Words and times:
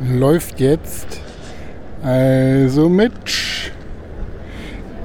läuft 0.00 0.60
jetzt. 0.60 1.20
Also 2.02 2.88
Mitch, 2.88 3.72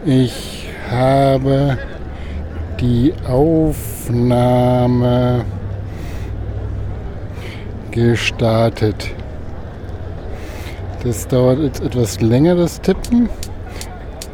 ich 0.06 0.68
habe 0.90 1.78
die 2.80 3.14
Aufnahme 3.28 4.64
gestartet. 7.92 9.10
Das 11.04 11.28
dauert 11.28 11.60
jetzt 11.60 11.82
etwas 11.82 12.22
länger, 12.22 12.56
das 12.56 12.80
Tippen, 12.80 13.28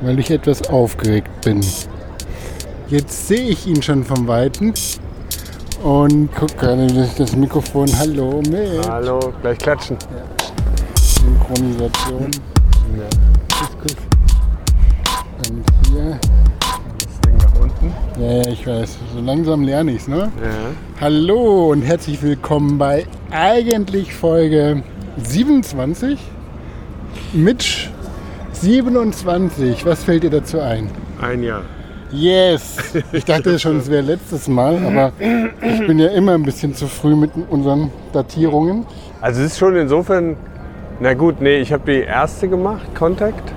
weil 0.02 0.20
ich 0.20 0.30
etwas 0.30 0.70
aufgeregt 0.70 1.30
bin. 1.42 1.66
Jetzt 2.90 3.28
sehe 3.28 3.50
ich 3.50 3.66
ihn 3.68 3.82
schon 3.82 4.04
vom 4.04 4.28
Weiten 4.28 4.74
und 5.84 6.30
guck 6.38 6.58
gerade 6.58 6.88
durch 6.88 7.16
das 7.16 7.36
Mikrofon. 7.36 7.88
Hallo, 7.98 8.42
Mitch. 8.50 8.88
Hallo, 8.88 9.20
gleich 9.42 9.58
klatschen. 9.58 9.98
Synchronisation. 11.20 12.32
Kuss, 13.52 13.78
kuss. 13.82 13.96
Und 15.50 15.66
hier. 15.90 16.20
Das 16.98 17.20
Ding 17.22 17.38
nach 17.38 17.62
unten. 17.62 17.94
Ja, 18.22 18.32
ja, 18.38 18.48
ich 18.48 18.66
weiß. 18.66 18.98
So 19.14 19.22
langsam 19.22 19.64
lerne 19.64 19.92
ich 19.92 20.04
es, 20.04 20.08
ne? 20.08 20.32
Ja. 20.42 21.02
Hallo 21.02 21.72
und 21.72 21.82
herzlich 21.82 22.22
willkommen 22.24 22.78
bei 22.78 23.06
eigentlich 23.32 24.14
Folge 24.14 24.84
27. 25.22 26.18
Mitch 27.34 27.90
27. 28.54 29.86
Was 29.86 30.04
fällt 30.06 30.24
dir 30.24 30.30
dazu 30.30 30.62
ein? 30.62 30.90
Ein 31.22 31.44
Jahr. 31.44 31.64
Yes! 32.12 32.78
Ich 33.12 33.26
dachte 33.26 33.60
schon, 33.60 33.78
es 33.80 33.90
wäre 33.90 34.02
letztes 34.02 34.48
Mal, 34.48 34.78
aber 34.86 35.12
ich 35.20 35.86
bin 35.86 36.00
ja 36.00 36.08
immer 36.08 36.34
ein 36.34 36.44
bisschen 36.44 36.74
zu 36.74 36.88
früh 36.88 37.16
mit 37.16 37.32
unseren 37.50 37.92
Datierungen. 38.14 38.86
Also 39.22 39.42
es 39.42 39.52
ist 39.52 39.60
schon 39.60 39.76
insofern, 39.76 40.38
na 41.00 41.14
gut, 41.14 41.42
nee, 41.42 41.58
ich 41.58 41.72
habe 41.72 41.92
die 41.92 42.02
erste 42.02 42.48
gemacht, 42.48 42.94
Contact. 42.96 43.54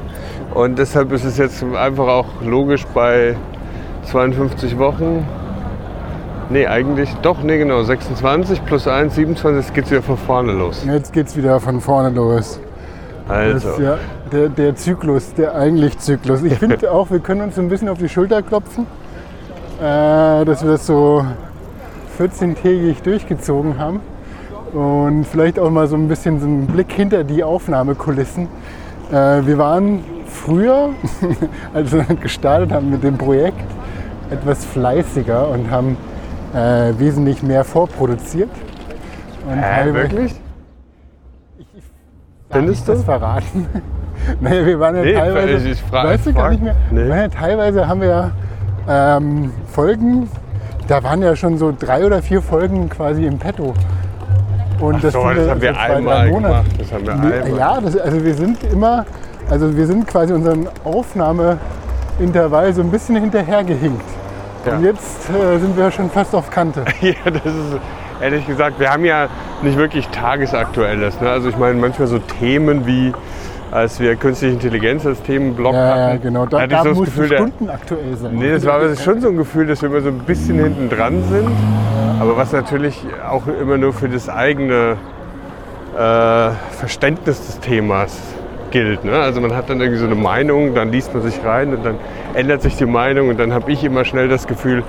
Und 0.55 0.79
deshalb 0.79 1.13
ist 1.13 1.25
es 1.25 1.39
jetzt 1.39 1.65
einfach 1.65 2.07
auch 2.07 2.27
logisch 2.45 2.85
bei 2.95 3.37
52 4.05 4.79
Wochen. 4.79 5.27
Nee, 6.51 6.67
eigentlich, 6.67 7.09
doch, 7.23 7.43
nee, 7.43 7.57
genau, 7.59 7.83
26 7.83 8.65
plus 8.65 8.87
1, 8.87 9.15
27, 9.15 9.65
jetzt 9.65 9.75
geht's 9.75 9.91
wieder 9.91 10.03
von 10.03 10.19
vorne 10.19 10.53
los. 10.53 10.85
Jetzt 10.87 11.13
geht's 11.13 11.37
wieder 11.37 11.59
von 11.61 11.81
vorne 11.81 12.11
los. 12.11 12.61
Das 13.27 13.37
Also, 13.37 13.71
ist 13.71 13.79
ja 13.79 13.99
der, 14.31 14.49
der 14.49 14.77
Zyklus, 14.77 15.33
der 15.35 15.55
eigentlich 15.55 15.99
Zyklus. 15.99 16.43
Ich 16.43 16.55
finde 16.55 16.91
auch, 16.93 17.11
wir 17.11 17.21
können 17.21 17.41
uns 17.43 17.59
ein 17.59 17.69
bisschen 17.69 17.89
auf 17.89 17.99
die 17.99 18.09
Schulter 18.09 18.43
klopfen, 18.43 18.87
äh, 19.81 20.45
dass 20.45 20.63
wir 20.63 20.73
das 20.73 20.87
so 20.87 21.25
14-tägig 22.19 23.03
durchgezogen 23.03 23.79
haben. 23.79 24.01
Und 24.73 25.25
vielleicht 25.27 25.59
auch 25.59 25.71
mal 25.71 25.87
so 25.87 25.97
ein 25.97 26.09
bisschen 26.09 26.41
so 26.41 26.47
einen 26.47 26.67
Blick 26.67 26.93
hinter 26.93 27.25
die 27.25 27.45
Aufnahmekulissen. 27.45 28.49
Äh, 29.11 29.15
wir 29.45 29.59
waren 29.59 30.01
früher, 30.27 30.91
als 31.75 31.93
wir 31.93 32.05
gestartet 32.05 32.73
haben 32.73 32.91
mit 32.91 33.03
dem 33.05 33.19
Projekt, 33.19 33.61
etwas 34.31 34.65
fleißiger 34.65 35.49
und 35.51 35.71
haben 35.71 35.97
äh, 36.55 36.93
wesentlich 36.99 37.43
mehr 37.43 37.65
vorproduziert. 37.65 38.49
Und 39.47 39.61
teilweise- 39.61 39.95
wirklich? 39.95 40.33
Darf 42.49 42.61
ich 42.63 42.67
Findest 42.67 42.89
du? 42.89 42.93
das 42.93 43.05
verraten? 43.05 43.67
naja, 44.41 44.67
wir 44.67 44.81
waren 44.81 44.97
ja 44.97 45.03
Nee, 45.03 45.15
teilweise. 45.15 45.53
ich- 45.69 45.73
ich 45.73 45.83
frag- 45.83 46.07
weißt 46.07 46.27
du 46.27 46.31
ich 46.31 46.37
gar 46.37 46.51
nicht 46.51 46.63
mehr? 46.63 46.75
nee. 46.91 47.09
Ja, 47.09 47.29
teilweise 47.29 47.87
haben 47.89 48.01
wir 48.01 48.09
ja 48.09 48.31
ähm, 49.17 49.53
Folgen, 49.67 50.29
da 50.89 51.03
waren 51.03 51.23
ja 51.23 51.37
schon 51.37 51.59
so 51.59 51.75
drei 51.79 52.05
oder 52.07 52.23
vier 52.23 52.41
Folgen 52.43 52.89
quasi 52.89 53.27
im 53.27 53.39
Petto. 53.39 53.75
Und 54.83 54.97
Ach 54.97 55.13
so, 55.13 55.23
das 55.23 55.37
sind 55.37 55.51
haben 55.51 55.63
wir 55.63 55.73
zwei, 55.75 55.81
einmal 55.81 56.31
gemacht. 56.31 56.65
Das 56.77 56.93
haben 56.93 57.07
wir 57.07 57.13
einmal. 57.13 57.57
Ja, 57.57 57.81
das, 57.81 57.97
also 57.97 58.25
wir 58.25 58.35
sind 58.35 58.59
immer, 58.65 59.07
also 59.49 59.77
wir 59.77 59.87
sind 59.87 60.09
quasi 60.09 60.33
unseren 60.33 60.69
Aufnahmeintervall 60.83 62.75
so 62.75 62.83
ein 62.83 62.91
bisschen 62.91 63.15
hinterhergehinkt. 63.17 64.03
Ja. 64.67 64.73
Und 64.73 64.85
jetzt 64.85 65.31
äh, 65.31 65.59
sind 65.59 65.77
wir 65.77 65.89
schon 65.93 66.11
fast 66.11 66.35
auf 66.35 66.51
Kante. 66.51 66.85
Ja, 67.01 67.15
das 67.31 67.45
ist 67.45 67.79
ehrlich 68.21 68.45
gesagt, 68.45 68.81
wir 68.81 68.91
haben 68.91 69.05
ja 69.05 69.29
nicht 69.63 69.79
wirklich 69.79 70.09
Tagesaktuelles. 70.09 71.21
Ne? 71.21 71.31
Also 71.31 71.49
ich 71.49 71.57
meine, 71.57 71.79
manchmal 71.79 72.09
so 72.09 72.19
Themen 72.19 72.85
wie, 72.85 73.13
als 73.73 73.99
wir 73.99 74.17
künstliche 74.17 74.53
Intelligenz 74.55 75.07
als 75.07 75.23
Themenblock 75.23 75.73
Ja, 75.73 75.97
ja, 75.97 76.07
hatten, 76.09 76.23
genau. 76.23 76.45
Da, 76.47 76.61
hatte 76.61 76.75
ich 76.75 76.79
da 76.79 76.83
so 76.83 76.89
das 76.91 76.99
muss 76.99 77.07
Gefühl, 77.07 77.29
der, 77.29 77.37
Stunden 77.39 77.71
aktuell 77.71 78.17
sein. 78.17 78.35
Nee, 78.35 78.53
das 78.53 78.67
war 78.67 78.97
schon 78.97 79.21
so 79.21 79.29
ein 79.29 79.37
Gefühl, 79.37 79.67
dass 79.67 79.81
wir 79.81 79.89
immer 79.89 80.03
so 80.03 80.09
ein 80.09 80.19
bisschen 80.19 80.59
hinten 80.59 80.91
dran 80.91 81.25
sind. 81.31 81.49
Aber 82.21 82.37
was 82.37 82.53
natürlich 82.53 83.03
auch 83.29 83.47
immer 83.47 83.79
nur 83.79 83.95
für 83.95 84.11
das 84.11 84.29
eigene 84.29 84.97
äh, 85.97 86.51
Verständnis 86.77 87.47
des 87.47 87.61
Themas 87.61 88.21
gilt. 88.71 89.05
Ne? 89.05 89.13
Also 89.13 89.41
man 89.41 89.55
hat 89.55 89.71
dann 89.71 89.81
irgendwie 89.81 90.01
so 90.01 90.07
eine 90.07 90.15
Meinung, 90.17 90.75
dann 90.75 90.93
liest 90.93 91.15
man 91.15 91.23
sich 91.23 91.43
rein 91.43 91.75
und 91.75 91.85
dann 91.85 91.97
ändert 92.35 92.63
sich 92.63 92.77
die 92.77 92.87
Meinung 92.87 93.29
und 93.29 93.41
dann 93.41 93.53
habe 93.53 93.73
ich 93.73 93.85
immer 93.85 94.05
schnell 94.05 94.29
das 94.29 94.47
Gefühl, 94.47 94.85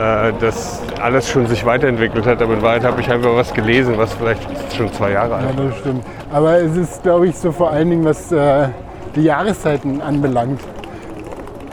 äh, 0.00 0.32
dass 0.40 0.80
alles 1.02 1.28
schon 1.28 1.46
sich 1.46 1.66
weiterentwickelt 1.66 2.24
hat. 2.24 2.40
Aber 2.40 2.54
in 2.54 2.62
Wahrheit 2.62 2.84
habe 2.84 3.02
ich 3.02 3.10
einfach 3.10 3.34
was 3.34 3.52
gelesen, 3.52 3.98
was 3.98 4.14
vielleicht 4.14 4.40
schon 4.74 4.90
zwei 4.94 5.10
Jahre 5.10 5.34
alt 5.34 5.44
Ja, 5.54 5.64
das 5.64 5.76
stimmt. 5.78 6.04
Aber 6.32 6.58
es 6.58 6.74
ist, 6.74 7.02
glaube 7.02 7.28
ich, 7.28 7.36
so 7.36 7.52
vor 7.52 7.70
allen 7.70 7.90
Dingen, 7.90 8.04
was 8.06 8.32
äh, 8.32 8.68
die 9.14 9.24
Jahreszeiten 9.24 10.00
anbelangt. 10.00 10.60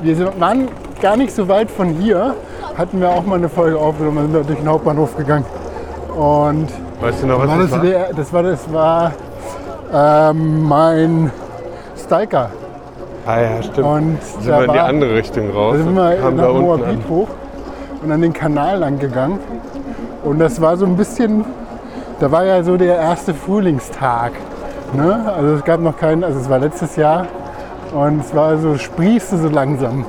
Wir 0.01 0.17
waren 0.41 0.67
gar 1.01 1.15
nicht 1.15 1.33
so 1.33 1.47
weit 1.47 1.71
von 1.71 1.87
hier, 1.87 2.35
hatten 2.77 2.99
wir 2.99 3.09
auch 3.09 3.23
mal 3.23 3.35
eine 3.35 3.47
Folge 3.47 3.77
aufgenommen, 3.77 4.23
sind 4.23 4.35
da 4.35 4.41
durch 4.41 4.59
den 4.59 4.67
Hauptbahnhof 4.67 5.15
gegangen. 5.15 5.45
Und 6.13 6.65
ist. 6.65 7.01
Weißt 7.01 7.23
du 7.23 7.27
noch, 7.27 7.39
was 7.39 7.47
war 7.47 7.57
das 7.59 7.69
das, 7.69 7.79
war? 7.79 7.85
der, 7.85 8.13
das 8.13 8.33
war, 8.33 8.43
das 8.43 8.73
war 8.73 9.11
ähm, 10.31 10.63
mein 10.63 11.31
Stalker. 11.95 12.49
Ah 13.25 13.39
ja, 13.39 13.63
stimmt. 13.63 13.87
Und 13.87 14.23
sind 14.41 14.47
wir 14.47 14.65
in 14.65 14.73
die 14.73 14.79
andere 14.79 15.15
Richtung 15.15 15.49
raus. 15.51 15.77
da 15.77 15.83
sind 15.83 15.95
wir 15.95 16.09
nach 16.09 16.43
da 16.43 16.49
unten 16.49 16.61
Moabit 16.61 17.09
hoch 17.09 17.27
und 18.01 18.11
an 18.11 18.21
den 18.21 18.33
Kanal 18.33 18.79
lang 18.79 18.99
gegangen. 18.99 19.39
Und 20.23 20.39
das 20.39 20.61
war 20.61 20.77
so 20.77 20.85
ein 20.85 20.95
bisschen, 20.97 21.45
da 22.19 22.31
war 22.31 22.45
ja 22.45 22.63
so 22.63 22.77
der 22.77 22.97
erste 22.97 23.33
Frühlingstag. 23.33 24.33
Ne? 24.93 25.31
Also 25.35 25.55
es 25.55 25.63
gab 25.63 25.79
noch 25.81 25.97
keinen, 25.97 26.23
also 26.23 26.39
es 26.39 26.49
war 26.49 26.59
letztes 26.59 26.95
Jahr 26.95 27.27
und 27.93 28.21
es 28.21 28.35
war 28.35 28.57
so, 28.57 28.77
sprießte 28.77 29.37
so 29.37 29.49
langsam. 29.49 30.05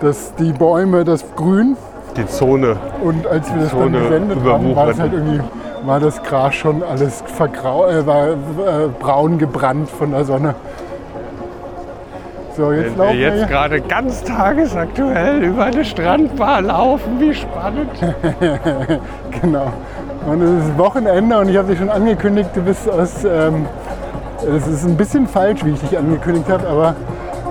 Dass 0.00 0.34
die 0.34 0.52
Bäume, 0.52 1.04
das 1.04 1.24
Grün 1.36 1.76
Die 2.16 2.26
Zone. 2.26 2.76
und 3.04 3.26
als 3.26 3.52
wir 3.54 3.62
das 3.62 3.70
So 3.70 3.78
dann 3.78 3.92
gesendet 3.92 4.38
haben, 4.44 4.74
war 4.74 4.86
das 4.86 4.98
halt 4.98 5.12
irgendwie, 5.12 5.40
war 5.84 6.00
das 6.00 6.22
Gras 6.22 6.54
schon 6.54 6.82
alles 6.82 7.22
vergrau 7.26 7.86
äh, 7.88 8.04
war, 8.06 8.28
äh, 8.28 8.34
braun 8.98 9.38
gebrannt 9.38 9.88
von 9.88 10.10
der 10.10 10.24
Sonne. 10.24 10.54
So, 12.56 12.70
jetzt 12.70 12.84
Wenn 12.84 12.98
wir 12.98 13.04
laufen 13.04 13.18
wir 13.18 13.36
jetzt 13.36 13.48
gerade 13.48 13.80
ganz 13.80 14.22
tagesaktuell 14.24 15.42
über 15.42 15.64
eine 15.64 15.84
Strandbar 15.84 16.60
laufen, 16.62 17.18
wie 17.18 17.34
spannend. 17.34 17.90
Genau. 19.40 19.72
Und 20.26 20.42
es 20.42 20.66
ist 20.66 20.78
Wochenende 20.78 21.38
und 21.38 21.48
ich 21.48 21.56
habe 21.56 21.68
dich 21.68 21.78
schon 21.78 21.88
angekündigt, 21.88 22.50
du 22.54 22.60
bist 22.60 22.88
aus. 22.88 23.24
Ähm, 23.24 23.66
es 24.54 24.66
ist 24.66 24.84
ein 24.84 24.96
bisschen 24.96 25.26
falsch, 25.26 25.64
wie 25.64 25.70
ich 25.70 25.80
dich 25.80 25.96
angekündigt 25.98 26.48
habe, 26.48 26.68
aber 26.68 26.94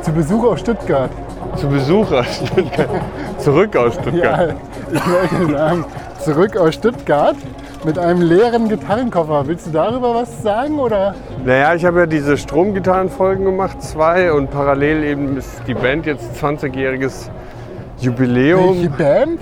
zu 0.01 0.11
Besuch 0.13 0.43
aus 0.45 0.59
Stuttgart. 0.59 1.09
Zu 1.55 1.67
Besuch 1.67 2.11
aus 2.11 2.41
Stuttgart. 2.45 2.89
Zurück 3.39 3.75
aus 3.75 3.95
Stuttgart. 3.95 4.49
Ja, 4.49 4.55
ich 4.91 5.01
wollte 5.39 5.51
sagen, 5.51 5.85
zurück 6.19 6.57
aus 6.57 6.75
Stuttgart 6.75 7.35
mit 7.83 7.97
einem 7.97 8.21
leeren 8.21 8.69
Gitarrenkoffer. 8.69 9.47
Willst 9.47 9.67
du 9.67 9.71
darüber 9.71 10.13
was 10.15 10.41
sagen 10.41 10.79
oder? 10.79 11.15
Naja, 11.45 11.73
ich 11.73 11.85
habe 11.85 12.01
ja 12.01 12.05
diese 12.05 12.37
Stromgitarrenfolgen 12.37 13.45
gemacht, 13.45 13.81
zwei, 13.81 14.31
und 14.31 14.51
parallel 14.51 15.03
eben 15.03 15.37
ist 15.37 15.61
die 15.67 15.73
Band 15.73 16.05
jetzt 16.05 16.41
20-jähriges 16.41 17.29
Welche 17.29 18.05
Jubiläum. 18.05 18.89
Band? 18.97 19.39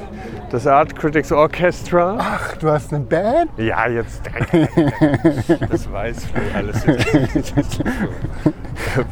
Das 0.51 0.65
Art 0.65 0.95
Critics 0.95 1.31
Orchestra. 1.31 2.17
Ach, 2.19 2.57
du 2.57 2.69
hast 2.69 2.91
eine 2.91 3.03
Band? 3.05 3.51
Ja, 3.57 3.87
jetzt 3.87 4.23
Dreck. 4.25 4.67
Das 5.69 5.91
weiß 5.91 6.25
früher 6.25 6.55
alles. 6.55 6.83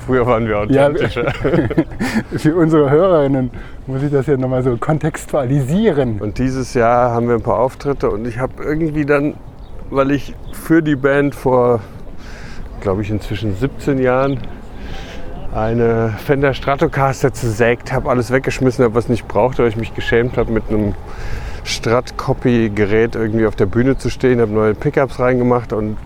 Früher 0.06 0.26
waren 0.26 0.48
wir 0.48 0.66
Ja, 0.70 0.88
authentischer. 0.88 1.32
Für 2.38 2.56
unsere 2.56 2.90
Hörerinnen 2.90 3.52
muss 3.86 4.02
ich 4.02 4.12
das 4.12 4.26
ja 4.26 4.36
nochmal 4.36 4.64
so 4.64 4.78
kontextualisieren. 4.78 6.20
Und 6.20 6.40
dieses 6.40 6.74
Jahr 6.74 7.12
haben 7.12 7.28
wir 7.28 7.36
ein 7.36 7.44
paar 7.44 7.60
Auftritte 7.60 8.10
und 8.10 8.26
ich 8.26 8.40
habe 8.40 8.64
irgendwie 8.64 9.06
dann, 9.06 9.36
weil 9.92 10.10
ich 10.10 10.34
für 10.54 10.82
die 10.82 10.96
Band 10.96 11.36
vor, 11.36 11.82
glaube 12.82 13.04
ich, 13.04 13.12
inzwischen 13.12 13.56
17 13.56 14.00
Jahren 14.00 14.40
eine 15.58 16.14
Fender 16.24 16.54
Stratocaster 16.54 17.34
zersägt 17.34 17.92
habe, 17.92 18.10
alles 18.10 18.32
weggeschmissen 18.32 18.86
habe, 18.86 18.96
was 18.96 19.10
nicht 19.10 19.28
brauchte, 19.28 19.64
weil 19.64 19.70
ich 19.70 19.76
mich 19.76 19.96
geschämt 19.96 20.38
habe, 20.38 20.52
mit 20.52 20.70
einem 20.70 20.94
Strat-Copy-Gerät 21.64 23.16
irgendwie 23.16 23.46
auf 23.46 23.56
der 23.56 23.66
Bühne 23.66 23.98
zu 23.98 24.10
stehen, 24.10 24.40
habe 24.40 24.52
neue 24.52 24.76
Pickups 24.76 25.20
reingemacht 25.20 25.74
und 25.74 25.98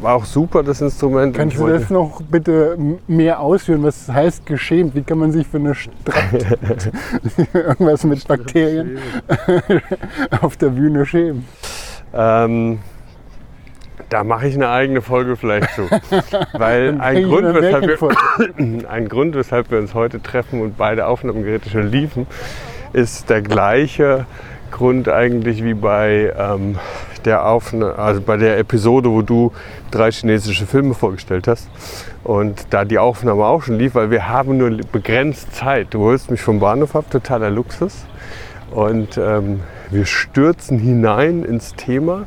war 0.00 0.14
auch 0.14 0.24
super, 0.24 0.62
das 0.62 0.80
Instrument. 0.80 1.34
Kannst 1.34 1.58
du 1.58 1.66
das 1.66 1.90
noch 1.90 2.22
bitte 2.22 2.76
mehr 3.08 3.40
ausführen? 3.40 3.82
Was 3.82 4.08
heißt 4.08 4.46
geschämt? 4.46 4.94
Wie 4.94 5.02
kann 5.02 5.18
man 5.18 5.32
sich 5.32 5.46
für 5.46 5.56
eine 5.56 5.74
Strat 5.74 6.58
irgendwas 7.52 8.04
mit 8.04 8.28
Bakterien 8.28 8.98
auf 10.40 10.56
der 10.56 10.68
Bühne 10.68 11.04
schämen? 11.04 11.46
Ähm, 12.12 12.78
Da 14.08 14.24
mache 14.24 14.48
ich 14.48 14.54
eine 14.54 14.70
eigene 14.70 15.02
Folge 15.02 15.36
vielleicht 15.36 15.70
zu. 15.74 15.82
Weil 16.52 17.00
ein 17.00 17.24
Grund, 17.24 17.54
weshalb 17.54 17.86
wir, 17.86 18.88
ein 18.90 19.08
Grund, 19.08 19.34
weshalb 19.34 19.70
wir 19.70 19.78
uns 19.78 19.94
heute 19.94 20.22
treffen 20.22 20.62
und 20.62 20.76
beide 20.76 21.06
Aufnahmegeräte 21.06 21.68
schon 21.70 21.90
liefen, 21.90 22.26
ist 22.92 23.28
der 23.28 23.42
gleiche 23.42 24.26
Grund 24.70 25.08
eigentlich 25.08 25.62
wie 25.62 25.74
bei 25.74 26.32
der 26.34 26.58
der 27.28 27.46
Aufna 27.46 27.92
also 27.92 28.20
bei 28.20 28.36
der 28.36 28.58
Episode, 28.58 29.10
wo 29.10 29.22
du 29.22 29.52
drei 29.90 30.10
chinesische 30.10 30.66
Filme 30.66 30.94
vorgestellt 30.94 31.46
hast. 31.46 31.68
Und 32.24 32.66
da 32.70 32.84
die 32.84 32.98
Aufnahme 32.98 33.44
auch 33.44 33.62
schon 33.62 33.78
lief, 33.78 33.94
weil 33.94 34.10
wir 34.10 34.28
haben 34.28 34.56
nur 34.56 34.70
begrenzt 34.90 35.54
Zeit. 35.54 35.88
Du 35.90 36.00
holst 36.00 36.30
mich 36.30 36.40
vom 36.40 36.60
Bahnhof 36.60 36.96
ab, 36.96 37.06
totaler 37.10 37.50
Luxus. 37.50 38.06
Und 38.70 39.18
ähm, 39.18 39.60
wir 39.90 40.06
stürzen 40.06 40.78
hinein 40.78 41.44
ins 41.44 41.74
Thema. 41.74 42.26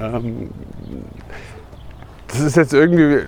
Ähm, 0.00 0.50
das 2.28 2.40
ist 2.40 2.56
jetzt 2.56 2.74
irgendwie, 2.74 3.26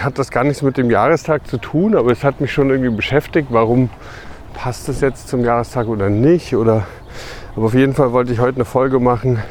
hat 0.00 0.18
das 0.18 0.30
gar 0.30 0.44
nichts 0.44 0.62
mit 0.62 0.76
dem 0.76 0.90
Jahrestag 0.90 1.46
zu 1.46 1.58
tun, 1.58 1.96
aber 1.96 2.12
es 2.12 2.22
hat 2.22 2.40
mich 2.40 2.52
schon 2.52 2.70
irgendwie 2.70 2.94
beschäftigt, 2.94 3.48
warum 3.50 3.90
passt 4.54 4.88
es 4.88 5.00
jetzt 5.00 5.28
zum 5.28 5.44
Jahrestag 5.44 5.88
oder 5.88 6.10
nicht. 6.10 6.54
Oder, 6.54 6.86
aber 7.56 7.66
auf 7.66 7.74
jeden 7.74 7.94
Fall 7.94 8.12
wollte 8.12 8.32
ich 8.32 8.40
heute 8.40 8.56
eine 8.56 8.64
Folge 8.64 9.00
machen, 9.00 9.42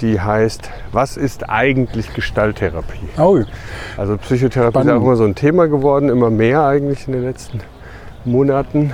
die 0.00 0.20
heißt, 0.20 0.70
was 0.92 1.16
ist 1.16 1.48
eigentlich 1.48 2.12
Gestalttherapie? 2.14 3.08
Oh, 3.18 3.40
Also 3.96 4.16
Psychotherapie 4.16 4.78
ist 4.78 4.84
Spannend. 4.84 5.00
auch 5.00 5.04
immer 5.06 5.16
so 5.16 5.24
ein 5.24 5.34
Thema 5.34 5.68
geworden, 5.68 6.08
immer 6.08 6.30
mehr 6.30 6.64
eigentlich 6.64 7.06
in 7.06 7.12
den 7.12 7.22
letzten 7.22 7.60
Monaten. 8.24 8.92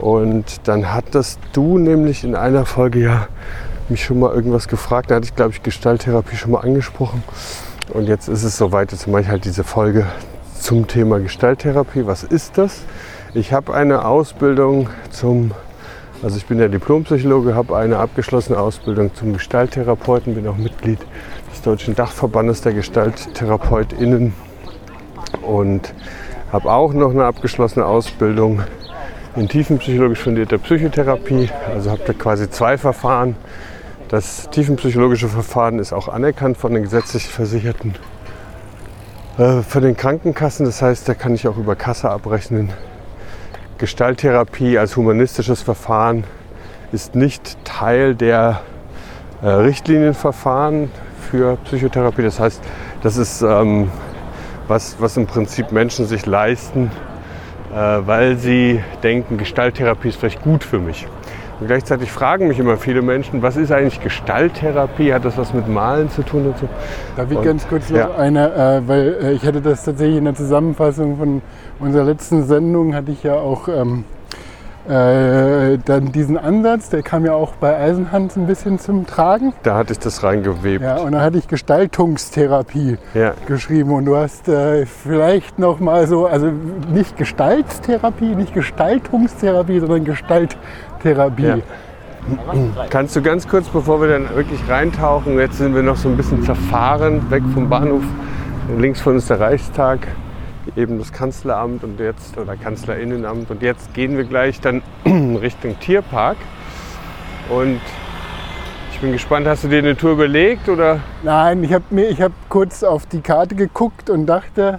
Und 0.00 0.68
dann 0.68 0.92
hattest 0.94 1.40
du 1.52 1.78
nämlich 1.78 2.22
in 2.24 2.34
einer 2.34 2.64
Folge 2.66 3.00
ja 3.00 3.28
mich 3.90 4.04
schon 4.04 4.20
mal 4.20 4.32
irgendwas 4.32 4.68
gefragt. 4.68 5.10
Da 5.10 5.16
hatte 5.16 5.26
ich, 5.26 5.34
glaube 5.34 5.52
ich, 5.52 5.62
Gestalttherapie 5.62 6.36
schon 6.36 6.52
mal 6.52 6.60
angesprochen. 6.60 7.22
Und 7.92 8.06
jetzt 8.06 8.28
ist 8.28 8.44
es 8.44 8.56
soweit, 8.56 8.92
jetzt 8.92 9.08
mache 9.08 9.22
ich 9.22 9.28
halt 9.28 9.44
diese 9.44 9.64
Folge 9.64 10.06
zum 10.58 10.86
Thema 10.86 11.18
Gestalttherapie. 11.18 12.06
Was 12.06 12.22
ist 12.22 12.56
das? 12.56 12.82
Ich 13.34 13.52
habe 13.52 13.74
eine 13.74 14.04
Ausbildung 14.04 14.88
zum, 15.10 15.52
also 16.22 16.36
ich 16.36 16.46
bin 16.46 16.58
der 16.58 16.68
Diplompsychologe, 16.68 17.54
habe 17.54 17.76
eine 17.76 17.98
abgeschlossene 17.98 18.58
Ausbildung 18.58 19.14
zum 19.14 19.32
Gestalttherapeuten, 19.32 20.34
bin 20.34 20.46
auch 20.46 20.56
Mitglied 20.56 20.98
des 21.50 21.62
Deutschen 21.62 21.94
Dachverbandes 21.94 22.60
der 22.60 22.74
GestalttherapeutInnen 22.74 24.32
und 25.42 25.94
habe 26.52 26.70
auch 26.70 26.92
noch 26.92 27.10
eine 27.10 27.24
abgeschlossene 27.24 27.86
Ausbildung 27.86 28.62
in 29.36 29.48
tiefenpsychologisch 29.48 30.20
fundierter 30.20 30.58
Psychotherapie. 30.58 31.48
Also 31.72 31.90
habe 31.90 32.02
da 32.06 32.12
quasi 32.12 32.50
zwei 32.50 32.76
Verfahren. 32.76 33.36
Das 34.10 34.50
tiefenpsychologische 34.50 35.28
Verfahren 35.28 35.78
ist 35.78 35.92
auch 35.92 36.08
anerkannt 36.08 36.56
von 36.56 36.74
den 36.74 36.82
gesetzlich 36.82 37.28
Versicherten 37.28 37.94
äh, 39.38 39.62
den 39.80 39.96
Krankenkassen. 39.96 40.66
Das 40.66 40.82
heißt, 40.82 41.08
da 41.08 41.14
kann 41.14 41.32
ich 41.32 41.46
auch 41.46 41.56
über 41.56 41.76
Kasse 41.76 42.10
abrechnen. 42.10 42.70
Gestalttherapie 43.78 44.78
als 44.78 44.96
humanistisches 44.96 45.62
Verfahren 45.62 46.24
ist 46.90 47.14
nicht 47.14 47.64
Teil 47.64 48.16
der 48.16 48.62
äh, 49.42 49.46
Richtlinienverfahren 49.48 50.90
für 51.30 51.56
Psychotherapie. 51.66 52.22
Das 52.22 52.40
heißt, 52.40 52.60
das 53.04 53.16
ist 53.16 53.42
ähm, 53.42 53.92
was, 54.66 54.96
was 54.98 55.16
im 55.18 55.28
Prinzip 55.28 55.70
Menschen 55.70 56.06
sich 56.06 56.26
leisten, 56.26 56.90
äh, 57.72 57.76
weil 57.76 58.38
sie 58.38 58.82
denken, 59.04 59.38
Gestalttherapie 59.38 60.08
ist 60.08 60.18
vielleicht 60.18 60.42
gut 60.42 60.64
für 60.64 60.80
mich. 60.80 61.06
Und 61.60 61.66
gleichzeitig 61.66 62.10
fragen 62.10 62.48
mich 62.48 62.58
immer 62.58 62.78
viele 62.78 63.02
Menschen, 63.02 63.42
was 63.42 63.56
ist 63.56 63.70
eigentlich 63.70 64.00
Gestalttherapie? 64.00 65.12
Hat 65.12 65.24
das 65.26 65.36
was 65.36 65.52
mit 65.52 65.68
Malen 65.68 66.08
zu 66.10 66.22
tun 66.22 66.46
und 66.46 66.58
so? 66.58 66.68
darf 67.16 67.30
ich 67.30 67.36
Und- 67.36 67.44
ganz 67.44 67.68
kurz 67.68 67.90
noch 67.90 67.98
ja. 67.98 68.14
eine, 68.16 68.50
äh, 68.52 68.88
weil 68.88 69.16
äh, 69.22 69.32
ich 69.32 69.44
hatte 69.44 69.60
das 69.60 69.84
tatsächlich 69.84 70.16
in 70.16 70.24
der 70.24 70.34
Zusammenfassung 70.34 71.18
von 71.18 71.42
unserer 71.78 72.04
letzten 72.04 72.44
Sendung, 72.44 72.94
hatte 72.94 73.12
ich 73.12 73.22
ja 73.22 73.34
auch 73.34 73.68
ähm, 73.68 74.04
äh, 74.88 75.76
dann 75.84 76.10
diesen 76.12 76.38
Ansatz, 76.38 76.88
der 76.88 77.02
kam 77.02 77.26
ja 77.26 77.34
auch 77.34 77.52
bei 77.56 77.76
Eisenhans 77.76 78.36
ein 78.36 78.46
bisschen 78.46 78.78
zum 78.78 79.06
Tragen. 79.06 79.52
Da 79.62 79.76
hatte 79.76 79.92
ich 79.92 79.98
das 79.98 80.24
reingewebt. 80.24 80.82
Ja, 80.82 80.96
und 80.96 81.12
da 81.12 81.20
hatte 81.20 81.36
ich 81.36 81.46
Gestaltungstherapie 81.46 82.96
Ja. 83.12 83.34
geschrieben 83.46 83.92
und 83.92 84.06
du 84.06 84.16
hast 84.16 84.48
äh, 84.48 84.86
vielleicht 84.86 85.58
noch 85.58 85.78
mal 85.78 86.06
so, 86.06 86.26
also 86.26 86.50
nicht 86.92 87.18
Gestalttherapie, 87.18 88.34
nicht 88.34 88.54
Gestaltungstherapie, 88.54 89.80
sondern 89.80 90.04
Gestalttherapie. 90.06 90.58
Ja. 91.48 91.58
Kannst 92.90 93.16
du 93.16 93.22
ganz 93.22 93.48
kurz, 93.48 93.68
bevor 93.68 94.00
wir 94.00 94.08
dann 94.08 94.34
wirklich 94.34 94.60
reintauchen, 94.68 95.38
jetzt 95.38 95.58
sind 95.58 95.74
wir 95.74 95.82
noch 95.82 95.96
so 95.96 96.08
ein 96.08 96.16
bisschen 96.16 96.42
zerfahren, 96.42 97.30
weg 97.30 97.42
vom 97.54 97.68
Bahnhof. 97.68 98.02
Links 98.78 99.00
von 99.00 99.14
uns 99.14 99.26
der 99.26 99.40
Reichstag, 99.40 100.06
eben 100.76 100.98
das 100.98 101.12
Kanzleramt 101.12 101.82
und 101.82 101.98
jetzt, 101.98 102.38
oder 102.38 102.56
Kanzlerinnenamt. 102.56 103.50
Und 103.50 103.62
jetzt 103.62 103.92
gehen 103.94 104.16
wir 104.16 104.24
gleich 104.24 104.60
dann 104.60 104.82
Richtung 105.06 105.78
Tierpark. 105.80 106.36
Und 107.48 107.80
ich 108.92 109.00
bin 109.00 109.12
gespannt, 109.12 109.46
hast 109.46 109.64
du 109.64 109.68
dir 109.68 109.78
eine 109.78 109.96
Tour 109.96 110.12
überlegt 110.12 110.68
oder? 110.68 111.00
Nein, 111.22 111.64
ich 111.64 111.72
habe 111.72 111.84
habe 112.22 112.34
kurz 112.48 112.84
auf 112.84 113.06
die 113.06 113.22
Karte 113.22 113.54
geguckt 113.54 114.10
und 114.10 114.26
dachte, 114.26 114.78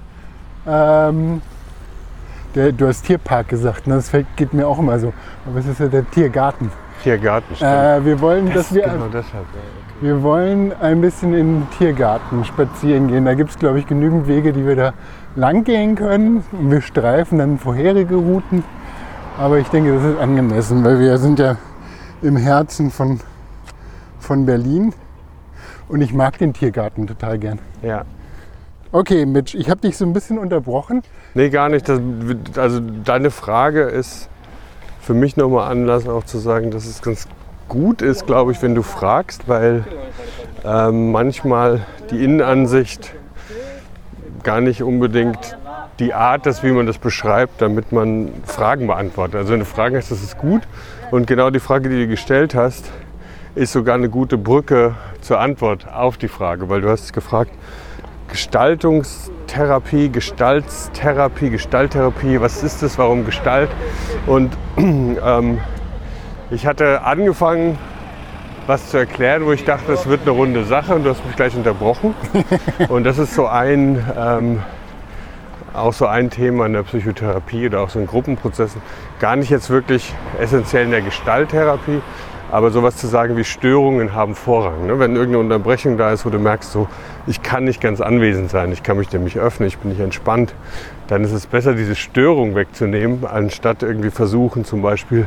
ähm, 0.67 1.41
der, 2.55 2.71
du 2.71 2.87
hast 2.87 3.05
Tierpark 3.05 3.49
gesagt, 3.49 3.87
ne? 3.87 3.95
das 3.95 4.09
fällt, 4.09 4.27
geht 4.35 4.53
mir 4.53 4.67
auch 4.67 4.79
immer 4.79 4.99
so. 4.99 5.13
Aber 5.45 5.59
es 5.59 5.65
ist 5.65 5.79
ja 5.79 5.87
der 5.87 6.09
Tiergarten. 6.09 6.71
Tiergarten, 7.03 7.55
stimmt. 7.55 7.71
Äh, 7.71 8.05
wir 8.05 8.21
wollen, 8.21 8.53
dass 8.53 8.73
wir, 8.73 8.83
genau 8.83 9.07
deshalb. 9.07 9.45
wir 10.01 10.21
wollen 10.21 10.71
ein 10.79 11.01
bisschen 11.01 11.33
in 11.33 11.61
den 11.61 11.67
Tiergarten 11.77 12.45
spazieren 12.45 13.07
gehen. 13.07 13.25
Da 13.25 13.33
gibt 13.33 13.51
es, 13.51 13.59
glaube 13.59 13.79
ich, 13.79 13.87
genügend 13.87 14.27
Wege, 14.27 14.53
die 14.53 14.65
wir 14.65 14.75
da 14.75 14.93
lang 15.35 15.63
gehen 15.63 15.95
können. 15.95 16.43
Und 16.51 16.71
wir 16.71 16.81
streifen 16.81 17.39
dann 17.39 17.57
vorherige 17.57 18.15
Routen. 18.15 18.63
Aber 19.37 19.57
ich 19.57 19.67
denke, 19.69 19.93
das 19.95 20.03
ist 20.03 20.19
angemessen, 20.19 20.83
weil 20.83 20.99
wir 20.99 21.17
sind 21.17 21.39
ja 21.39 21.55
im 22.21 22.35
Herzen 22.35 22.91
von, 22.91 23.19
von 24.19 24.45
Berlin. 24.45 24.93
Und 25.87 26.01
ich 26.01 26.13
mag 26.13 26.37
den 26.37 26.53
Tiergarten 26.53 27.07
total 27.07 27.39
gern. 27.39 27.59
Ja. 27.81 28.05
Okay, 28.93 29.25
Mitch, 29.25 29.57
ich 29.57 29.69
habe 29.69 29.79
dich 29.79 29.95
so 29.95 30.03
ein 30.03 30.11
bisschen 30.11 30.37
unterbrochen. 30.37 31.01
Nee, 31.33 31.49
gar 31.49 31.69
nicht. 31.69 31.87
Das, 31.87 32.01
also 32.57 32.81
deine 33.05 33.31
Frage 33.31 33.83
ist 33.83 34.27
für 34.99 35.13
mich 35.13 35.37
nochmal 35.37 35.71
Anlass 35.71 36.09
auch 36.09 36.25
zu 36.25 36.39
sagen, 36.39 36.71
dass 36.71 36.85
es 36.85 37.01
ganz 37.01 37.27
gut 37.69 38.01
ist, 38.01 38.27
glaube 38.27 38.51
ich, 38.51 38.61
wenn 38.61 38.75
du 38.75 38.81
fragst, 38.81 39.47
weil 39.47 39.85
ähm, 40.65 41.13
manchmal 41.13 41.85
die 42.11 42.21
Innenansicht 42.21 43.13
gar 44.43 44.59
nicht 44.59 44.83
unbedingt 44.83 45.57
die 45.99 46.13
Art 46.13 46.45
ist, 46.45 46.61
wie 46.61 46.71
man 46.71 46.85
das 46.85 46.97
beschreibt, 46.97 47.61
damit 47.61 47.93
man 47.93 48.29
Fragen 48.43 48.87
beantwortet. 48.87 49.35
Also 49.35 49.53
wenn 49.53 49.59
du 49.59 49.65
Fragen 49.65 49.95
hast, 49.95 50.11
das 50.11 50.21
ist 50.21 50.37
gut. 50.37 50.63
Und 51.11 51.27
genau 51.27 51.49
die 51.49 51.59
Frage, 51.59 51.87
die 51.87 51.95
du 51.95 52.07
gestellt 52.07 52.55
hast, 52.55 52.91
ist 53.55 53.71
sogar 53.71 53.95
eine 53.95 54.09
gute 54.09 54.37
Brücke 54.37 54.95
zur 55.21 55.39
Antwort 55.39 55.87
auf 55.87 56.17
die 56.17 56.27
Frage, 56.27 56.67
weil 56.67 56.81
du 56.81 56.89
hast 56.89 57.13
gefragt, 57.13 57.51
Gestaltungstherapie, 58.31 60.09
Gestaltstherapie, 60.09 61.49
Gestalttherapie, 61.49 62.39
was 62.39 62.63
ist 62.63 62.81
das, 62.81 62.97
warum 62.97 63.25
Gestalt? 63.25 63.69
Und 64.25 64.51
ähm, 64.77 65.59
ich 66.49 66.65
hatte 66.65 67.03
angefangen, 67.03 67.77
was 68.67 68.89
zu 68.89 68.97
erklären, 68.97 69.45
wo 69.45 69.51
ich 69.51 69.65
dachte, 69.65 69.91
es 69.91 70.07
wird 70.07 70.21
eine 70.21 70.31
runde 70.31 70.63
Sache 70.63 70.95
und 70.95 71.03
du 71.03 71.09
hast 71.09 71.25
mich 71.25 71.35
gleich 71.35 71.55
unterbrochen. 71.55 72.15
und 72.89 73.03
das 73.03 73.17
ist 73.17 73.35
so 73.35 73.47
ein, 73.47 74.01
ähm, 74.17 74.63
auch 75.73 75.93
so 75.93 76.05
ein 76.07 76.29
Thema 76.29 76.67
in 76.67 76.73
der 76.73 76.83
Psychotherapie 76.83 77.65
oder 77.65 77.81
auch 77.81 77.89
so 77.89 77.99
in 77.99 78.07
Gruppenprozessen. 78.07 78.81
Gar 79.19 79.35
nicht 79.35 79.49
jetzt 79.49 79.69
wirklich 79.69 80.13
essentiell 80.39 80.85
in 80.85 80.91
der 80.91 81.01
Gestalttherapie, 81.01 82.01
aber 82.51 82.69
sowas 82.69 82.97
zu 82.97 83.07
sagen 83.07 83.37
wie 83.37 83.43
Störungen 83.43 84.13
haben 84.13 84.35
Vorrang. 84.35 84.85
Ne? 84.85 84.99
Wenn 84.99 85.15
irgendeine 85.15 85.39
Unterbrechung 85.39 85.97
da 85.97 86.11
ist, 86.11 86.25
wo 86.25 86.29
du 86.29 86.37
merkst, 86.37 86.71
so, 86.71 86.87
ich 87.25 87.41
kann 87.41 87.63
nicht 87.63 87.81
ganz 87.81 88.01
anwesend 88.01 88.49
sein, 88.51 88.71
ich 88.71 88.83
kann 88.83 88.97
mich 88.97 89.07
dem 89.07 89.23
nicht 89.23 89.39
öffnen, 89.39 89.67
ich 89.67 89.77
bin 89.77 89.89
nicht 89.89 90.01
entspannt, 90.01 90.53
dann 91.07 91.23
ist 91.23 91.31
es 91.31 91.47
besser, 91.47 91.73
diese 91.73 91.95
Störung 91.95 92.53
wegzunehmen, 92.55 93.25
anstatt 93.25 93.83
irgendwie 93.83 94.11
versuchen, 94.11 94.65
zum 94.65 94.81
Beispiel 94.81 95.25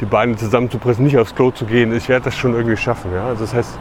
die 0.00 0.04
Beine 0.04 0.36
zusammenzupressen, 0.36 1.04
nicht 1.04 1.18
aufs 1.18 1.34
Klo 1.34 1.50
zu 1.50 1.64
gehen. 1.64 1.94
Ich 1.96 2.08
werde 2.08 2.26
das 2.26 2.36
schon 2.36 2.54
irgendwie 2.54 2.76
schaffen. 2.76 3.10
Ja? 3.14 3.26
Also 3.28 3.40
das 3.40 3.54
heißt, 3.54 3.78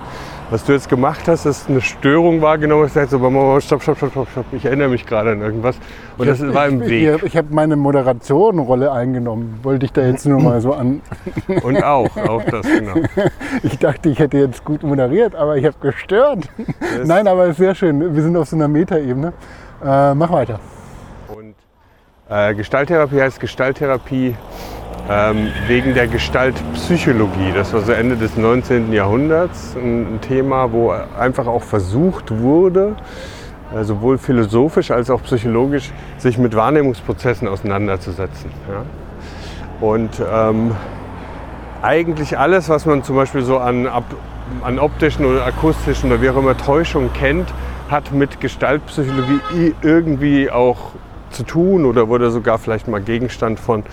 was 0.49 0.63
du 0.63 0.73
jetzt 0.73 0.89
gemacht 0.89 1.27
hast, 1.27 1.45
ist 1.45 1.69
eine 1.69 1.81
Störung 1.81 2.41
wahrgenommen. 2.41 2.85
Ich 2.85 2.93
sage 2.93 3.07
so, 3.07 3.17
stopp, 3.59 3.81
stopp, 3.81 3.97
stopp, 3.97 4.11
stopp, 4.11 4.27
stopp. 4.31 4.45
Ich 4.51 4.63
erinnere 4.65 4.89
mich 4.89 5.05
gerade 5.05 5.31
an 5.31 5.41
irgendwas. 5.41 5.77
Und 6.17 6.27
das 6.27 6.41
war 6.53 6.67
im 6.67 6.83
ich, 6.83 6.89
Weg. 6.89 7.15
Ich, 7.17 7.23
ich 7.23 7.37
habe 7.37 7.47
meine 7.51 7.75
Moderatorenrolle 7.75 8.91
eingenommen. 8.91 9.59
Wollte 9.63 9.85
ich 9.85 9.93
da 9.93 10.01
jetzt 10.01 10.25
nur 10.25 10.39
mal 10.39 10.61
so 10.61 10.73
an. 10.73 11.01
Und 11.63 11.83
auch, 11.83 12.15
auch 12.17 12.43
das, 12.43 12.65
genau. 12.67 12.95
Ich 13.63 13.79
dachte, 13.79 14.09
ich 14.09 14.19
hätte 14.19 14.37
jetzt 14.37 14.63
gut 14.63 14.83
moderiert, 14.83 15.35
aber 15.35 15.57
ich 15.57 15.65
habe 15.65 15.77
gestört. 15.81 16.47
Das- 16.79 17.07
Nein, 17.07 17.27
aber 17.27 17.47
ist 17.47 17.57
sehr 17.57 17.73
schön. 17.73 18.15
Wir 18.15 18.21
sind 18.21 18.37
auf 18.37 18.47
so 18.47 18.55
einer 18.55 18.67
Metaebene. 18.67 19.33
Äh, 19.83 20.13
mach 20.13 20.31
weiter. 20.31 20.59
Und 21.27 21.55
äh, 22.29 22.53
Gestalttherapie 22.53 23.21
heißt 23.21 23.39
Gestalttherapie 23.39 24.35
ähm, 25.09 25.51
wegen 25.67 25.93
der 25.93 26.07
Gestaltpsychologie. 26.07 27.51
Das 27.53 27.73
war 27.73 27.81
so 27.81 27.91
Ende 27.91 28.15
des 28.15 28.37
19. 28.37 28.91
Jahrhunderts 28.91 29.75
ein 29.75 30.19
Thema, 30.21 30.71
wo 30.71 30.91
einfach 30.91 31.47
auch 31.47 31.63
versucht 31.63 32.31
wurde, 32.31 32.95
äh, 33.75 33.83
sowohl 33.83 34.17
philosophisch 34.17 34.91
als 34.91 35.09
auch 35.09 35.21
psychologisch 35.23 35.91
sich 36.17 36.37
mit 36.37 36.55
Wahrnehmungsprozessen 36.55 37.47
auseinanderzusetzen. 37.47 38.49
Ja? 38.69 38.83
Und 39.85 40.21
ähm, 40.31 40.71
eigentlich 41.81 42.37
alles, 42.37 42.69
was 42.69 42.85
man 42.85 43.03
zum 43.03 43.15
Beispiel 43.15 43.41
so 43.43 43.59
an, 43.59 43.87
an 44.63 44.79
optischen 44.79 45.25
oder 45.25 45.45
akustischen 45.45 46.11
oder 46.11 46.21
wie 46.21 46.29
auch 46.29 46.37
immer 46.37 46.57
Täuschungen 46.57 47.13
kennt, 47.13 47.53
hat 47.91 48.11
mit 48.11 48.41
Gestaltpsychologie 48.41 49.75
irgendwie 49.83 50.49
auch 50.49 50.93
zu 51.35 51.43
tun 51.43 51.85
oder 51.85 52.07
wurde 52.07 52.31
sogar 52.31 52.57
vielleicht 52.57 52.87
mal 52.87 53.01
Gegenstand 53.01 53.59
von 53.59 53.83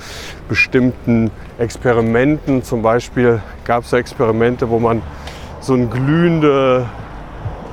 bestimmten 0.49 1.31
Experimenten. 1.59 2.63
Zum 2.63 2.83
Beispiel 2.83 3.43
gab 3.65 3.85
es 3.85 3.91
so 3.91 3.97
Experimente, 3.97 4.71
wo 4.71 4.79
man 4.79 5.03
so 5.61 5.75
eine 5.75 5.87
glühende, 5.87 6.87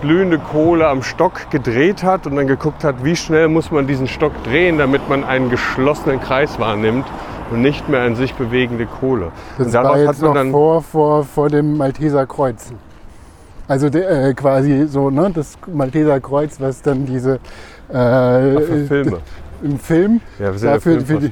glühende 0.01 0.39
Kohle 0.39 0.87
am 0.87 1.03
Stock 1.03 1.49
gedreht 1.49 2.03
hat 2.03 2.27
und 2.27 2.35
dann 2.35 2.47
geguckt 2.47 2.83
hat, 2.83 3.03
wie 3.03 3.15
schnell 3.15 3.47
muss 3.47 3.71
man 3.71 3.87
diesen 3.87 4.07
Stock 4.07 4.31
drehen, 4.43 4.77
damit 4.77 5.07
man 5.07 5.23
einen 5.23 5.49
geschlossenen 5.49 6.19
Kreis 6.19 6.59
wahrnimmt 6.59 7.05
und 7.51 7.61
nicht 7.61 7.87
mehr 7.89 8.01
an 8.01 8.15
sich 8.15 8.33
bewegende 8.33 8.85
Kohle. 8.85 9.31
Das 9.57 9.73
war 9.73 9.97
jetzt 9.97 10.21
noch 10.21 10.35
vor, 10.51 10.81
vor, 10.81 11.23
vor 11.23 11.49
dem 11.49 11.77
Malteser 11.77 12.25
Kreuz. 12.25 12.71
Also 13.67 13.85
äh, 13.87 14.33
quasi 14.33 14.87
so 14.87 15.11
ne, 15.11 15.29
das 15.33 15.57
Malteser 15.71 16.19
Kreuz, 16.19 16.59
was 16.59 16.81
dann 16.81 17.05
diese 17.05 17.35
äh, 17.91 18.57
Ach, 18.57 18.87
Filme 18.87 19.19
im 19.63 19.79
Film. 19.79 20.21
Ja, 20.39 20.51
wir 20.51 20.59
sind 20.59 20.69
dafür, 20.73 20.99
ja 20.99 21.05
für 21.05 21.19
die, 21.19 21.31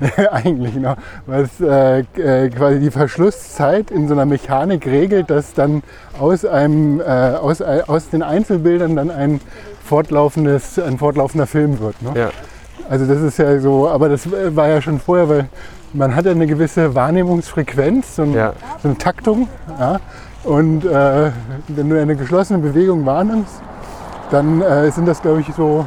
eigentlich, 0.32 0.74
genau. 0.74 0.94
Was 1.26 1.60
äh, 1.60 2.00
äh, 2.00 2.50
quasi 2.50 2.80
die 2.80 2.90
Verschlusszeit 2.90 3.90
in 3.90 4.08
so 4.08 4.14
einer 4.14 4.26
Mechanik 4.26 4.86
regelt, 4.86 5.30
dass 5.30 5.54
dann 5.54 5.82
aus, 6.18 6.44
einem, 6.44 7.00
äh, 7.00 7.04
aus, 7.04 7.60
äh, 7.60 7.82
aus 7.86 8.10
den 8.10 8.22
Einzelbildern 8.22 8.96
dann 8.96 9.10
ein, 9.10 9.40
fortlaufendes, 9.84 10.78
ein 10.78 10.98
fortlaufender 10.98 11.46
Film 11.46 11.78
wird. 11.80 12.00
Ne? 12.02 12.12
Ja. 12.14 12.30
Also 12.88 13.06
das 13.06 13.20
ist 13.20 13.38
ja 13.38 13.60
so, 13.60 13.88
aber 13.88 14.08
das 14.08 14.28
war 14.30 14.68
ja 14.68 14.80
schon 14.82 14.98
vorher, 14.98 15.28
weil 15.28 15.48
man 15.92 16.16
hat 16.16 16.24
ja 16.24 16.32
eine 16.32 16.46
gewisse 16.46 16.94
Wahrnehmungsfrequenz, 16.94 18.16
so, 18.16 18.22
ein, 18.22 18.34
ja. 18.34 18.54
so 18.82 18.88
eine 18.88 18.98
Taktung. 18.98 19.48
Ja? 19.78 20.00
Und 20.42 20.84
äh, 20.84 21.30
wenn 21.68 21.88
du 21.88 22.00
eine 22.00 22.16
geschlossene 22.16 22.58
Bewegung 22.58 23.06
wahrnimmst, 23.06 23.62
dann 24.30 24.60
äh, 24.60 24.90
sind 24.90 25.06
das, 25.06 25.22
glaube 25.22 25.40
ich, 25.40 25.54
so 25.54 25.86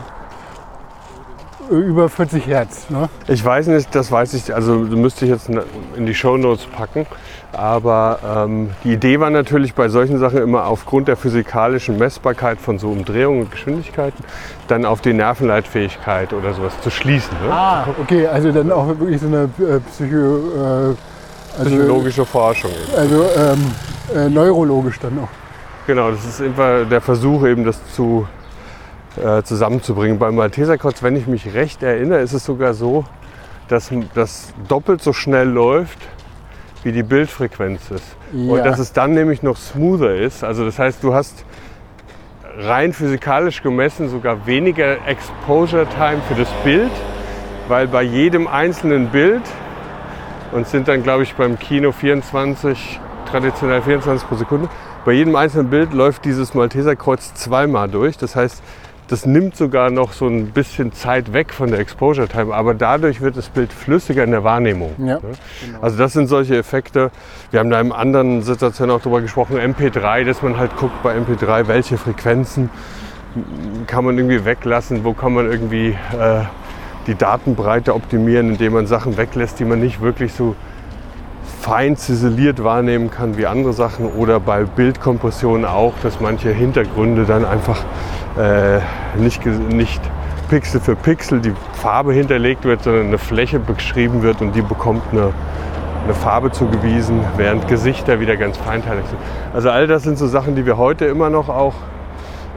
über 1.69 2.09
40 2.09 2.47
Hertz. 2.47 2.89
Ne? 2.89 3.09
Ich 3.27 3.43
weiß 3.43 3.67
nicht, 3.67 3.93
das 3.93 4.11
weiß 4.11 4.33
ich, 4.33 4.53
also 4.53 4.73
müsste 4.73 5.25
ich 5.25 5.31
jetzt 5.31 5.49
in 5.95 6.05
die 6.05 6.15
Shownotes 6.15 6.65
packen. 6.65 7.05
Aber 7.53 8.19
ähm, 8.45 8.71
die 8.83 8.93
Idee 8.93 9.19
war 9.19 9.29
natürlich 9.29 9.73
bei 9.73 9.87
solchen 9.87 10.19
Sachen 10.19 10.39
immer 10.39 10.65
aufgrund 10.65 11.07
der 11.07 11.15
physikalischen 11.15 11.97
Messbarkeit 11.97 12.59
von 12.59 12.77
so 12.77 12.89
Umdrehungen 12.89 13.41
und 13.41 13.51
Geschwindigkeiten 13.51 14.23
dann 14.67 14.85
auf 14.85 15.01
die 15.01 15.13
Nervenleitfähigkeit 15.13 16.33
oder 16.33 16.53
sowas 16.53 16.73
zu 16.81 16.89
schließen. 16.89 17.31
Ne? 17.43 17.51
Ah, 17.51 17.87
okay, 18.01 18.27
also 18.27 18.51
dann 18.51 18.71
auch 18.71 18.87
wirklich 18.87 19.21
so 19.21 19.27
eine 19.27 19.43
äh, 19.59 19.79
Psycho, 19.79 20.15
äh, 20.15 20.95
also, 21.57 21.69
psychologische 21.69 22.25
Forschung. 22.25 22.71
Also 22.95 23.23
ähm, 23.37 23.71
äh, 24.13 24.29
neurologisch 24.29 24.99
dann 24.99 25.17
auch. 25.19 25.29
Genau, 25.87 26.11
das 26.11 26.25
ist 26.25 26.41
immer 26.41 26.83
der 26.83 26.99
Versuch 26.99 27.45
eben 27.45 27.63
das 27.63 27.79
zu 27.93 28.27
äh, 29.17 29.43
zusammenzubringen. 29.43 30.19
Beim 30.19 30.35
Malteserkreuz, 30.35 31.03
wenn 31.03 31.15
ich 31.15 31.27
mich 31.27 31.53
recht 31.53 31.83
erinnere, 31.83 32.19
ist 32.19 32.33
es 32.33 32.45
sogar 32.45 32.73
so, 32.73 33.05
dass 33.67 33.91
das 34.15 34.53
doppelt 34.67 35.01
so 35.01 35.13
schnell 35.13 35.47
läuft, 35.49 35.99
wie 36.83 36.91
die 36.91 37.03
Bildfrequenz 37.03 37.91
ist. 37.91 38.15
Ja. 38.31 38.53
Und 38.53 38.65
dass 38.65 38.79
es 38.79 38.93
dann 38.93 39.13
nämlich 39.13 39.43
noch 39.43 39.57
smoother 39.57 40.15
ist. 40.15 40.43
Also 40.43 40.65
das 40.65 40.79
heißt, 40.79 41.03
du 41.03 41.13
hast 41.13 41.43
rein 42.57 42.93
physikalisch 42.93 43.61
gemessen 43.61 44.09
sogar 44.09 44.45
weniger 44.47 45.05
Exposure 45.07 45.85
Time 45.89 46.21
für 46.27 46.35
das 46.35 46.49
Bild, 46.63 46.91
weil 47.67 47.87
bei 47.87 48.03
jedem 48.03 48.47
einzelnen 48.47 49.09
Bild, 49.09 49.43
und 50.51 50.67
sind 50.67 50.87
dann 50.87 51.03
glaube 51.03 51.23
ich 51.23 51.35
beim 51.35 51.59
Kino 51.59 51.91
24, 51.91 52.99
traditionell 53.29 53.81
24 53.81 54.27
pro 54.27 54.35
Sekunde, 54.35 54.69
bei 55.05 55.13
jedem 55.13 55.35
einzelnen 55.35 55.69
Bild 55.69 55.93
läuft 55.93 56.25
dieses 56.25 56.53
Malteserkreuz 56.53 57.33
zweimal 57.33 57.89
durch. 57.89 58.17
Das 58.17 58.35
heißt, 58.35 58.63
das 59.07 59.25
nimmt 59.25 59.55
sogar 59.55 59.89
noch 59.89 60.11
so 60.11 60.27
ein 60.27 60.47
bisschen 60.47 60.91
Zeit 60.91 61.31
weg 61.33 61.53
von 61.53 61.69
der 61.69 61.79
Exposure 61.79 62.27
Time, 62.27 62.53
aber 62.53 62.73
dadurch 62.73 63.21
wird 63.21 63.37
das 63.37 63.49
Bild 63.49 63.71
flüssiger 63.71 64.23
in 64.23 64.31
der 64.31 64.43
Wahrnehmung. 64.43 64.93
Ja, 64.97 65.19
genau. 65.19 65.79
Also 65.81 65.97
das 65.97 66.13
sind 66.13 66.27
solche 66.27 66.57
Effekte. 66.57 67.11
Wir 67.51 67.61
haben 67.61 67.69
da 67.69 67.79
in 67.79 67.91
anderen 67.91 68.41
Situationen 68.41 68.95
auch 68.95 68.99
darüber 68.99 69.21
gesprochen, 69.21 69.57
MP3, 69.57 70.25
dass 70.25 70.41
man 70.41 70.57
halt 70.57 70.75
guckt 70.75 71.01
bei 71.03 71.15
MP3, 71.17 71.67
welche 71.67 71.97
Frequenzen 71.97 72.69
kann 73.85 74.03
man 74.03 74.17
irgendwie 74.17 74.43
weglassen, 74.43 75.03
wo 75.03 75.13
kann 75.13 75.33
man 75.33 75.49
irgendwie 75.49 75.89
äh, 75.89 76.43
die 77.07 77.15
Datenbreite 77.15 77.93
optimieren, 77.93 78.49
indem 78.49 78.73
man 78.73 78.87
Sachen 78.87 79.17
weglässt, 79.17 79.59
die 79.59 79.65
man 79.65 79.79
nicht 79.79 80.01
wirklich 80.01 80.33
so 80.33 80.55
fein 81.61 81.95
ziseliert 81.95 82.63
wahrnehmen 82.63 83.09
kann 83.09 83.37
wie 83.37 83.45
andere 83.45 83.73
Sachen 83.73 84.05
oder 84.05 84.39
bei 84.39 84.63
Bildkompression 84.63 85.65
auch, 85.65 85.93
dass 86.03 86.19
manche 86.19 86.49
Hintergründe 86.49 87.25
dann 87.25 87.45
einfach 87.45 87.83
äh, 88.37 88.79
nicht, 89.17 89.45
nicht 89.45 90.01
Pixel 90.49 90.79
für 90.79 90.95
Pixel 90.95 91.41
die 91.41 91.53
Farbe 91.73 92.13
hinterlegt 92.13 92.63
wird, 92.63 92.83
sondern 92.83 93.07
eine 93.07 93.17
Fläche 93.17 93.59
beschrieben 93.59 94.21
wird 94.21 94.41
und 94.41 94.55
die 94.55 94.61
bekommt 94.61 95.03
eine, 95.11 95.33
eine 96.03 96.13
Farbe 96.13 96.51
zugewiesen, 96.51 97.19
während 97.35 97.67
Gesichter 97.67 98.19
wieder 98.19 98.37
ganz 98.37 98.57
feinteilig 98.57 99.05
sind. 99.07 99.19
Also 99.53 99.69
all 99.69 99.87
das 99.87 100.03
sind 100.03 100.17
so 100.17 100.27
Sachen, 100.27 100.55
die 100.55 100.65
wir 100.65 100.77
heute 100.77 101.05
immer 101.05 101.29
noch 101.29 101.49
auch 101.49 101.73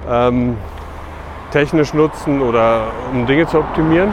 ähm, 0.09 0.57
technisch 1.51 1.95
nutzen 1.95 2.41
oder 2.43 2.89
um 3.13 3.27
Dinge 3.27 3.47
zu 3.47 3.59
optimieren 3.59 4.11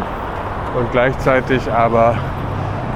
und 0.77 0.91
gleichzeitig 0.91 1.71
aber 1.71 2.15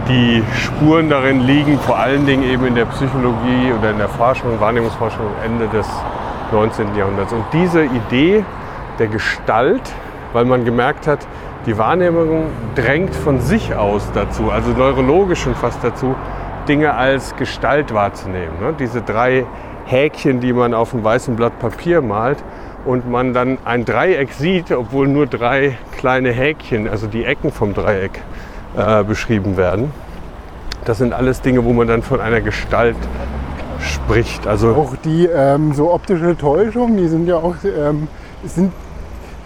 die 0.08 0.44
Spuren 0.56 1.10
darin 1.10 1.42
liegen 1.42 1.78
vor 1.80 1.98
allen 1.98 2.26
Dingen 2.26 2.44
eben 2.44 2.66
in 2.66 2.76
der 2.76 2.86
Psychologie 2.86 3.72
oder 3.78 3.92
in 3.92 4.00
der 4.00 4.10
Forschung, 4.10 4.60
Wahrnehmungsforschung 4.60 5.28
Ende 5.46 5.68
des 5.68 5.88
19. 6.52 6.96
Jahrhunderts. 6.96 7.32
Und 7.32 7.46
diese 7.54 7.86
Idee 7.86 8.44
der 9.02 9.08
Gestalt, 9.08 9.82
weil 10.32 10.46
man 10.46 10.64
gemerkt 10.64 11.08
hat, 11.08 11.28
die 11.66 11.78
Wahrnehmung 11.78 12.46
drängt 12.76 13.16
von 13.16 13.42
sich 13.42 13.74
aus 13.76 14.08
dazu, 14.14 14.52
also 14.52 14.72
neurologisch 14.72 15.42
schon 15.42 15.56
fast 15.56 15.84
dazu, 15.84 16.16
Dinge 16.68 16.94
als 16.94 17.36
Gestalt 17.36 17.94
wahrzunehmen. 17.94 18.60
Ne? 18.62 18.74
Diese 18.78 19.02
drei 19.02 19.46
Häkchen, 19.86 20.40
die 20.40 20.54
man 20.54 20.76
auf 20.76 20.94
einem 20.94 21.04
weißen 21.04 21.36
Blatt 21.36 21.58
Papier 21.58 22.02
malt 22.02 22.38
und 22.86 23.10
man 23.10 23.34
dann 23.34 23.58
ein 23.66 23.86
Dreieck 23.86 24.32
sieht, 24.34 24.72
obwohl 24.72 25.08
nur 25.08 25.26
drei 25.26 25.78
kleine 25.98 26.32
Häkchen, 26.32 26.88
also 26.88 27.08
die 27.08 27.26
Ecken 27.26 27.52
vom 27.52 27.74
Dreieck, 27.74 28.22
äh, 28.78 29.04
beschrieben 29.04 29.58
werden. 29.58 29.92
Das 30.86 31.00
sind 31.00 31.14
alles 31.14 31.42
Dinge, 31.42 31.66
wo 31.66 31.74
man 31.74 31.88
dann 31.88 32.04
von 32.04 32.22
einer 32.22 32.42
Gestalt 32.42 32.96
spricht. 33.80 34.46
Also 34.46 34.76
auch 34.76 34.96
die 35.04 35.26
ähm, 35.26 35.74
so 35.74 35.92
optische 35.92 36.38
Täuschung, 36.38 36.98
die 36.98 37.08
sind 37.08 37.28
ja 37.28 37.38
auch 37.38 37.56
ähm, 37.64 38.08
sind 38.44 38.72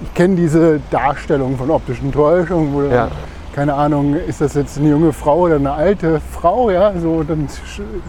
ich 0.01 0.13
kenne 0.13 0.35
diese 0.35 0.79
Darstellung 0.91 1.57
von 1.57 1.69
optischen 1.69 2.11
Täuschungen, 2.11 2.73
wo 2.73 2.83
ja. 2.83 3.09
keine 3.53 3.73
Ahnung, 3.73 4.15
ist 4.15 4.41
das 4.41 4.53
jetzt 4.53 4.77
eine 4.77 4.89
junge 4.89 5.13
Frau 5.13 5.41
oder 5.41 5.55
eine 5.55 5.71
alte 5.71 6.21
Frau, 6.31 6.69
ja, 6.69 6.93
so 6.99 7.23
dann 7.23 7.47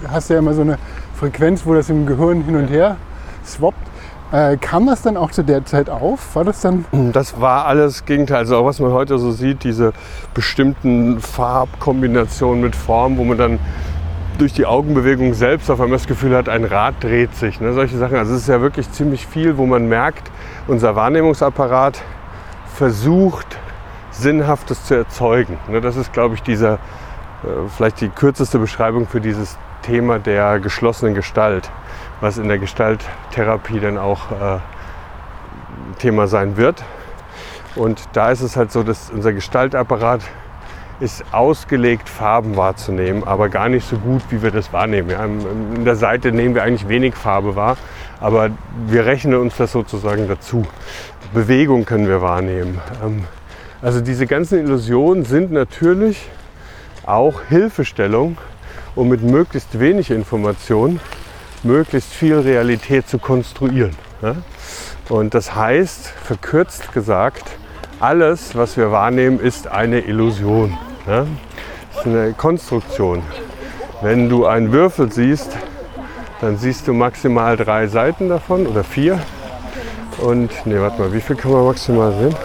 hast 0.08 0.30
du 0.30 0.34
ja 0.34 0.40
immer 0.40 0.54
so 0.54 0.62
eine 0.62 0.78
Frequenz, 1.14 1.64
wo 1.64 1.74
das 1.74 1.88
im 1.88 2.06
Gehirn 2.06 2.42
hin 2.42 2.56
und 2.56 2.68
her 2.68 2.96
swappt. 3.44 3.78
Äh, 4.32 4.56
kam 4.56 4.86
das 4.86 5.02
dann 5.02 5.16
auch 5.16 5.30
zu 5.30 5.44
der 5.44 5.64
Zeit 5.64 5.88
auf? 5.88 6.34
War 6.34 6.44
das 6.44 6.60
dann? 6.60 6.84
Das 7.12 7.40
war 7.40 7.66
alles 7.66 8.04
Gegenteil. 8.04 8.38
Also 8.38 8.56
auch 8.56 8.66
was 8.66 8.80
man 8.80 8.92
heute 8.92 9.18
so 9.18 9.30
sieht, 9.30 9.62
diese 9.62 9.92
bestimmten 10.34 11.20
Farbkombinationen 11.20 12.60
mit 12.60 12.74
Form, 12.74 13.18
wo 13.18 13.24
man 13.24 13.38
dann 13.38 13.58
durch 14.38 14.52
die 14.52 14.66
Augenbewegung 14.66 15.34
selbst 15.34 15.70
auf 15.70 15.80
einmal 15.80 15.98
das 15.98 16.06
Gefühl 16.06 16.36
hat, 16.36 16.48
ein 16.48 16.64
Rad 16.64 17.02
dreht 17.02 17.34
sich. 17.34 17.60
Ne? 17.60 17.72
Solche 17.72 17.96
Sachen. 17.96 18.16
Also 18.16 18.34
es 18.34 18.42
ist 18.42 18.48
ja 18.48 18.60
wirklich 18.60 18.90
ziemlich 18.92 19.26
viel, 19.26 19.56
wo 19.56 19.66
man 19.66 19.88
merkt, 19.88 20.30
unser 20.66 20.96
Wahrnehmungsapparat 20.96 22.02
versucht, 22.74 23.58
Sinnhaftes 24.10 24.84
zu 24.84 24.94
erzeugen. 24.94 25.58
Ne? 25.68 25.80
Das 25.80 25.96
ist, 25.96 26.12
glaube 26.12 26.34
ich, 26.34 26.42
dieser, 26.42 26.74
äh, 26.74 27.68
vielleicht 27.74 28.00
die 28.00 28.08
kürzeste 28.08 28.58
Beschreibung 28.58 29.06
für 29.06 29.20
dieses 29.20 29.58
Thema 29.82 30.18
der 30.18 30.60
geschlossenen 30.60 31.14
Gestalt, 31.14 31.70
was 32.20 32.38
in 32.38 32.48
der 32.48 32.58
Gestalttherapie 32.58 33.80
dann 33.80 33.98
auch 33.98 34.30
äh, 34.32 34.58
Thema 35.98 36.26
sein 36.26 36.56
wird. 36.56 36.82
Und 37.74 38.02
da 38.14 38.30
ist 38.30 38.40
es 38.40 38.56
halt 38.56 38.72
so, 38.72 38.82
dass 38.82 39.10
unser 39.10 39.32
Gestaltapparat 39.32 40.22
ist 41.00 41.24
ausgelegt, 41.32 42.08
Farben 42.08 42.56
wahrzunehmen, 42.56 43.24
aber 43.24 43.48
gar 43.48 43.68
nicht 43.68 43.86
so 43.86 43.98
gut, 43.98 44.22
wie 44.30 44.42
wir 44.42 44.50
das 44.50 44.72
wahrnehmen. 44.72 45.10
Ja, 45.10 45.24
in 45.24 45.84
der 45.84 45.96
Seite 45.96 46.32
nehmen 46.32 46.54
wir 46.54 46.62
eigentlich 46.62 46.88
wenig 46.88 47.14
Farbe 47.14 47.54
wahr, 47.56 47.76
aber 48.20 48.50
wir 48.86 49.04
rechnen 49.04 49.34
uns 49.38 49.56
das 49.56 49.72
sozusagen 49.72 50.28
dazu. 50.28 50.66
Bewegung 51.34 51.84
können 51.84 52.08
wir 52.08 52.22
wahrnehmen. 52.22 52.80
Ähm, 53.04 53.24
also 53.82 54.00
diese 54.00 54.26
ganzen 54.26 54.58
Illusionen 54.58 55.24
sind 55.24 55.52
natürlich 55.52 56.28
auch 57.04 57.42
Hilfestellung, 57.48 58.38
um 58.94 59.08
mit 59.08 59.22
möglichst 59.22 59.78
wenig 59.78 60.10
Information 60.10 60.98
möglichst 61.62 62.12
viel 62.12 62.38
Realität 62.38 63.08
zu 63.08 63.18
konstruieren. 63.18 63.94
Und 65.08 65.34
das 65.34 65.54
heißt, 65.54 66.06
verkürzt 66.06 66.92
gesagt, 66.92 67.44
alles, 68.00 68.54
was 68.54 68.76
wir 68.76 68.90
wahrnehmen, 68.90 69.40
ist 69.40 69.68
eine 69.68 70.00
Illusion. 70.00 70.76
Ja? 71.06 71.26
Das 71.92 72.00
ist 72.00 72.06
eine 72.06 72.32
Konstruktion. 72.34 73.22
Wenn 74.02 74.28
du 74.28 74.46
einen 74.46 74.72
Würfel 74.72 75.10
siehst, 75.10 75.56
dann 76.40 76.58
siehst 76.58 76.86
du 76.86 76.92
maximal 76.92 77.56
drei 77.56 77.86
Seiten 77.86 78.28
davon 78.28 78.66
oder 78.66 78.84
vier. 78.84 79.18
Und, 80.18 80.50
nee, 80.66 80.78
warte 80.78 81.00
mal, 81.00 81.12
wie 81.12 81.20
viel 81.20 81.36
kann 81.36 81.52
man 81.52 81.64
maximal 81.64 82.12
sehen? 82.12 82.36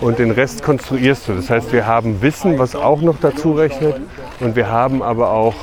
Und 0.00 0.18
den 0.18 0.30
Rest 0.30 0.62
konstruierst 0.62 1.28
du. 1.28 1.32
Das 1.34 1.48
heißt, 1.48 1.72
wir 1.72 1.86
haben 1.86 2.20
Wissen, 2.20 2.58
was 2.58 2.76
auch 2.76 3.00
noch 3.00 3.16
dazu 3.20 3.52
rechnet. 3.52 3.96
Und 4.40 4.56
wir 4.56 4.68
haben 4.68 5.02
aber 5.02 5.30
auch 5.30 5.54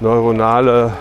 neuronale 0.00 0.92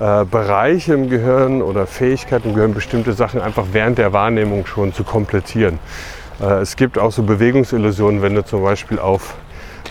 äh, 0.00 0.24
Bereiche 0.24 0.94
im 0.94 1.10
Gehirn 1.10 1.60
oder 1.60 1.86
Fähigkeiten 1.86 2.50
im 2.50 2.54
Gehirn, 2.54 2.72
bestimmte 2.72 3.12
Sachen 3.12 3.40
einfach 3.40 3.66
während 3.72 3.98
der 3.98 4.12
Wahrnehmung 4.12 4.64
schon 4.64 4.94
zu 4.94 5.04
komplettieren. 5.04 5.78
Äh, 6.40 6.60
es 6.60 6.76
gibt 6.76 6.98
auch 6.98 7.12
so 7.12 7.22
Bewegungsillusionen, 7.22 8.22
wenn 8.22 8.34
du 8.34 8.44
zum 8.44 8.62
Beispiel 8.62 8.98
auf 8.98 9.36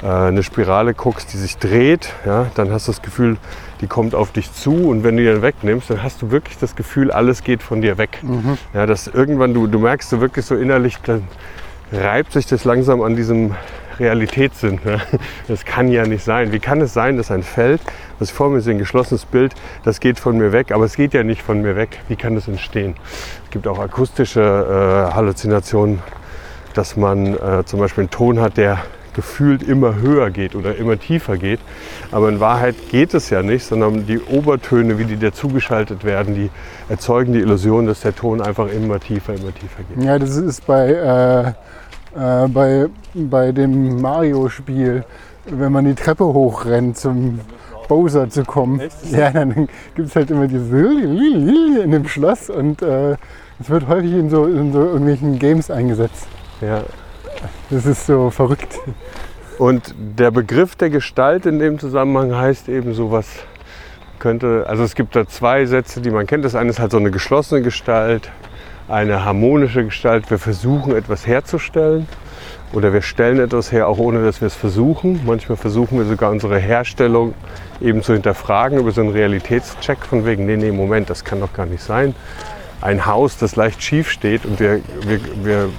äh, 0.04 0.08
eine 0.08 0.44
Spirale 0.44 0.94
guckst, 0.94 1.34
die 1.34 1.38
sich 1.38 1.58
dreht, 1.58 2.14
ja, 2.26 2.48
dann 2.56 2.72
hast 2.72 2.88
du 2.88 2.92
das 2.92 3.02
Gefühl, 3.02 3.38
die 3.82 3.88
kommt 3.88 4.16
auf 4.16 4.32
dich 4.32 4.52
zu 4.54 4.90
und 4.90 5.04
wenn 5.04 5.18
du 5.18 5.24
die 5.24 5.30
dann 5.30 5.42
wegnimmst, 5.42 5.90
dann 5.90 6.04
hast 6.04 6.22
du 6.22 6.32
wirklich 6.32 6.58
das 6.58 6.76
Gefühl, 6.76 7.12
alles 7.12 7.44
geht 7.44 7.64
von 7.64 7.82
dir 7.82 7.98
weg. 7.98 8.20
Mhm. 8.22 8.58
Ja, 8.74 8.86
dass 8.86 9.08
irgendwann 9.08 9.54
du, 9.54 9.68
du 9.68 9.80
merkst 9.80 10.12
du 10.12 10.20
wirklich 10.22 10.46
so 10.46 10.56
innerlich, 10.56 10.98
dann 11.04 11.28
reibt 11.92 12.34
sich 12.34 12.46
das 12.46 12.66
langsam 12.66 13.02
an 13.02 13.16
diesem 13.16 13.56
Realitätssinn. 14.00 14.80
Ja. 14.86 15.00
Das 15.48 15.66
kann 15.66 15.88
ja 15.88 16.06
nicht 16.06 16.24
sein. 16.24 16.52
Wie 16.52 16.60
kann 16.60 16.82
es 16.82 16.94
sein, 16.94 17.18
dass 17.18 17.32
ein 17.32 17.44
Feld, 17.44 17.82
was 18.20 18.30
vor 18.30 18.50
mir 18.50 18.58
ist, 18.58 18.68
ein 18.68 18.78
geschlossenes 18.78 19.26
Bild, 19.26 19.56
das 19.84 20.00
geht 20.00 20.20
von 20.20 20.38
mir 20.38 20.52
weg, 20.52 20.72
aber 20.72 20.86
es 20.86 20.96
geht 20.96 21.14
ja 21.14 21.24
nicht 21.24 21.42
von 21.42 21.62
mir 21.62 21.76
weg. 21.76 22.00
Wie 22.08 22.16
kann 22.16 22.36
das 22.36 22.48
entstehen? 22.48 22.96
Es 23.46 23.52
gibt 23.52 23.68
auch 23.68 23.80
akustische 23.80 24.42
äh, 24.42 25.14
Halluzinationen, 25.14 26.00
dass 26.78 26.96
man 26.96 27.34
äh, 27.34 27.64
zum 27.66 27.80
Beispiel 27.80 28.04
einen 28.04 28.12
Ton 28.12 28.40
hat, 28.40 28.58
der 28.58 28.80
gefühlt 29.18 29.64
immer 29.64 29.96
höher 29.96 30.30
geht 30.30 30.56
oder 30.56 30.76
immer 30.76 31.00
tiefer 31.00 31.38
geht. 31.38 31.60
Aber 32.12 32.30
in 32.30 32.40
Wahrheit 32.40 32.76
geht 32.92 33.16
es 33.16 33.32
ja 33.32 33.42
nicht, 33.42 33.66
sondern 33.66 34.06
die 34.06 34.20
Obertöne, 34.20 35.00
wie 35.00 35.06
die 35.06 35.18
dazugeschaltet 35.18 36.04
werden, 36.04 36.36
die 36.36 36.52
erzeugen 36.88 37.34
die 37.34 37.40
Illusion, 37.40 37.88
dass 37.88 38.02
der 38.02 38.16
Ton 38.16 38.42
einfach 38.42 38.72
immer 38.72 39.00
tiefer, 39.00 39.34
immer 39.34 39.54
tiefer 39.54 39.82
geht. 39.90 40.06
Ja, 40.06 40.20
das 40.20 40.38
ist 40.38 40.68
bei, 40.68 41.56
äh, 42.16 42.44
äh, 42.46 42.48
bei, 42.48 42.86
bei 43.16 43.52
dem 43.52 44.00
Mario-Spiel, 44.00 45.04
wenn 45.48 45.72
man 45.72 45.86
die 45.86 45.96
Treppe 45.96 46.26
hochrennt 46.26 47.00
zum 47.00 47.40
Bowser 47.88 48.30
zu 48.30 48.44
kommen. 48.44 48.82
Ja, 49.12 49.32
dann 49.32 49.68
gibt 49.96 50.10
es 50.10 50.16
halt 50.16 50.30
immer 50.30 50.48
dieses 50.48 50.72
in 50.72 51.92
dem 51.92 52.08
Schloss 52.08 52.52
und 52.52 52.84
äh, 52.84 53.16
es 53.60 53.70
wird 53.70 53.88
häufig 53.88 54.12
in 54.12 54.30
so, 54.30 54.46
in 54.46 54.72
so 54.72 54.80
irgendwelchen 54.80 55.40
Games 55.40 55.72
eingesetzt. 55.72 56.28
Ja. 56.62 56.84
Das 57.70 57.86
ist 57.86 58.06
so 58.06 58.30
verrückt. 58.30 58.80
Und 59.58 59.94
der 59.98 60.32
Begriff 60.32 60.76
der 60.76 60.90
Gestalt 60.90 61.46
in 61.46 61.60
dem 61.60 61.80
Zusammenhang 61.80 62.36
heißt 62.36 62.70
eben 62.70 62.94
sowas 62.94 63.28
könnte, 64.20 64.66
also 64.68 64.84
es 64.84 64.96
gibt 64.96 65.16
da 65.16 65.28
zwei 65.28 65.66
Sätze, 65.66 66.02
die 66.02 66.10
man 66.10 66.26
kennt. 66.28 66.46
Das 66.46 66.56
eine 66.56 66.70
ist 66.70 66.80
halt 66.80 66.92
so 66.92 66.98
eine 66.98 67.12
geschlossene 67.12 67.62
Gestalt, 67.62 68.32
eine 68.88 69.26
harmonische 69.26 69.86
Gestalt. 69.86 70.30
Wir 70.30 70.40
versuchen 70.40 70.96
etwas 70.96 71.28
herzustellen 71.28 72.08
oder 72.74 72.94
wir 72.94 73.02
stellen 73.02 73.40
etwas 73.40 73.72
her, 73.72 73.88
auch 73.88 73.98
ohne 73.98 74.24
dass 74.24 74.42
wir 74.42 74.48
es 74.48 74.56
versuchen. 74.56 75.22
Manchmal 75.26 75.58
versuchen 75.58 75.98
wir 75.98 76.06
sogar 76.06 76.32
unsere 76.32 76.58
Herstellung 76.58 77.34
eben 77.80 78.02
zu 78.02 78.14
hinterfragen 78.14 78.80
über 78.80 78.92
so 78.92 79.02
einen 79.02 79.12
Realitätscheck 79.12 80.00
von 80.00 80.26
wegen, 80.26 80.46
nee, 80.46 80.58
nee, 80.58 80.72
Moment, 80.72 81.10
das 81.10 81.24
kann 81.24 81.40
doch 81.40 81.54
gar 81.54 81.66
nicht 81.66 81.84
sein. 81.84 82.16
Ein 82.82 83.06
Haus, 83.06 83.38
das 83.38 83.56
leicht 83.56 83.82
schief 83.82 84.12
steht 84.12 84.46
und 84.46 84.60
wir, 84.60 84.82
wir, 85.02 85.20
wir 85.44 85.70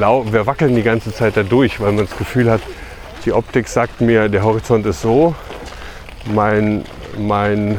wir 0.00 0.46
wackeln 0.46 0.74
die 0.74 0.82
ganze 0.82 1.12
Zeit 1.12 1.36
da 1.36 1.42
durch, 1.42 1.80
weil 1.80 1.92
man 1.92 2.06
das 2.06 2.16
Gefühl 2.16 2.50
hat, 2.50 2.60
die 3.24 3.32
Optik 3.32 3.68
sagt 3.68 4.00
mir, 4.00 4.28
der 4.28 4.42
Horizont 4.42 4.84
ist 4.86 5.00
so, 5.00 5.34
mein, 6.26 6.84
mein 7.18 7.78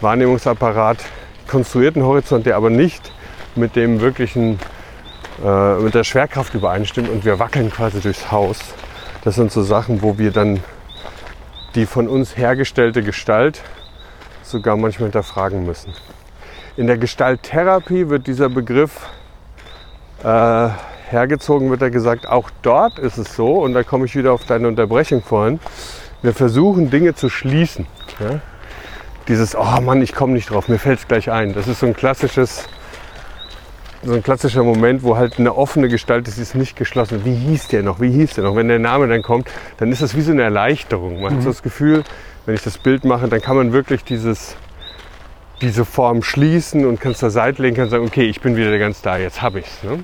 Wahrnehmungsapparat 0.00 0.98
konstruiert 1.46 1.96
einen 1.96 2.04
Horizont, 2.04 2.46
der 2.46 2.56
aber 2.56 2.70
nicht 2.70 3.12
mit 3.54 3.76
dem 3.76 4.00
wirklichen, 4.00 4.58
äh, 5.44 5.74
mit 5.74 5.94
der 5.94 6.04
Schwerkraft 6.04 6.54
übereinstimmt 6.54 7.08
und 7.08 7.24
wir 7.24 7.38
wackeln 7.38 7.70
quasi 7.70 8.00
durchs 8.00 8.30
Haus. 8.30 8.58
Das 9.24 9.36
sind 9.36 9.52
so 9.52 9.62
Sachen, 9.62 10.02
wo 10.02 10.18
wir 10.18 10.32
dann 10.32 10.60
die 11.74 11.86
von 11.86 12.08
uns 12.08 12.36
hergestellte 12.36 13.02
Gestalt 13.02 13.60
sogar 14.42 14.76
manchmal 14.76 15.06
hinterfragen 15.06 15.64
müssen. 15.64 15.94
In 16.76 16.86
der 16.86 16.98
Gestalttherapie 16.98 18.08
wird 18.08 18.26
dieser 18.26 18.48
Begriff 18.48 19.08
äh, 20.24 20.68
hergezogen 21.12 21.70
wird 21.70 21.82
er 21.82 21.90
gesagt, 21.90 22.28
auch 22.28 22.50
dort 22.62 22.98
ist 22.98 23.18
es 23.18 23.36
so, 23.36 23.54
und 23.58 23.74
da 23.74 23.82
komme 23.82 24.06
ich 24.06 24.16
wieder 24.16 24.32
auf 24.32 24.44
deine 24.44 24.68
Unterbrechung 24.68 25.22
vorhin, 25.22 25.60
wir 26.22 26.32
versuchen 26.32 26.90
Dinge 26.90 27.14
zu 27.14 27.28
schließen. 27.28 27.86
Ja? 28.20 28.40
Dieses, 29.28 29.56
oh 29.56 29.80
Mann, 29.80 30.02
ich 30.02 30.14
komme 30.14 30.32
nicht 30.32 30.50
drauf, 30.50 30.68
mir 30.68 30.78
fällt 30.78 31.00
es 31.00 31.08
gleich 31.08 31.30
ein. 31.30 31.54
Das 31.54 31.68
ist 31.68 31.80
so 31.80 31.86
ein 31.86 31.94
klassisches, 31.94 32.68
so 34.02 34.14
ein 34.14 34.22
klassischer 34.22 34.64
Moment, 34.64 35.02
wo 35.02 35.16
halt 35.16 35.38
eine 35.38 35.54
offene 35.56 35.88
Gestalt 35.88 36.26
ist, 36.26 36.38
ist 36.38 36.54
nicht 36.54 36.76
geschlossen. 36.76 37.24
Wie 37.24 37.34
hieß 37.34 37.68
der 37.68 37.82
noch? 37.82 38.00
Wie 38.00 38.10
hieß 38.10 38.34
der 38.34 38.44
noch? 38.44 38.56
Wenn 38.56 38.68
der 38.68 38.80
Name 38.80 39.06
dann 39.06 39.22
kommt, 39.22 39.48
dann 39.78 39.92
ist 39.92 40.02
das 40.02 40.16
wie 40.16 40.22
so 40.22 40.32
eine 40.32 40.42
Erleichterung. 40.42 41.20
Man 41.20 41.32
mhm. 41.32 41.36
hat 41.36 41.42
so 41.44 41.50
das 41.50 41.62
Gefühl, 41.62 42.02
wenn 42.46 42.54
ich 42.54 42.62
das 42.62 42.78
Bild 42.78 43.04
mache, 43.04 43.28
dann 43.28 43.40
kann 43.40 43.56
man 43.56 43.72
wirklich 43.72 44.02
dieses, 44.02 44.56
diese 45.60 45.84
Form 45.84 46.22
schließen 46.22 46.84
und 46.84 47.00
kann 47.00 47.12
es 47.12 47.18
zur 47.18 47.30
Seite 47.30 47.62
legen, 47.62 47.76
kann 47.76 47.88
sagen, 47.88 48.04
okay, 48.04 48.24
ich 48.24 48.40
bin 48.40 48.56
wieder 48.56 48.76
ganz 48.78 49.02
da, 49.02 49.18
jetzt 49.18 49.42
habe 49.42 49.60
ich 49.60 49.66
es. 49.66 49.82
Ne? 49.84 50.02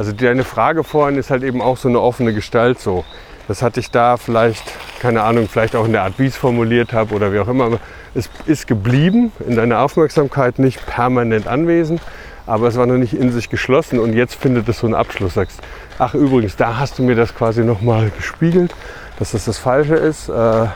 Also 0.00 0.12
deine 0.12 0.44
Frage 0.44 0.82
vorhin 0.82 1.18
ist 1.18 1.28
halt 1.28 1.42
eben 1.42 1.60
auch 1.60 1.76
so 1.76 1.86
eine 1.86 2.00
offene 2.00 2.32
Gestalt 2.32 2.80
so. 2.80 3.04
Das 3.48 3.60
hatte 3.60 3.80
ich 3.80 3.90
da 3.90 4.16
vielleicht, 4.16 4.64
keine 4.98 5.24
Ahnung, 5.24 5.46
vielleicht 5.46 5.76
auch 5.76 5.84
in 5.84 5.92
der 5.92 6.04
Art, 6.04 6.14
wie 6.16 6.22
ich 6.22 6.30
es 6.30 6.36
formuliert 6.38 6.94
habe 6.94 7.14
oder 7.14 7.34
wie 7.34 7.38
auch 7.38 7.48
immer. 7.48 7.78
Es 8.14 8.30
ist 8.46 8.66
geblieben, 8.66 9.30
in 9.46 9.56
deiner 9.56 9.80
Aufmerksamkeit 9.80 10.58
nicht 10.58 10.86
permanent 10.86 11.46
anwesend, 11.46 12.00
aber 12.46 12.68
es 12.68 12.78
war 12.78 12.86
noch 12.86 12.96
nicht 12.96 13.12
in 13.12 13.30
sich 13.30 13.50
geschlossen 13.50 13.98
und 13.98 14.14
jetzt 14.14 14.36
findet 14.36 14.66
es 14.70 14.78
so 14.78 14.86
einen 14.86 14.94
Abschluss. 14.94 15.34
Sagst, 15.34 15.60
ach 15.98 16.14
übrigens, 16.14 16.56
da 16.56 16.78
hast 16.78 16.98
du 16.98 17.02
mir 17.02 17.14
das 17.14 17.34
quasi 17.34 17.62
nochmal 17.62 18.08
gespiegelt, 18.16 18.74
dass 19.18 19.32
das 19.32 19.44
das 19.44 19.58
Falsche 19.58 19.96
ist. 19.96 20.30
Äh, 20.30 20.66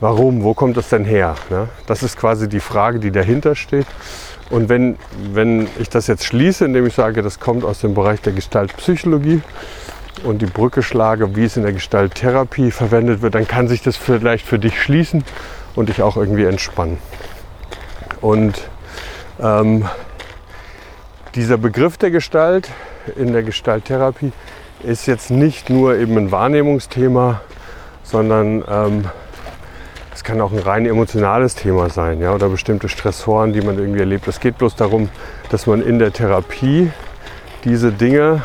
warum? 0.00 0.42
Wo 0.42 0.52
kommt 0.52 0.76
das 0.76 0.88
denn 0.88 1.04
her? 1.04 1.36
Ne? 1.48 1.68
Das 1.86 2.02
ist 2.02 2.16
quasi 2.16 2.48
die 2.48 2.58
Frage, 2.58 2.98
die 2.98 3.12
dahinter 3.12 3.54
steht. 3.54 3.86
Und 4.52 4.68
wenn, 4.68 4.98
wenn 5.32 5.66
ich 5.78 5.88
das 5.88 6.08
jetzt 6.08 6.26
schließe, 6.26 6.66
indem 6.66 6.86
ich 6.86 6.92
sage, 6.92 7.22
das 7.22 7.40
kommt 7.40 7.64
aus 7.64 7.80
dem 7.80 7.94
Bereich 7.94 8.20
der 8.20 8.34
Gestaltpsychologie 8.34 9.40
und 10.24 10.42
die 10.42 10.46
Brücke 10.46 10.82
schlage, 10.82 11.34
wie 11.34 11.44
es 11.44 11.56
in 11.56 11.62
der 11.62 11.72
Gestalttherapie 11.72 12.70
verwendet 12.70 13.22
wird, 13.22 13.34
dann 13.34 13.48
kann 13.48 13.66
sich 13.66 13.80
das 13.80 13.96
vielleicht 13.96 14.46
für 14.46 14.58
dich 14.58 14.78
schließen 14.78 15.24
und 15.74 15.88
dich 15.88 16.02
auch 16.02 16.18
irgendwie 16.18 16.44
entspannen. 16.44 16.98
Und 18.20 18.68
ähm, 19.40 19.88
dieser 21.34 21.56
Begriff 21.56 21.96
der 21.96 22.10
Gestalt 22.10 22.68
in 23.16 23.32
der 23.32 23.44
Gestalttherapie 23.44 24.32
ist 24.82 25.06
jetzt 25.06 25.30
nicht 25.30 25.70
nur 25.70 25.96
eben 25.96 26.18
ein 26.18 26.30
Wahrnehmungsthema, 26.30 27.40
sondern 28.02 28.62
ähm, 28.68 29.04
es 30.22 30.28
kann 30.28 30.40
auch 30.40 30.52
ein 30.52 30.60
rein 30.60 30.86
emotionales 30.86 31.56
Thema 31.56 31.90
sein 31.90 32.20
ja, 32.20 32.32
oder 32.32 32.48
bestimmte 32.48 32.88
Stressoren, 32.88 33.52
die 33.52 33.60
man 33.60 33.76
irgendwie 33.76 33.98
erlebt. 33.98 34.28
Es 34.28 34.38
geht 34.38 34.56
bloß 34.56 34.76
darum, 34.76 35.08
dass 35.50 35.66
man 35.66 35.82
in 35.82 35.98
der 35.98 36.12
Therapie 36.12 36.92
diese 37.64 37.90
Dinge 37.90 38.42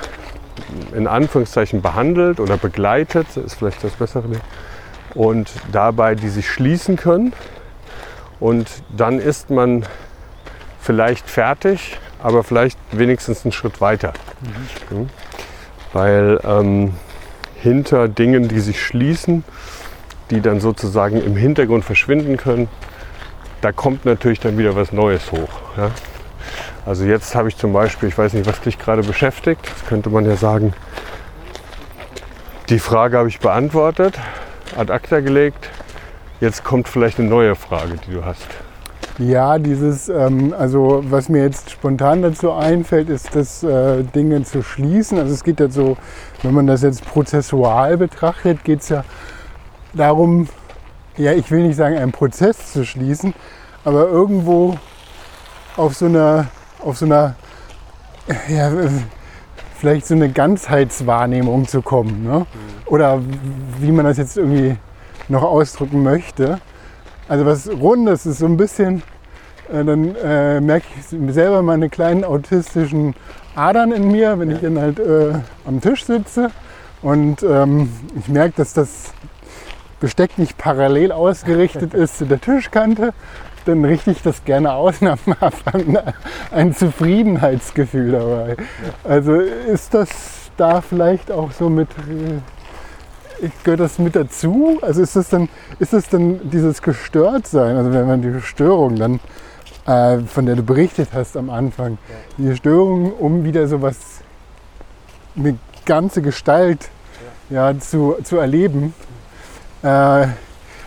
in 0.95 1.05
Anführungszeichen 1.05 1.83
behandelt 1.83 2.39
oder 2.39 2.57
begleitet, 2.57 3.27
ist 3.37 3.59
vielleicht 3.59 3.83
das 3.83 3.91
bessere, 3.91 4.23
und 5.13 5.51
dabei 5.71 6.15
die 6.15 6.29
sich 6.29 6.49
schließen 6.49 6.95
können. 6.95 7.31
Und 8.39 8.67
dann 8.89 9.19
ist 9.19 9.51
man 9.51 9.85
vielleicht 10.81 11.29
fertig, 11.29 11.99
aber 12.23 12.43
vielleicht 12.43 12.79
wenigstens 12.91 13.45
einen 13.45 13.51
Schritt 13.51 13.81
weiter. 13.81 14.13
Mhm. 14.89 15.09
Weil 15.93 16.39
ähm, 16.43 16.93
hinter 17.61 18.07
Dingen, 18.07 18.47
die 18.47 18.61
sich 18.61 18.83
schließen, 18.83 19.43
die 20.29 20.41
dann 20.41 20.59
sozusagen 20.59 21.21
im 21.21 21.35
Hintergrund 21.35 21.85
verschwinden 21.85 22.37
können, 22.37 22.67
da 23.61 23.71
kommt 23.71 24.05
natürlich 24.05 24.39
dann 24.39 24.57
wieder 24.57 24.75
was 24.75 24.91
Neues 24.91 25.31
hoch. 25.31 25.49
Ja? 25.77 25.91
Also 26.85 27.05
jetzt 27.05 27.35
habe 27.35 27.49
ich 27.49 27.57
zum 27.57 27.73
Beispiel, 27.73 28.09
ich 28.09 28.17
weiß 28.17 28.33
nicht, 28.33 28.47
was 28.47 28.61
dich 28.61 28.77
gerade 28.79 29.03
beschäftigt, 29.03 29.61
das 29.65 29.85
könnte 29.87 30.09
man 30.09 30.25
ja 30.25 30.35
sagen, 30.35 30.73
die 32.69 32.79
Frage 32.79 33.17
habe 33.17 33.29
ich 33.29 33.39
beantwortet, 33.39 34.19
ad 34.77 34.91
acta 34.91 35.21
gelegt. 35.21 35.69
Jetzt 36.39 36.63
kommt 36.63 36.87
vielleicht 36.87 37.19
eine 37.19 37.29
neue 37.29 37.55
Frage, 37.55 37.95
die 38.05 38.13
du 38.13 38.25
hast. 38.25 38.45
Ja, 39.19 39.57
dieses, 39.57 40.09
ähm, 40.09 40.53
also 40.57 41.03
was 41.09 41.27
mir 41.27 41.41
jetzt 41.41 41.71
spontan 41.71 42.21
dazu 42.21 42.51
einfällt, 42.51 43.09
ist 43.09 43.35
das 43.35 43.63
äh, 43.63 44.03
Dinge 44.03 44.43
zu 44.43 44.61
schließen. 44.61 45.17
Also 45.17 45.33
es 45.33 45.43
geht 45.43 45.59
ja 45.59 45.69
so, 45.69 45.97
wenn 46.43 46.53
man 46.53 46.67
das 46.67 46.83
jetzt 46.83 47.03
prozessual 47.03 47.97
betrachtet, 47.97 48.63
geht 48.63 48.81
es 48.81 48.89
ja 48.89 49.03
darum, 49.93 50.47
ja, 51.17 51.33
ich 51.33 51.49
will 51.51 51.63
nicht 51.63 51.75
sagen, 51.75 51.97
einen 51.97 52.11
Prozess 52.11 52.73
zu 52.73 52.85
schließen, 52.85 53.33
aber 53.83 54.07
irgendwo 54.07 54.77
auf 55.75 55.95
so 55.95 56.05
einer, 56.05 56.47
auf 56.83 56.97
so 56.97 57.05
einer, 57.05 57.35
ja, 58.49 58.71
vielleicht 59.79 60.07
so 60.07 60.15
eine 60.15 60.29
Ganzheitswahrnehmung 60.29 61.67
zu 61.67 61.81
kommen. 61.81 62.23
Ne? 62.23 62.45
Oder 62.85 63.21
wie 63.79 63.91
man 63.91 64.05
das 64.05 64.17
jetzt 64.17 64.37
irgendwie 64.37 64.77
noch 65.29 65.43
ausdrücken 65.43 66.03
möchte. 66.03 66.59
Also 67.27 67.45
was 67.45 67.69
Rundes 67.69 68.25
ist 68.25 68.39
so 68.39 68.45
ein 68.45 68.57
bisschen, 68.57 69.03
äh, 69.71 69.83
dann 69.83 70.15
äh, 70.15 70.61
merke 70.61 70.87
ich 70.97 71.33
selber 71.33 71.61
meine 71.61 71.89
kleinen 71.89 72.23
autistischen 72.23 73.13
Adern 73.55 73.91
in 73.91 74.11
mir, 74.11 74.39
wenn 74.39 74.51
ich 74.51 74.61
dann 74.61 74.79
halt 74.79 74.99
äh, 74.99 75.33
am 75.65 75.81
Tisch 75.81 76.05
sitze 76.05 76.51
und 77.01 77.43
ähm, 77.43 77.91
ich 78.17 78.27
merke, 78.29 78.53
dass 78.57 78.73
das 78.73 79.13
Besteck 79.99 80.37
nicht 80.37 80.57
parallel 80.57 81.11
ausgerichtet 81.11 81.93
ist 81.95 82.17
zu 82.17 82.25
der 82.25 82.39
Tischkante, 82.39 83.13
dann 83.65 83.83
richte 83.83 84.11
ich 84.11 84.21
das 84.21 84.43
gerne 84.45 84.73
aus 84.73 85.01
und 85.01 85.09
habe 85.09 85.55
ein 86.51 86.73
Zufriedenheitsgefühl 86.73 88.11
dabei. 88.11 88.57
Also 89.03 89.33
ist 89.39 89.93
das 89.93 90.09
da 90.55 90.81
vielleicht 90.81 91.31
auch 91.31 91.51
so 91.51 91.69
mit, 91.69 91.89
äh, 93.41 93.49
gehört 93.63 93.81
das 93.81 93.99
mit 93.99 94.15
dazu? 94.15 94.79
Also 94.81 95.01
ist 95.01 95.15
das 95.15 95.29
dann, 95.29 95.49
ist 95.79 95.93
das 95.93 96.09
dann 96.09 96.49
dieses 96.49 96.81
Gestörtsein, 96.81 97.75
also 97.75 97.91
wenn 97.93 98.07
man 98.07 98.21
die 98.21 98.41
Störung 98.41 98.95
dann, 98.95 99.19
äh, 99.85 100.23
von 100.25 100.45
der 100.45 100.55
du 100.55 100.63
berichtet 100.63 101.09
hast 101.13 101.37
am 101.37 101.49
Anfang, 101.49 101.97
die 102.37 102.55
Störung, 102.55 103.11
um 103.13 103.43
wieder 103.43 103.67
so 103.67 103.81
was, 103.81 103.97
eine 105.35 105.57
ganze 105.85 106.21
Gestalt 106.21 106.89
ja, 107.49 107.77
zu, 107.79 108.17
zu 108.23 108.37
erleben. 108.37 108.93
Äh, 109.83 110.27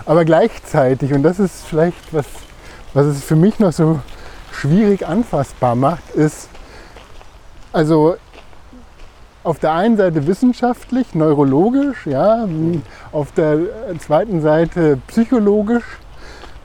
aber 0.07 0.25
gleichzeitig, 0.25 1.13
und 1.13 1.23
das 1.23 1.39
ist 1.39 1.65
vielleicht 1.67 2.13
was, 2.13 2.27
was 2.95 3.07
es 3.07 3.23
für 3.23 3.37
mich 3.37 3.59
noch 3.59 3.73
so 3.73 4.01
schwierig 4.53 5.07
anfassbar 5.07 5.75
macht, 5.75 6.11
ist, 6.11 6.49
also 7.73 8.17
auf 9.43 9.59
der 9.59 9.73
einen 9.73 9.97
Seite 9.97 10.27
wissenschaftlich, 10.27 11.15
neurologisch, 11.15 12.07
ja, 12.07 12.47
auf 13.13 13.33
der 13.33 13.59
zweiten 13.99 14.43
Seite 14.43 14.99
psychologisch, 15.07 15.85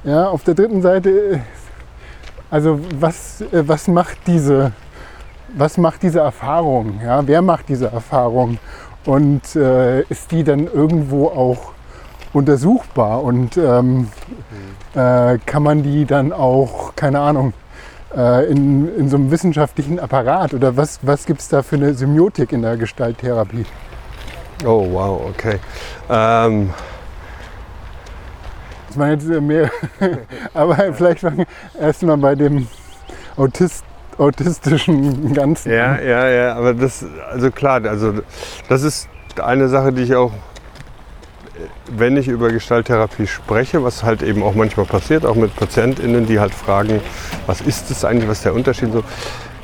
ja, 0.04 0.28
auf 0.28 0.44
der 0.44 0.56
dritten 0.56 0.82
Seite, 0.82 1.42
also 2.50 2.80
was, 3.00 3.44
was 3.52 3.88
macht 3.88 4.18
diese, 4.28 4.72
was 5.56 5.78
macht 5.78 6.04
diese 6.04 6.20
Erfahrung, 6.20 7.00
ja, 7.04 7.26
wer 7.26 7.42
macht 7.42 7.70
diese 7.70 7.88
Erfahrung? 7.88 8.58
Und 9.06 9.56
äh, 9.56 10.02
ist 10.04 10.32
die 10.32 10.44
dann 10.44 10.66
irgendwo 10.66 11.28
auch 11.28 11.75
untersuchbar 12.36 13.24
und 13.24 13.56
ähm, 13.56 14.10
äh, 14.94 15.38
kann 15.46 15.64
man 15.64 15.84
die 15.84 16.06
dann 16.06 16.34
auch, 16.34 16.94
keine 16.96 17.22
Ahnung, 17.22 17.54
äh, 18.16 18.46
in, 18.52 18.94
in 18.98 19.10
so 19.10 19.16
einem 19.16 19.32
wissenschaftlichen 19.32 20.00
Apparat 20.00 20.54
oder 20.54 20.76
was, 20.76 21.00
was 21.02 21.26
gibt 21.26 21.40
es 21.40 21.48
da 21.48 21.64
für 21.64 21.78
eine 21.78 21.94
Semiotik 21.94 22.52
in 22.52 22.62
der 22.62 22.76
Gestalttherapie? 22.76 23.66
Oh, 24.66 24.86
wow, 24.92 25.22
okay. 25.30 25.60
Ähm. 26.10 26.72
Das 28.88 28.98
war 28.98 29.10
jetzt 29.12 29.28
mehr, 29.28 29.72
aber 30.54 30.94
vielleicht 30.94 31.22
fangen 31.22 31.46
erstmal 31.80 32.18
bei 32.18 32.36
dem 32.36 32.68
Autist, 33.38 33.86
autistischen 34.18 35.34
Ganzen. 35.34 35.72
Ja, 35.72 36.00
ja, 36.02 36.28
ja, 36.30 36.56
aber 36.56 36.74
das, 36.74 37.06
also 37.30 37.50
klar, 37.52 37.84
also 37.86 38.14
das 38.68 38.84
ist 38.84 39.08
eine 39.42 39.70
Sache, 39.70 39.94
die 39.94 40.04
ich 40.04 40.16
auch 40.16 40.32
wenn 41.90 42.18
ich 42.18 42.28
über 42.28 42.50
Gestalttherapie 42.50 43.28
spreche, 43.28 43.84
was 43.84 44.04
halt 44.04 44.22
eben 44.22 44.44
auch 44.44 44.56
manchmal 44.56 44.86
passiert, 44.86 45.26
auch 45.26 45.36
mit 45.36 45.56
PatientInnen, 45.56 46.26
die 46.26 46.40
halt 46.40 46.54
fragen, 46.54 47.02
was 47.46 47.62
ist 47.62 47.90
das 47.90 48.06
eigentlich, 48.06 48.30
was 48.30 48.38
ist 48.38 48.46
der 48.46 48.54
Unterschied 48.54 48.92
so, 48.92 49.04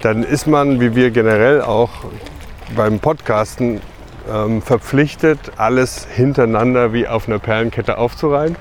dann 0.02 0.24
ist 0.24 0.48
man, 0.48 0.80
wie 0.80 0.96
wir 0.96 1.12
generell 1.12 1.62
auch 1.62 1.90
beim 2.76 3.00
Podcasten, 3.00 3.82
ähm, 4.32 4.62
verpflichtet, 4.62 5.40
alles 5.58 6.06
hintereinander 6.06 6.94
wie 6.94 7.08
auf 7.08 7.28
einer 7.28 7.40
Perlenkette 7.40 7.98
aufzureihen. 7.98 8.56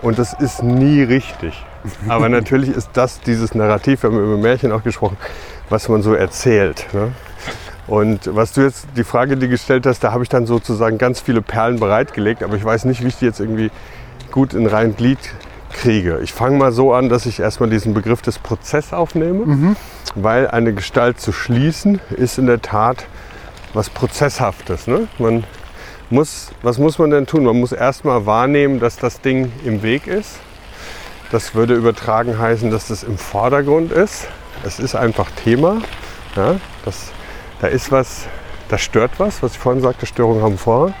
Und 0.00 0.18
das 0.18 0.32
ist 0.32 0.62
nie 0.62 1.02
richtig. 1.02 1.64
Aber 2.08 2.28
natürlich 2.30 2.70
ist 2.70 2.90
das 2.94 3.20
dieses 3.20 3.54
Narrativ, 3.54 4.02
wir 4.02 4.10
haben 4.10 4.18
über 4.18 4.36
Märchen 4.36 4.72
auch 4.72 4.82
gesprochen, 4.82 5.16
was 5.68 5.88
man 5.88 6.02
so 6.02 6.14
erzählt. 6.14 6.86
Ne? 6.92 7.12
Und 7.92 8.34
was 8.34 8.52
du 8.52 8.62
jetzt, 8.62 8.86
die 8.96 9.04
Frage, 9.04 9.36
die 9.36 9.48
gestellt 9.48 9.84
hast, 9.84 10.02
da 10.02 10.12
habe 10.12 10.22
ich 10.22 10.30
dann 10.30 10.46
sozusagen 10.46 10.96
ganz 10.96 11.20
viele 11.20 11.42
Perlen 11.42 11.78
bereitgelegt, 11.78 12.42
aber 12.42 12.56
ich 12.56 12.64
weiß 12.64 12.86
nicht, 12.86 13.04
wie 13.04 13.08
ich 13.08 13.16
die 13.16 13.26
jetzt 13.26 13.38
irgendwie 13.38 13.70
gut 14.30 14.54
in 14.54 14.66
rein 14.66 14.96
Glied 14.96 15.18
kriege. 15.74 16.20
Ich 16.22 16.32
fange 16.32 16.56
mal 16.56 16.72
so 16.72 16.94
an, 16.94 17.10
dass 17.10 17.26
ich 17.26 17.38
erstmal 17.38 17.68
diesen 17.68 17.92
Begriff 17.92 18.22
des 18.22 18.38
Prozesses 18.38 18.94
aufnehme, 18.94 19.44
mhm. 19.44 19.76
weil 20.14 20.48
eine 20.48 20.72
Gestalt 20.72 21.20
zu 21.20 21.32
schließen 21.32 22.00
ist 22.16 22.38
in 22.38 22.46
der 22.46 22.62
Tat 22.62 23.04
was 23.74 23.90
Prozesshaftes. 23.90 24.86
Ne? 24.86 25.06
Man 25.18 25.44
muss, 26.08 26.48
was 26.62 26.78
muss 26.78 26.98
man 26.98 27.10
denn 27.10 27.26
tun? 27.26 27.44
Man 27.44 27.60
muss 27.60 27.72
erstmal 27.72 28.24
wahrnehmen, 28.24 28.80
dass 28.80 28.96
das 28.96 29.20
Ding 29.20 29.52
im 29.66 29.82
Weg 29.82 30.06
ist. 30.06 30.38
Das 31.30 31.54
würde 31.54 31.74
übertragen 31.74 32.38
heißen, 32.38 32.70
dass 32.70 32.88
das 32.88 33.02
im 33.02 33.18
Vordergrund 33.18 33.92
ist. 33.92 34.28
Es 34.64 34.78
ist 34.78 34.94
einfach 34.94 35.30
Thema. 35.32 35.82
Ja? 36.36 36.56
Das 36.86 37.12
da 37.62 37.68
ist 37.68 37.92
was, 37.92 38.26
da 38.68 38.76
stört 38.76 39.12
was, 39.18 39.40
was 39.42 39.52
ich 39.52 39.58
vorhin 39.58 39.80
sagte, 39.80 40.04
Störungen 40.04 40.42
haben 40.42 40.58
Vorrang. 40.58 40.94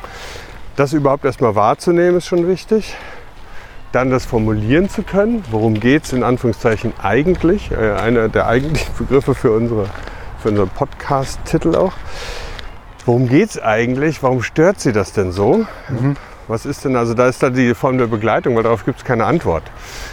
Das 0.76 0.92
überhaupt 0.92 1.24
erstmal 1.24 1.56
wahrzunehmen 1.56 2.18
ist 2.18 2.26
schon 2.26 2.46
wichtig. 2.48 2.94
Dann 3.90 4.10
das 4.10 4.24
formulieren 4.24 4.88
zu 4.88 5.02
können, 5.02 5.44
worum 5.50 5.80
geht 5.80 6.04
es 6.04 6.12
in 6.12 6.22
Anführungszeichen 6.22 6.94
eigentlich, 7.02 7.72
äh, 7.72 7.92
einer 7.92 8.28
der 8.28 8.46
eigentlichen 8.46 8.94
Begriffe 8.98 9.34
für, 9.34 9.50
unsere, 9.50 9.86
für 10.38 10.50
unseren 10.50 10.68
Podcast-Titel 10.68 11.74
auch. 11.74 11.94
Worum 13.06 13.28
geht 13.28 13.50
es 13.50 13.60
eigentlich? 13.60 14.22
Warum 14.22 14.40
stört 14.42 14.78
sie 14.78 14.92
das 14.92 15.12
denn 15.12 15.32
so? 15.32 15.66
Mhm. 15.88 16.16
Was 16.46 16.64
ist 16.64 16.84
denn, 16.84 16.94
also 16.94 17.12
da 17.12 17.26
ist 17.26 17.42
da 17.42 17.50
die 17.50 17.74
Form 17.74 17.98
der 17.98 18.06
Begleitung, 18.06 18.54
weil 18.54 18.62
darauf 18.62 18.84
gibt 18.84 18.98
es 18.98 19.04
keine 19.04 19.24
Antwort. 19.24 19.64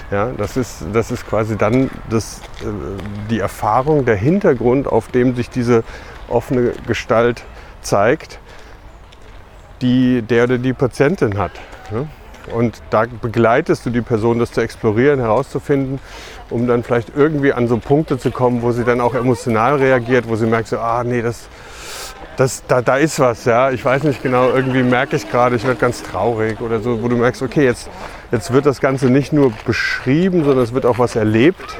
Ja, 0.09 0.31
das, 0.35 0.57
ist, 0.57 0.83
das 0.93 1.11
ist 1.11 1.27
quasi 1.27 1.57
dann 1.57 1.91
das, 2.09 2.41
äh, 2.61 2.65
die 3.29 3.39
Erfahrung, 3.39 4.05
der 4.05 4.15
Hintergrund, 4.15 4.87
auf 4.87 5.09
dem 5.09 5.35
sich 5.35 5.51
diese 5.51 5.83
offene 6.29 6.73
Gestalt 6.87 7.43
zeigt, 7.81 8.39
die 9.81 10.21
der 10.21 10.45
oder 10.45 10.57
die 10.57 10.73
Patientin 10.73 11.37
hat. 11.37 11.51
Ne? 11.91 12.07
Und 12.53 12.81
da 12.89 13.05
begleitest 13.21 13.85
du 13.85 13.89
die 13.89 14.01
Person, 14.01 14.39
das 14.39 14.51
zu 14.51 14.61
explorieren, 14.61 15.19
herauszufinden, 15.19 15.99
um 16.49 16.67
dann 16.67 16.83
vielleicht 16.83 17.11
irgendwie 17.15 17.53
an 17.53 17.67
so 17.67 17.77
Punkte 17.77 18.17
zu 18.17 18.31
kommen, 18.31 18.61
wo 18.61 18.71
sie 18.71 18.83
dann 18.83 19.01
auch 19.01 19.13
emotional 19.13 19.75
reagiert, 19.75 20.27
wo 20.27 20.35
sie 20.35 20.47
merkt, 20.47 20.67
so, 20.67 20.79
ah 20.79 21.03
nee, 21.03 21.21
das, 21.21 21.47
das, 22.37 22.63
da, 22.67 22.81
da 22.81 22.95
ist 22.95 23.19
was, 23.19 23.45
ja. 23.45 23.69
Ich 23.71 23.83
weiß 23.83 24.03
nicht 24.03 24.23
genau, 24.23 24.49
irgendwie 24.49 24.81
merke 24.81 25.15
ich 25.15 25.29
gerade, 25.29 25.55
ich 25.57 25.63
werde 25.63 25.79
ganz 25.79 26.01
traurig 26.01 26.59
oder 26.61 26.79
so, 26.79 27.03
wo 27.03 27.07
du 27.07 27.17
merkst, 27.17 27.41
okay, 27.41 27.65
jetzt, 27.65 27.89
jetzt 28.31 28.51
wird 28.51 28.65
das 28.65 28.81
Ganze 28.81 29.09
nicht 29.09 29.31
nur 29.31 29.53
beschrieben, 29.65 30.43
sondern 30.43 30.63
es 30.63 30.73
wird 30.73 30.85
auch 30.85 30.97
was 30.97 31.15
erlebt. 31.15 31.77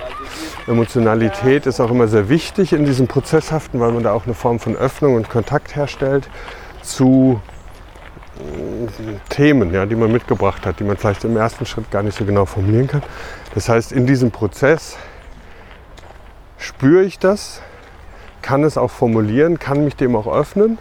Emotionalität 0.69 1.65
ist 1.65 1.79
auch 1.79 1.89
immer 1.89 2.07
sehr 2.07 2.29
wichtig 2.29 2.73
in 2.73 2.85
diesem 2.85 3.07
Prozesshaften, 3.07 3.79
weil 3.79 3.91
man 3.91 4.03
da 4.03 4.13
auch 4.13 4.25
eine 4.25 4.35
Form 4.35 4.59
von 4.59 4.75
Öffnung 4.75 5.15
und 5.15 5.27
Kontakt 5.27 5.75
herstellt 5.75 6.29
zu 6.83 7.41
äh, 8.37 8.87
Themen, 9.29 9.73
ja, 9.73 9.87
die 9.87 9.95
man 9.95 10.11
mitgebracht 10.11 10.67
hat, 10.67 10.79
die 10.79 10.83
man 10.83 10.95
vielleicht 10.95 11.23
im 11.23 11.35
ersten 11.35 11.65
Schritt 11.65 11.89
gar 11.89 12.03
nicht 12.03 12.15
so 12.15 12.23
genau 12.23 12.45
formulieren 12.45 12.87
kann. 12.87 13.01
Das 13.55 13.67
heißt, 13.67 13.91
in 13.91 14.05
diesem 14.05 14.29
Prozess 14.29 14.97
spüre 16.59 17.03
ich 17.03 17.17
das, 17.17 17.63
kann 18.43 18.63
es 18.63 18.77
auch 18.77 18.91
formulieren, 18.91 19.57
kann 19.57 19.83
mich 19.83 19.95
dem 19.95 20.15
auch 20.15 20.27
öffnen 20.27 20.77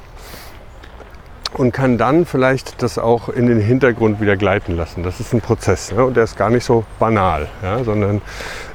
und 1.54 1.72
kann 1.72 1.98
dann 1.98 2.26
vielleicht 2.26 2.82
das 2.82 2.98
auch 2.98 3.28
in 3.28 3.46
den 3.46 3.60
Hintergrund 3.60 4.20
wieder 4.20 4.36
gleiten 4.36 4.76
lassen. 4.76 5.02
Das 5.02 5.20
ist 5.20 5.32
ein 5.32 5.40
Prozess 5.40 5.92
ne? 5.92 6.04
und 6.04 6.16
der 6.16 6.24
ist 6.24 6.36
gar 6.36 6.50
nicht 6.50 6.64
so 6.64 6.84
banal, 6.98 7.48
ja? 7.62 7.82
sondern 7.84 8.20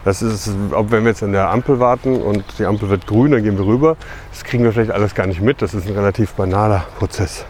das 0.05 0.21
ist, 0.21 0.49
ob 0.71 0.91
wenn 0.91 1.03
wir 1.03 1.11
jetzt 1.11 1.23
an 1.23 1.31
der 1.31 1.49
Ampel 1.49 1.79
warten 1.79 2.21
und 2.21 2.43
die 2.59 2.65
Ampel 2.65 2.89
wird 2.89 3.07
grün, 3.07 3.31
dann 3.31 3.43
gehen 3.43 3.57
wir 3.57 3.65
rüber. 3.65 3.95
Das 4.31 4.43
kriegen 4.43 4.63
wir 4.63 4.73
vielleicht 4.73 4.91
alles 4.91 5.15
gar 5.15 5.27
nicht 5.27 5.41
mit. 5.41 5.61
Das 5.61 5.73
ist 5.73 5.87
ein 5.87 5.93
relativ 5.93 6.33
banaler 6.33 6.85
Prozess. 6.97 7.45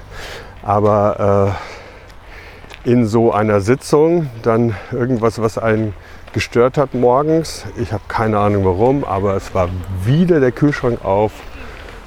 Aber 0.62 1.56
äh, 2.86 2.90
in 2.90 3.06
so 3.06 3.32
einer 3.32 3.62
Sitzung 3.62 4.30
dann 4.44 4.76
irgendwas, 4.92 5.42
was 5.42 5.58
einen 5.58 5.94
gestört 6.34 6.78
hat 6.78 6.94
morgens, 6.94 7.66
ich 7.78 7.94
habe 7.94 8.04
keine 8.08 8.40
Ahnung 8.40 8.66
warum, 8.66 9.04
aber 9.04 9.36
es 9.36 9.54
war 9.54 9.70
wieder 10.04 10.40
der 10.40 10.52
Kühlschrank 10.52 11.06
auf 11.06 11.32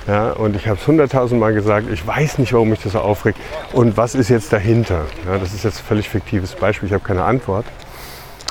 ja, 0.07 0.31
und 0.33 0.55
ich 0.55 0.69
habe 0.69 0.79
es 0.81 0.87
hunderttausend 0.87 1.41
Mal 1.41 1.53
gesagt, 1.53 1.89
ich 1.91 2.07
weiß 2.07 2.39
nicht, 2.39 2.53
warum 2.53 2.71
mich 2.71 2.83
das 2.83 2.93
so 2.93 3.01
aufregt. 3.01 3.39
Und 3.73 3.97
was 3.97 4.15
ist 4.15 4.29
jetzt 4.29 4.53
dahinter? 4.53 5.07
Ja, 5.27 5.39
das 5.39 5.53
ist 5.53 5.65
jetzt 5.65 5.79
ein 5.79 5.85
völlig 5.85 6.09
fiktives 6.09 6.55
Beispiel, 6.55 6.87
ich 6.87 6.93
habe 6.93 7.05
keine 7.05 7.25
Antwort. 7.25 7.67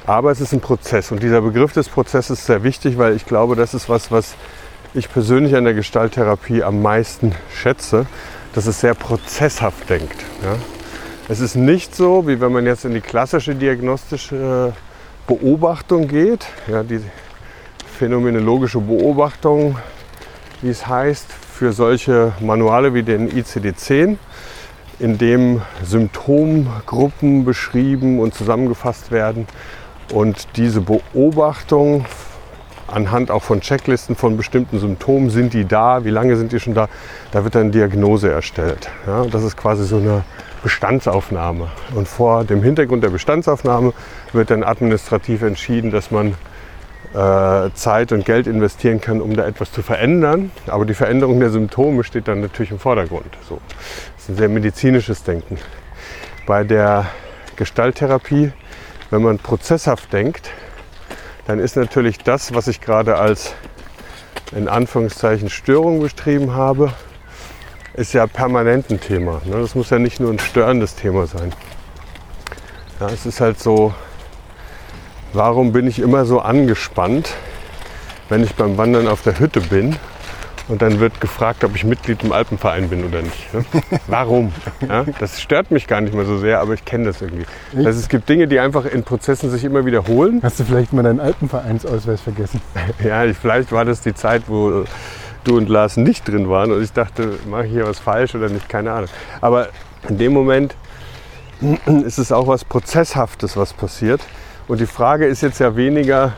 Aber 0.05 0.31
es 0.31 0.41
ist 0.41 0.51
ein 0.51 0.59
Prozess 0.59 1.11
und 1.11 1.23
dieser 1.23 1.41
Begriff 1.41 1.73
des 1.73 1.89
Prozesses 1.89 2.39
ist 2.39 2.45
sehr 2.45 2.63
wichtig, 2.63 2.97
weil 2.97 3.15
ich 3.15 3.25
glaube, 3.25 3.55
das 3.55 3.73
ist 3.73 3.89
was, 3.89 4.11
was 4.11 4.35
ich 4.93 5.11
persönlich 5.11 5.55
an 5.55 5.63
der 5.63 5.73
Gestalttherapie 5.73 6.63
am 6.63 6.81
meisten 6.81 7.33
schätze, 7.53 8.05
dass 8.53 8.67
es 8.67 8.81
sehr 8.81 8.93
prozesshaft 8.93 9.89
denkt. 9.89 10.23
Ja? 10.43 10.55
Es 11.27 11.39
ist 11.39 11.55
nicht 11.55 11.95
so, 11.95 12.27
wie 12.27 12.39
wenn 12.39 12.51
man 12.51 12.65
jetzt 12.65 12.85
in 12.85 12.93
die 12.93 13.01
klassische 13.01 13.55
diagnostische 13.55 14.73
Beobachtung 15.25 16.07
geht, 16.07 16.45
ja, 16.67 16.83
die 16.83 17.01
phänomenologische 17.97 18.79
Beobachtung, 18.79 19.77
wie 20.61 20.69
es 20.69 20.85
heißt, 20.85 21.25
für 21.55 21.71
solche 21.71 22.33
Manuale 22.41 22.93
wie 22.93 23.03
den 23.03 23.31
ICD-10, 23.31 24.17
in 24.99 25.17
dem 25.17 25.61
Symptomgruppen 25.83 27.45
beschrieben 27.45 28.19
und 28.19 28.33
zusammengefasst 28.33 29.09
werden 29.09 29.47
und 30.11 30.47
diese 30.57 30.81
Beobachtung 30.81 32.05
anhand 32.87 33.31
auch 33.31 33.41
von 33.41 33.61
Checklisten 33.61 34.17
von 34.17 34.35
bestimmten 34.35 34.79
Symptomen, 34.79 35.29
sind 35.29 35.53
die 35.53 35.63
da, 35.63 36.03
wie 36.03 36.09
lange 36.09 36.35
sind 36.35 36.51
die 36.51 36.59
schon 36.59 36.73
da, 36.73 36.89
da 37.31 37.45
wird 37.45 37.55
dann 37.55 37.71
Diagnose 37.71 38.29
erstellt. 38.29 38.89
Ja, 39.07 39.23
das 39.25 39.43
ist 39.43 39.55
quasi 39.55 39.85
so 39.85 39.95
eine 39.95 40.25
Bestandsaufnahme. 40.61 41.69
Und 41.95 42.09
vor 42.09 42.43
dem 42.43 42.63
Hintergrund 42.63 43.01
der 43.01 43.11
Bestandsaufnahme 43.11 43.93
wird 44.33 44.51
dann 44.51 44.63
administrativ 44.63 45.41
entschieden, 45.41 45.89
dass 45.89 46.11
man 46.11 46.35
Zeit 47.73 48.11
und 48.11 48.25
Geld 48.25 48.45
investieren 48.45 48.99
kann, 48.99 49.21
um 49.21 49.35
da 49.35 49.45
etwas 49.45 49.71
zu 49.71 49.81
verändern. 49.81 50.51
Aber 50.67 50.85
die 50.85 50.93
Veränderung 50.93 51.39
der 51.39 51.49
Symptome 51.49 52.03
steht 52.03 52.27
dann 52.27 52.41
natürlich 52.41 52.71
im 52.71 52.79
Vordergrund. 52.79 53.37
So. 53.47 53.61
Das 54.15 54.23
ist 54.23 54.29
ein 54.29 54.35
sehr 54.35 54.49
medizinisches 54.49 55.23
Denken. 55.23 55.57
Bei 56.45 56.63
der 56.65 57.05
Gestalttherapie, 57.55 58.51
wenn 59.11 59.21
man 59.21 59.39
prozesshaft 59.39 60.11
denkt, 60.11 60.49
dann 61.47 61.59
ist 61.59 61.77
natürlich 61.77 62.17
das, 62.17 62.53
was 62.53 62.67
ich 62.67 62.81
gerade 62.81 63.17
als 63.17 63.53
in 64.53 64.67
Anführungszeichen 64.67 65.49
Störung 65.49 66.01
beschrieben 66.01 66.53
habe, 66.53 66.91
ist 67.93 68.13
ja 68.13 68.27
permanent 68.27 68.89
ein 68.89 68.99
Thema. 68.99 69.41
Ne? 69.45 69.61
Das 69.61 69.73
muss 69.73 69.89
ja 69.89 69.99
nicht 69.99 70.19
nur 70.19 70.31
ein 70.31 70.39
störendes 70.39 70.95
Thema 70.95 71.27
sein. 71.27 71.53
Ja, 72.99 73.07
es 73.07 73.25
ist 73.25 73.41
halt 73.41 73.59
so, 73.59 73.93
warum 75.35 75.71
bin 75.71 75.87
ich 75.87 75.99
immer 75.99 76.25
so 76.25 76.39
angespannt, 76.39 77.29
wenn 78.29 78.43
ich 78.43 78.55
beim 78.55 78.77
Wandern 78.77 79.07
auf 79.07 79.21
der 79.21 79.39
Hütte 79.39 79.61
bin 79.61 79.95
und 80.67 80.81
dann 80.81 80.99
wird 80.99 81.21
gefragt, 81.21 81.63
ob 81.63 81.75
ich 81.75 81.83
Mitglied 81.83 82.23
im 82.23 82.31
Alpenverein 82.31 82.89
bin 82.89 83.05
oder 83.05 83.21
nicht. 83.21 83.53
Ne? 83.53 83.65
Warum? 84.07 84.51
Ja, 84.87 85.05
das 85.19 85.39
stört 85.39 85.69
mich 85.69 85.85
gar 85.85 86.01
nicht 86.01 86.15
mehr 86.15 86.25
so 86.25 86.39
sehr, 86.39 86.59
aber 86.59 86.73
ich 86.73 86.85
kenne 86.85 87.05
das 87.05 87.21
irgendwie. 87.21 87.45
Also 87.75 87.99
es 87.99 88.09
gibt 88.09 88.27
Dinge, 88.27 88.47
die 88.47 88.59
einfach 88.59 88.85
in 88.85 89.03
Prozessen 89.03 89.51
sich 89.51 89.63
immer 89.63 89.85
wiederholen. 89.85 90.39
Hast 90.41 90.59
du 90.59 90.63
vielleicht 90.63 90.91
mal 90.91 91.03
deinen 91.03 91.19
Alpenvereinsausweis 91.19 92.21
vergessen? 92.21 92.61
Ja, 93.03 93.25
vielleicht 93.33 93.71
war 93.71 93.85
das 93.85 94.01
die 94.01 94.13
Zeit, 94.13 94.43
wo 94.47 94.85
du 95.43 95.57
und 95.57 95.69
Lars 95.69 95.97
nicht 95.97 96.27
drin 96.27 96.49
waren 96.49 96.71
und 96.71 96.81
ich 96.81 96.93
dachte, 96.93 97.37
mache 97.47 97.65
ich 97.65 97.71
hier 97.71 97.85
was 97.85 97.99
falsch 97.99 98.33
oder 98.33 98.49
nicht, 98.49 98.67
keine 98.69 98.91
Ahnung. 98.91 99.09
Aber 99.41 99.67
in 100.07 100.17
dem 100.17 100.33
Moment 100.33 100.75
ist 101.85 102.17
es 102.17 102.31
auch 102.31 102.47
was 102.47 102.65
Prozesshaftes, 102.65 103.55
was 103.57 103.73
passiert. 103.73 104.21
Und 104.67 104.79
die 104.79 104.85
Frage 104.85 105.25
ist 105.25 105.41
jetzt 105.41 105.59
ja 105.59 105.75
weniger, 105.75 106.33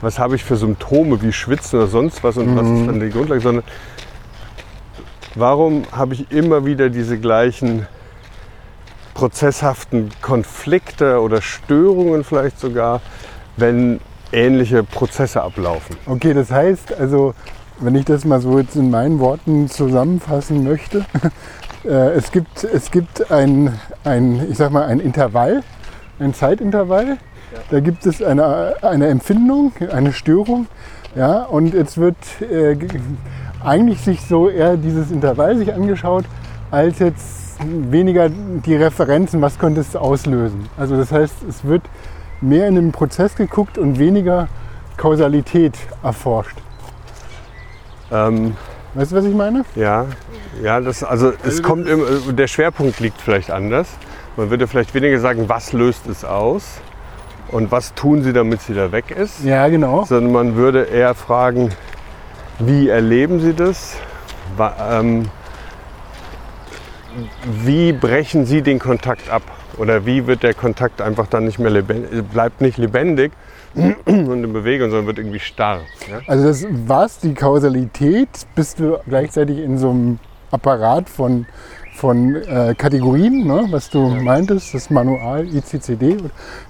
was 0.00 0.18
habe 0.18 0.36
ich 0.36 0.44
für 0.44 0.56
Symptome 0.56 1.20
wie 1.22 1.32
Schwitzen 1.32 1.78
oder 1.78 1.88
sonst 1.88 2.22
was 2.24 2.36
und 2.36 2.52
mhm. 2.52 2.56
was 2.56 2.66
ist 2.66 2.86
dann 2.86 3.00
die 3.00 3.10
Grundlage, 3.10 3.40
sondern 3.40 3.64
warum 5.34 5.84
habe 5.92 6.14
ich 6.14 6.30
immer 6.30 6.64
wieder 6.64 6.88
diese 6.88 7.18
gleichen 7.18 7.86
prozesshaften 9.14 10.10
Konflikte 10.22 11.20
oder 11.20 11.42
Störungen 11.42 12.22
vielleicht 12.22 12.60
sogar, 12.60 13.00
wenn 13.56 14.00
ähnliche 14.32 14.84
Prozesse 14.84 15.42
ablaufen. 15.42 15.96
Okay, 16.06 16.34
das 16.34 16.52
heißt 16.52 16.94
also, 16.94 17.34
wenn 17.80 17.96
ich 17.96 18.04
das 18.04 18.24
mal 18.24 18.40
so 18.40 18.58
jetzt 18.58 18.76
in 18.76 18.90
meinen 18.90 19.18
Worten 19.18 19.68
zusammenfassen 19.68 20.62
möchte, 20.62 21.04
äh, 21.84 22.10
es 22.10 22.30
gibt, 22.30 22.62
es 22.62 22.90
gibt 22.90 23.30
ein, 23.30 23.78
ein, 24.04 24.46
ich 24.50 24.58
sag 24.58 24.70
mal, 24.70 24.86
ein 24.86 25.00
Intervall, 25.00 25.62
ein 26.20 26.32
Zeitintervall, 26.32 27.18
da 27.70 27.80
gibt 27.80 28.06
es 28.06 28.22
eine, 28.22 28.74
eine 28.82 29.08
Empfindung, 29.08 29.72
eine 29.92 30.12
Störung. 30.12 30.66
Ja, 31.14 31.42
und 31.44 31.74
jetzt 31.74 31.98
wird 31.98 32.16
äh, 32.42 32.76
eigentlich 33.64 34.00
sich 34.00 34.20
so 34.22 34.48
eher 34.48 34.76
dieses 34.76 35.10
Intervall 35.10 35.56
sich 35.56 35.72
angeschaut, 35.72 36.24
als 36.70 36.98
jetzt 36.98 37.56
weniger 37.60 38.28
die 38.28 38.76
Referenzen, 38.76 39.40
was 39.42 39.58
könnte 39.58 39.80
es 39.80 39.96
auslösen. 39.96 40.68
Also 40.76 40.96
das 40.96 41.10
heißt, 41.10 41.34
es 41.48 41.64
wird 41.64 41.82
mehr 42.40 42.68
in 42.68 42.76
den 42.76 42.92
Prozess 42.92 43.34
geguckt 43.34 43.78
und 43.78 43.98
weniger 43.98 44.48
Kausalität 44.96 45.74
erforscht. 46.02 46.56
Ähm, 48.12 48.56
weißt 48.94 49.12
du, 49.12 49.16
was 49.16 49.24
ich 49.24 49.34
meine? 49.34 49.64
Ja, 49.74 50.06
ja 50.62 50.80
das, 50.80 51.02
also 51.02 51.30
es 51.30 51.44
also 51.44 51.62
kommt 51.62 51.88
im, 51.88 52.36
der 52.36 52.46
Schwerpunkt 52.46 53.00
liegt 53.00 53.20
vielleicht 53.20 53.50
anders. 53.50 53.88
Man 54.36 54.50
würde 54.50 54.68
vielleicht 54.68 54.94
weniger 54.94 55.18
sagen, 55.18 55.48
was 55.48 55.72
löst 55.72 56.06
es 56.06 56.24
aus, 56.24 56.80
und 57.50 57.70
was 57.70 57.94
tun 57.94 58.22
sie, 58.22 58.32
damit 58.32 58.62
sie 58.62 58.74
da 58.74 58.92
weg 58.92 59.10
ist. 59.10 59.44
Ja, 59.44 59.68
genau. 59.68 60.04
Sondern 60.04 60.32
man 60.32 60.56
würde 60.56 60.84
eher 60.84 61.14
fragen, 61.14 61.70
wie 62.58 62.88
erleben 62.88 63.40
sie 63.40 63.54
das? 63.54 63.96
Ähm, 64.90 65.26
wie 67.44 67.92
brechen 67.92 68.44
sie 68.46 68.62
den 68.62 68.78
Kontakt 68.78 69.30
ab? 69.30 69.42
Oder 69.76 70.06
wie 70.06 70.26
wird 70.26 70.42
der 70.42 70.54
Kontakt 70.54 71.00
einfach 71.00 71.26
dann 71.28 71.44
nicht 71.44 71.58
mehr 71.58 71.70
lebendig, 71.70 72.24
bleibt 72.30 72.60
nicht 72.60 72.78
lebendig 72.78 73.32
und 73.74 74.44
in 74.44 74.52
Bewegung, 74.52 74.90
sondern 74.90 75.06
wird 75.06 75.18
irgendwie 75.18 75.40
starr. 75.40 75.80
Ja? 76.10 76.20
Also 76.26 76.48
das 76.48 76.66
was, 76.86 77.18
die 77.20 77.34
Kausalität, 77.34 78.28
bist 78.54 78.80
du 78.80 78.98
gleichzeitig 79.06 79.58
in 79.58 79.78
so 79.78 79.90
einem 79.90 80.18
Apparat 80.50 81.08
von 81.08 81.46
von 81.98 82.36
äh, 82.36 82.74
Kategorien, 82.78 83.44
ne, 83.44 83.66
was 83.70 83.90
du 83.90 84.08
ja. 84.08 84.22
meintest, 84.22 84.72
das 84.72 84.88
Manual 84.88 85.44
ICCD, 85.46 86.18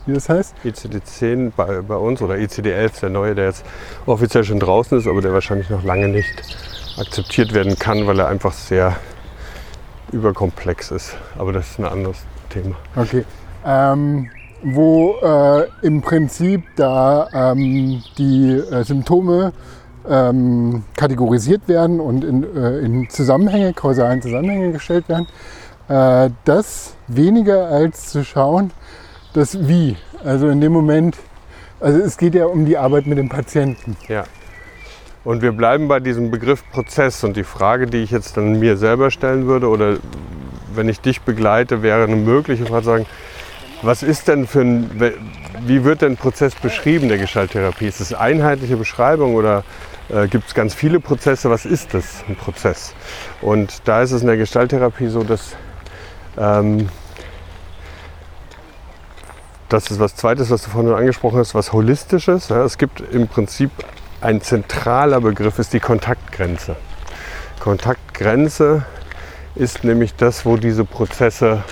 wie 0.07 0.12
das 0.14 0.29
heißt? 0.31 0.55
ICD-10 0.64 1.53
bei, 1.55 1.83
bei, 1.83 1.97
uns 1.97 2.23
oder 2.23 2.35
ICD-11, 2.37 3.01
der 3.01 3.11
neue, 3.11 3.35
der 3.35 3.45
jetzt 3.47 3.64
offiziell 4.07 4.45
schon 4.45 4.59
draußen 4.59 4.99
ist, 4.99 5.07
aber 5.07 5.21
der 5.21 5.35
wahrscheinlich 5.35 5.69
noch 5.69 5.85
lange 5.85 6.09
nicht 6.09 6.33
akzeptiert 6.99 7.53
werden 7.53 7.79
kann, 7.79 8.07
weil 8.07 8.19
er 8.19 8.29
einfach 8.29 8.55
sehr 8.55 8.97
überkomplex 10.12 10.91
ist. 10.93 11.14
Aber 11.37 11.53
das 11.53 11.73
ist 11.73 11.79
ein 11.79 11.85
anderes 11.85 12.25
Thema. 12.49 12.77
Okay. 12.97 13.25
Ähm, 13.67 14.31
wo 14.62 15.17
äh, 15.23 15.69
im 15.87 16.01
Prinzip 16.01 16.64
da 16.77 17.29
ähm, 17.33 18.03
die 18.17 18.53
äh, 18.53 18.83
Symptome 18.83 19.53
ähm, 20.09 20.85
kategorisiert 20.97 21.68
werden 21.68 22.01
und 22.01 22.25
in, 22.25 22.44
äh, 22.57 22.79
in, 22.79 23.11
Zusammenhänge, 23.11 23.73
kausalen 23.73 24.23
Zusammenhänge 24.23 24.73
gestellt 24.73 25.09
werden. 25.09 25.27
Äh, 25.88 26.31
das 26.44 26.94
weniger 27.07 27.68
als 27.68 28.11
zu 28.11 28.25
schauen, 28.25 28.71
das 29.33 29.68
Wie. 29.68 29.97
Also 30.25 30.49
in 30.49 30.61
dem 30.61 30.73
Moment, 30.73 31.16
also 31.81 31.99
es 32.01 32.16
geht 32.16 32.35
ja 32.35 32.47
um 32.47 32.64
die 32.64 32.77
Arbeit 32.77 33.07
mit 33.07 33.18
dem 33.18 33.29
Patienten. 33.29 33.97
Ja. 34.09 34.25
Und 35.25 35.42
wir 35.42 35.53
bleiben 35.53 35.88
bei 35.88 36.01
diesem 36.01 36.31
Begriff 36.31 36.62
Prozess 36.71 37.23
und 37.25 37.37
die 37.37 37.44
Frage, 37.44 37.87
die 37.87 37.99
ich 37.99 38.11
jetzt 38.11 38.37
dann 38.37 38.59
mir 38.59 38.77
selber 38.77 39.11
stellen 39.11 39.47
würde 39.47 39.68
oder 39.68 39.97
wenn 40.75 40.88
ich 40.88 41.01
dich 41.01 41.23
begleite, 41.23 41.83
wäre 41.83 42.05
eine 42.05 42.16
mögliche 42.16 42.66
Frage 42.66 42.85
sagen, 42.85 43.07
was 43.83 44.03
ist 44.03 44.29
denn 44.29 44.47
für 44.47 44.61
ein, 44.61 44.90
wie 45.66 45.85
wird 45.85 46.03
denn 46.03 46.16
Prozess 46.16 46.55
beschrieben 46.55 47.09
der 47.09 47.18
Gestalttherapie? 47.18 47.87
Ist 47.87 48.01
es 48.01 48.12
einheitliche 48.12 48.77
Beschreibung 48.77 49.35
oder 49.35 49.64
äh, 50.09 50.27
gibt 50.29 50.49
es 50.49 50.55
ganz 50.55 50.75
viele 50.75 51.01
Prozesse. 51.01 51.51
Was 51.51 51.64
ist 51.64 51.94
das, 51.94 52.25
ein 52.29 52.37
Prozess? 52.37 52.94
Und 53.40 53.83
da 53.85 54.03
ist 54.03 54.12
es 54.12 54.23
in 54.23 54.27
der 54.27 54.37
Gestalttherapie 54.37 55.09
so, 55.09 55.23
dass 55.23 55.57
ähm, 56.37 56.88
das 59.68 59.90
ist 59.90 60.01
was 60.01 60.16
Zweites, 60.16 60.51
was 60.51 60.62
du 60.62 60.71
vorhin 60.71 60.92
angesprochen 60.92 61.38
hast, 61.38 61.55
was 61.55 61.73
Holistisches. 61.73 62.49
Ja, 62.49 62.64
es 62.64 62.79
gibt 62.79 63.01
im 63.01 63.29
Prinzip 63.29 63.71
ein 64.21 64.40
zentraler 64.40 65.21
Begriff, 65.21 65.59
ist 65.59 65.73
die 65.73 65.81
Kontaktgrenze. 65.81 66.77
Kontaktgrenze 67.61 68.85
ist 69.55 69.85
nämlich 69.85 70.14
das, 70.14 70.47
wo 70.47 70.57
diese 70.57 70.85
Prozesse 70.85 71.62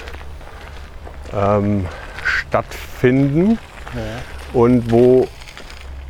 ähm, 1.33 1.87
stattfinden 2.25 3.59
ja. 3.95 4.01
und 4.53 4.91
wo 4.91 5.27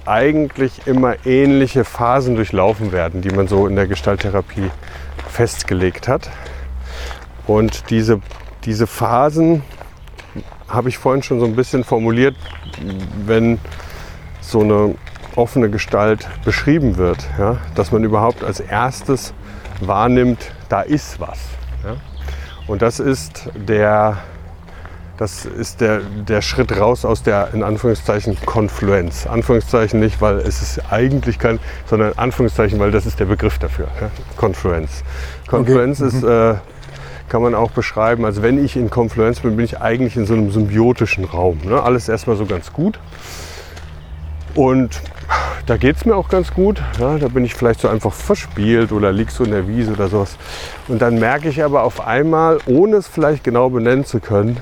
eigentlich 0.07 0.87
immer 0.87 1.27
ähnliche 1.27 1.85
Phasen 1.85 2.37
durchlaufen 2.37 2.93
werden, 2.93 3.23
die 3.23 3.31
man 3.31 3.49
so 3.49 3.67
in 3.67 3.77
der 3.77 3.87
Gestalttherapie 3.87 4.71
festgelegt 5.29 6.09
hat. 6.09 6.31
Und 7.47 7.91
diese, 7.91 8.21
diese 8.65 8.87
Phasen 8.87 9.63
habe 10.69 10.89
ich 10.89 10.99
vorhin 10.99 11.23
schon 11.23 11.41
so 11.41 11.47
ein 11.47 11.55
bisschen 11.55 11.85
formuliert, 11.85 12.37
wenn 13.25 13.59
so 14.41 14.61
eine 14.61 14.95
offene 15.37 15.71
Gestalt 15.71 16.27
beschrieben 16.45 16.97
wird, 16.97 17.19
ja, 17.39 17.59
dass 17.75 17.93
man 17.93 18.03
überhaupt 18.05 18.43
als 18.43 18.61
erstes 18.61 19.35
wahrnimmt, 19.81 20.51
da 20.69 20.81
ist 20.81 21.21
was. 21.21 21.39
Ja. 21.85 21.97
Und 22.67 22.83
das 22.83 22.99
ist 22.99 23.49
der 23.55 24.19
das 25.17 25.47
ist 25.47 25.81
der, 25.81 26.01
der 26.01 26.43
Schritt 26.43 26.79
raus 26.79 27.05
aus 27.05 27.23
der, 27.23 27.55
in 27.55 27.63
Anführungszeichen, 27.63 28.37
Konfluenz. 28.45 29.27
Anführungszeichen 29.27 29.99
nicht, 29.99 30.21
weil 30.21 30.39
es 30.39 30.61
ist 30.61 30.93
eigentlich 30.93 31.39
kein, 31.39 31.59
sondern 31.87 32.13
Anführungszeichen, 32.17 32.79
weil 32.79 32.91
das 32.91 33.07
ist 33.07 33.19
der 33.19 33.25
Begriff 33.25 33.59
dafür. 33.59 33.89
Ja? 34.01 34.11
Konfluenz. 34.37 35.03
Konfluenz 35.49 36.01
okay. 36.01 36.09
ist, 36.09 36.23
mhm. 36.23 36.29
äh, 36.29 36.55
kann 37.29 37.43
man 37.43 37.55
auch 37.55 37.71
beschreiben, 37.71 38.25
also 38.25 38.43
wenn 38.43 38.63
ich 38.63 38.77
in 38.77 38.91
Konfluenz 38.91 39.41
bin, 39.41 39.57
bin 39.57 39.65
ich 39.65 39.81
eigentlich 39.81 40.17
in 40.17 40.27
so 40.27 40.35
einem 40.35 40.51
symbiotischen 40.51 41.25
Raum. 41.25 41.61
Ne? 41.65 41.83
Alles 41.83 42.09
erstmal 42.09 42.37
so 42.37 42.47
ganz 42.47 42.73
gut. 42.73 42.99
Und 44.55 45.01
da 45.67 45.77
geht 45.77 45.97
es 45.97 46.05
mir 46.05 46.15
auch 46.15 46.29
ganz 46.29 46.55
gut. 46.55 46.81
Ja, 47.01 47.19
da 47.19 47.29
bin 47.29 47.45
ich 47.45 47.55
vielleicht 47.55 47.81
so 47.81 47.89
einfach 47.89 48.13
verspielt 48.13 48.93
oder 48.93 49.13
lieg 49.13 49.31
so 49.31 49.45
in 49.45 49.51
der 49.51 49.67
Wiese 49.67 49.93
oder 49.93 50.09
sowas. 50.09 50.37
Und 50.89 51.03
dann 51.03 51.19
merke 51.19 51.49
ich 51.49 51.65
aber 51.65 51.83
auf 51.83 52.07
einmal, 52.07 52.59
ohne 52.67 52.97
es 52.97 53.09
vielleicht 53.09 53.43
genau 53.43 53.71
benennen 53.71 54.05
zu 54.05 54.21
können, 54.21 54.59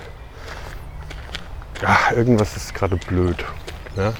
ja, 1.85 2.16
irgendwas 2.16 2.57
ist 2.57 2.75
gerade 2.75 2.97
blöd. 2.97 3.37
Ja? 3.97 4.14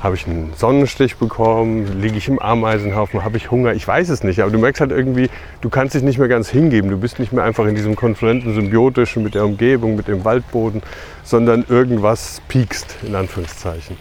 Habe 0.00 0.16
ich 0.16 0.26
einen 0.26 0.52
Sonnenstich 0.56 1.16
bekommen? 1.16 2.00
Liege 2.00 2.16
ich 2.16 2.28
im 2.28 2.38
Ameisenhaufen? 2.38 3.24
Habe 3.24 3.36
ich 3.36 3.50
Hunger? 3.50 3.74
Ich 3.74 3.86
weiß 3.86 4.08
es 4.08 4.22
nicht. 4.22 4.40
Aber 4.40 4.50
du 4.50 4.58
merkst 4.58 4.80
halt 4.80 4.90
irgendwie, 4.90 5.28
du 5.60 5.68
kannst 5.68 5.94
dich 5.94 6.02
nicht 6.02 6.18
mehr 6.18 6.28
ganz 6.28 6.48
hingeben. 6.48 6.90
Du 6.90 6.98
bist 6.98 7.18
nicht 7.18 7.32
mehr 7.32 7.44
einfach 7.44 7.66
in 7.66 7.74
diesem 7.74 7.94
konfluenten, 7.94 8.54
symbiotischen 8.54 9.22
mit 9.22 9.34
der 9.34 9.44
Umgebung, 9.44 9.96
mit 9.96 10.08
dem 10.08 10.24
Waldboden, 10.24 10.82
sondern 11.24 11.64
irgendwas 11.68 12.40
piekst, 12.48 12.96
in 13.02 13.14
Anführungszeichen. 13.14 13.98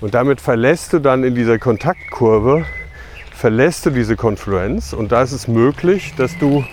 Und 0.00 0.14
damit 0.14 0.40
verlässt 0.40 0.92
du 0.92 1.00
dann 1.00 1.24
in 1.24 1.34
dieser 1.34 1.58
Kontaktkurve, 1.58 2.64
verlässt 3.32 3.86
du 3.86 3.90
diese 3.90 4.14
Konfluenz. 4.14 4.92
Und 4.92 5.10
da 5.10 5.22
ist 5.22 5.32
es 5.32 5.48
möglich, 5.48 6.14
dass 6.16 6.38
du 6.38 6.64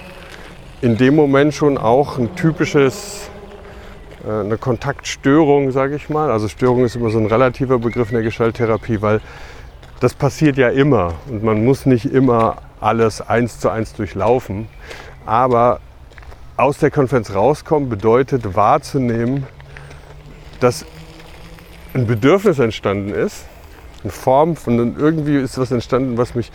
in 0.82 0.98
dem 0.98 1.16
Moment 1.16 1.56
schon 1.56 1.80
auch 1.80 2.20
ein 2.20 2.36
typisches 2.36 3.30
eine 4.28 4.58
Kontaktstörung, 4.58 5.72
sage 5.72 5.96
ich 5.96 6.10
mal. 6.10 6.32
Also 6.32 6.48
Störung 6.48 6.86
ist 6.86 6.96
immer 6.96 7.10
so 7.10 7.20
ein 7.20 7.26
relativer 7.26 7.80
Begriff 7.80 8.10
in 8.10 8.16
der 8.16 8.24
Gestalttherapie, 8.24 9.02
weil 9.02 9.22
das 10.00 10.14
passiert 10.14 10.58
ja 10.58 10.70
immer 10.70 11.14
und 11.30 11.44
man 11.44 11.64
muss 11.64 11.86
nicht 11.86 12.06
immer 12.06 12.58
alles 12.80 13.22
eins 13.22 13.60
zu 13.60 13.70
eins 13.70 13.94
durchlaufen. 13.94 14.68
Aber 15.26 15.80
aus 16.58 16.78
der 16.78 16.92
Konferenz 16.92 17.34
rauskommen 17.34 17.90
bedeutet 17.90 18.56
wahrzunehmen, 18.56 19.48
dass 20.60 20.86
ein 21.94 22.08
Bedürfnis 22.08 22.60
entstanden 22.60 23.14
ist, 23.14 23.46
eine 24.04 24.12
Form 24.12 24.56
von 24.56 24.98
irgendwie 24.98 25.38
ist 25.38 25.58
was 25.58 25.72
entstanden, 25.72 26.18
was 26.18 26.36
mich 26.36 26.52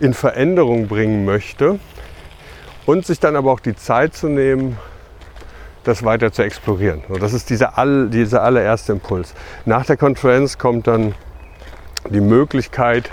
in 0.00 0.14
Veränderung 0.14 0.88
bringen 0.88 1.24
möchte 1.24 1.78
und 2.86 3.06
sich 3.06 3.20
dann 3.20 3.36
aber 3.36 3.52
auch 3.52 3.60
die 3.60 3.74
Zeit 3.74 4.14
zu 4.14 4.28
nehmen, 4.28 4.76
das 5.88 6.04
weiter 6.04 6.32
zu 6.32 6.42
explorieren. 6.42 7.02
Und 7.08 7.22
das 7.22 7.32
ist 7.32 7.50
dieser, 7.50 7.78
all, 7.78 8.08
dieser 8.08 8.42
allererste 8.42 8.92
Impuls. 8.92 9.34
Nach 9.64 9.84
der 9.84 9.96
Konferenz 9.96 10.58
kommt 10.58 10.86
dann 10.86 11.14
die 12.10 12.20
Möglichkeit, 12.20 13.10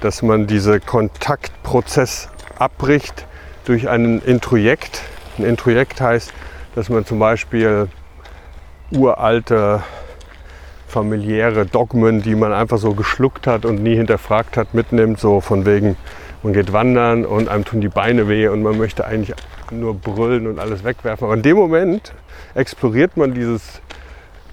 dass 0.00 0.22
man 0.22 0.46
diesen 0.46 0.84
Kontaktprozess 0.84 2.28
abbricht 2.58 3.26
durch 3.64 3.88
einen 3.88 4.20
Introjekt. 4.22 5.02
Ein 5.38 5.44
Introjekt 5.44 6.00
heißt, 6.00 6.32
dass 6.74 6.88
man 6.88 7.04
zum 7.04 7.18
Beispiel 7.18 7.88
uralte 8.90 9.82
familiäre 10.86 11.66
Dogmen, 11.66 12.22
die 12.22 12.36
man 12.36 12.52
einfach 12.52 12.78
so 12.78 12.94
geschluckt 12.94 13.48
hat 13.48 13.64
und 13.64 13.82
nie 13.82 13.96
hinterfragt 13.96 14.56
hat, 14.56 14.74
mitnimmt, 14.74 15.18
so 15.18 15.40
von 15.40 15.66
wegen, 15.66 15.96
man 16.44 16.52
geht 16.52 16.72
wandern 16.72 17.24
und 17.24 17.48
einem 17.48 17.64
tun 17.64 17.80
die 17.80 17.88
Beine 17.88 18.28
weh 18.28 18.48
und 18.48 18.62
man 18.62 18.76
möchte 18.76 19.06
eigentlich 19.06 19.34
nur 19.70 19.94
brüllen 19.94 20.46
und 20.46 20.58
alles 20.58 20.84
wegwerfen. 20.84 21.24
Aber 21.24 21.34
in 21.34 21.42
dem 21.42 21.56
Moment 21.56 22.12
exploriert 22.54 23.16
man 23.16 23.32
dieses, 23.32 23.80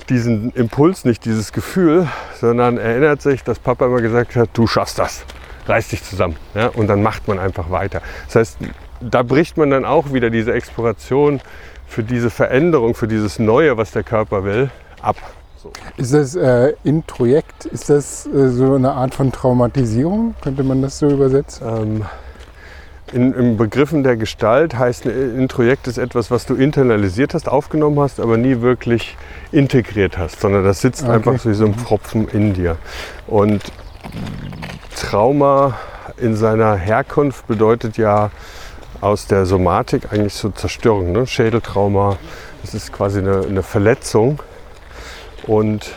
diesen 0.08 0.52
Impuls 0.52 1.04
nicht, 1.04 1.26
dieses 1.26 1.52
Gefühl, 1.52 2.08
sondern 2.40 2.78
erinnert 2.78 3.22
sich, 3.22 3.44
dass 3.44 3.60
Papa 3.60 3.86
immer 3.86 4.02
gesagt 4.02 4.38
hat, 4.38 4.50
du 4.54 4.68
schaffst 4.68 5.00
das, 5.00 5.26
reiß 5.68 5.90
dich 5.90 6.04
zusammen. 6.04 6.38
Ja? 6.56 6.68
Und 6.68 6.88
dann 6.88 7.04
macht 7.04 7.28
man 7.28 7.38
einfach 7.40 7.70
weiter. 7.70 8.02
Das 8.28 8.36
heißt, 8.36 8.58
da 9.02 9.24
bricht 9.24 9.58
man 9.58 9.70
dann 9.70 9.84
auch 9.84 10.14
wieder 10.14 10.30
diese 10.30 10.54
Exploration 10.54 11.42
für 11.88 12.04
diese 12.04 12.30
Veränderung, 12.30 12.96
für 12.96 13.10
dieses 13.10 13.38
Neue, 13.38 13.76
was 13.76 13.92
der 13.92 14.04
Körper 14.04 14.46
will, 14.46 14.70
ab. 15.02 15.18
So. 15.62 15.72
Ist 15.98 16.12
das 16.12 16.36
äh, 16.36 16.74
Introjekt, 16.84 17.66
ist 17.66 17.88
das 17.92 18.26
äh, 18.26 18.50
so 18.50 18.74
eine 18.74 18.94
Art 18.94 19.14
von 19.14 19.32
Traumatisierung? 19.32 20.34
Könnte 20.42 20.64
man 20.64 20.82
das 20.82 20.98
so 20.98 21.08
übersetzen? 21.08 21.68
Ähm, 21.68 22.06
in, 23.14 23.32
in 23.34 23.58
Begriffen 23.58 24.02
der 24.04 24.18
Gestalt 24.18 24.74
heißt 24.76 25.06
ein 25.06 25.38
Introjekt 25.38 25.88
ist 25.88 26.00
etwas, 26.00 26.32
was 26.32 26.48
du 26.48 26.56
internalisiert 26.56 27.36
hast, 27.36 27.48
aufgenommen 27.48 28.00
hast, 28.00 28.20
aber 28.20 28.38
nie 28.38 28.62
wirklich 28.62 29.16
integriert 29.52 30.18
hast, 30.18 30.40
sondern 30.40 30.64
das 30.64 30.82
sitzt 30.82 31.04
okay. 31.04 31.12
einfach 31.12 31.38
so 31.38 31.52
wie 31.52 31.54
so 31.54 31.66
ein 31.66 31.76
Pfropfen 31.76 32.28
in 32.30 32.54
dir. 32.54 32.78
Und 33.28 33.62
Trauma 34.96 35.78
in 36.18 36.36
seiner 36.36 36.76
Herkunft 36.76 37.46
bedeutet 37.46 37.98
ja 37.98 38.32
aus 39.00 39.28
der 39.28 39.46
Somatik 39.46 40.12
eigentlich 40.12 40.34
so 40.34 40.50
Zerstörung, 40.50 41.12
ne? 41.12 41.28
Schädeltrauma. 41.28 42.18
Das 42.64 42.74
ist 42.74 42.92
quasi 42.92 43.20
eine, 43.20 43.42
eine 43.42 43.62
Verletzung. 43.62 44.40
Und 45.48 45.92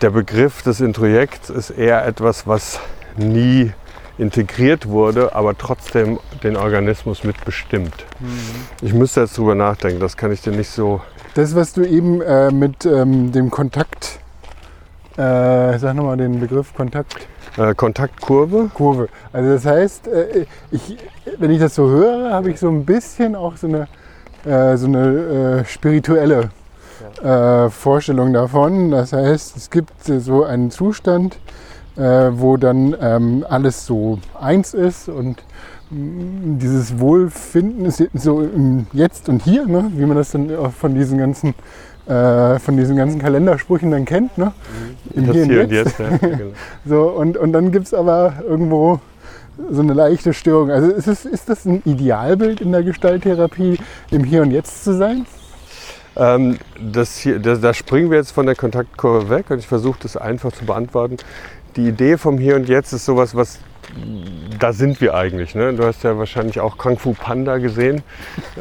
der 0.00 0.10
Begriff 0.10 0.62
des 0.62 0.80
Introjekts 0.80 1.50
ist 1.50 1.70
eher 1.70 2.06
etwas, 2.06 2.46
was 2.46 2.80
nie 3.16 3.72
integriert 4.18 4.86
wurde, 4.86 5.34
aber 5.34 5.56
trotzdem 5.56 6.18
den 6.42 6.56
Organismus 6.56 7.24
mitbestimmt. 7.24 8.04
Mhm. 8.20 8.28
Ich 8.82 8.94
müsste 8.94 9.22
jetzt 9.22 9.36
drüber 9.36 9.54
nachdenken, 9.54 10.00
das 10.00 10.16
kann 10.16 10.30
ich 10.30 10.40
dir 10.40 10.52
nicht 10.52 10.70
so. 10.70 11.00
Das, 11.34 11.54
was 11.56 11.72
du 11.72 11.82
eben 11.82 12.20
äh, 12.22 12.50
mit 12.50 12.86
ähm, 12.86 13.32
dem 13.32 13.50
Kontakt, 13.50 14.20
äh, 15.16 15.78
sag 15.78 15.94
nochmal 15.94 16.16
den 16.16 16.38
Begriff 16.38 16.74
Kontakt. 16.74 17.26
Äh, 17.56 17.74
Kontaktkurve. 17.74 18.70
Kurve. 18.72 19.08
Also 19.32 19.52
das 19.54 19.64
heißt, 19.64 20.08
äh, 20.08 20.46
ich, 20.70 20.96
wenn 21.38 21.50
ich 21.50 21.60
das 21.60 21.74
so 21.74 21.88
höre, 21.88 22.32
habe 22.32 22.50
ich 22.50 22.60
so 22.60 22.68
ein 22.68 22.84
bisschen 22.84 23.34
auch 23.34 23.56
so 23.56 23.66
eine, 23.66 23.88
äh, 24.44 24.76
so 24.76 24.86
eine 24.86 25.64
äh, 27.22 27.70
spirituelle 27.70 27.70
Vorstellung 27.70 28.32
davon. 28.32 28.90
Das 28.90 29.12
heißt, 29.12 29.56
es 29.56 29.70
gibt 29.70 29.92
so 30.04 30.44
einen 30.44 30.70
Zustand, 30.70 31.38
äh, 31.96 32.30
wo 32.32 32.56
dann 32.56 32.96
ähm, 33.00 33.44
alles 33.48 33.86
so 33.86 34.18
eins 34.40 34.74
ist 34.74 35.08
und 35.08 35.36
mm, 35.90 36.58
dieses 36.58 36.98
Wohlfinden 36.98 37.84
ist 37.84 38.02
so 38.14 38.40
im 38.40 38.86
Jetzt 38.92 39.28
und 39.28 39.42
Hier, 39.42 39.66
ne? 39.66 39.90
wie 39.94 40.04
man 40.06 40.16
das 40.16 40.32
dann 40.32 40.54
auch 40.56 40.72
von 40.72 40.94
diesen 40.94 41.18
ganzen 41.18 41.54
äh, 42.06 42.58
von 42.58 42.76
diesen 42.76 42.96
ganzen 42.96 43.18
Kalendersprüchen 43.18 43.90
dann 43.90 44.04
kennt, 44.04 44.36
ne? 44.36 44.52
Mhm. 45.14 45.18
Im 45.18 45.32
Hier, 45.32 45.44
Hier 45.44 45.62
und 45.62 45.72
Jetzt. 45.72 46.00
Und 46.00 46.10
jetzt 46.10 46.22
ja, 46.22 46.28
genau. 46.36 46.52
so, 46.84 47.02
und, 47.04 47.38
und 47.38 47.52
dann 47.52 47.72
gibt 47.72 47.86
es 47.86 47.94
aber 47.94 48.34
irgendwo 48.46 49.00
so 49.70 49.80
eine 49.80 49.94
leichte 49.94 50.34
Störung. 50.34 50.70
Also 50.70 50.90
ist, 50.90 51.06
es, 51.06 51.24
ist 51.24 51.48
das 51.48 51.64
ein 51.64 51.80
Idealbild 51.86 52.60
in 52.60 52.72
der 52.72 52.82
Gestalttherapie, 52.82 53.78
im 54.10 54.24
Hier 54.24 54.42
und 54.42 54.50
Jetzt 54.50 54.84
zu 54.84 54.94
sein? 54.94 55.24
Ähm, 56.16 56.58
das 56.80 57.18
hier, 57.18 57.38
das, 57.38 57.60
da 57.60 57.74
springen 57.74 58.10
wir 58.10 58.18
jetzt 58.18 58.32
von 58.32 58.46
der 58.46 58.54
Kontaktkurve 58.54 59.30
weg 59.30 59.50
und 59.50 59.58
ich 59.58 59.66
versuche 59.66 59.98
das 60.02 60.16
einfach 60.16 60.52
zu 60.52 60.64
beantworten 60.64 61.16
die 61.76 61.88
Idee 61.88 62.16
vom 62.16 62.38
Hier 62.38 62.56
und 62.56 62.68
Jetzt 62.68 62.92
ist 62.92 63.04
sowas, 63.04 63.34
was 63.34 63.58
da 64.58 64.72
sind 64.72 65.00
wir 65.00 65.14
eigentlich. 65.14 65.54
Ne? 65.54 65.74
Du 65.74 65.84
hast 65.84 66.02
ja 66.04 66.16
wahrscheinlich 66.16 66.58
auch 66.58 66.78
Kung 66.78 66.98
Fu 66.98 67.12
Panda 67.12 67.58
gesehen. 67.58 68.02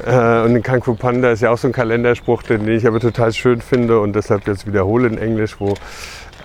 Äh, 0.05 0.41
und 0.41 0.63
Kung 0.63 0.83
Fu 0.83 0.95
Panda 0.95 1.31
ist 1.31 1.41
ja 1.41 1.49
auch 1.49 1.57
so 1.57 1.67
ein 1.67 1.71
Kalenderspruch, 1.71 2.43
den 2.43 2.67
ich 2.67 2.85
aber 2.85 2.99
total 2.99 3.31
schön 3.33 3.61
finde 3.61 3.99
und 3.99 4.13
deshalb 4.13 4.45
jetzt 4.47 4.67
wiederhole 4.67 5.07
in 5.07 5.17
Englisch, 5.17 5.55
wo 5.59 5.75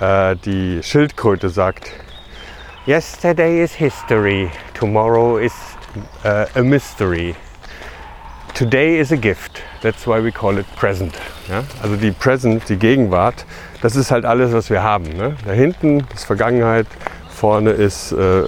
äh, 0.01 0.37
die 0.37 0.81
Schildkröte 0.83 1.49
sagt, 1.49 1.91
Yesterday 2.87 3.63
is 3.63 3.75
history, 3.75 4.49
tomorrow 4.73 5.39
is 5.39 5.53
uh, 6.25 6.47
a 6.55 6.63
mystery. 6.63 7.35
Today 8.59 8.99
is 8.99 9.13
a 9.13 9.17
gift, 9.17 9.63
that's 9.83 10.05
why 10.05 10.21
we 10.21 10.33
call 10.33 10.59
it 10.59 10.67
present. 10.75 11.15
Ja? 11.49 11.63
Also 11.81 11.95
die 11.95 12.11
Present, 12.11 12.69
die 12.69 12.75
Gegenwart, 12.75 13.47
das 13.83 13.95
ist 13.95 14.11
halt 14.11 14.25
alles, 14.25 14.53
was 14.53 14.69
wir 14.69 14.83
haben. 14.83 15.05
Ne? 15.17 15.37
Da 15.47 15.53
hinten 15.53 16.05
ist 16.13 16.25
Vergangenheit, 16.25 16.89
vorne 17.29 17.71
ist 17.71 18.11
äh, 18.11 18.43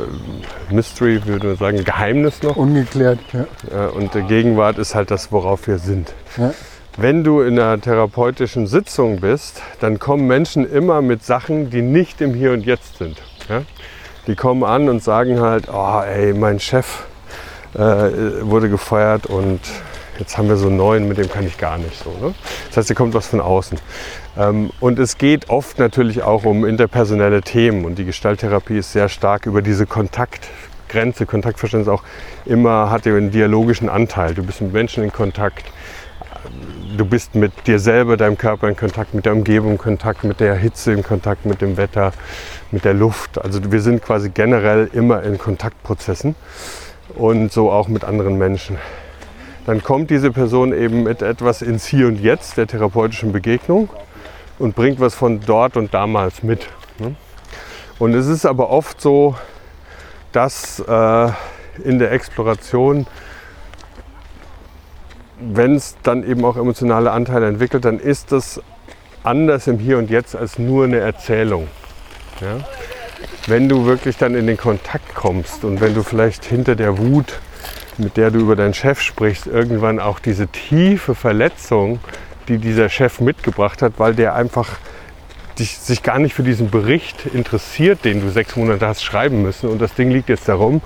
Mystery, 0.69 1.25
würde 1.27 1.47
man 1.47 1.57
sagen, 1.59 1.85
Geheimnis 1.85 2.43
noch. 2.43 2.57
Ungeklärt, 2.57 3.21
ja. 3.33 3.87
Und 3.87 4.15
die 4.15 4.23
Gegenwart 4.23 4.79
ist 4.79 4.97
halt 4.97 5.13
das, 5.13 5.31
worauf 5.31 5.69
wir 5.69 5.79
sind. 5.79 6.13
Ja. 6.37 6.55
Wenn 6.97 7.23
du 7.23 7.43
in 7.43 7.57
einer 7.57 7.81
therapeutischen 7.81 8.67
Sitzung 8.67 9.21
bist, 9.21 9.63
dann 9.79 10.01
kommen 10.01 10.27
Menschen 10.27 10.69
immer 10.69 11.03
mit 11.03 11.25
Sachen, 11.25 11.71
die 11.71 11.83
nicht 11.83 12.21
im 12.21 12.35
Hier 12.35 12.51
und 12.51 12.67
Jetzt 12.67 12.99
sind. 12.99 13.23
Ja? 13.49 13.63
Die 14.27 14.35
kommen 14.35 14.65
an 14.65 14.89
und 14.89 15.05
sagen 15.05 15.39
halt, 15.39 15.69
oh 15.73 16.03
ey, 16.05 16.35
mein 16.35 16.59
Chef 16.59 17.05
äh, 17.75 17.79
wurde 17.79 18.69
gefeuert 18.69 19.27
und 19.27 19.61
jetzt 20.21 20.39
haben 20.39 20.49
wir 20.49 20.57
so 20.57 20.69
einen 20.69 20.77
neuen, 20.77 21.09
mit 21.09 21.19
dem 21.19 21.29
kann 21.29 21.47
ich 21.47 21.59
gar 21.59 21.79
nicht 21.79 21.99
so. 22.03 22.11
Ne? 22.25 22.35
Das 22.69 22.77
heißt, 22.77 22.91
da 22.91 22.95
kommt 22.95 23.15
was 23.15 23.27
von 23.27 23.41
außen. 23.41 23.79
Ähm, 24.39 24.71
und 24.79 24.99
es 24.99 25.19
geht 25.19 25.49
oft 25.49 25.79
natürlich 25.79 26.23
auch 26.23 26.45
um 26.45 26.65
interpersonelle 26.65 27.43
Themen 27.43 27.85
und 27.85 27.99
die 27.99 28.05
Gestalttherapie 28.05 28.79
ist 28.79 28.93
sehr 28.93 29.09
stark 29.09 29.47
über 29.47 29.63
diese 29.63 29.87
Kontaktgrenze, 29.87 31.27
Kontaktverständnis 31.27 31.89
auch 31.89 32.05
immer 32.45 32.91
hat 32.91 33.07
ja 33.07 33.17
einen 33.17 33.31
dialogischen 33.31 33.89
Anteil. 33.89 34.35
Du 34.35 34.45
bist 34.45 34.61
mit 34.61 34.73
Menschen 34.73 35.03
in 35.03 35.13
Kontakt, 35.13 35.65
du 36.97 37.05
bist 37.05 37.35
mit 37.35 37.53
dir 37.67 37.79
selber, 37.79 38.17
deinem 38.17 38.37
Körper 38.37 38.69
in 38.69 38.77
Kontakt, 38.77 39.15
mit 39.15 39.25
der 39.25 39.33
Umgebung 39.33 39.73
in 39.73 39.79
Kontakt, 39.79 40.23
mit 40.25 40.39
der 40.41 40.55
Hitze 40.55 40.93
in 40.93 41.03
Kontakt, 41.03 41.47
mit 41.47 41.61
dem 41.61 41.77
Wetter, 41.77 42.13
mit 42.71 42.85
der 42.85 42.95
Luft. 42.95 43.43
Also 43.43 43.73
wir 43.73 43.81
sind 43.81 44.03
quasi 44.03 44.31
generell 44.31 44.91
immer 44.93 45.23
in 45.23 45.39
Kontaktprozessen 45.39 46.35
und 47.15 47.53
so 47.53 47.71
auch 47.71 47.89
mit 47.89 48.05
anderen 48.05 48.39
Menschen. 48.39 48.77
Dann 49.67 49.83
kommt 49.83 50.11
diese 50.11 50.31
Person 50.31 50.73
eben 50.73 51.03
mit 51.03 51.23
etwas 51.23 51.63
ins 51.63 51.87
Hier 51.87 52.07
und 52.07 52.21
Jetzt 52.21 52.57
der 52.57 52.67
therapeutischen 52.67 53.33
Begegnung 53.33 53.91
und 54.59 54.75
bringt 54.75 55.01
was 55.01 55.15
von 55.15 55.41
dort 55.41 55.77
und 55.77 55.93
damals 55.95 56.43
mit. 56.43 56.69
ne? 56.99 57.15
Und 57.99 58.15
es 58.15 58.27
ist 58.27 58.47
aber 58.47 58.71
oft 58.71 59.01
so, 59.01 59.37
dass 60.33 60.81
äh, 60.81 61.29
in 61.85 61.99
der 61.99 62.13
Exploration, 62.13 63.07
wenn 65.39 65.75
es 65.75 65.97
dann 66.03 66.25
eben 66.25 66.45
auch 66.45 66.57
emotionale 66.57 67.11
Anteile 67.11 67.47
entwickelt, 67.47 67.85
dann 67.85 67.99
ist 67.99 68.33
das 68.33 68.61
anders 69.23 69.67
im 69.67 69.79
Hier 69.79 69.99
und 69.99 70.11
Jetzt 70.11 70.35
als 70.35 70.59
nur 70.59 70.85
eine 70.85 70.99
Erzählung. 70.99 71.69
Ja? 72.41 72.65
Wenn 73.47 73.69
du 73.69 73.85
wirklich 73.85 74.17
dann 74.17 74.35
in 74.35 74.47
den 74.47 74.57
Kontakt 74.57 75.15
kommst 75.15 75.65
und 75.65 75.81
wenn 75.81 75.95
du 75.95 76.03
vielleicht 76.03 76.45
hinter 76.45 76.77
der 76.77 76.99
Wut, 76.99 77.41
mit 78.01 78.17
der 78.17 78.31
du 78.31 78.41
über 78.41 78.57
deinen 78.57 78.75
Chef 78.75 79.01
sprichst, 79.01 79.47
irgendwann 79.47 80.01
auch 80.01 80.19
diese 80.19 80.49
tiefe 80.49 81.15
Verletzung, 81.15 82.01
die 82.49 82.59
dieser 82.59 82.89
Chef 82.89 83.21
mitgebracht 83.21 83.83
hat, 83.83 83.95
weil 83.99 84.15
der 84.15 84.35
einfach 84.35 84.79
dich, 85.59 85.79
sich 85.79 86.03
gar 86.03 86.19
nicht 86.19 86.35
für 86.35 86.43
diesen 86.43 86.71
Bericht 86.71 87.27
interessiert, 87.27 88.05
den 88.05 88.21
du 88.21 88.31
sechs 88.31 88.57
Monate 88.57 88.87
hast 88.87 89.05
schreiben 89.05 89.43
müssen 89.43 89.69
und 89.69 89.81
das 89.81 89.95
Ding 89.95 90.11
liegt 90.11 90.29
jetzt 90.29 90.49
darum 90.49 90.81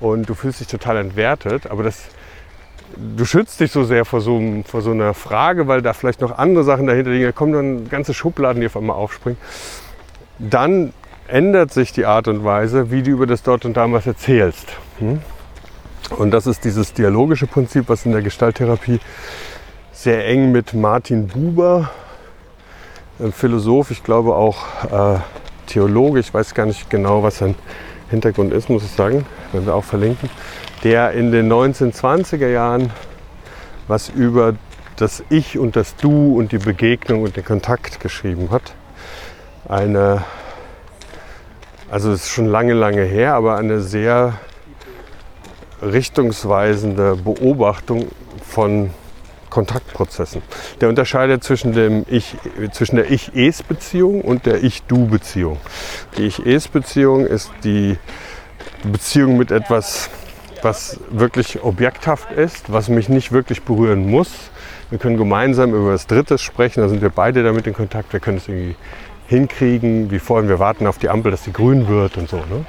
und 0.00 0.28
du 0.28 0.34
fühlst 0.34 0.60
dich 0.60 0.66
total 0.66 0.98
entwertet, 0.98 1.70
aber 1.70 1.82
das, 1.82 2.04
du 2.96 3.24
schützt 3.24 3.60
dich 3.60 3.72
so 3.72 3.84
sehr 3.84 4.04
vor 4.04 4.20
so, 4.20 4.40
vor 4.66 4.82
so 4.82 4.90
einer 4.90 5.14
Frage, 5.14 5.66
weil 5.66 5.82
da 5.82 5.92
vielleicht 5.92 6.20
noch 6.20 6.36
andere 6.36 6.64
Sachen 6.64 6.86
dahinter 6.86 7.10
liegen, 7.10 7.24
da 7.24 7.32
kommen 7.32 7.52
dann 7.52 7.88
ganze 7.88 8.14
Schubladen, 8.14 8.60
die 8.60 8.66
auf 8.66 8.76
einmal 8.76 8.96
aufspringen. 8.96 9.38
Dann 10.38 10.92
ändert 11.26 11.72
sich 11.72 11.92
die 11.92 12.06
Art 12.06 12.28
und 12.28 12.44
Weise, 12.44 12.90
wie 12.90 13.02
du 13.02 13.10
über 13.10 13.26
das 13.26 13.42
Dort 13.42 13.64
und 13.64 13.76
Damals 13.76 14.06
erzählst. 14.06 14.72
Hm? 14.98 15.20
Und 16.16 16.30
das 16.30 16.46
ist 16.46 16.64
dieses 16.64 16.92
dialogische 16.92 17.46
Prinzip, 17.46 17.88
was 17.88 18.06
in 18.06 18.12
der 18.12 18.22
Gestalttherapie 18.22 19.00
sehr 19.92 20.26
eng 20.26 20.52
mit 20.52 20.74
Martin 20.74 21.26
Buber, 21.26 21.90
ein 23.18 23.32
Philosoph, 23.32 23.90
ich 23.90 24.04
glaube 24.04 24.34
auch 24.34 24.56
äh, 24.90 25.18
Theologe, 25.66 26.20
ich 26.20 26.32
weiß 26.32 26.54
gar 26.54 26.66
nicht 26.66 26.88
genau, 26.88 27.22
was 27.22 27.38
sein 27.38 27.56
Hintergrund 28.10 28.52
ist, 28.52 28.70
muss 28.70 28.84
ich 28.84 28.90
sagen, 28.90 29.26
werden 29.52 29.66
wir 29.66 29.74
auch 29.74 29.84
verlinken, 29.84 30.30
der 30.84 31.12
in 31.12 31.32
den 31.32 31.52
1920er 31.52 32.48
Jahren 32.48 32.90
was 33.86 34.08
über 34.08 34.54
das 34.96 35.22
Ich 35.30 35.58
und 35.58 35.76
das 35.76 35.96
Du 35.96 36.38
und 36.38 36.52
die 36.52 36.58
Begegnung 36.58 37.22
und 37.22 37.36
den 37.36 37.44
Kontakt 37.44 38.00
geschrieben 38.00 38.50
hat. 38.50 38.74
Eine, 39.68 40.24
also 41.90 42.12
es 42.12 42.24
ist 42.24 42.30
schon 42.30 42.46
lange, 42.46 42.74
lange 42.74 43.02
her, 43.02 43.34
aber 43.34 43.56
eine 43.56 43.80
sehr 43.80 44.34
richtungsweisende 45.82 47.16
Beobachtung 47.16 48.08
von 48.46 48.90
Kontaktprozessen. 49.50 50.42
Der 50.80 50.88
unterscheidet 50.88 51.42
zwischen, 51.42 51.72
dem 51.72 52.04
ich, 52.08 52.36
zwischen 52.72 52.96
der 52.96 53.10
Ich-Es-Beziehung 53.10 54.20
und 54.20 54.46
der 54.46 54.62
Ich-Du-Beziehung. 54.62 55.58
Die 56.16 56.26
Ich-Es-Beziehung 56.26 57.26
ist 57.26 57.50
die 57.64 57.96
Beziehung 58.82 59.38
mit 59.38 59.50
etwas, 59.50 60.10
was 60.62 61.00
wirklich 61.10 61.62
objekthaft 61.62 62.32
ist, 62.32 62.70
was 62.72 62.88
mich 62.88 63.08
nicht 63.08 63.32
wirklich 63.32 63.62
berühren 63.62 64.10
muss. 64.10 64.30
Wir 64.90 64.98
können 64.98 65.16
gemeinsam 65.16 65.74
über 65.74 65.92
das 65.92 66.06
Dritte 66.06 66.38
sprechen, 66.38 66.80
da 66.80 66.88
sind 66.88 67.02
wir 67.02 67.10
beide 67.10 67.42
damit 67.42 67.66
in 67.66 67.74
Kontakt, 67.74 68.12
wir 68.12 68.20
können 68.20 68.38
es 68.38 68.48
irgendwie 68.48 68.76
hinkriegen, 69.26 70.10
wie 70.10 70.18
vorhin, 70.18 70.48
wir 70.48 70.58
warten 70.58 70.86
auf 70.86 70.98
die 70.98 71.10
Ampel, 71.10 71.30
dass 71.30 71.44
sie 71.44 71.52
grün 71.52 71.88
wird 71.88 72.16
und 72.16 72.28
so. 72.28 72.38
Ne? 72.38 72.64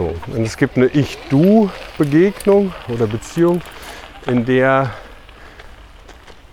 So. 0.00 0.14
Und 0.34 0.44
es 0.46 0.56
gibt 0.56 0.78
eine 0.78 0.86
Ich-Du-Begegnung 0.86 2.72
oder 2.88 3.06
Beziehung, 3.06 3.60
in 4.26 4.46
der 4.46 4.90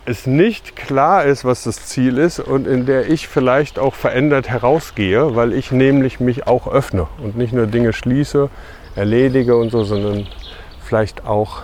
es 0.05 0.25
nicht 0.25 0.75
klar 0.75 1.23
ist, 1.25 1.45
was 1.45 1.63
das 1.63 1.85
Ziel 1.85 2.17
ist 2.17 2.39
und 2.39 2.67
in 2.67 2.85
der 2.85 3.09
ich 3.09 3.27
vielleicht 3.27 3.79
auch 3.79 3.93
verändert 3.93 4.49
herausgehe, 4.49 5.35
weil 5.35 5.53
ich 5.53 5.71
nämlich 5.71 6.19
mich 6.19 6.47
auch 6.47 6.67
öffne 6.67 7.07
und 7.21 7.37
nicht 7.37 7.53
nur 7.53 7.67
Dinge 7.67 7.93
schließe, 7.93 8.49
erledige 8.95 9.55
und 9.55 9.69
so, 9.69 9.83
sondern 9.83 10.27
vielleicht 10.83 11.25
auch 11.25 11.61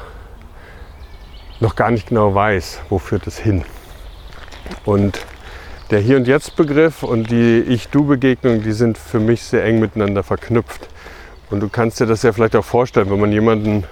noch 1.60 1.76
gar 1.76 1.92
nicht 1.92 2.08
genau 2.08 2.34
weiß, 2.34 2.82
wo 2.90 2.98
führt 2.98 3.28
es 3.28 3.38
hin. 3.38 3.64
Und 4.86 5.20
der 5.90 6.00
Hier- 6.00 6.18
und 6.18 6.28
Jetzt-Begriff 6.28 7.04
und 7.04 7.30
die 7.30 7.60
Ich-Du-Begegnung, 7.60 8.64
die 8.64 8.72
sind 8.72 8.98
für 8.98 9.20
mich 9.20 9.44
sehr 9.44 9.64
eng 9.66 9.80
miteinander 9.80 10.24
verknüpft. 10.24 10.90
Und 11.54 11.60
du 11.60 11.70
kannst 11.70 12.00
dir 12.00 12.08
das 12.08 12.24
ja 12.24 12.34
vielleicht 12.34 12.56
auch 12.56 12.66
vorstellen, 12.66 13.12
wenn 13.12 13.20
man 13.20 13.32
jemanden 13.32 13.84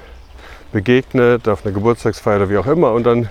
begegnet 0.72 1.48
auf 1.48 1.64
einer 1.64 1.72
Geburtstagsfeier 1.72 2.38
oder 2.38 2.50
wie 2.50 2.58
auch 2.58 2.66
immer 2.66 2.92
und 2.92 3.04
dann 3.04 3.30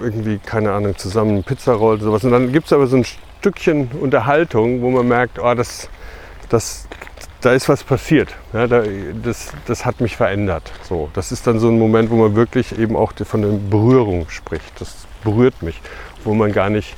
irgendwie, 0.00 0.38
keine 0.38 0.70
Ahnung, 0.70 0.96
zusammen 0.96 1.42
Pizza 1.42 1.72
rollt 1.72 2.02
und 2.02 2.06
sowas. 2.06 2.22
Und 2.22 2.30
dann 2.30 2.52
gibt 2.52 2.66
es 2.66 2.72
aber 2.72 2.86
so 2.86 2.98
ein 2.98 3.04
Stückchen 3.04 3.90
Unterhaltung, 4.00 4.80
wo 4.80 4.90
man 4.90 5.08
merkt, 5.08 5.40
oh, 5.40 5.54
das, 5.54 5.88
das, 6.50 6.86
da 7.40 7.52
ist 7.52 7.68
was 7.68 7.82
passiert. 7.82 8.28
Ja, 8.52 8.68
da, 8.68 8.84
das, 9.24 9.54
das 9.66 9.84
hat 9.84 10.00
mich 10.00 10.16
verändert. 10.16 10.70
So, 10.84 11.10
das 11.12 11.32
ist 11.32 11.48
dann 11.48 11.58
so 11.58 11.66
ein 11.66 11.80
Moment, 11.80 12.10
wo 12.10 12.14
man 12.14 12.36
wirklich 12.36 12.78
eben 12.78 12.94
auch 12.94 13.12
von 13.24 13.42
der 13.42 13.48
Berührung 13.48 14.28
spricht. 14.28 14.80
Das 14.80 14.94
berührt 15.24 15.64
mich, 15.64 15.80
wo 16.22 16.32
man 16.32 16.52
gar 16.52 16.70
nicht 16.70 16.94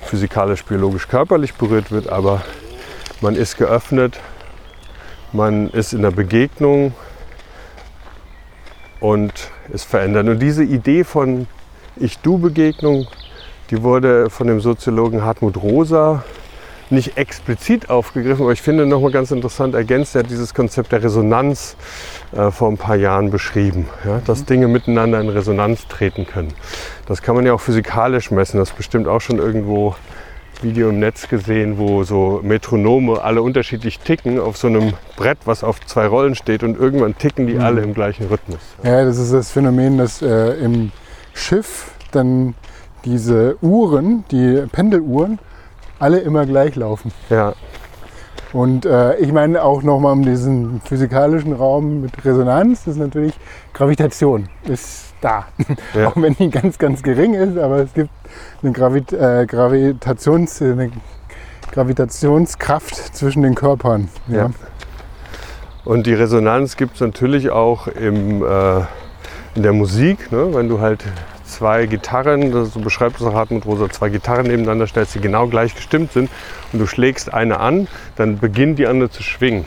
physikalisch, 0.00 0.64
biologisch, 0.64 1.06
körperlich 1.06 1.54
berührt 1.54 1.92
wird, 1.92 2.08
aber 2.08 2.42
man 3.20 3.36
ist 3.36 3.58
geöffnet, 3.58 4.18
man 5.34 5.70
ist 5.70 5.92
in 5.92 6.02
der 6.02 6.10
Begegnung 6.10 6.92
und 9.00 9.32
ist 9.72 9.84
verändert. 9.84 10.28
Und 10.28 10.38
diese 10.38 10.64
Idee 10.64 11.04
von 11.04 11.46
Ich-Du-Begegnung, 11.96 13.06
die 13.70 13.82
wurde 13.82 14.30
von 14.30 14.46
dem 14.46 14.60
Soziologen 14.60 15.24
Hartmut 15.24 15.56
Rosa 15.56 16.24
nicht 16.92 17.16
explizit 17.16 17.90
aufgegriffen, 17.90 18.42
aber 18.42 18.52
ich 18.52 18.62
finde 18.62 18.86
nochmal 18.86 19.10
ganz 19.10 19.30
interessant 19.30 19.74
ergänzt. 19.74 20.14
Er 20.14 20.20
hat 20.20 20.30
dieses 20.30 20.52
Konzept 20.52 20.92
der 20.92 21.02
Resonanz 21.02 21.76
äh, 22.32 22.50
vor 22.50 22.68
ein 22.68 22.76
paar 22.76 22.96
Jahren 22.96 23.30
beschrieben, 23.30 23.88
ja, 24.04 24.20
dass 24.26 24.44
Dinge 24.44 24.68
miteinander 24.68 25.20
in 25.20 25.30
Resonanz 25.30 25.88
treten 25.88 26.26
können. 26.26 26.52
Das 27.06 27.22
kann 27.22 27.34
man 27.34 27.46
ja 27.46 27.54
auch 27.54 27.60
physikalisch 27.60 28.30
messen. 28.30 28.58
Das 28.58 28.70
ist 28.70 28.76
bestimmt 28.76 29.08
auch 29.08 29.20
schon 29.20 29.38
irgendwo 29.38 29.96
Video 30.60 30.90
im 30.90 31.00
Netz 31.00 31.28
gesehen, 31.28 31.78
wo 31.78 32.04
so 32.04 32.40
Metronome 32.42 33.22
alle 33.22 33.42
unterschiedlich 33.42 33.98
ticken 33.98 34.38
auf 34.38 34.56
so 34.56 34.68
einem 34.68 34.92
Brett, 35.16 35.38
was 35.44 35.64
auf 35.64 35.84
zwei 35.86 36.06
Rollen 36.06 36.34
steht 36.34 36.62
und 36.62 36.78
irgendwann 36.78 37.16
ticken 37.18 37.46
die 37.46 37.58
alle 37.58 37.80
im 37.82 37.94
gleichen 37.94 38.26
Rhythmus. 38.26 38.60
Ja, 38.82 39.04
das 39.04 39.18
ist 39.18 39.32
das 39.32 39.50
Phänomen, 39.50 39.98
dass 39.98 40.22
äh, 40.22 40.52
im 40.62 40.92
Schiff 41.34 41.92
dann 42.12 42.54
diese 43.04 43.56
Uhren, 43.62 44.24
die 44.30 44.62
Pendeluhren, 44.70 45.38
alle 45.98 46.18
immer 46.18 46.46
gleich 46.46 46.76
laufen. 46.76 47.12
Ja, 47.30 47.54
Und 48.52 48.84
äh, 48.84 49.16
ich 49.16 49.32
meine 49.32 49.62
auch 49.64 49.82
nochmal 49.82 50.12
um 50.12 50.22
diesen 50.22 50.80
physikalischen 50.82 51.52
Raum 51.52 52.02
mit 52.02 52.24
Resonanz, 52.24 52.84
das 52.84 52.94
ist 52.94 53.00
natürlich 53.00 53.34
Gravitation, 53.72 54.48
ist 54.68 55.11
da. 55.22 55.46
Ja. 55.94 56.08
Auch 56.08 56.16
wenn 56.16 56.34
die 56.34 56.48
ganz, 56.48 56.78
ganz 56.78 57.02
gering 57.02 57.34
ist, 57.34 57.58
aber 57.58 57.78
es 57.78 57.92
gibt 57.92 58.10
eine, 58.62 58.72
Gravit 58.72 59.12
äh, 59.12 59.46
Gravitations, 59.46 60.62
eine 60.62 60.90
Gravitationskraft 61.72 62.94
zwischen 63.16 63.42
den 63.42 63.54
Körpern. 63.54 64.08
Ja. 64.28 64.50
Und 65.84 66.06
die 66.06 66.14
Resonanz 66.14 66.76
gibt 66.76 66.94
es 66.94 67.00
natürlich 67.00 67.50
auch 67.50 67.88
im, 67.88 68.42
äh, 68.42 68.80
in 69.54 69.62
der 69.62 69.72
Musik, 69.72 70.30
ne? 70.32 70.54
wenn 70.54 70.68
du 70.68 70.80
halt 70.80 71.04
zwei 71.44 71.86
Gitarren, 71.86 72.52
das, 72.52 72.72
so 72.72 72.80
beschreibt 72.80 73.20
es 73.20 73.26
auch 73.26 73.34
Hartmut 73.34 73.66
Rosa, 73.66 73.90
zwei 73.90 74.08
Gitarren 74.08 74.46
nebeneinander 74.46 74.86
stellst, 74.86 75.14
die 75.14 75.20
genau 75.20 75.46
gleich 75.48 75.74
gestimmt 75.74 76.12
sind 76.12 76.30
und 76.72 76.78
du 76.78 76.86
schlägst 76.86 77.32
eine 77.32 77.60
an, 77.60 77.88
dann 78.16 78.38
beginnt 78.38 78.78
die 78.78 78.86
andere 78.86 79.10
zu 79.10 79.22
schwingen. 79.22 79.66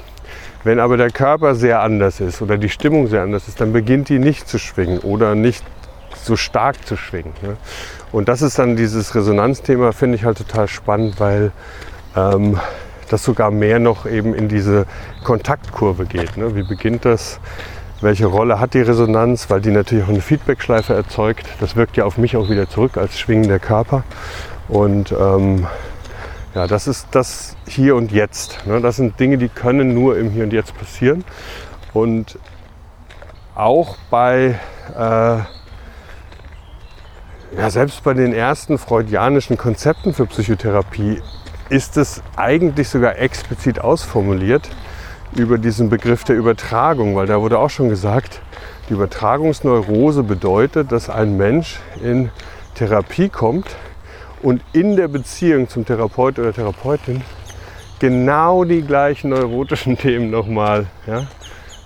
Wenn 0.65 0.79
aber 0.79 0.97
der 0.97 1.11
Körper 1.11 1.53
sehr 1.53 1.81
anders 1.81 2.19
ist 2.19 2.41
oder 2.41 2.57
die 2.57 2.69
Stimmung 2.69 3.05
sehr 3.05 3.21
anders 3.21 3.47
ist, 3.47 3.61
dann 3.61 3.71
beginnt 3.71 4.09
die 4.09 4.17
nicht 4.17 4.49
zu 4.49 4.57
schwingen 4.57 4.97
oder 4.97 5.35
nicht 5.35 5.63
so 6.15 6.35
stark 6.35 6.87
zu 6.87 6.97
schwingen. 6.97 7.33
Ne? 7.43 7.55
Und 8.11 8.27
das 8.29 8.41
ist 8.41 8.57
dann 8.57 8.75
dieses 8.75 9.13
Resonanzthema, 9.13 9.91
finde 9.91 10.15
ich 10.15 10.25
halt 10.25 10.39
total 10.39 10.67
spannend, 10.67 11.19
weil 11.19 11.51
ähm, 12.15 12.59
das 13.11 13.23
sogar 13.23 13.51
mehr 13.51 13.77
noch 13.77 14.07
eben 14.07 14.33
in 14.33 14.49
diese 14.49 14.87
Kontaktkurve 15.23 16.07
geht. 16.07 16.35
Ne? 16.35 16.55
Wie 16.55 16.63
beginnt 16.63 17.05
das? 17.05 17.39
Welche 18.01 18.25
Rolle 18.25 18.59
hat 18.59 18.73
die 18.73 18.81
Resonanz? 18.81 19.51
Weil 19.51 19.61
die 19.61 19.69
natürlich 19.69 20.05
auch 20.05 20.09
eine 20.09 20.21
Feedbackschleife 20.21 20.95
erzeugt. 20.95 21.45
Das 21.59 21.75
wirkt 21.75 21.95
ja 21.95 22.05
auf 22.05 22.17
mich 22.17 22.37
auch 22.37 22.49
wieder 22.49 22.67
zurück 22.67 22.97
als 22.97 23.19
schwingender 23.19 23.59
Körper. 23.59 24.03
Und 24.67 25.11
ähm, 25.11 25.67
ja, 26.55 26.67
das 26.67 26.87
ist 26.87 27.07
das 27.11 27.57
Hier 27.67 27.97
und 27.97 28.13
Jetzt. 28.13 28.65
Ne? 28.65 28.79
Das 28.79 28.95
sind 28.95 29.19
Dinge, 29.19 29.37
die 29.37 29.49
können 29.49 29.93
nur 29.93 30.17
im 30.17 30.31
Hier 30.31 30.45
und 30.45 30.53
Jetzt 30.53 30.75
passieren. 30.77 31.25
Und 31.93 32.39
auch 33.55 33.97
bei, 34.09 34.57
äh, 34.95 35.37
ja, 37.57 37.69
selbst 37.69 38.03
bei 38.03 38.13
den 38.13 38.33
ersten 38.33 38.77
freudianischen 38.77 39.57
Konzepten 39.57 40.13
für 40.13 40.25
Psychotherapie 40.27 41.21
ist 41.69 41.97
es 41.97 42.23
eigentlich 42.37 42.87
sogar 42.87 43.17
explizit 43.17 43.81
ausformuliert 43.81 44.69
über 45.35 45.57
diesen 45.57 45.89
Begriff 45.89 46.23
der 46.23 46.37
Übertragung, 46.37 47.15
weil 47.15 47.27
da 47.27 47.41
wurde 47.41 47.59
auch 47.59 47.69
schon 47.69 47.89
gesagt, 47.89 48.41
Die 48.87 48.93
Übertragungsneurose 48.93 50.21
bedeutet, 50.21 50.91
dass 50.91 51.09
ein 51.09 51.37
Mensch 51.37 51.79
in 52.03 52.29
Therapie 52.75 53.29
kommt 53.29 53.75
und 54.45 54.61
in 54.73 54.95
der 54.95 55.07
Beziehung 55.07 55.67
zum 55.67 55.85
Therapeut 55.85 56.37
oder 56.37 56.53
Therapeutin 56.53 57.23
genau 57.97 58.63
die 58.63 58.83
gleichen 58.83 59.31
neurotischen 59.31 59.97
Themen 59.97 60.29
nochmal. 60.29 60.85
Ja? 61.07 61.25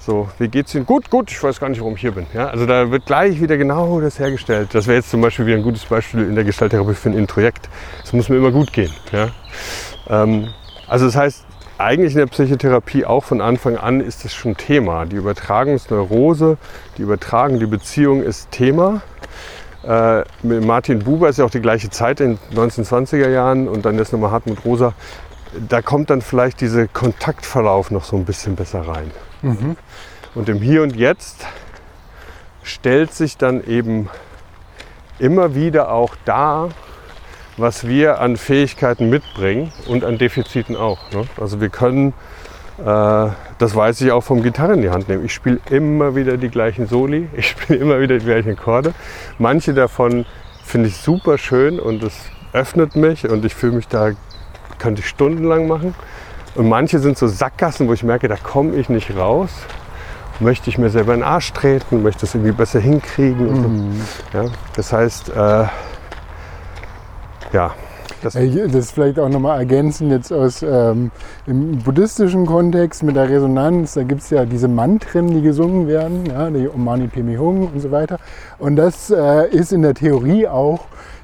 So, 0.01 0.27
wie 0.39 0.49
geht's 0.49 0.75
Ihnen? 0.75 0.85
Gut, 0.85 1.09
gut, 1.09 1.31
ich 1.31 1.41
weiß 1.41 1.57
gar 1.57 1.69
nicht, 1.69 1.79
warum 1.79 1.95
ich 1.95 2.01
hier 2.01 2.11
bin. 2.11 2.27
Ja? 2.33 2.47
Also 2.47 2.65
da 2.65 2.91
wird 2.91 3.05
gleich 3.05 3.39
wieder 3.39 3.55
genau 3.55 4.01
das 4.01 4.19
hergestellt. 4.19 4.69
Das 4.73 4.87
wäre 4.87 4.97
jetzt 4.97 5.09
zum 5.09 5.21
Beispiel 5.21 5.45
wieder 5.45 5.55
ein 5.55 5.63
gutes 5.63 5.85
Beispiel 5.85 6.23
in 6.23 6.35
der 6.35 6.43
Gestalttherapie 6.43 6.95
für 6.95 7.09
ein 7.09 7.17
Introjekt. 7.17 7.69
Es 8.03 8.11
muss 8.11 8.27
mir 8.27 8.35
immer 8.35 8.51
gut 8.51 8.73
gehen. 8.73 8.91
Ja? 9.13 9.29
Ähm, 10.09 10.49
also 10.85 11.05
das 11.05 11.15
heißt, 11.15 11.45
eigentlich 11.77 12.11
in 12.11 12.19
der 12.19 12.25
Psychotherapie 12.25 13.05
auch 13.05 13.23
von 13.23 13.39
Anfang 13.39 13.77
an 13.77 14.01
ist 14.01 14.25
das 14.25 14.33
schon 14.33 14.57
Thema. 14.57 15.05
Die 15.05 15.15
Übertragungsneurose, 15.15 16.57
die 16.97 17.03
übertragende 17.03 17.67
Beziehung 17.67 18.21
ist 18.21 18.51
Thema. 18.51 19.01
Äh, 19.83 20.23
mit 20.43 20.63
Martin 20.63 20.99
Buber 20.99 21.29
ist 21.29 21.39
ja 21.39 21.45
auch 21.45 21.49
die 21.49 21.61
gleiche 21.61 21.89
Zeit 21.89 22.19
in 22.19 22.37
den 22.51 22.57
1920er 22.57 23.29
Jahren 23.29 23.67
und 23.67 23.85
dann 23.85 23.97
jetzt 23.97 24.11
nochmal 24.11 24.31
Hartmut 24.31 24.65
Rosa. 24.65 24.93
Da 25.67 25.81
kommt 25.81 26.09
dann 26.09 26.21
vielleicht 26.21 26.61
dieser 26.61 26.87
Kontaktverlauf 26.87 27.89
noch 27.91 28.03
so 28.03 28.15
ein 28.15 28.25
bisschen 28.25 28.55
besser 28.55 28.87
rein. 28.87 29.11
Mhm. 29.41 29.77
Und 30.35 30.49
im 30.49 30.61
Hier 30.61 30.83
und 30.83 30.95
Jetzt 30.95 31.45
stellt 32.63 33.13
sich 33.13 33.37
dann 33.37 33.63
eben 33.65 34.09
immer 35.17 35.55
wieder 35.55 35.91
auch 35.91 36.15
dar, 36.25 36.69
was 37.57 37.87
wir 37.87 38.21
an 38.21 38.37
Fähigkeiten 38.37 39.09
mitbringen 39.09 39.71
und 39.87 40.03
an 40.03 40.17
Defiziten 40.17 40.75
auch. 40.75 41.11
Ne? 41.11 41.25
Also 41.39 41.59
wir 41.59 41.69
können, 41.69 42.13
äh, 42.77 43.29
das 43.59 43.75
weiß 43.75 44.01
ich 44.01 44.11
auch 44.11 44.23
vom 44.23 44.41
Gitarre 44.41 44.73
in 44.73 44.81
die 44.81 44.89
Hand 44.89 45.09
nehmen. 45.09 45.25
Ich 45.25 45.33
spiele 45.33 45.59
immer 45.69 46.15
wieder 46.15 46.37
die 46.37 46.49
gleichen 46.49 46.87
Soli, 46.87 47.27
ich 47.37 47.49
spiele 47.49 47.79
immer 47.79 47.99
wieder 47.99 48.17
die 48.17 48.25
gleichen 48.25 48.53
Akkorde. 48.53 48.93
Manche 49.37 49.73
davon 49.73 50.25
finde 50.63 50.87
ich 50.87 50.97
super 50.97 51.37
schön 51.37 51.79
und 51.79 52.01
es 52.01 52.15
öffnet 52.53 52.95
mich 52.95 53.29
und 53.29 53.45
ich 53.45 53.53
fühle 53.53 53.73
mich 53.73 53.87
da, 53.87 54.11
könnte 54.79 55.01
ich 55.01 55.07
stundenlang 55.07 55.67
machen. 55.67 55.93
Und 56.55 56.67
manche 56.67 56.99
sind 56.99 57.17
so 57.17 57.27
Sackgassen, 57.27 57.87
wo 57.87 57.93
ich 57.93 58.03
merke, 58.03 58.27
da 58.27 58.35
komme 58.35 58.75
ich 58.75 58.89
nicht 58.89 59.15
raus. 59.15 59.51
Möchte 60.39 60.69
ich 60.69 60.77
mir 60.77 60.89
selber 60.89 61.13
in 61.13 61.19
den 61.19 61.27
Arsch 61.27 61.51
treten, 61.51 62.01
möchte 62.01 62.25
es 62.25 62.33
irgendwie 62.33 62.53
besser 62.53 62.79
hinkriegen. 62.79 63.89
Mhm. 63.89 64.01
So. 64.31 64.37
Ja, 64.37 64.45
das 64.75 64.93
heißt, 64.93 65.29
äh, 65.29 65.65
ja. 67.51 67.75
Das, 68.21 68.33
das 68.33 68.43
ist 68.43 68.91
vielleicht 68.91 69.19
auch 69.19 69.29
nochmal 69.29 69.59
ergänzend 69.59 70.11
jetzt 70.11 70.31
aus 70.31 70.61
ähm, 70.61 71.11
im 71.45 71.79
buddhistischen 71.79 72.45
Kontext 72.45 73.03
mit 73.03 73.15
der 73.15 73.29
Resonanz. 73.29 73.93
Da 73.93 74.03
gibt 74.03 74.21
es 74.21 74.29
ja 74.29 74.45
diese 74.45 74.67
Mantren, 74.67 75.27
die 75.27 75.41
gesungen 75.41 75.87
werden, 75.87 76.25
ja, 76.25 76.49
die 76.49 76.67
Om 76.69 76.83
Mani 76.83 77.07
Padme 77.07 77.37
Hum 77.39 77.69
und 77.73 77.79
so 77.79 77.91
weiter. 77.91 78.19
Und 78.57 78.75
das 78.75 79.09
äh, 79.09 79.49
ist 79.49 79.71
in 79.71 79.81
der 79.81 79.93
Theorie 79.93 80.47
auch 80.47 80.81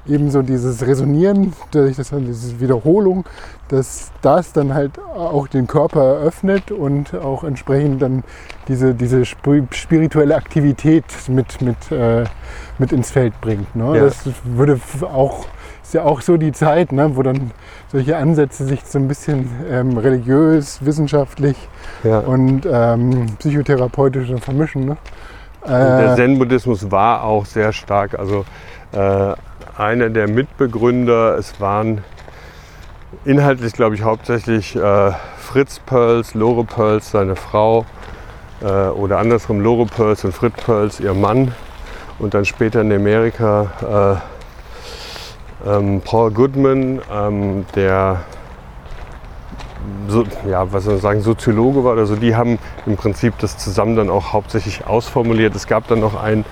eben 0.08 0.30
so 0.30 0.42
dieses 0.42 0.86
Resonieren, 0.86 1.52
durch 1.70 1.96
das, 1.96 2.10
diese 2.10 2.60
Wiederholung, 2.60 3.24
dass 3.68 4.12
das 4.22 4.52
dann 4.52 4.74
halt 4.74 4.98
auch 4.98 5.48
den 5.48 5.66
Körper 5.66 6.02
eröffnet 6.02 6.70
und 6.70 7.14
auch 7.14 7.44
entsprechend 7.44 8.02
dann 8.02 8.22
diese, 8.68 8.94
diese 8.94 9.24
spirituelle 9.24 10.36
Aktivität 10.36 11.04
mit, 11.28 11.60
mit, 11.60 11.90
äh, 11.90 12.24
mit 12.78 12.92
ins 12.92 13.10
Feld 13.10 13.40
bringt. 13.40 13.74
Ne? 13.74 13.96
Ja. 13.96 14.04
Das 14.04 14.16
würde 14.44 14.80
auch, 15.02 15.46
ist 15.86 15.94
ja 15.94 16.02
auch 16.02 16.20
so 16.20 16.36
die 16.36 16.50
Zeit, 16.50 16.90
ne, 16.90 17.14
wo 17.14 17.22
dann 17.22 17.52
solche 17.92 18.16
Ansätze 18.16 18.64
sich 18.64 18.84
so 18.84 18.98
ein 18.98 19.06
bisschen 19.06 19.48
ähm, 19.70 19.96
religiös, 19.96 20.84
wissenschaftlich 20.84 21.56
ja. 22.02 22.18
und 22.18 22.66
ähm, 22.68 23.26
psychotherapeutisch 23.38 24.32
vermischen. 24.40 24.86
Ne? 24.86 24.96
Äh, 25.64 25.68
der 25.68 26.16
Zen-Buddhismus 26.16 26.90
war 26.90 27.22
auch 27.22 27.46
sehr 27.46 27.72
stark. 27.72 28.18
Also 28.18 28.44
äh, 28.90 29.34
einer 29.78 30.10
der 30.10 30.26
Mitbegründer. 30.28 31.38
Es 31.38 31.60
waren 31.60 32.02
inhaltlich, 33.24 33.72
glaube 33.72 33.94
ich, 33.94 34.02
hauptsächlich 34.02 34.74
äh, 34.74 35.12
Fritz 35.38 35.78
Perls, 35.78 36.34
Lore 36.34 36.64
Perls, 36.64 37.12
seine 37.12 37.36
Frau, 37.36 37.86
äh, 38.60 38.66
oder 38.66 39.18
andersrum 39.18 39.60
Lore 39.60 39.86
Perls 39.86 40.24
und 40.24 40.32
Fritz 40.32 40.64
Perls, 40.64 40.98
ihr 40.98 41.14
Mann. 41.14 41.54
Und 42.18 42.34
dann 42.34 42.44
später 42.44 42.80
in 42.80 42.92
Amerika 42.92 44.20
äh, 44.20 44.35
ähm, 45.64 46.02
Paul 46.04 46.30
Goodman, 46.32 47.00
ähm, 47.12 47.66
der 47.74 48.24
so, 50.08 50.24
ja, 50.48 50.72
was 50.72 50.84
soll 50.84 50.94
man 50.94 51.02
sagen, 51.02 51.20
Soziologe 51.20 51.84
war 51.84 51.92
oder 51.92 52.06
so, 52.06 52.16
die 52.16 52.34
haben 52.34 52.58
im 52.86 52.96
Prinzip 52.96 53.38
das 53.38 53.56
zusammen 53.56 53.96
dann 53.96 54.10
auch 54.10 54.32
hauptsächlich 54.32 54.86
ausformuliert. 54.86 55.54
Es 55.54 55.66
gab 55.66 55.86
dann 55.88 56.00
noch 56.00 56.20
einen 56.20 56.44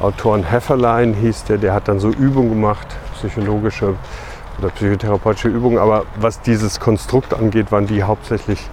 Autoren 0.00 0.44
Hefferlein 0.44 1.14
hieß 1.14 1.44
der, 1.44 1.58
der 1.58 1.74
hat 1.74 1.88
dann 1.88 2.00
so 2.00 2.08
Übungen 2.08 2.50
gemacht, 2.50 2.86
psychologische 3.14 3.96
oder 4.58 4.68
psychotherapeutische 4.70 5.48
Übungen. 5.48 5.78
Aber 5.78 6.04
was 6.18 6.40
dieses 6.40 6.80
Konstrukt 6.80 7.34
angeht, 7.34 7.70
waren 7.70 7.86
die 7.86 8.02
hauptsächlich 8.02 8.68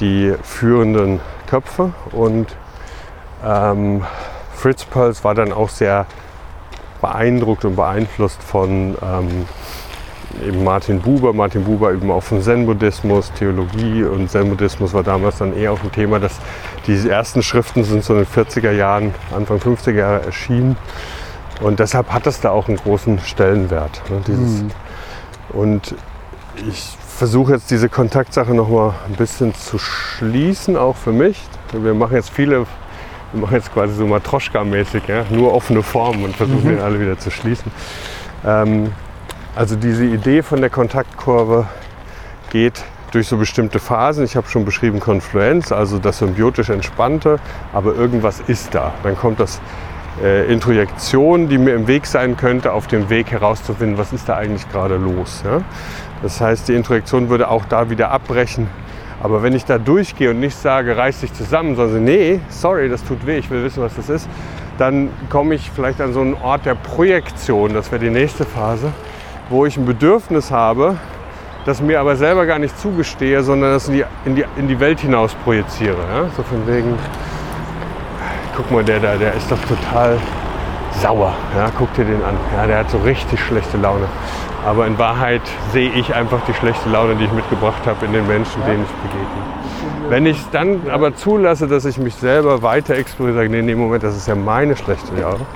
die 0.00 0.34
führenden 0.42 1.20
Köpfe. 1.46 1.92
Und 2.12 2.56
ähm, 3.44 4.04
Fritz 4.54 4.84
Perls 4.84 5.24
war 5.24 5.34
dann 5.34 5.52
auch 5.52 5.68
sehr 5.68 6.06
beeindruckt 7.00 7.64
und 7.64 7.76
beeinflusst 7.76 8.42
von 8.42 8.96
ähm, 9.02 9.46
eben 10.46 10.64
Martin 10.64 11.00
Buber. 11.00 11.32
Martin 11.32 11.64
Buber 11.64 11.92
eben 11.92 12.10
auch 12.10 12.22
von 12.22 12.42
Zen-Buddhismus, 12.42 13.32
Theologie 13.32 14.04
und 14.04 14.30
Zen-Buddhismus 14.30 14.92
war 14.92 15.02
damals 15.02 15.38
dann 15.38 15.56
eher 15.56 15.72
auch 15.72 15.82
ein 15.82 15.92
Thema, 15.92 16.18
dass 16.18 16.38
diese 16.86 17.10
ersten 17.10 17.42
Schriften 17.42 17.84
sind 17.84 18.04
so 18.04 18.14
in 18.14 18.24
den 18.24 18.26
40er 18.26 18.72
Jahren, 18.72 19.14
Anfang 19.34 19.58
50er 19.58 19.92
Jahre 19.92 20.24
erschienen. 20.24 20.76
Und 21.60 21.80
deshalb 21.80 22.12
hat 22.12 22.26
das 22.26 22.40
da 22.40 22.50
auch 22.50 22.68
einen 22.68 22.76
großen 22.76 23.18
Stellenwert. 23.20 24.02
Ne, 24.10 24.34
mhm. 24.34 24.70
Und 25.50 25.94
ich 26.68 26.96
versuche 27.16 27.54
jetzt 27.54 27.70
diese 27.70 27.88
Kontaktsache 27.88 28.54
noch 28.54 28.68
mal 28.68 28.94
ein 29.08 29.14
bisschen 29.14 29.54
zu 29.54 29.78
schließen, 29.78 30.76
auch 30.76 30.96
für 30.96 31.12
mich. 31.12 31.40
Wir 31.72 31.94
machen 31.94 32.14
jetzt 32.14 32.30
viele, 32.30 32.66
wir 33.32 33.40
machen 33.40 33.54
jetzt 33.54 33.72
quasi 33.72 33.94
so 33.94 34.06
Matroschka-mäßig, 34.06 35.02
ja? 35.08 35.24
nur 35.30 35.54
offene 35.54 35.82
Formen 35.82 36.24
und 36.24 36.36
versuchen 36.36 36.64
mhm. 36.64 36.76
den 36.76 36.80
alle 36.80 37.00
wieder 37.00 37.18
zu 37.18 37.30
schließen. 37.30 37.70
Ähm, 38.44 38.92
also 39.54 39.76
diese 39.76 40.04
Idee 40.04 40.42
von 40.42 40.60
der 40.60 40.70
Kontaktkurve 40.70 41.66
geht 42.50 42.84
durch 43.12 43.28
so 43.28 43.36
bestimmte 43.36 43.78
Phasen. 43.78 44.24
Ich 44.24 44.36
habe 44.36 44.48
schon 44.48 44.64
beschrieben 44.64 45.00
Konfluenz, 45.00 45.72
also 45.72 45.98
das 45.98 46.18
symbiotisch 46.18 46.68
Entspannte, 46.68 47.38
aber 47.72 47.94
irgendwas 47.94 48.40
ist 48.46 48.74
da. 48.74 48.92
Dann 49.02 49.16
kommt 49.16 49.40
das 49.40 49.60
äh, 50.22 50.50
Introjektion, 50.52 51.48
die 51.48 51.58
mir 51.58 51.74
im 51.74 51.86
Weg 51.86 52.06
sein 52.06 52.36
könnte, 52.36 52.72
auf 52.72 52.86
dem 52.86 53.08
Weg 53.10 53.30
herauszufinden, 53.30 53.98
was 53.98 54.12
ist 54.12 54.28
da 54.28 54.36
eigentlich 54.36 54.68
gerade 54.70 54.96
los. 54.96 55.42
Ja? 55.44 55.62
Das 56.22 56.40
heißt, 56.40 56.68
die 56.68 56.74
Introjektion 56.74 57.28
würde 57.28 57.48
auch 57.48 57.64
da 57.66 57.90
wieder 57.90 58.10
abbrechen. 58.10 58.68
Aber 59.26 59.42
wenn 59.42 59.54
ich 59.54 59.64
da 59.64 59.76
durchgehe 59.76 60.30
und 60.30 60.38
nicht 60.38 60.56
sage, 60.56 60.96
reiß 60.96 61.18
dich 61.18 61.32
zusammen, 61.32 61.74
sondern 61.74 62.04
nee, 62.04 62.38
sorry, 62.48 62.88
das 62.88 63.02
tut 63.02 63.26
weh, 63.26 63.38
ich 63.38 63.50
will 63.50 63.64
wissen, 63.64 63.82
was 63.82 63.96
das 63.96 64.08
ist, 64.08 64.28
dann 64.78 65.08
komme 65.30 65.56
ich 65.56 65.68
vielleicht 65.74 66.00
an 66.00 66.12
so 66.12 66.20
einen 66.20 66.34
Ort 66.34 66.64
der 66.64 66.76
Projektion, 66.76 67.74
das 67.74 67.90
wäre 67.90 68.04
die 68.04 68.10
nächste 68.10 68.44
Phase, 68.44 68.92
wo 69.50 69.66
ich 69.66 69.76
ein 69.76 69.84
Bedürfnis 69.84 70.52
habe, 70.52 70.94
das 71.64 71.82
mir 71.82 71.98
aber 71.98 72.14
selber 72.14 72.46
gar 72.46 72.60
nicht 72.60 72.78
zugestehe, 72.78 73.42
sondern 73.42 73.72
das 73.72 73.88
in 73.88 73.94
die, 73.94 74.04
in 74.26 74.36
die, 74.36 74.44
in 74.58 74.68
die 74.68 74.78
Welt 74.78 75.00
hinaus 75.00 75.34
projiziere. 75.42 75.98
Ja? 76.14 76.26
So 76.36 76.44
von 76.44 76.64
wegen, 76.68 76.94
guck 78.56 78.70
mal, 78.70 78.84
der 78.84 79.00
da, 79.00 79.16
der 79.16 79.34
ist 79.34 79.50
doch 79.50 79.58
total 79.62 80.18
sauer. 81.02 81.34
Ja? 81.56 81.68
Guck 81.76 81.92
dir 81.94 82.04
den 82.04 82.22
an. 82.22 82.36
Ja, 82.56 82.64
der 82.68 82.78
hat 82.78 82.90
so 82.92 82.98
richtig 82.98 83.40
schlechte 83.40 83.76
Laune. 83.76 84.06
Aber 84.66 84.84
in 84.88 84.98
Wahrheit 84.98 85.42
sehe 85.72 85.90
ich 85.92 86.12
einfach 86.12 86.40
die 86.44 86.52
schlechte 86.52 86.88
Laune, 86.88 87.14
die 87.14 87.24
ich 87.24 87.32
mitgebracht 87.32 87.86
habe 87.86 88.04
in 88.04 88.12
den 88.12 88.26
Menschen, 88.26 88.60
denen 88.66 88.82
ich 88.82 88.90
begegne. 89.10 90.10
Wenn 90.10 90.26
ich 90.26 90.38
dann 90.50 90.90
aber 90.90 91.14
zulasse, 91.14 91.68
dass 91.68 91.84
ich 91.84 91.98
mich 91.98 92.16
selber 92.16 92.62
weiter 92.62 92.96
exploriere, 92.96 93.36
sage, 93.36 93.48
nee, 93.48 93.62
nee, 93.62 93.76
Moment, 93.76 94.02
das 94.02 94.16
ist 94.16 94.26
ja 94.26 94.34
meine 94.34 94.76
schlechte 94.76 95.14
Laune, 95.14 95.46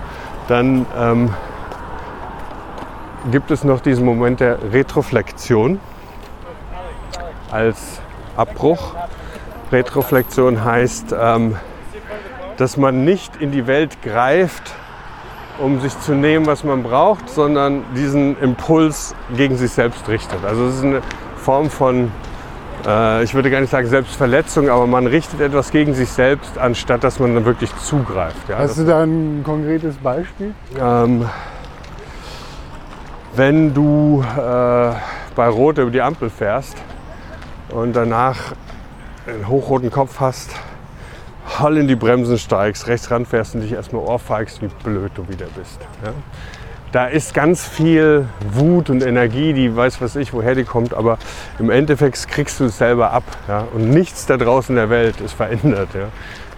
dann 0.46 0.86
ähm, 0.96 1.34
gibt 3.32 3.50
es 3.50 3.64
noch 3.64 3.80
diesen 3.80 4.04
Moment 4.04 4.38
der 4.38 4.58
Retroflexion 4.72 5.80
als 7.50 8.00
Abbruch. 8.36 8.94
Retroflexion 9.72 10.64
heißt, 10.64 11.16
ähm, 11.20 11.56
dass 12.58 12.76
man 12.76 13.04
nicht 13.04 13.36
in 13.36 13.50
die 13.50 13.66
Welt 13.66 14.02
greift, 14.02 14.72
um 15.60 15.80
sich 15.80 15.98
zu 16.00 16.12
nehmen, 16.12 16.46
was 16.46 16.64
man 16.64 16.82
braucht, 16.82 17.28
sondern 17.28 17.84
diesen 17.94 18.38
Impuls 18.40 19.14
gegen 19.36 19.56
sich 19.56 19.70
selbst 19.72 20.08
richtet. 20.08 20.44
Also 20.44 20.66
es 20.66 20.76
ist 20.76 20.84
eine 20.84 21.02
Form 21.36 21.70
von, 21.70 22.10
äh, 22.86 23.22
ich 23.22 23.34
würde 23.34 23.50
gar 23.50 23.60
nicht 23.60 23.70
sagen 23.70 23.86
Selbstverletzung, 23.86 24.68
aber 24.68 24.86
man 24.86 25.06
richtet 25.06 25.40
etwas 25.40 25.70
gegen 25.70 25.94
sich 25.94 26.08
selbst, 26.08 26.58
anstatt 26.58 27.04
dass 27.04 27.18
man 27.18 27.34
dann 27.34 27.44
wirklich 27.44 27.74
zugreift. 27.76 28.48
Ja, 28.48 28.58
Hast 28.58 28.78
du 28.78 28.84
da 28.84 29.02
ein 29.02 29.42
konkretes 29.44 29.96
Beispiel? 29.96 30.54
Ähm, 30.78 31.26
wenn 33.34 33.74
du 33.74 34.22
äh, 34.22 34.92
bei 35.34 35.48
Rot 35.48 35.78
über 35.78 35.90
die 35.90 36.02
Ampel 36.02 36.30
fährst 36.30 36.76
und 37.70 37.94
danach 37.94 38.36
einen 39.26 39.46
hochroten 39.48 39.90
Kopf 39.90 40.18
hast, 40.20 40.50
voll 41.46 41.78
in 41.78 41.88
die 41.88 41.96
Bremsen 41.96 42.38
steigst, 42.38 42.86
rechts 42.86 43.10
ranfährst 43.10 43.54
und 43.54 43.62
dich 43.62 43.72
erstmal 43.72 44.02
ohrfeigst, 44.02 44.62
wie 44.62 44.68
blöd 44.82 45.12
du 45.14 45.28
wieder 45.28 45.46
bist. 45.56 45.80
Ja? 46.04 46.12
Da 46.92 47.06
ist 47.06 47.34
ganz 47.34 47.64
viel 47.68 48.26
Wut 48.52 48.90
und 48.90 49.02
Energie, 49.04 49.52
die 49.52 49.76
weiß 49.76 50.00
was 50.00 50.16
ich, 50.16 50.32
woher 50.32 50.56
die 50.56 50.64
kommt, 50.64 50.92
aber 50.92 51.18
im 51.60 51.70
Endeffekt 51.70 52.26
kriegst 52.26 52.58
du 52.58 52.64
es 52.64 52.78
selber 52.78 53.12
ab. 53.12 53.22
Ja? 53.46 53.68
Und 53.72 53.90
nichts 53.90 54.26
da 54.26 54.36
draußen 54.36 54.74
in 54.74 54.76
der 54.76 54.90
Welt 54.90 55.20
ist 55.20 55.34
verändert. 55.34 55.90
Ja? 55.94 56.08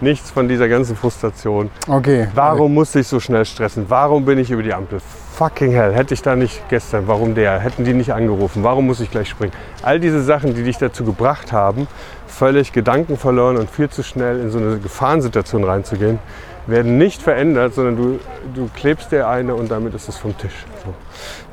Nichts 0.03 0.31
von 0.31 0.49
dieser 0.49 0.67
ganzen 0.67 0.97
Frustration. 0.97 1.71
Okay. 1.87 2.27
Warum 2.35 2.73
musste 2.73 2.99
ich 2.99 3.07
so 3.07 3.21
schnell 3.21 3.45
stressen? 3.45 3.85
Warum 3.87 4.25
bin 4.25 4.37
ich 4.37 4.51
über 4.51 4.61
die 4.61 4.73
Ampel? 4.73 4.99
Fucking 5.35 5.71
hell, 5.71 5.93
hätte 5.93 6.13
ich 6.13 6.21
da 6.21 6.35
nicht 6.35 6.67
gestern, 6.67 7.07
warum 7.07 7.35
der? 7.35 7.57
Hätten 7.59 7.85
die 7.85 7.93
nicht 7.93 8.11
angerufen? 8.11 8.63
Warum 8.63 8.85
muss 8.85 8.99
ich 8.99 9.09
gleich 9.09 9.29
springen? 9.29 9.53
All 9.81 10.01
diese 10.01 10.21
Sachen, 10.21 10.55
die 10.55 10.63
dich 10.63 10.77
dazu 10.77 11.05
gebracht 11.05 11.53
haben, 11.53 11.87
völlig 12.27 12.73
Gedanken 12.73 13.17
verloren 13.17 13.55
und 13.55 13.69
viel 13.69 13.89
zu 13.89 14.03
schnell 14.03 14.41
in 14.41 14.51
so 14.51 14.57
eine 14.57 14.77
Gefahrensituation 14.77 15.63
reinzugehen, 15.63 16.19
werden 16.67 16.97
nicht 16.97 17.21
verändert, 17.21 17.73
sondern 17.73 17.95
du, 17.95 18.19
du 18.53 18.69
klebst 18.75 19.09
dir 19.13 19.29
eine 19.29 19.55
und 19.55 19.71
damit 19.71 19.93
ist 19.93 20.09
es 20.09 20.17
vom 20.17 20.37
Tisch. 20.37 20.65
So. 20.83 20.93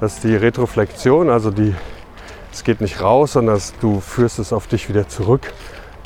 Das 0.01 0.14
ist 0.14 0.24
die 0.24 0.34
Retroflexion, 0.34 1.30
also 1.30 1.53
die, 1.53 1.72
es 2.53 2.64
geht 2.64 2.80
nicht 2.80 3.01
raus, 3.01 3.34
sondern 3.34 3.61
du 3.80 4.01
führst 4.01 4.40
es 4.40 4.53
auf 4.53 4.66
dich 4.66 4.88
wieder 4.88 5.07
zurück. 5.07 5.53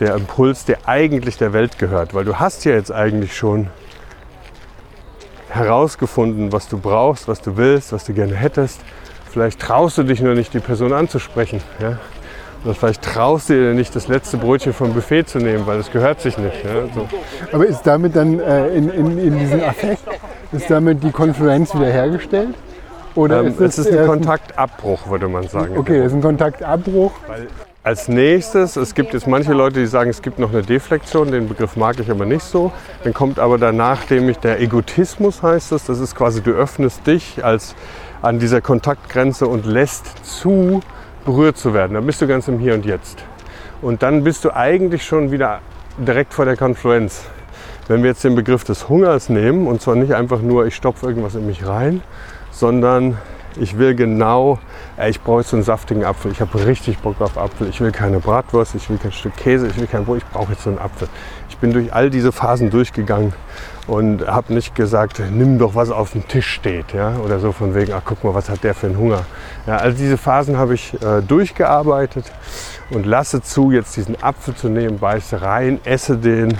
Der 0.01 0.15
Impuls, 0.15 0.65
der 0.65 0.79
eigentlich 0.87 1.37
der 1.39 1.53
Welt 1.53 1.79
gehört, 1.79 2.15
weil 2.15 2.25
du 2.25 2.39
hast 2.39 2.65
ja 2.65 2.73
jetzt 2.73 2.91
eigentlich 2.93 3.37
schon 3.37 3.69
herausgefunden, 5.51 6.53
was 6.53 6.69
du 6.69 6.79
brauchst, 6.79 7.29
was 7.29 7.41
du 7.41 7.57
willst, 7.57 7.93
was 7.93 8.05
du 8.05 8.13
gerne 8.13 8.35
hättest. 8.35 8.81
Vielleicht 9.31 9.61
traust 9.61 9.99
du 9.99 10.03
dich 10.03 10.21
nur 10.21 10.35
nicht, 10.35 10.53
die 10.53 10.61
Person 10.61 10.93
anzusprechen. 10.93 11.61
Ja? 11.81 11.99
Oder 12.65 12.75
vielleicht 12.75 13.03
traust 13.03 13.51
du 13.51 13.55
dir 13.55 13.75
nicht, 13.75 13.95
das 13.95 14.09
letzte 14.09 14.37
Brötchen 14.37 14.73
vom 14.73 14.95
Buffet 14.95 15.25
zu 15.25 15.39
nehmen, 15.39 15.67
weil 15.67 15.79
es 15.79 15.91
gehört 15.91 16.21
sich 16.21 16.39
nicht. 16.39 16.65
Ja? 16.65 16.87
So. 16.95 17.09
Aber 17.53 17.67
ist 17.67 17.83
damit 17.83 18.17
dann 18.17 18.41
äh, 18.41 18.69
in, 18.69 18.91
in, 18.91 19.19
in 19.19 19.39
diesem 19.39 19.63
Affekt, 19.63 20.03
ist 20.53 20.71
damit 20.71 21.03
die 21.05 21.11
Konfluenz 21.11 21.75
wiederhergestellt? 21.75 22.55
Oder 23.15 23.41
Ähm, 23.41 23.49
ist 23.49 23.61
es 23.61 23.79
ist 23.79 23.97
ein 23.97 24.07
Kontaktabbruch, 24.07 25.09
würde 25.09 25.29
man 25.29 25.47
sagen. 25.47 25.79
Okay, 25.79 25.99
das 25.99 26.09
ist 26.09 26.15
ein 26.15 26.23
Kontaktabbruch. 26.23 27.13
Als 27.85 28.09
nächstes, 28.09 28.77
es 28.77 28.95
gibt 28.95 29.13
jetzt 29.13 29.27
manche 29.27 29.53
Leute, 29.53 29.81
die 29.81 29.87
sagen, 29.87 30.09
es 30.09 30.23
gibt 30.23 30.39
noch 30.39 30.51
eine 30.51 30.63
Deflexion, 30.63 31.31
den 31.31 31.49
Begriff 31.49 31.77
mag 31.77 32.01
ich 32.01 32.11
aber 32.11 32.25
nicht 32.25 32.41
so. 32.41 32.73
Dann 33.03 33.13
kommt 33.13 33.39
aber 33.39 33.59
danach 33.59 34.09
nämlich 34.09 34.39
der 34.39 34.59
Egotismus, 34.59 35.43
heißt 35.43 35.73
es. 35.73 35.85
Das 35.85 35.99
ist 35.99 36.17
quasi, 36.17 36.41
du 36.41 36.53
öffnest 36.53 37.07
dich 37.07 37.45
als 37.45 37.75
an 38.23 38.39
dieser 38.39 38.63
Kontaktgrenze 38.63 39.47
und 39.47 39.67
lässt 39.67 40.25
zu, 40.25 40.81
berührt 41.27 41.59
zu 41.59 41.75
werden. 41.75 41.93
Dann 41.93 42.07
bist 42.07 42.23
du 42.23 42.27
ganz 42.27 42.49
im 42.49 42.59
Hier 42.59 42.73
und 42.73 42.87
Jetzt. 42.87 43.23
Und 43.83 44.03
dann 44.03 44.25
bist 44.25 44.47
du 44.47 44.57
eigentlich 44.57 45.05
schon 45.05 45.31
wieder 45.31 45.61
direkt 45.99 46.33
vor 46.33 46.47
der 46.47 46.57
Konfluenz. 46.57 47.27
Wenn 47.87 48.03
wir 48.03 48.09
jetzt 48.09 48.25
den 48.25 48.35
Begriff 48.35 48.65
des 48.65 48.89
Hungers 48.89 49.29
nehmen, 49.29 49.67
und 49.67 49.83
zwar 49.83 49.95
nicht 49.95 50.15
einfach 50.15 50.41
nur, 50.41 50.65
ich 50.65 50.75
stopfe 50.75 51.07
irgendwas 51.07 51.35
in 51.35 51.45
mich 51.45 51.67
rein, 51.67 52.01
sondern 52.51 53.19
ich 53.57 53.79
will 53.79 53.95
genau, 53.95 54.59
ey, 54.97 55.11
ich 55.11 55.21
brauche 55.21 55.41
jetzt 55.41 55.53
einen 55.55 55.63
saftigen 55.63 56.05
Apfel. 56.05 56.33
Ich 56.33 56.41
habe 56.41 56.67
richtig 56.67 56.99
Bock 56.99 57.21
auf 57.21 57.39
Apfel. 57.39 57.69
Ich 57.69 57.81
will 57.81 57.93
keine 57.93 58.21
Bratwurst, 58.21 58.75
ich 58.75 58.89
will 58.91 58.99
kein 58.99 59.13
Stück 59.13 59.37
Käse, 59.37 59.67
ich 59.67 59.77
will 59.77 59.87
kein 59.87 60.05
Brot, 60.05 60.19
ich 60.19 60.27
brauche 60.27 60.53
jetzt 60.53 60.65
so 60.65 60.71
einen 60.71 60.79
Apfel. 60.79 61.09
Ich 61.49 61.59
bin 61.59 61.73
durch 61.73 61.93
all 61.93 62.11
diese 62.11 62.33
Phasen 62.33 62.71
durchgegangen 62.71 63.33
und 63.87 64.27
habe 64.27 64.53
nicht 64.55 64.75
gesagt, 64.75 65.21
nimm 65.31 65.59
doch 65.59 65.75
was 65.75 65.91
auf 65.91 66.13
dem 66.13 66.27
Tisch 66.27 66.49
steht, 66.49 66.93
ja, 66.93 67.17
oder 67.25 67.39
so 67.39 67.53
von 67.53 67.75
wegen, 67.75 67.93
ach 67.93 68.03
guck 68.05 68.25
mal, 68.25 68.35
was 68.35 68.49
hat 68.49 68.65
der 68.65 68.75
für 68.75 68.87
einen 68.87 68.99
Hunger. 68.99 69.25
Ja, 69.67 69.77
also 69.77 69.97
diese 69.97 70.17
Phasen 70.17 70.57
habe 70.57 70.75
ich 70.75 70.95
äh, 71.03 71.23
durchgearbeitet 71.23 72.33
und 72.91 73.07
lasse 73.07 73.43
zu, 73.43 73.71
jetzt 73.71 73.97
diesen 73.97 74.21
Apfel 74.23 74.55
zu 74.55 74.69
nehmen, 74.69 74.99
beiße 74.99 75.43
rein, 75.43 75.81
esse 75.85 76.17
den 76.17 76.59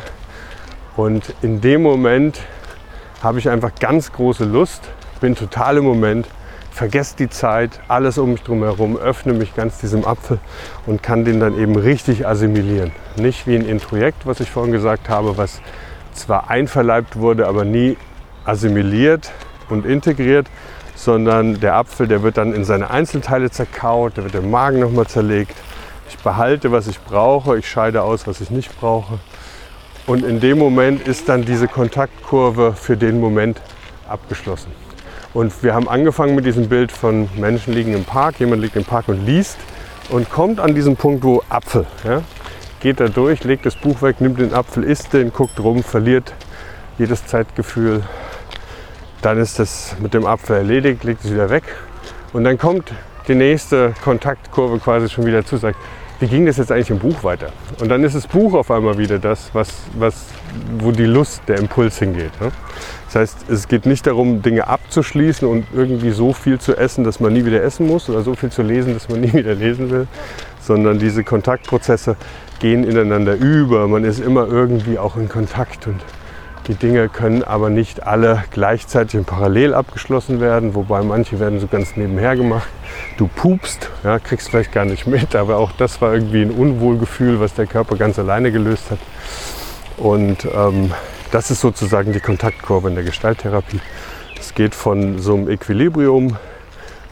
und 0.97 1.35
in 1.43 1.61
dem 1.61 1.83
Moment 1.83 2.41
habe 3.23 3.39
ich 3.39 3.49
einfach 3.49 3.73
ganz 3.81 4.13
große 4.13 4.45
Lust, 4.45 4.83
bin 5.21 5.35
total 5.35 5.79
im 5.79 5.85
Moment, 5.85 6.29
vergesse 6.75 7.15
die 7.17 7.31
Zeit, 7.31 7.79
alles 7.87 8.19
um 8.19 8.33
mich 8.33 8.43
drum 8.43 8.65
herum, 8.65 8.97
öffne 8.97 9.33
mich 9.33 9.55
ganz 9.55 9.79
diesem 9.79 10.05
Apfel 10.05 10.41
und 10.87 11.05
kann 11.05 11.25
den 11.25 11.39
dann 11.39 11.57
eben 11.57 11.77
richtig 11.77 12.27
assimilieren. 12.27 12.91
Nicht 13.17 13.47
wie 13.47 13.55
ein 13.55 13.65
Introjekt, 13.65 14.27
was 14.27 14.41
ich 14.41 14.51
vorhin 14.51 14.73
gesagt 14.73 15.09
habe, 15.09 15.37
was 15.39 15.61
zwar 16.15 16.51
einverleibt 16.51 17.17
wurde, 17.17 17.47
aber 17.47 17.65
nie 17.65 17.97
assimiliert 18.45 19.31
und 19.71 19.87
integriert, 19.87 20.49
sondern 20.97 21.61
der 21.61 21.77
Apfel, 21.77 22.09
der 22.09 22.25
wird 22.25 22.39
dann 22.39 22.53
in 22.53 22.65
seine 22.65 22.91
Einzelteile 22.91 23.53
zerkaut, 23.53 24.17
der 24.17 24.25
wird 24.25 24.35
im 24.35 24.51
Magen 24.51 24.81
nochmal 24.81 25.07
zerlegt. 25.07 25.55
Ich 26.09 26.19
behalte, 26.19 26.73
was 26.73 26.89
ich 26.89 27.01
brauche, 27.01 27.57
ich 27.57 27.69
scheide 27.69 28.03
aus, 28.03 28.27
was 28.27 28.41
ich 28.41 28.51
nicht 28.51 28.77
brauche. 28.81 29.21
Und 30.07 30.25
in 30.25 30.41
dem 30.41 30.59
Moment 30.59 31.07
ist 31.07 31.29
dann 31.29 31.45
diese 31.45 31.69
Kontaktkurve 31.69 32.73
für 32.73 32.97
den 32.97 33.21
Moment 33.21 33.61
abgeschlossen. 34.09 34.84
Und 35.35 35.65
wir 35.65 35.75
haben 35.75 35.89
angefangen 35.89 36.37
mit 36.37 36.47
diesem 36.47 36.69
Bild 36.69 36.93
von 36.93 37.29
Menschen 37.37 37.75
liegen 37.75 37.93
im 37.93 38.05
Park, 38.05 38.39
jemand 38.39 38.63
liegt 38.63 38.77
im 38.77 38.85
Park 38.85 39.09
und 39.09 39.27
liest 39.27 39.59
und 40.09 40.31
kommt 40.31 40.61
an 40.61 40.77
diesen 40.77 40.97
Punkt, 40.97 41.25
wo 41.25 41.43
Apfel. 41.49 41.87
Ja? 42.05 42.23
Geht 42.81 43.01
da 43.01 43.09
durch, 43.09 43.43
legt 43.43 43.67
das 43.67 43.75
Buch 43.75 44.01
weg, 44.01 44.21
nimmt 44.21 44.39
den 44.39 44.55
Apfel, 44.55 44.85
isst 44.85 45.13
den, 45.13 45.33
guckt 45.33 45.59
rum, 45.59 45.83
verliert 45.83 46.33
jedes 46.99 47.27
Zeitgefühl. 47.27 48.05
Dann 49.23 49.39
ist 49.39 49.59
das 49.59 49.97
mit 50.01 50.15
dem 50.15 50.25
Apfel 50.25 50.57
erledigt, 50.57 51.03
legt 51.03 51.25
es 51.25 51.33
wieder 51.33 51.51
weg. 51.51 51.65
Und 52.33 52.45
dann 52.45 52.57
kommt 52.57 52.93
die 53.27 53.35
nächste 53.35 53.93
Kontaktkurve 54.05 54.79
quasi 54.79 55.09
schon 55.09 55.27
wieder 55.27 55.45
zu, 55.45 55.57
sagt, 55.57 55.79
wie 56.21 56.29
ging 56.29 56.47
das 56.47 56.59
jetzt 56.59 56.71
eigentlich 56.71 56.91
im 56.91 57.01
Buch 57.01 57.25
weiter? 57.25 57.49
Und 57.81 57.89
dann 57.89 58.05
ist 58.05 58.15
das 58.15 58.29
Buch 58.29 58.55
auf 58.55 58.71
einmal 58.71 58.99
wieder 58.99 59.19
das, 59.19 59.51
was, 59.53 59.69
was, 59.99 60.27
wo 60.79 60.93
die 60.93 61.07
Lust, 61.07 61.43
der 61.49 61.59
Impuls 61.59 61.99
hingeht. 61.99 62.41
Ne? 62.41 62.53
Das 63.07 63.17
heißt, 63.17 63.51
es 63.51 63.69
geht 63.69 63.87
nicht 63.87 64.07
darum, 64.07 64.43
Dinge 64.43 64.67
abzuschließen 64.67 65.47
und 65.47 65.67
irgendwie 65.73 66.11
so 66.11 66.33
viel 66.33 66.59
zu 66.59 66.77
essen, 66.77 67.05
dass 67.05 67.21
man 67.21 67.33
nie 67.33 67.45
wieder 67.45 67.63
essen 67.63 67.87
muss 67.87 68.09
oder 68.09 68.23
so 68.23 68.35
viel 68.35 68.51
zu 68.51 68.63
lesen, 68.63 68.95
dass 68.95 69.09
man 69.09 69.21
nie 69.23 69.33
wieder 69.33 69.55
lesen 69.55 69.91
will, 69.91 70.07
sondern 70.61 70.99
diese 70.99 71.25
Kontaktprozesse 71.25 72.17
gehen 72.61 72.85
ineinander 72.85 73.35
über. 73.35 73.87
Man 73.89 74.05
ist 74.05 74.21
immer 74.21 74.47
irgendwie 74.49 74.99
auch 74.99 75.17
in 75.17 75.29
Kontakt 75.29 75.87
und 75.87 76.01
die 76.67 76.75
Dinge 76.75 77.11
können 77.11 77.43
aber 77.43 77.69
nicht 77.69 78.07
alle 78.07 78.43
gleichzeitig 78.51 79.19
und 79.19 79.27
parallel 79.27 79.75
abgeschlossen 79.75 80.41
werden, 80.41 80.75
wobei 80.75 81.03
manche 81.03 81.39
werden 81.39 81.61
so 81.61 81.67
ganz 81.67 81.95
nebenher 81.95 82.37
gemacht. 82.37 82.69
Du 83.19 83.29
pupst, 83.29 83.91
ja, 84.03 84.19
kriegst 84.19 84.49
vielleicht 84.49 84.73
gar 84.73 84.87
nicht 84.87 85.07
mit, 85.07 85.37
aber 85.37 85.59
auch 85.59 85.73
das 85.73 86.01
war 86.01 86.15
irgendwie 86.15 86.41
ein 86.41 86.51
Unwohlgefühl, 86.51 87.39
was 87.39 87.53
der 87.53 87.67
Körper 87.67 87.97
ganz 87.97 88.19
alleine 88.19 88.51
gelöst 88.51 88.91
hat. 88.91 88.99
Und 89.99 90.47
ähm, 90.57 90.93
das 91.35 91.51
ist 91.51 91.61
sozusagen 91.61 92.13
die 92.13 92.21
Kontaktkurve 92.21 92.89
in 92.89 92.95
der 92.95 93.03
Gestalttherapie. 93.03 93.81
Es 94.39 94.55
geht 94.55 94.73
von 94.73 95.19
so 95.19 95.35
einem 95.35 95.51
Equilibrium 95.51 96.37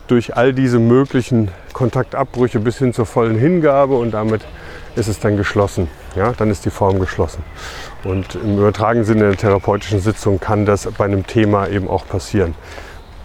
durch 0.07 0.37
all 0.37 0.53
diese 0.53 0.79
möglichen 0.79 1.51
Kontaktabbrüche 1.73 2.61
bis 2.61 2.79
hin 2.79 2.95
zur 2.95 3.05
vollen 3.05 3.37
Hingabe 3.37 3.97
und 3.97 4.12
damit 4.12 4.43
ist 4.95 5.09
es 5.09 5.18
dann 5.18 5.37
geschlossen. 5.37 5.89
Ja, 6.14 6.35
dann 6.39 6.53
ist 6.53 6.64
die 6.64 6.70
Form 6.70 7.01
geschlossen. 7.01 7.43
Und 8.05 8.37
im 8.37 8.59
übertragenen 8.59 9.05
Sinne 9.05 9.25
in 9.25 9.31
der 9.31 9.39
therapeutischen 9.39 9.99
Sitzung 9.99 10.39
kann 10.39 10.66
das 10.66 10.87
bei 10.97 11.05
einem 11.05 11.27
Thema 11.27 11.66
eben 11.66 11.89
auch 11.89 12.07
passieren. 12.07 12.55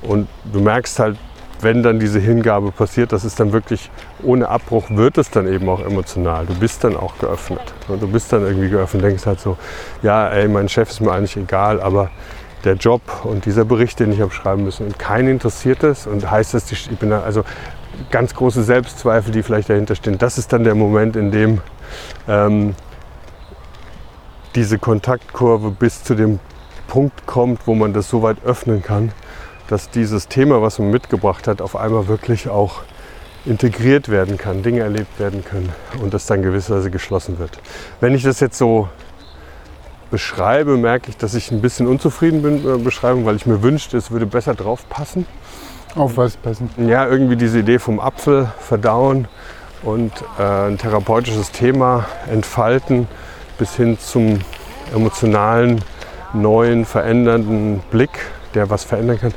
Und 0.02 0.28
du 0.52 0.62
merkst 0.62 0.98
halt, 0.98 1.18
wenn 1.62 1.84
dann 1.84 2.00
diese 2.00 2.20
Hingabe 2.20 2.72
passiert, 2.72 3.12
das 3.12 3.26
ist 3.26 3.40
dann 3.40 3.52
wirklich 3.52 3.90
ohne 4.24 4.50
Abbruch, 4.50 4.90
wird 4.90 5.18
es 5.18 5.32
dann 5.32 5.48
eben 5.48 5.68
auch 5.70 5.84
emotional. 5.84 6.46
Du 6.46 6.54
bist 6.54 6.84
dann 6.84 6.96
auch 6.96 7.18
geöffnet. 7.18 7.62
Du 7.88 8.08
bist 8.08 8.32
dann 8.32 8.44
irgendwie 8.44 8.70
geöffnet, 8.70 9.04
denkst 9.04 9.26
halt 9.26 9.40
so, 9.40 9.58
ja, 10.02 10.28
ey, 10.30 10.48
mein 10.48 10.70
Chef 10.70 10.90
ist 10.90 11.02
mir 11.02 11.12
eigentlich 11.12 11.38
egal, 11.38 11.82
aber 11.82 12.10
der 12.64 12.76
Job 12.76 13.02
und 13.24 13.46
dieser 13.46 13.66
Bericht, 13.66 14.00
den 14.00 14.12
ich 14.12 14.22
habe 14.22 14.32
schreiben 14.32 14.64
müssen, 14.64 14.86
und 14.86 15.00
keinen 15.00 15.30
interessiert 15.30 15.84
es 15.84 16.06
und 16.06 16.30
heißt 16.30 16.54
es, 16.54 16.72
ich 16.72 16.90
bin 16.98 17.10
da, 17.10 17.22
also 17.22 17.44
ganz 18.12 18.34
große 18.36 18.64
Selbstzweifel, 18.64 19.32
die 19.32 19.44
vielleicht 19.44 19.70
dahinter 19.70 19.96
stehen. 19.96 20.18
Das 20.18 20.38
ist 20.38 20.54
dann 20.54 20.64
der 20.64 20.76
Moment, 20.76 21.16
in 21.16 21.32
dem 21.32 21.62
ähm, 22.28 22.76
diese 24.56 24.78
Kontaktkurve 24.80 25.72
bis 25.72 26.04
zu 26.04 26.16
dem 26.16 26.40
Punkt 26.88 27.26
kommt, 27.26 27.68
wo 27.68 27.76
man 27.76 27.94
das 27.94 28.10
so 28.10 28.22
weit 28.22 28.38
öffnen 28.46 28.82
kann, 28.82 29.12
dass 29.70 29.90
dieses 29.90 30.28
Thema, 30.28 30.62
was 30.62 30.80
man 30.80 30.92
mitgebracht 30.92 31.48
hat, 31.48 31.62
auf 31.62 31.76
einmal 31.76 32.08
wirklich 32.08 32.50
auch 32.50 32.84
integriert 33.46 34.10
werden 34.10 34.38
kann, 34.38 34.62
Dinge 34.62 34.82
erlebt 34.82 35.20
werden 35.20 35.44
können 35.44 35.72
und 36.02 36.14
das 36.14 36.26
dann 36.26 36.42
gewisserweise 36.42 36.92
geschlossen 36.92 37.40
wird. 37.40 37.60
Wenn 38.02 38.14
ich 38.14 38.24
das 38.24 38.40
jetzt 38.40 38.58
so 38.58 38.90
beschreibe, 40.12 40.78
merke 40.78 41.10
ich, 41.10 41.18
dass 41.18 41.34
ich 41.34 41.52
ein 41.52 41.62
bisschen 41.62 41.88
unzufrieden 41.88 42.42
bin 42.42 42.56
mit 42.56 42.66
der 42.66 42.78
Beschreibung, 42.78 43.26
weil 43.26 43.36
ich 43.36 43.46
mir 43.46 43.62
wünschte, 43.62 43.98
es 43.98 44.12
würde 44.12 44.26
besser 44.26 44.54
drauf 44.54 44.88
passen. 44.90 45.26
Auf 45.96 46.18
was 46.18 46.38
passen? 46.38 46.70
Ja, 46.78 47.08
irgendwie 47.08 47.36
diese 47.36 47.60
Idee 47.60 47.80
vom 47.80 48.00
Apfel 48.00 48.50
verdauen 48.60 49.28
und 49.84 50.12
äh, 50.38 50.44
ein 50.44 50.78
therapeutisches 50.78 51.52
Thema 51.52 52.06
entfalten 52.32 53.08
bis 53.58 53.76
hin 53.76 53.98
zum 54.00 54.40
emotionalen, 54.94 55.84
neuen, 56.34 56.86
verändernden 56.86 57.80
Blick, 57.92 58.12
der 58.54 58.70
was 58.70 58.84
verändern 58.84 59.20
kann, 59.20 59.34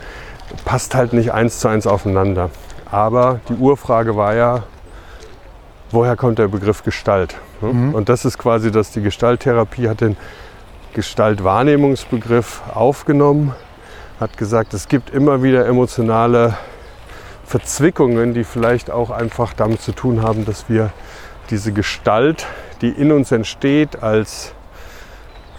passt 0.64 0.94
halt 0.94 1.12
nicht 1.12 1.32
eins 1.32 1.60
zu 1.60 1.68
eins 1.68 1.86
aufeinander. 1.86 2.50
Aber 2.90 3.40
die 3.48 3.54
Urfrage 3.54 4.16
war 4.16 4.34
ja, 4.34 4.64
woher 5.90 6.16
kommt 6.16 6.38
der 6.38 6.48
Begriff 6.48 6.82
Gestalt? 6.82 7.36
Ne? 7.60 7.92
Und 7.94 8.08
das 8.08 8.24
ist 8.24 8.38
quasi, 8.38 8.70
dass 8.70 8.90
die 8.90 9.02
Gestalttherapie 9.02 9.88
hat 9.88 10.00
den 10.00 10.16
Gestaltwahrnehmungsbegriff 10.94 12.62
aufgenommen, 12.74 13.54
hat 14.18 14.36
gesagt, 14.36 14.74
es 14.74 14.88
gibt 14.88 15.10
immer 15.10 15.42
wieder 15.42 15.66
emotionale 15.66 16.56
Verzwickungen, 17.44 18.34
die 18.34 18.44
vielleicht 18.44 18.90
auch 18.90 19.10
einfach 19.10 19.52
damit 19.52 19.80
zu 19.80 19.92
tun 19.92 20.22
haben, 20.22 20.44
dass 20.44 20.68
wir 20.68 20.90
diese 21.50 21.72
Gestalt, 21.72 22.46
die 22.80 22.90
in 22.90 23.12
uns 23.12 23.32
entsteht, 23.32 24.02
als, 24.02 24.54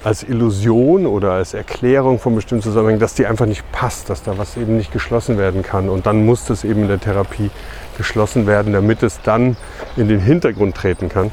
als 0.04 0.24
Illusion 0.24 1.06
oder 1.06 1.34
als 1.34 1.54
Erklärung 1.54 2.20
von 2.20 2.36
bestimmten 2.36 2.64
Zusammenhängen, 2.64 2.99
dass 2.99 3.14
die 3.14 3.26
einfach 3.28 3.45
nicht 3.45 3.70
passt, 3.72 4.10
dass 4.10 4.24
da 4.24 4.38
was 4.38 4.58
eben 4.58 4.78
nicht 4.78 4.91
geschlossen 4.91 5.38
werden 5.38 5.62
kann. 5.62 5.89
Und 5.89 6.06
dann 6.06 6.26
muss 6.26 6.45
das 6.45 6.64
eben 6.64 6.84
in 6.84 6.88
der 6.88 6.99
Therapie 6.99 7.52
geschlossen 7.97 8.47
werden, 8.47 8.74
damit 8.74 9.04
es 9.04 9.22
dann 9.22 9.58
in 9.95 10.08
den 10.08 10.20
Hintergrund 10.20 10.76
treten 10.76 11.10
kann. 11.10 11.32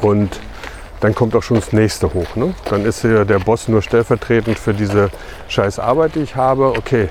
Und 0.00 0.40
dann 1.00 1.14
kommt 1.14 1.36
auch 1.36 1.42
schon 1.42 1.56
das 1.56 1.72
nächste 1.72 2.14
hoch. 2.14 2.36
Ne? 2.36 2.54
Dann 2.70 2.86
ist 2.86 3.02
ja 3.04 3.24
der 3.24 3.38
Boss 3.38 3.68
nur 3.68 3.82
stellvertretend 3.82 4.58
für 4.58 4.72
diese 4.72 5.10
scheiß 5.48 5.78
Arbeit, 5.78 6.14
die 6.14 6.20
ich 6.20 6.36
habe. 6.36 6.68
Okay, 6.68 7.10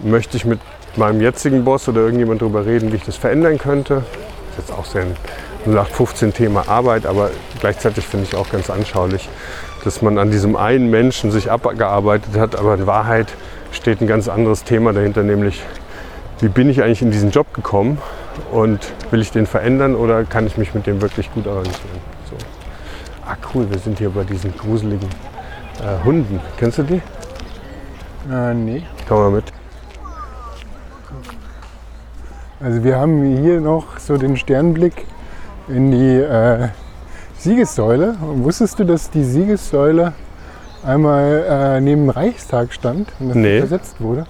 möchte 0.00 0.36
ich 0.36 0.44
mit 0.44 0.60
meinem 0.96 1.20
jetzigen 1.20 1.64
Boss 1.64 1.88
oder 1.88 2.02
irgendjemand 2.02 2.42
darüber 2.42 2.66
reden, 2.66 2.92
wie 2.92 2.96
ich 2.96 3.04
das 3.04 3.16
verändern 3.16 3.56
könnte? 3.56 3.94
Das 3.94 4.64
ist 4.64 4.68
jetzt 4.68 4.78
auch 4.78 4.84
sehr 4.84 5.06
0815 5.68 6.32
Thema 6.32 6.68
Arbeit, 6.68 7.06
aber 7.06 7.30
gleichzeitig 7.60 8.06
finde 8.06 8.26
ich 8.26 8.34
auch 8.34 8.50
ganz 8.50 8.70
anschaulich, 8.70 9.28
dass 9.84 10.02
man 10.02 10.18
an 10.18 10.30
diesem 10.30 10.56
einen 10.56 10.90
Menschen 10.90 11.30
sich 11.30 11.50
abgearbeitet 11.50 12.36
hat, 12.36 12.56
aber 12.56 12.74
in 12.74 12.86
Wahrheit 12.86 13.28
steht 13.72 14.00
ein 14.00 14.06
ganz 14.06 14.28
anderes 14.28 14.64
Thema 14.64 14.92
dahinter, 14.92 15.22
nämlich 15.22 15.62
wie 16.40 16.48
bin 16.48 16.70
ich 16.70 16.82
eigentlich 16.82 17.02
in 17.02 17.10
diesen 17.10 17.30
Job 17.30 17.52
gekommen 17.52 17.98
und 18.52 18.80
will 19.10 19.20
ich 19.20 19.30
den 19.30 19.46
verändern 19.46 19.94
oder 19.94 20.24
kann 20.24 20.46
ich 20.46 20.56
mich 20.56 20.74
mit 20.74 20.86
dem 20.86 21.00
wirklich 21.00 21.32
gut 21.32 21.46
arrangieren? 21.46 21.76
So. 22.30 22.36
Ah 23.26 23.36
cool, 23.54 23.68
wir 23.70 23.78
sind 23.78 23.98
hier 23.98 24.10
bei 24.10 24.24
diesen 24.24 24.56
gruseligen 24.56 25.08
äh, 25.80 26.04
Hunden. 26.04 26.40
Kennst 26.56 26.78
du 26.78 26.82
die? 26.84 27.02
Äh, 28.30 28.54
nee. 28.54 28.82
Komm 29.08 29.18
mal 29.18 29.30
mit. 29.30 29.44
Also 32.60 32.82
wir 32.82 32.96
haben 32.96 33.36
hier 33.40 33.60
noch 33.60 33.98
so 33.98 34.16
den 34.16 34.36
Sternblick 34.36 35.06
in 35.68 35.90
die 35.90 36.16
äh, 36.16 36.68
Siegessäule. 37.38 38.16
Und 38.20 38.44
wusstest 38.44 38.78
du, 38.78 38.84
dass 38.84 39.10
die 39.10 39.24
Siegessäule 39.24 40.12
einmal 40.84 41.44
äh, 41.48 41.80
neben 41.80 42.02
dem 42.06 42.10
Reichstag 42.10 42.72
stand 42.72 43.08
und 43.20 43.28
das 43.30 43.36
Nee. 43.36 43.58
versetzt 43.60 44.00
wurde? 44.00 44.26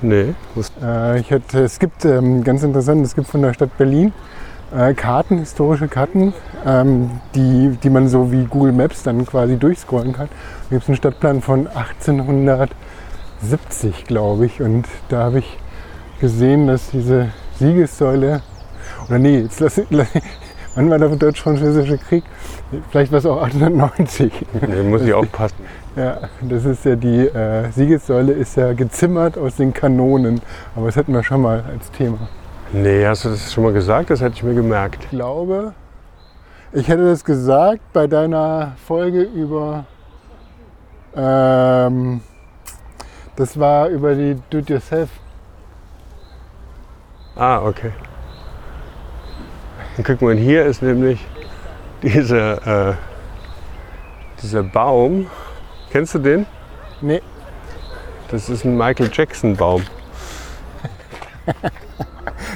Nee, 0.00 0.34
Äh, 0.82 1.20
ich 1.20 1.32
hatte, 1.32 1.64
es 1.64 1.78
gibt, 1.78 2.04
ähm, 2.04 2.44
ganz 2.44 2.62
interessant, 2.62 3.04
es 3.04 3.14
gibt 3.16 3.26
von 3.26 3.42
der 3.42 3.52
Stadt 3.52 3.76
Berlin 3.78 4.12
äh, 4.76 4.94
Karten, 4.94 5.38
historische 5.38 5.88
Karten, 5.88 6.32
ähm, 6.64 7.10
die, 7.34 7.76
die 7.82 7.90
man 7.90 8.08
so 8.08 8.30
wie 8.30 8.44
Google 8.44 8.70
Maps 8.72 9.02
dann 9.02 9.26
quasi 9.26 9.56
durchscrollen 9.56 10.12
kann. 10.12 10.28
Da 10.28 10.70
gibt 10.76 10.82
es 10.84 10.88
einen 10.88 10.96
Stadtplan 10.98 11.42
von 11.42 11.66
1870, 11.66 14.04
glaube 14.06 14.46
ich. 14.46 14.62
Und 14.62 14.84
da 15.08 15.24
habe 15.24 15.40
ich 15.40 15.58
gesehen, 16.20 16.68
dass 16.68 16.90
diese 16.90 17.30
Siegessäule, 17.58 18.42
oder 19.08 19.18
nee, 19.18 19.40
jetzt 19.40 19.60
lass, 19.60 19.80
lass, 19.90 20.08
wann 20.74 20.90
war 20.90 20.98
der 20.98 21.08
Deutsch-Französische 21.08 21.98
Krieg? 21.98 22.24
Vielleicht 22.90 23.10
war 23.10 23.18
es 23.18 23.26
auch 23.26 23.42
1890. 23.42 24.32
nee, 24.68 24.82
muss 24.82 25.02
ich 25.02 25.12
aufpassen. 25.12 25.56
Ja, 25.96 26.18
das 26.42 26.64
ist 26.64 26.84
ja 26.84 26.94
die 26.94 27.26
äh, 27.26 27.70
Siegessäule 27.72 28.32
ist 28.32 28.56
ja 28.56 28.72
gezimmert 28.72 29.36
aus 29.38 29.56
den 29.56 29.72
Kanonen. 29.72 30.40
Aber 30.76 30.86
das 30.86 30.96
hatten 30.96 31.12
wir 31.12 31.24
schon 31.24 31.42
mal 31.42 31.64
als 31.68 31.90
Thema. 31.90 32.28
Nee, 32.72 33.06
hast 33.06 33.24
du 33.24 33.30
das 33.30 33.52
schon 33.52 33.64
mal 33.64 33.72
gesagt? 33.72 34.10
Das 34.10 34.20
hätte 34.20 34.36
ich 34.36 34.42
mir 34.42 34.54
gemerkt. 34.54 35.04
Ich 35.04 35.10
glaube, 35.10 35.72
ich 36.72 36.86
hätte 36.86 37.04
das 37.04 37.24
gesagt 37.24 37.80
bei 37.92 38.06
deiner 38.06 38.72
Folge 38.86 39.22
über. 39.22 39.86
Ähm, 41.16 42.20
das 43.36 43.58
war 43.58 43.88
über 43.88 44.14
die 44.14 44.36
Do-it-yourself. 44.50 45.08
Ah, 47.34 47.62
okay. 47.62 47.92
Und 49.98 50.04
guck 50.06 50.22
mal, 50.22 50.34
hier 50.36 50.64
ist 50.64 50.80
nämlich 50.80 51.18
dieser, 52.02 52.90
äh, 52.90 52.94
dieser 54.42 54.62
Baum. 54.62 55.26
Kennst 55.90 56.14
du 56.14 56.18
den? 56.20 56.46
Nee, 57.00 57.20
Das 58.30 58.48
ist 58.48 58.64
ein 58.64 58.76
Michael 58.76 59.10
Jackson 59.12 59.56
Baum. 59.56 59.82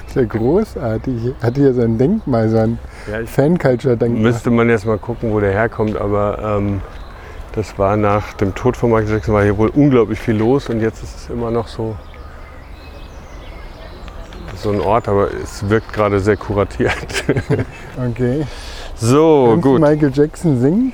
ist 0.07 0.15
ja 0.17 0.25
großartig. 0.25 1.35
Hat 1.43 1.57
hier 1.57 1.75
sein 1.75 1.99
Denkmal, 1.99 2.49
sein 2.49 2.79
Ja, 3.11 3.25
Fan-Culture-Denkmal. 3.27 4.23
müsste 4.23 4.51
man 4.51 4.69
jetzt 4.69 4.87
mal 4.87 4.99
gucken, 4.99 5.33
wo 5.33 5.41
der 5.41 5.51
herkommt, 5.53 5.97
aber 5.97 6.39
ähm, 6.59 6.81
das 7.55 7.79
war 7.79 7.97
nach 7.97 8.35
dem 8.35 8.55
Tod 8.55 8.77
von 8.77 8.91
Michael 8.91 9.15
Jackson 9.15 9.35
war 9.35 9.43
hier 9.43 9.57
wohl 9.59 9.71
unglaublich 9.71 10.19
viel 10.21 10.37
los 10.37 10.69
und 10.69 10.81
jetzt 10.81 11.03
ist 11.03 11.17
es 11.17 11.31
immer 11.31 11.51
noch 11.51 11.67
so 11.69 11.97
so 14.63 14.71
ein 14.71 14.81
Ort, 14.81 15.09
aber 15.09 15.29
es 15.33 15.69
wirkt 15.69 15.93
gerade 15.93 16.21
sehr 16.21 16.37
kuratiert. 16.37 16.95
Okay. 18.11 18.47
so, 18.97 19.49
Kannst 19.51 19.65
du 19.65 19.71
gut. 19.73 19.81
Michael 19.81 20.13
Jackson 20.15 20.61
singen? 20.61 20.93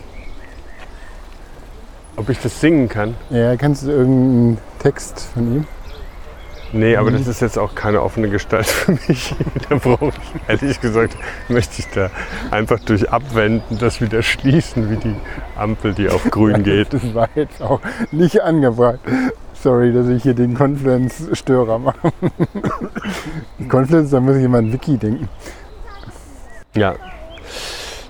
Ob 2.16 2.28
ich 2.28 2.38
das 2.40 2.60
singen 2.60 2.88
kann? 2.88 3.14
Ja, 3.30 3.56
kannst 3.56 3.84
du 3.84 3.90
irgendeinen 3.90 4.58
Text 4.80 5.28
von 5.32 5.54
ihm? 5.56 5.64
Nee, 6.72 6.96
aber 6.96 7.10
das 7.10 7.26
ist 7.26 7.40
jetzt 7.40 7.58
auch 7.58 7.74
keine 7.74 8.02
offene 8.02 8.28
Gestalt 8.28 8.66
für 8.66 8.92
mich. 8.92 9.34
da 9.70 9.76
brauche 9.76 10.08
ich, 10.08 10.48
ehrlich 10.48 10.80
gesagt, 10.80 11.16
möchte 11.48 11.80
ich 11.80 11.88
da 11.94 12.10
einfach 12.50 12.78
durch 12.80 13.10
Abwenden 13.10 13.78
das 13.78 14.00
wieder 14.02 14.22
schließen, 14.22 14.90
wie 14.90 14.96
die 14.96 15.14
Ampel, 15.56 15.94
die 15.94 16.08
auf 16.10 16.24
grün 16.30 16.62
geht. 16.64 16.92
Das 16.92 17.14
war 17.14 17.28
jetzt 17.36 17.62
auch 17.62 17.80
nicht 18.10 18.42
angebracht. 18.42 18.98
Sorry, 19.60 19.92
dass 19.92 20.06
ich 20.08 20.22
hier 20.22 20.34
den 20.34 20.54
Confluence-Störer 20.54 21.80
mache. 21.80 22.12
Confluence, 23.68 24.10
da 24.10 24.20
muss 24.20 24.36
ich 24.36 24.44
immer 24.44 24.58
an 24.58 24.72
Wiki 24.72 24.96
denken. 24.96 25.28
Ja. 26.76 26.94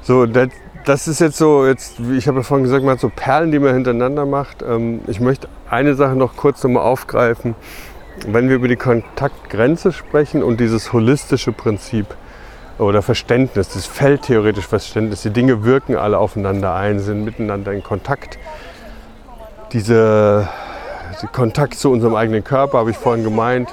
So, 0.02 0.26
das, 0.26 0.48
das 0.84 1.08
ist 1.08 1.20
jetzt 1.20 1.38
so, 1.38 1.66
jetzt, 1.66 2.00
ich 2.00 2.28
habe 2.28 2.38
ja 2.38 2.42
vorhin 2.42 2.64
gesagt, 2.64 2.84
man 2.84 2.92
hat 2.92 3.00
so 3.00 3.10
Perlen, 3.14 3.50
die 3.50 3.58
man 3.58 3.72
hintereinander 3.72 4.26
macht. 4.26 4.62
Ähm, 4.62 5.00
ich 5.06 5.20
möchte 5.20 5.48
eine 5.70 5.94
Sache 5.94 6.16
noch 6.16 6.36
kurz 6.36 6.62
nochmal 6.62 6.82
aufgreifen. 6.82 7.54
Wenn 8.26 8.48
wir 8.50 8.56
über 8.56 8.68
die 8.68 8.76
Kontaktgrenze 8.76 9.92
sprechen 9.92 10.42
und 10.42 10.60
dieses 10.60 10.92
holistische 10.92 11.52
Prinzip 11.52 12.06
oder 12.78 13.00
Verständnis, 13.00 13.70
das 13.70 13.86
feldtheoretische 13.86 14.68
Verständnis, 14.68 15.22
die 15.22 15.30
Dinge 15.30 15.64
wirken 15.64 15.96
alle 15.96 16.18
aufeinander 16.18 16.74
ein, 16.74 17.00
sind 17.00 17.24
miteinander 17.24 17.72
in 17.72 17.82
Kontakt. 17.82 18.38
Diese, 19.72 20.48
Kontakt 21.32 21.74
zu 21.74 21.90
unserem 21.90 22.14
eigenen 22.14 22.44
Körper, 22.44 22.78
habe 22.78 22.90
ich 22.90 22.96
vorhin 22.96 23.24
gemeint, 23.24 23.68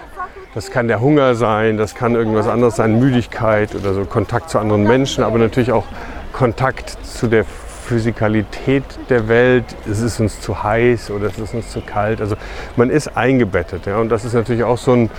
das 0.53 0.71
kann 0.71 0.87
der 0.87 1.01
Hunger 1.01 1.35
sein, 1.35 1.77
das 1.77 1.95
kann 1.95 2.15
irgendwas 2.15 2.47
anderes 2.47 2.77
sein, 2.77 2.97
Müdigkeit 2.99 3.75
oder 3.75 3.93
so 3.93 4.05
Kontakt 4.05 4.49
zu 4.49 4.57
anderen 4.57 4.83
Menschen, 4.83 5.23
aber 5.23 5.37
natürlich 5.37 5.71
auch 5.71 5.85
Kontakt 6.31 6.97
zu 7.03 7.27
der 7.27 7.45
Physikalität 7.85 8.83
der 9.09 9.27
Welt. 9.27 9.65
Es 9.89 10.01
ist 10.01 10.19
uns 10.19 10.41
zu 10.41 10.63
heiß 10.63 11.11
oder 11.11 11.27
es 11.27 11.37
ist 11.37 11.53
uns 11.53 11.69
zu 11.69 11.81
kalt. 11.81 12.19
Also 12.19 12.35
man 12.75 12.89
ist 12.89 13.15
eingebettet. 13.15 13.85
Ja? 13.85 13.97
Und 13.97 14.09
das 14.09 14.25
ist 14.25 14.33
natürlich 14.33 14.63
auch 14.63 14.77
so 14.77 14.93
ein 14.93 15.09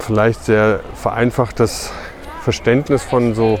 vielleicht 0.00 0.44
sehr 0.44 0.80
vereinfachtes 0.94 1.92
Verständnis 2.42 3.02
von 3.02 3.34
so 3.34 3.58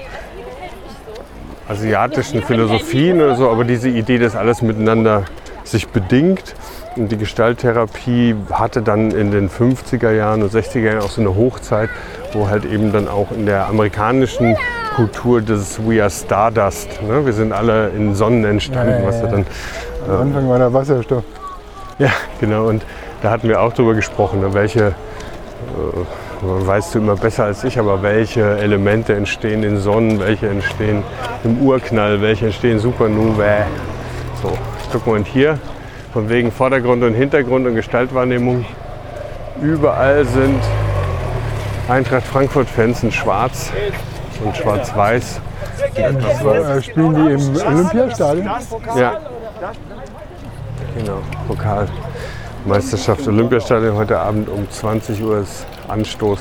asiatischen 1.68 2.42
Philosophien 2.42 3.22
oder 3.22 3.36
so, 3.36 3.48
aber 3.48 3.64
diese 3.64 3.88
Idee, 3.88 4.18
dass 4.18 4.36
alles 4.36 4.60
miteinander 4.60 5.24
sich 5.64 5.88
bedingt. 5.88 6.54
Und 6.96 7.10
die 7.10 7.16
Gestalttherapie 7.16 8.36
hatte 8.52 8.80
dann 8.80 9.10
in 9.10 9.32
den 9.32 9.50
50er 9.50 10.12
Jahren 10.12 10.42
und 10.44 10.52
60er 10.52 10.78
Jahren 10.92 11.00
auch 11.02 11.10
so 11.10 11.20
eine 11.20 11.34
Hochzeit, 11.34 11.90
wo 12.32 12.48
halt 12.48 12.64
eben 12.64 12.92
dann 12.92 13.08
auch 13.08 13.32
in 13.32 13.46
der 13.46 13.66
amerikanischen 13.66 14.56
Kultur 14.94 15.40
das 15.42 15.80
We 15.84 16.00
are 16.00 16.10
Stardust, 16.10 17.02
ne? 17.02 17.26
wir 17.26 17.32
sind 17.32 17.52
alle 17.52 17.88
in 17.88 18.14
Sonnen 18.14 18.44
entstanden, 18.44 19.02
Ja, 19.02 19.08
was 19.08 19.20
ja. 19.20 19.26
dann 19.26 19.44
Am 20.08 20.20
Anfang 20.20 20.48
war 20.48 20.58
der 20.58 20.72
Wasserstoff. 20.72 21.24
ja, 21.98 22.10
genau. 22.40 22.68
Und 22.68 22.84
da 23.22 23.30
hatten 23.30 23.48
wir 23.48 23.60
auch 23.60 23.72
drüber 23.72 23.94
gesprochen, 23.94 24.40
ne, 24.40 24.54
welche, 24.54 24.88
äh, 24.88 24.92
weißt 26.42 26.94
du 26.94 27.00
immer 27.00 27.16
besser 27.16 27.44
als 27.44 27.64
ich, 27.64 27.76
aber 27.76 28.02
welche 28.02 28.58
Elemente 28.58 29.14
entstehen 29.14 29.64
in 29.64 29.78
Sonnen, 29.78 30.20
welche 30.20 30.48
entstehen 30.48 31.02
im 31.42 31.60
Urknall, 31.60 32.20
welche 32.22 32.46
entstehen 32.46 32.78
Supernovae. 32.78 33.64
So, 34.42 34.52
guck 34.94 35.08
mal, 35.08 35.16
und 35.16 35.26
hier 35.26 35.58
von 36.12 36.28
wegen 36.28 36.52
Vordergrund 36.52 37.02
und 37.02 37.14
Hintergrund 37.14 37.66
und 37.66 37.74
Gestaltwahrnehmung, 37.74 38.64
überall 39.60 40.24
sind 40.24 40.60
Eintracht 41.88 42.24
Frankfurt-Fans 42.24 43.02
in 43.02 43.10
schwarz 43.10 43.72
und 44.44 44.56
schwarz-weiß. 44.56 45.40
Äh, 45.96 46.82
spielen 46.82 47.14
die 47.14 47.32
im 47.32 47.56
Olympiastadion? 47.56 48.50
Ja. 48.96 49.20
Genau, 50.96 51.18
Pokal. 51.48 51.88
Meisterschaft 52.64 53.26
Olympiastadion 53.26 53.96
heute 53.96 54.20
Abend 54.20 54.48
um 54.48 54.70
20 54.70 55.22
Uhr 55.24 55.40
ist 55.40 55.66
Anstoß, 55.88 56.38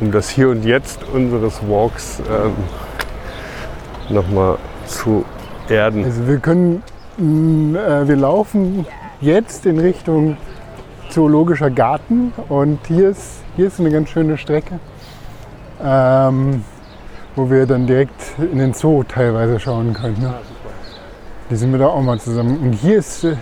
um 0.00 0.10
das 0.10 0.30
Hier 0.30 0.48
und 0.48 0.64
Jetzt 0.64 1.00
unseres 1.12 1.60
Walks 1.68 2.20
ähm, 2.20 2.54
nochmal 4.08 4.56
zu 4.86 5.26
erden. 5.68 6.04
Also 6.04 6.26
wir 6.26 6.38
können, 6.38 6.82
wir 7.18 8.16
laufen 8.16 8.86
jetzt 9.20 9.66
in 9.66 9.78
Richtung 9.78 10.36
Zoologischer 11.10 11.70
Garten 11.70 12.32
und 12.48 12.78
hier 12.88 13.10
ist, 13.10 13.42
hier 13.56 13.66
ist 13.66 13.78
eine 13.78 13.90
ganz 13.90 14.08
schöne 14.08 14.38
Strecke, 14.38 14.78
ähm, 15.84 16.64
wo 17.36 17.50
wir 17.50 17.66
dann 17.66 17.86
direkt 17.86 18.22
in 18.38 18.58
den 18.58 18.72
Zoo 18.72 19.02
teilweise 19.02 19.60
schauen 19.60 19.92
können. 19.92 20.16
Ne? 20.20 20.32
Die 21.50 21.56
sind 21.56 21.70
wir 21.70 21.78
da 21.78 21.88
auch 21.88 22.00
mal 22.00 22.18
zusammen. 22.18 22.58
Und 22.60 22.72
hier 22.72 22.96
ist, 22.96 23.24
äh, 23.24 23.36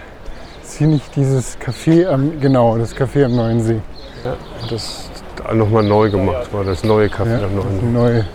ist 0.64 0.78
hier 0.78 0.88
nicht 0.88 1.14
dieses 1.14 1.56
Café 1.60 2.08
am, 2.08 2.40
genau, 2.40 2.76
das 2.76 2.96
Café 2.96 3.24
am 3.26 3.36
Neuen 3.36 3.60
See. 3.60 3.80
Ja, 4.24 4.34
das 4.68 4.72
ist 4.72 5.54
nochmal 5.54 5.84
neu 5.84 6.10
gemacht 6.10 6.52
war, 6.52 6.64
das 6.64 6.82
neue 6.82 7.06
Café 7.06 7.38
Ja, 7.40 7.46
am 7.46 7.54
Neuen. 7.54 7.92
neue. 7.92 8.26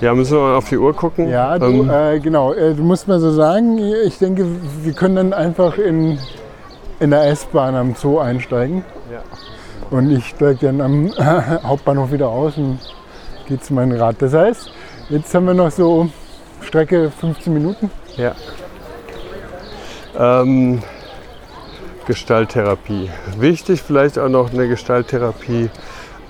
Ja, 0.00 0.14
müssen 0.14 0.36
wir 0.36 0.42
mal 0.42 0.54
auf 0.56 0.68
die 0.68 0.76
Uhr 0.76 0.94
gucken. 0.94 1.28
Ja, 1.28 1.58
du, 1.58 1.66
Ähm, 1.66 1.90
äh, 1.90 2.20
genau. 2.20 2.52
Äh, 2.52 2.74
du 2.74 2.82
musst 2.82 3.08
mal 3.08 3.18
so 3.18 3.30
sagen, 3.32 3.78
ich 4.04 4.18
denke, 4.18 4.46
wir 4.82 4.92
können 4.92 5.16
dann 5.16 5.32
einfach 5.32 5.78
in, 5.78 6.18
in 7.00 7.10
der 7.10 7.28
S-Bahn 7.28 7.74
am 7.74 7.94
Zoo 7.94 8.18
einsteigen. 8.18 8.84
Ja. 9.10 9.22
Und 9.90 10.10
ich 10.10 10.26
steige 10.28 10.66
dann 10.66 10.80
am 10.80 11.12
Hauptbahnhof 11.62 12.12
wieder 12.12 12.28
aus 12.28 12.56
und 12.58 12.78
gehe 13.46 13.58
zu 13.58 13.72
meinem 13.72 13.98
Rad. 13.98 14.16
Das 14.18 14.34
heißt, 14.34 14.70
jetzt 15.08 15.34
haben 15.34 15.46
wir 15.46 15.54
noch 15.54 15.70
so 15.70 16.08
Strecke 16.60 17.10
15 17.10 17.52
Minuten. 17.52 17.90
Ja. 18.16 18.34
Ähm, 20.18 20.82
Gestalttherapie. 22.06 23.10
Wichtig 23.38 23.82
vielleicht 23.82 24.18
auch 24.18 24.28
noch 24.28 24.52
eine 24.52 24.68
Gestalttherapie. 24.68 25.70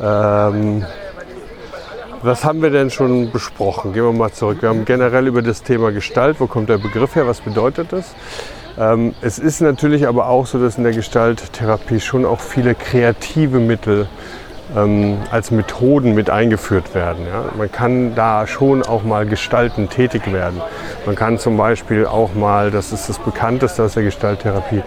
Ähm, 0.00 0.84
was 2.22 2.44
haben 2.44 2.62
wir 2.62 2.70
denn 2.70 2.90
schon 2.90 3.30
besprochen? 3.30 3.92
Gehen 3.92 4.04
wir 4.04 4.12
mal 4.12 4.32
zurück. 4.32 4.58
Wir 4.62 4.68
haben 4.68 4.84
generell 4.84 5.26
über 5.26 5.42
das 5.42 5.62
Thema 5.62 5.92
Gestalt, 5.92 6.40
wo 6.40 6.46
kommt 6.46 6.68
der 6.68 6.78
Begriff 6.78 7.14
her, 7.14 7.26
was 7.26 7.40
bedeutet 7.40 7.92
das? 7.92 8.14
Ähm, 8.78 9.14
es 9.20 9.38
ist 9.38 9.60
natürlich 9.60 10.06
aber 10.06 10.28
auch 10.28 10.46
so, 10.46 10.58
dass 10.58 10.76
in 10.76 10.84
der 10.84 10.92
Gestalttherapie 10.92 12.00
schon 12.00 12.24
auch 12.24 12.40
viele 12.40 12.74
kreative 12.74 13.58
Mittel 13.58 14.08
ähm, 14.74 15.18
als 15.30 15.50
Methoden 15.50 16.14
mit 16.14 16.30
eingeführt 16.30 16.94
werden. 16.94 17.26
Ja? 17.26 17.44
Man 17.56 17.70
kann 17.70 18.14
da 18.14 18.46
schon 18.46 18.82
auch 18.82 19.02
mal 19.04 19.26
gestalten 19.26 19.88
tätig 19.88 20.30
werden. 20.32 20.60
Man 21.06 21.14
kann 21.14 21.38
zum 21.38 21.56
Beispiel 21.56 22.06
auch 22.06 22.34
mal, 22.34 22.70
das 22.70 22.92
ist 22.92 23.08
das 23.08 23.18
bekannteste 23.18 23.82
aus 23.82 23.94
der 23.94 24.02
Gestalttherapie, 24.02 24.82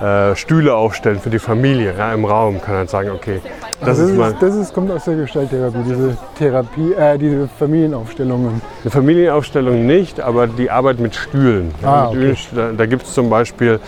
äh, 0.00 0.34
Stühle 0.36 0.74
aufstellen 0.74 1.20
für 1.20 1.30
die 1.30 1.38
Familie 1.38 1.94
ja, 1.96 2.12
im 2.12 2.24
Raum. 2.24 2.60
Kann 2.60 2.76
halt 2.76 2.90
sagen, 2.90 3.10
okay, 3.10 3.40
das 3.80 3.98
das, 3.98 4.10
ist 4.10 4.16
mal 4.16 4.34
das 4.38 4.54
ist, 4.54 4.74
kommt 4.74 4.90
aus 4.90 5.04
der 5.04 5.16
Gestalttherapie, 5.16 5.78
diese 5.86 6.16
Therapie, 6.38 6.92
äh, 6.92 7.18
diese 7.18 7.48
Familienaufstellungen. 7.48 8.60
Eine 8.82 8.90
Familienaufstellung 8.90 9.86
nicht, 9.86 10.20
aber 10.20 10.46
die 10.46 10.70
Arbeit 10.70 11.00
mit 11.00 11.14
Stühlen. 11.14 11.74
Ah, 11.82 12.10
mit 12.12 12.32
okay. 12.32 12.36
Da, 12.54 12.72
da 12.72 12.86
gibt 12.86 13.02
es 13.02 13.14
zum 13.14 13.30
Beispiel 13.30 13.80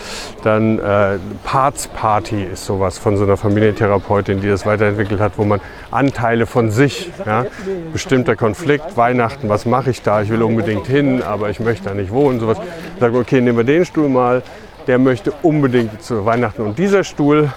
dann 0.43 0.79
äh, 0.79 1.19
Parts 1.45 1.89
Party 1.89 2.43
ist 2.43 2.67
sowas 2.67 2.99
von 2.99 3.17
so 3.17 3.25
einer 3.25 3.37
Familientherapeutin, 3.37 4.41
die 4.41 4.49
das 4.49 4.67
weiterentwickelt 4.67 5.21
hat, 5.21 5.33
wo 5.37 5.45
man 5.45 5.61
Anteile 5.91 6.47
von 6.47 6.71
sich, 6.71 7.11
ja, 7.25 7.47
bestimmter 7.93 8.37
Konflikt, 8.37 8.97
Weihnachten, 8.97 9.49
was 9.49 9.67
mache 9.67 9.91
ich 9.91 10.03
da? 10.03 10.23
Ich 10.23 10.31
will 10.31 10.43
unbedingt 10.43 10.87
hin, 10.87 11.23
aber 11.23 11.51
ich 11.51 11.61
möchte 11.61 11.89
da 11.89 11.95
nicht 11.95 12.13
wohnen, 12.13 12.41
sowas. 12.41 12.59
Sagen, 12.99 13.17
okay, 13.17 13.41
nehmen 13.41 13.59
wir 13.59 13.65
den 13.65 13.85
Stuhl 13.85 14.09
mal, 14.09 14.43
der 14.87 14.99
möchte 14.99 15.33
unbedingt 15.43 16.03
zu 16.03 16.25
Weihnachten. 16.25 16.63
Und 16.63 16.79
dieser 16.79 17.05
Stuhl, 17.05 17.51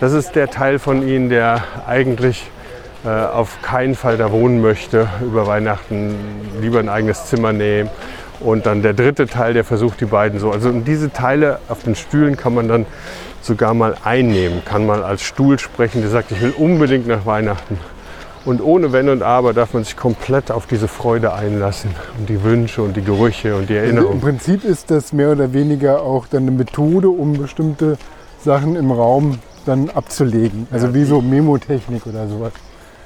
das 0.00 0.12
ist 0.12 0.34
der 0.34 0.48
Teil 0.48 0.78
von 0.78 1.06
Ihnen, 1.06 1.28
der 1.28 1.62
eigentlich 1.86 2.50
äh, 3.04 3.08
auf 3.08 3.60
keinen 3.62 3.94
Fall 3.94 4.16
da 4.16 4.30
wohnen 4.30 4.60
möchte 4.60 5.08
über 5.20 5.46
Weihnachten, 5.46 6.14
lieber 6.60 6.78
ein 6.78 6.88
eigenes 6.88 7.26
Zimmer 7.26 7.52
nehmen. 7.52 7.90
Und 8.40 8.66
dann 8.66 8.82
der 8.82 8.92
dritte 8.92 9.26
Teil, 9.26 9.54
der 9.54 9.64
versucht 9.64 10.00
die 10.00 10.06
beiden 10.06 10.40
so. 10.40 10.50
Also 10.50 10.70
diese 10.72 11.12
Teile 11.12 11.58
auf 11.68 11.82
den 11.82 11.94
Stühlen 11.94 12.36
kann 12.36 12.54
man 12.54 12.68
dann 12.68 12.86
sogar 13.40 13.74
mal 13.74 13.96
einnehmen, 14.04 14.64
kann 14.64 14.86
mal 14.86 15.02
als 15.02 15.22
Stuhl 15.22 15.58
sprechen, 15.58 16.00
der 16.00 16.10
sagt, 16.10 16.32
ich 16.32 16.40
will 16.40 16.54
unbedingt 16.56 17.06
nach 17.06 17.26
Weihnachten. 17.26 17.78
Und 18.44 18.60
ohne 18.60 18.92
Wenn 18.92 19.08
und 19.08 19.22
Aber 19.22 19.52
darf 19.52 19.72
man 19.72 19.84
sich 19.84 19.96
komplett 19.96 20.50
auf 20.50 20.66
diese 20.66 20.88
Freude 20.88 21.32
einlassen 21.32 21.90
und 22.18 22.28
die 22.28 22.42
Wünsche 22.42 22.82
und 22.82 22.96
die 22.96 23.02
Gerüche 23.02 23.54
und 23.54 23.68
die 23.68 23.76
Also 23.76 23.90
Im 23.90 23.96
Erinnerungen. 23.96 24.20
Prinzip 24.20 24.64
ist 24.64 24.90
das 24.90 25.12
mehr 25.12 25.30
oder 25.30 25.52
weniger 25.52 26.02
auch 26.02 26.26
dann 26.26 26.42
eine 26.42 26.50
Methode, 26.50 27.08
um 27.08 27.34
bestimmte 27.34 27.98
Sachen 28.44 28.74
im 28.74 28.90
Raum 28.90 29.38
dann 29.64 29.90
abzulegen. 29.90 30.66
Also 30.72 30.92
wie 30.92 31.04
so 31.04 31.20
Memotechnik 31.20 32.06
oder 32.06 32.26
sowas. 32.26 32.52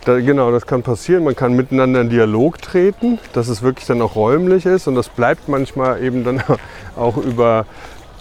Da, 0.06 0.20
genau, 0.20 0.52
das 0.52 0.66
kann 0.66 0.82
passieren. 0.82 1.24
Man 1.24 1.34
kann 1.34 1.54
miteinander 1.54 2.00
in 2.00 2.08
Dialog 2.08 2.62
treten, 2.62 3.18
dass 3.32 3.48
es 3.48 3.62
wirklich 3.62 3.86
dann 3.86 4.00
auch 4.00 4.14
räumlich 4.14 4.64
ist. 4.64 4.86
Und 4.86 4.94
das 4.94 5.08
bleibt 5.08 5.48
manchmal 5.48 6.02
eben 6.02 6.24
dann 6.24 6.42
auch 6.96 7.16
über, 7.16 7.66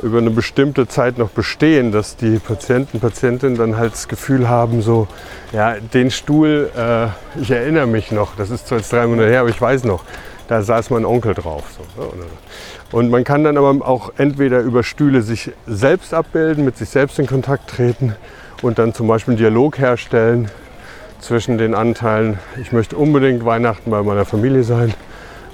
über 0.05 0.19
eine 0.19 0.29
bestimmte 0.29 0.87
Zeit 0.87 1.17
noch 1.17 1.29
bestehen, 1.29 1.91
dass 1.91 2.15
die 2.15 2.37
Patienten, 2.37 2.99
Patientinnen 2.99 3.57
dann 3.57 3.75
halt 3.75 3.93
das 3.93 4.07
Gefühl 4.07 4.47
haben, 4.47 4.83
so, 4.83 5.07
ja, 5.51 5.77
den 5.79 6.11
Stuhl, 6.11 6.69
äh, 6.77 7.07
ich 7.41 7.49
erinnere 7.49 7.87
mich 7.87 8.11
noch, 8.11 8.35
das 8.35 8.51
ist 8.51 8.67
zwar 8.67 8.77
jetzt 8.77 8.93
drei 8.93 9.07
Monate 9.07 9.29
her, 9.29 9.41
aber 9.41 9.49
ich 9.49 9.59
weiß 9.59 9.83
noch, 9.83 10.03
da 10.47 10.61
saß 10.61 10.91
mein 10.91 11.05
Onkel 11.05 11.33
drauf. 11.33 11.63
So, 11.97 12.03
ne? 12.03 12.25
Und 12.91 13.09
man 13.09 13.23
kann 13.23 13.43
dann 13.43 13.57
aber 13.57 13.75
auch 13.85 14.13
entweder 14.17 14.59
über 14.59 14.83
Stühle 14.83 15.23
sich 15.23 15.51
selbst 15.65 16.13
abbilden, 16.13 16.63
mit 16.63 16.77
sich 16.77 16.89
selbst 16.89 17.17
in 17.17 17.25
Kontakt 17.25 17.71
treten 17.71 18.15
und 18.61 18.77
dann 18.77 18.93
zum 18.93 19.07
Beispiel 19.07 19.31
einen 19.31 19.39
Dialog 19.39 19.79
herstellen 19.79 20.51
zwischen 21.19 21.57
den 21.57 21.73
Anteilen, 21.73 22.37
ich 22.61 22.71
möchte 22.71 22.95
unbedingt 22.95 23.43
Weihnachten 23.43 23.89
bei 23.89 24.03
meiner 24.03 24.25
Familie 24.25 24.63
sein, 24.63 24.93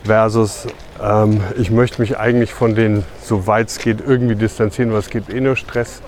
versus 0.03 0.67
ähm, 1.01 1.41
ich 1.57 1.71
möchte 1.71 2.01
mich 2.01 2.17
eigentlich 2.17 2.53
von 2.53 2.75
denen, 2.75 3.03
soweit 3.21 3.69
es 3.69 3.79
geht, 3.79 3.99
irgendwie 4.05 4.35
distanzieren, 4.35 4.91
weil 4.91 4.99
es 4.99 5.09
gibt 5.09 5.33
eh 5.33 5.41
nur 5.41 5.55
Stress. 5.55 6.01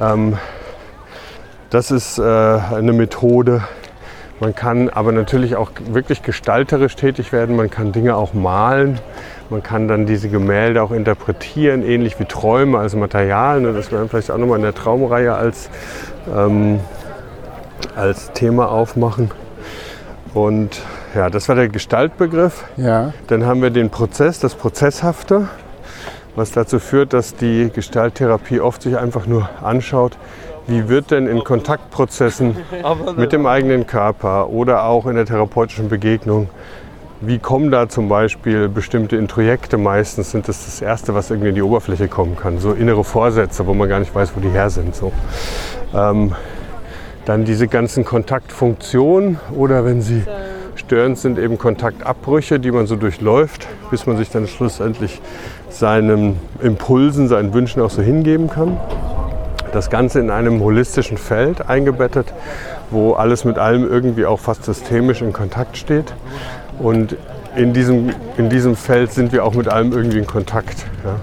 Ähm, 0.00 0.38
das 1.70 1.90
ist 1.90 2.18
äh, 2.18 2.22
eine 2.22 2.92
Methode. 2.92 3.62
Man 4.40 4.54
kann 4.54 4.88
aber 4.88 5.12
natürlich 5.12 5.56
auch 5.56 5.70
wirklich 5.90 6.22
gestalterisch 6.22 6.96
tätig 6.96 7.32
werden. 7.32 7.56
Man 7.56 7.70
kann 7.70 7.92
Dinge 7.92 8.14
auch 8.14 8.34
malen. 8.34 9.00
Man 9.50 9.62
kann 9.62 9.88
dann 9.88 10.06
diese 10.06 10.28
Gemälde 10.28 10.82
auch 10.82 10.92
interpretieren, 10.92 11.82
ähnlich 11.82 12.20
wie 12.20 12.24
Träume 12.24 12.78
als 12.78 12.94
Material. 12.94 13.62
Das 13.62 13.90
werden 13.90 14.04
wir 14.04 14.08
vielleicht 14.08 14.30
auch 14.30 14.38
nochmal 14.38 14.58
in 14.58 14.62
der 14.62 14.74
Traumreihe 14.74 15.34
als, 15.34 15.70
ähm, 16.34 16.80
als 17.96 18.32
Thema 18.32 18.70
aufmachen. 18.70 19.30
Und 20.34 20.82
ja, 21.18 21.30
das 21.30 21.48
war 21.48 21.56
der 21.56 21.68
Gestaltbegriff. 21.68 22.64
Ja, 22.76 23.12
Dann 23.26 23.44
haben 23.44 23.60
wir 23.60 23.70
den 23.70 23.90
Prozess, 23.90 24.38
das 24.38 24.54
Prozesshafte, 24.54 25.48
was 26.36 26.52
dazu 26.52 26.78
führt, 26.78 27.12
dass 27.12 27.34
die 27.34 27.70
Gestalttherapie 27.74 28.60
oft 28.60 28.82
sich 28.82 28.96
einfach 28.96 29.26
nur 29.26 29.50
anschaut, 29.60 30.16
wie 30.68 30.88
wird 30.88 31.10
denn 31.10 31.26
in 31.26 31.42
Kontaktprozessen 31.42 32.56
mit 33.16 33.32
dem 33.32 33.46
eigenen 33.46 33.88
Körper 33.88 34.48
oder 34.48 34.84
auch 34.84 35.06
in 35.06 35.16
der 35.16 35.26
therapeutischen 35.26 35.88
Begegnung, 35.88 36.50
wie 37.20 37.40
kommen 37.40 37.72
da 37.72 37.88
zum 37.88 38.08
Beispiel 38.08 38.68
bestimmte 38.68 39.16
Introjekte, 39.16 39.76
meistens 39.76 40.30
sind 40.30 40.46
das 40.46 40.66
das 40.66 40.80
Erste, 40.80 41.16
was 41.16 41.30
irgendwie 41.30 41.48
in 41.48 41.56
die 41.56 41.62
Oberfläche 41.62 42.06
kommen 42.06 42.36
kann, 42.36 42.58
so 42.58 42.74
innere 42.74 43.02
Vorsätze, 43.02 43.66
wo 43.66 43.74
man 43.74 43.88
gar 43.88 43.98
nicht 43.98 44.14
weiß, 44.14 44.36
wo 44.36 44.40
die 44.40 44.50
her 44.50 44.70
sind. 44.70 44.94
So. 44.94 45.10
Ähm, 45.92 46.36
dann 47.24 47.44
diese 47.44 47.66
ganzen 47.66 48.04
Kontaktfunktionen 48.04 49.40
oder 49.56 49.84
wenn 49.84 50.00
sie 50.00 50.22
störend 50.88 51.18
sind, 51.18 51.38
eben 51.38 51.58
Kontaktabbrüche, 51.58 52.58
die 52.58 52.70
man 52.70 52.86
so 52.86 52.96
durchläuft, 52.96 53.68
bis 53.90 54.06
man 54.06 54.16
sich 54.16 54.30
dann 54.30 54.46
schlussendlich 54.46 55.20
seinen 55.68 56.38
Impulsen, 56.62 57.28
seinen 57.28 57.52
Wünschen 57.52 57.82
auch 57.82 57.90
so 57.90 58.00
hingeben 58.00 58.48
kann. 58.48 58.78
Das 59.70 59.90
Ganze 59.90 60.18
in 60.18 60.30
einem 60.30 60.62
holistischen 60.62 61.18
Feld 61.18 61.68
eingebettet, 61.68 62.32
wo 62.90 63.12
alles 63.12 63.44
mit 63.44 63.58
allem 63.58 63.86
irgendwie 63.86 64.24
auch 64.24 64.40
fast 64.40 64.64
systemisch 64.64 65.20
in 65.20 65.34
Kontakt 65.34 65.76
steht. 65.76 66.14
Und 66.78 67.16
in 67.54 67.74
diesem, 67.74 68.14
in 68.38 68.48
diesem 68.48 68.74
Feld 68.74 69.12
sind 69.12 69.30
wir 69.32 69.44
auch 69.44 69.52
mit 69.52 69.68
allem 69.68 69.92
irgendwie 69.92 70.18
in 70.18 70.26
Kontakt. 70.26 70.86
Ja. 71.04 71.16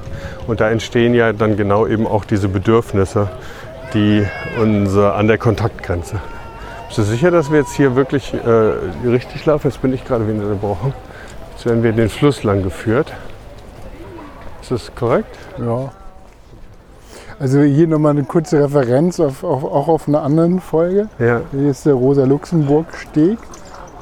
Und 0.45 0.61
da 0.61 0.70
entstehen 0.70 1.16
ja 1.16 1.34
dann 1.34 1.57
genau 1.57 1.88
eben 1.88 2.05
auch 2.05 2.24
diese 2.24 2.49
Bedürfnisse, 2.49 3.30
die 3.95 4.28
unser, 4.61 5.16
an 5.16 5.26
der 5.26 5.39
Kontaktgrenze. 5.39 6.20
Bist 6.88 6.97
du 6.99 7.03
sicher, 7.03 7.31
dass 7.31 7.51
wir 7.51 7.59
jetzt 7.59 7.73
hier 7.73 7.95
wirklich 7.95 8.33
äh, 8.33 9.07
richtig 9.07 9.45
laufen? 9.45 9.67
Jetzt 9.67 9.81
bin 9.81 9.93
ich 9.93 10.05
gerade 10.05 10.27
wieder 10.27 10.43
unterbrochen. 10.43 10.93
Jetzt 11.53 11.65
werden 11.65 11.83
wir 11.83 11.91
den 11.91 12.09
Fluss 12.09 12.43
lang 12.43 12.63
geführt. 12.63 13.11
Ist 14.61 14.71
das 14.71 14.95
korrekt? 14.95 15.38
ja. 15.59 15.91
Also 17.38 17.59
hier 17.63 17.86
nochmal 17.86 18.11
eine 18.11 18.23
kurze 18.23 18.63
Referenz 18.63 19.19
auf, 19.19 19.43
auf, 19.43 19.65
auch 19.65 19.89
auf 19.89 20.07
einer 20.07 20.21
anderen 20.23 20.61
Folge. 20.61 21.09
Ja. 21.19 21.41
Hier 21.51 21.69
ist 21.69 21.86
der 21.86 21.93
Rosa-Luxemburg-Steg. 21.95 23.38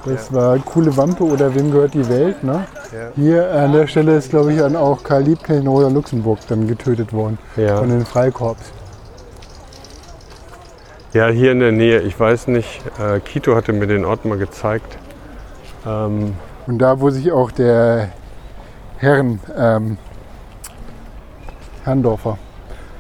Das 0.06 0.32
war 0.32 0.60
Coole 0.60 0.96
Wampe 0.98 1.24
oder 1.24 1.56
Wem 1.56 1.72
gehört 1.72 1.96
die 1.96 2.08
Welt? 2.10 2.44
Ne? 2.44 2.66
Ja. 2.92 3.00
Hier 3.16 3.52
an 3.52 3.72
der 3.74 3.88
Stelle 3.88 4.18
ist, 4.18 4.30
glaube 4.30 4.54
ich, 4.54 4.60
dann 4.60 4.76
auch 4.76 5.02
Karl 5.04 5.24
Liebknecht 5.24 5.62
in 5.62 5.68
Rosa-Luxemburg 5.68 6.38
dann 6.48 6.68
getötet 6.68 7.12
worden 7.12 7.40
Ja. 7.58 7.78
von 7.78 7.90
den 7.90 8.06
Freikorps. 8.06 8.72
Ja, 11.14 11.28
hier 11.28 11.52
in 11.52 11.60
der 11.60 11.72
Nähe. 11.72 12.00
Ich 12.02 12.20
weiß 12.20 12.48
nicht, 12.48 12.82
äh, 13.00 13.20
Kito 13.20 13.56
hatte 13.56 13.72
mir 13.74 13.88
den 13.88 14.04
Ort 14.06 14.26
mal 14.26 14.38
gezeigt. 14.38 14.98
Ähm, 15.86 16.34
Und 16.66 16.80
da, 16.80 17.00
wo 17.00 17.10
sich 17.10 17.32
auch 17.32 17.52
der 17.52 18.10
Herren, 18.98 19.40
ähm, 19.58 19.98
Herrndorfer, 21.84 22.38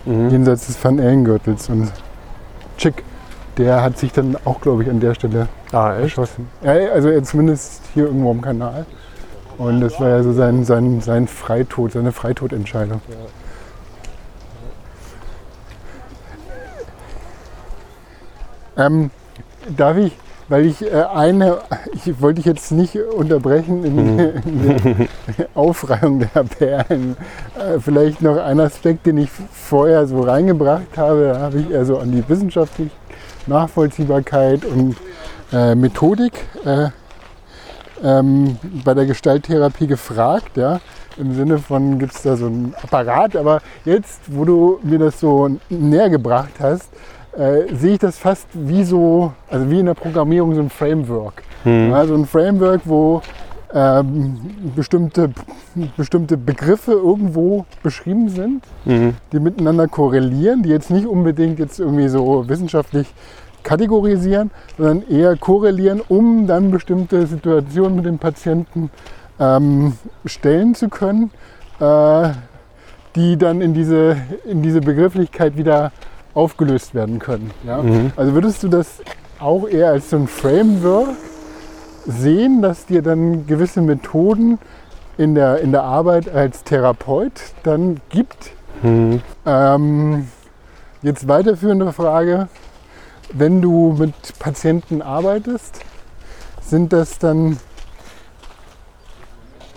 jenseits 0.05 0.67
des 0.67 0.83
Van 0.83 0.99
Ellengürtels. 0.99 1.69
Und 1.69 1.91
Chick, 2.77 3.03
der 3.57 3.81
hat 3.81 3.97
sich 3.97 4.11
dann 4.11 4.37
auch, 4.43 4.59
glaube 4.59 4.83
ich, 4.83 4.89
an 4.89 4.99
der 4.99 5.13
Stelle 5.15 5.47
Ah, 5.71 5.93
echt? 5.93 6.01
erschossen. 6.03 6.49
Ja, 6.61 6.73
also 6.91 7.19
zumindest 7.21 7.81
hier 7.93 8.05
irgendwo 8.07 8.31
am 8.31 8.41
Kanal. 8.41 8.85
Und 9.57 9.79
das 9.81 9.99
war 9.99 10.09
ja 10.09 10.23
so 10.23 10.33
sein, 10.33 10.65
sein, 10.65 10.99
sein 10.99 11.27
Freitod, 11.27 11.93
seine 11.93 12.11
Freitodentscheidung. 12.11 13.01
Ähm, 18.77 19.11
darf 19.77 19.97
ich, 19.97 20.13
weil 20.49 20.65
ich 20.65 20.81
äh, 20.81 21.03
eine, 21.13 21.59
ich 21.93 22.21
wollte 22.21 22.37
dich 22.41 22.45
jetzt 22.45 22.71
nicht 22.71 22.95
unterbrechen 22.95 23.83
in, 23.83 24.19
in 24.19 24.57
der 24.67 25.07
Aufreihung 25.55 26.19
der 26.19 26.43
Perlen. 26.43 27.15
Äh, 27.57 27.79
vielleicht 27.79 28.21
noch 28.21 28.37
ein 28.37 28.59
Aspekt, 28.59 29.05
den 29.05 29.17
ich 29.17 29.29
vorher 29.29 30.07
so 30.07 30.21
reingebracht 30.21 30.97
habe, 30.97 31.33
da 31.33 31.39
habe 31.39 31.59
ich 31.59 31.69
eher 31.69 31.85
so 31.85 31.97
an 31.99 32.11
die 32.11 32.27
wissenschaftliche 32.27 32.91
Nachvollziehbarkeit 33.47 34.65
und 34.65 34.95
äh, 35.51 35.75
Methodik 35.75 36.33
äh, 36.65 36.89
ähm, 38.03 38.57
bei 38.83 38.93
der 38.93 39.05
Gestalttherapie 39.05 39.87
gefragt. 39.87 40.57
Ja? 40.57 40.79
Im 41.17 41.35
Sinne 41.35 41.59
von, 41.59 41.99
gibt 41.99 42.13
es 42.13 42.23
da 42.23 42.35
so 42.35 42.47
einen 42.47 42.75
Apparat, 42.81 43.35
aber 43.35 43.61
jetzt, 43.85 44.21
wo 44.27 44.45
du 44.45 44.79
mir 44.83 44.99
das 44.99 45.19
so 45.19 45.57
näher 45.69 46.09
gebracht 46.09 46.53
hast, 46.59 46.89
äh, 47.37 47.73
sehe 47.75 47.93
ich 47.93 47.99
das 47.99 48.17
fast 48.17 48.47
wie 48.53 48.83
so, 48.83 49.33
also 49.49 49.69
wie 49.69 49.79
in 49.79 49.85
der 49.85 49.93
Programmierung 49.93 50.55
so 50.55 50.61
ein 50.61 50.69
Framework. 50.69 51.43
Ja, 51.89 52.05
so 52.05 52.15
ein 52.15 52.25
Framework, 52.25 52.81
wo 52.85 53.21
ähm, 53.73 54.39
bestimmte, 54.75 55.31
bestimmte 55.97 56.37
Begriffe 56.37 56.91
irgendwo 56.91 57.65
beschrieben 57.81 58.29
sind, 58.29 58.63
die 59.31 59.39
miteinander 59.39 59.87
korrelieren, 59.87 60.61
die 60.61 60.69
jetzt 60.69 60.91
nicht 60.91 61.07
unbedingt 61.07 61.57
jetzt 61.59 61.79
irgendwie 61.79 62.07
so 62.07 62.47
wissenschaftlich 62.47 63.07
kategorisieren, 63.63 64.51
sondern 64.77 65.09
eher 65.09 65.35
korrelieren, 65.37 66.01
um 66.07 66.45
dann 66.45 66.69
bestimmte 66.69 67.25
Situationen 67.25 67.95
mit 67.95 68.05
dem 68.05 68.19
Patienten 68.19 68.91
ähm, 69.39 69.93
stellen 70.25 70.75
zu 70.75 70.89
können, 70.89 71.31
äh, 71.79 72.29
die 73.15 73.37
dann 73.37 73.61
in 73.61 73.73
diese, 73.73 74.17
in 74.45 74.61
diese 74.61 74.81
Begrifflichkeit 74.81 75.57
wieder 75.57 75.91
aufgelöst 76.33 76.95
werden 76.95 77.19
können. 77.19 77.51
Ja? 77.65 77.79
Also 78.15 78.33
würdest 78.33 78.63
du 78.63 78.67
das 78.67 79.01
auch 79.39 79.67
eher 79.67 79.89
als 79.89 80.09
so 80.09 80.17
ein 80.17 80.27
Framework 80.27 81.15
sehen, 82.05 82.61
dass 82.61 82.85
dir 82.85 83.01
dann 83.01 83.45
gewisse 83.47 83.81
Methoden 83.81 84.59
in 85.17 85.35
der, 85.35 85.59
in 85.59 85.71
der 85.71 85.83
Arbeit 85.83 86.33
als 86.33 86.63
Therapeut 86.63 87.33
dann 87.63 88.01
gibt? 88.09 88.51
Ähm, 89.45 90.27
jetzt 91.01 91.27
weiterführende 91.27 91.93
Frage, 91.93 92.47
wenn 93.31 93.61
du 93.61 93.95
mit 93.97 94.13
Patienten 94.39 95.01
arbeitest, 95.01 95.79
sind 96.61 96.93
das 96.93 97.19
dann 97.19 97.57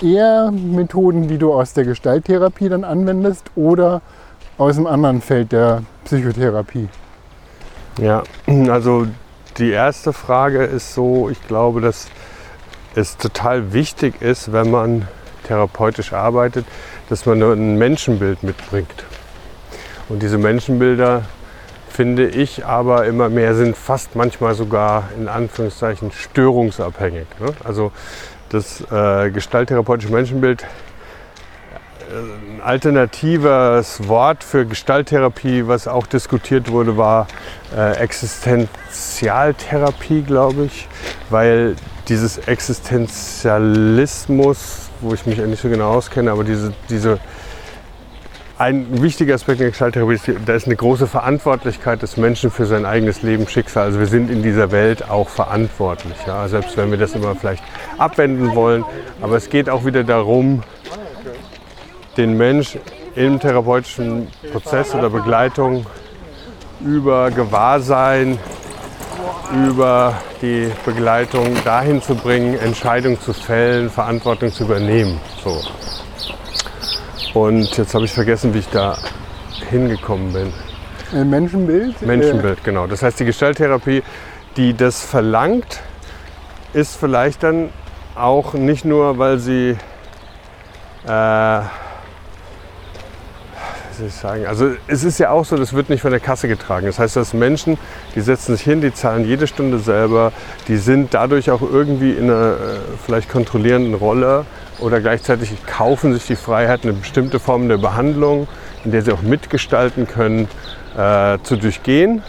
eher 0.02 0.50
Methoden, 0.50 1.28
die 1.28 1.38
du 1.38 1.52
aus 1.52 1.72
der 1.72 1.84
Gestalttherapie 1.84 2.68
dann 2.68 2.84
anwendest 2.84 3.50
oder 3.56 4.02
aus 4.58 4.76
einem 4.76 4.86
anderen 4.86 5.20
Feld 5.20 5.52
der 5.52 5.82
Psychotherapie? 6.04 6.88
Ja, 8.00 8.22
also 8.68 9.06
die 9.58 9.70
erste 9.70 10.12
Frage 10.12 10.64
ist 10.64 10.94
so, 10.94 11.30
ich 11.30 11.46
glaube, 11.46 11.80
dass 11.80 12.08
es 12.94 13.16
total 13.16 13.72
wichtig 13.72 14.20
ist, 14.22 14.52
wenn 14.52 14.70
man 14.70 15.08
therapeutisch 15.46 16.12
arbeitet, 16.12 16.66
dass 17.08 17.26
man 17.26 17.42
ein 17.42 17.76
Menschenbild 17.78 18.42
mitbringt. 18.42 19.04
Und 20.08 20.22
diese 20.22 20.38
Menschenbilder, 20.38 21.22
finde 21.88 22.28
ich, 22.28 22.66
aber 22.66 23.06
immer 23.06 23.28
mehr 23.28 23.54
sind 23.54 23.76
fast 23.76 24.16
manchmal 24.16 24.54
sogar 24.54 25.04
in 25.18 25.28
Anführungszeichen 25.28 26.12
störungsabhängig. 26.12 27.26
Ne? 27.40 27.54
Also 27.64 27.92
das 28.50 28.82
äh, 28.90 29.30
gestalttherapeutische 29.30 30.12
Menschenbild 30.12 30.64
ein 32.10 32.60
alternatives 32.62 34.08
Wort 34.08 34.42
für 34.44 34.66
Gestalttherapie, 34.66 35.66
was 35.66 35.88
auch 35.88 36.06
diskutiert 36.06 36.70
wurde, 36.70 36.96
war 36.96 37.26
äh, 37.76 37.96
Existenzialtherapie, 37.96 40.22
glaube 40.22 40.66
ich, 40.66 40.86
weil 41.30 41.74
dieses 42.08 42.38
Existenzialismus, 42.38 44.90
wo 45.00 45.12
ich 45.14 45.26
mich 45.26 45.38
ja 45.38 45.46
nicht 45.46 45.60
so 45.60 45.68
genau 45.68 45.94
auskenne, 45.94 46.30
aber 46.30 46.44
diese, 46.44 46.72
diese 46.88 47.18
ein 48.58 49.02
wichtiger 49.02 49.34
Aspekt 49.34 49.60
der 49.60 49.68
Gestalttherapie 49.68 50.14
ist, 50.14 50.30
da 50.46 50.54
ist 50.54 50.64
eine 50.66 50.76
große 50.76 51.06
Verantwortlichkeit 51.06 52.00
des 52.00 52.16
Menschen 52.16 52.50
für 52.50 52.64
sein 52.64 52.86
eigenes 52.86 53.20
Lebensschicksal. 53.22 53.84
Also 53.84 53.98
wir 53.98 54.06
sind 54.06 54.30
in 54.30 54.42
dieser 54.42 54.72
Welt 54.72 55.10
auch 55.10 55.28
verantwortlich, 55.28 56.16
ja? 56.26 56.48
selbst 56.48 56.74
wenn 56.78 56.90
wir 56.90 56.96
das 56.96 57.12
immer 57.12 57.34
vielleicht 57.34 57.62
abwenden 57.98 58.54
wollen. 58.54 58.82
Aber 59.20 59.36
es 59.36 59.50
geht 59.50 59.68
auch 59.68 59.84
wieder 59.84 60.04
darum, 60.04 60.62
den 62.16 62.36
Mensch 62.36 62.78
im 63.14 63.38
therapeutischen 63.40 64.28
Prozess 64.52 64.94
oder 64.94 65.10
Begleitung 65.10 65.86
über 66.80 67.30
Gewahrsein, 67.30 68.38
über 69.54 70.14
die 70.42 70.70
Begleitung 70.84 71.56
dahin 71.64 72.02
zu 72.02 72.14
bringen, 72.14 72.58
Entscheidungen 72.58 73.20
zu 73.20 73.32
fällen, 73.32 73.90
Verantwortung 73.90 74.52
zu 74.52 74.64
übernehmen. 74.64 75.20
So. 75.42 75.60
Und 77.38 77.76
jetzt 77.76 77.94
habe 77.94 78.04
ich 78.04 78.12
vergessen, 78.12 78.54
wie 78.54 78.58
ich 78.58 78.68
da 78.68 78.96
hingekommen 79.70 80.32
bin. 80.32 81.30
Menschenbild? 81.30 82.02
Menschenbild, 82.02 82.64
genau. 82.64 82.86
Das 82.86 83.02
heißt, 83.02 83.20
die 83.20 83.24
Gestalttherapie, 83.24 84.02
die 84.56 84.74
das 84.74 85.02
verlangt, 85.02 85.80
ist 86.72 86.96
vielleicht 86.96 87.42
dann 87.42 87.70
auch 88.14 88.54
nicht 88.54 88.84
nur, 88.84 89.18
weil 89.18 89.38
sie 89.38 89.76
äh, 91.06 91.60
soll 93.96 94.06
ich 94.08 94.14
sagen? 94.14 94.46
Also 94.46 94.70
es 94.86 95.04
ist 95.04 95.18
ja 95.18 95.30
auch 95.30 95.44
so, 95.44 95.56
das 95.56 95.72
wird 95.72 95.88
nicht 95.88 96.02
von 96.02 96.10
der 96.10 96.20
Kasse 96.20 96.48
getragen. 96.48 96.86
Das 96.86 96.98
heißt, 96.98 97.16
dass 97.16 97.32
Menschen, 97.34 97.78
die 98.14 98.20
setzen 98.20 98.56
sich 98.56 98.64
hin, 98.64 98.80
die 98.80 98.92
zahlen 98.92 99.26
jede 99.26 99.46
Stunde 99.46 99.78
selber, 99.78 100.32
die 100.68 100.76
sind 100.76 101.14
dadurch 101.14 101.50
auch 101.50 101.62
irgendwie 101.62 102.12
in 102.12 102.24
einer 102.24 102.52
äh, 102.52 102.56
vielleicht 103.04 103.28
kontrollierenden 103.28 103.94
Rolle 103.94 104.44
oder 104.78 105.00
gleichzeitig 105.00 105.50
kaufen 105.66 106.12
sich 106.12 106.26
die 106.26 106.36
Freiheit, 106.36 106.84
eine 106.84 106.92
bestimmte 106.92 107.38
Form 107.38 107.68
der 107.68 107.78
Behandlung, 107.78 108.46
in 108.84 108.90
der 108.90 109.02
sie 109.02 109.12
auch 109.12 109.22
mitgestalten 109.22 110.06
können, 110.06 110.48
äh, 110.96 111.38
zu 111.42 111.56
durchgehen. 111.56 112.22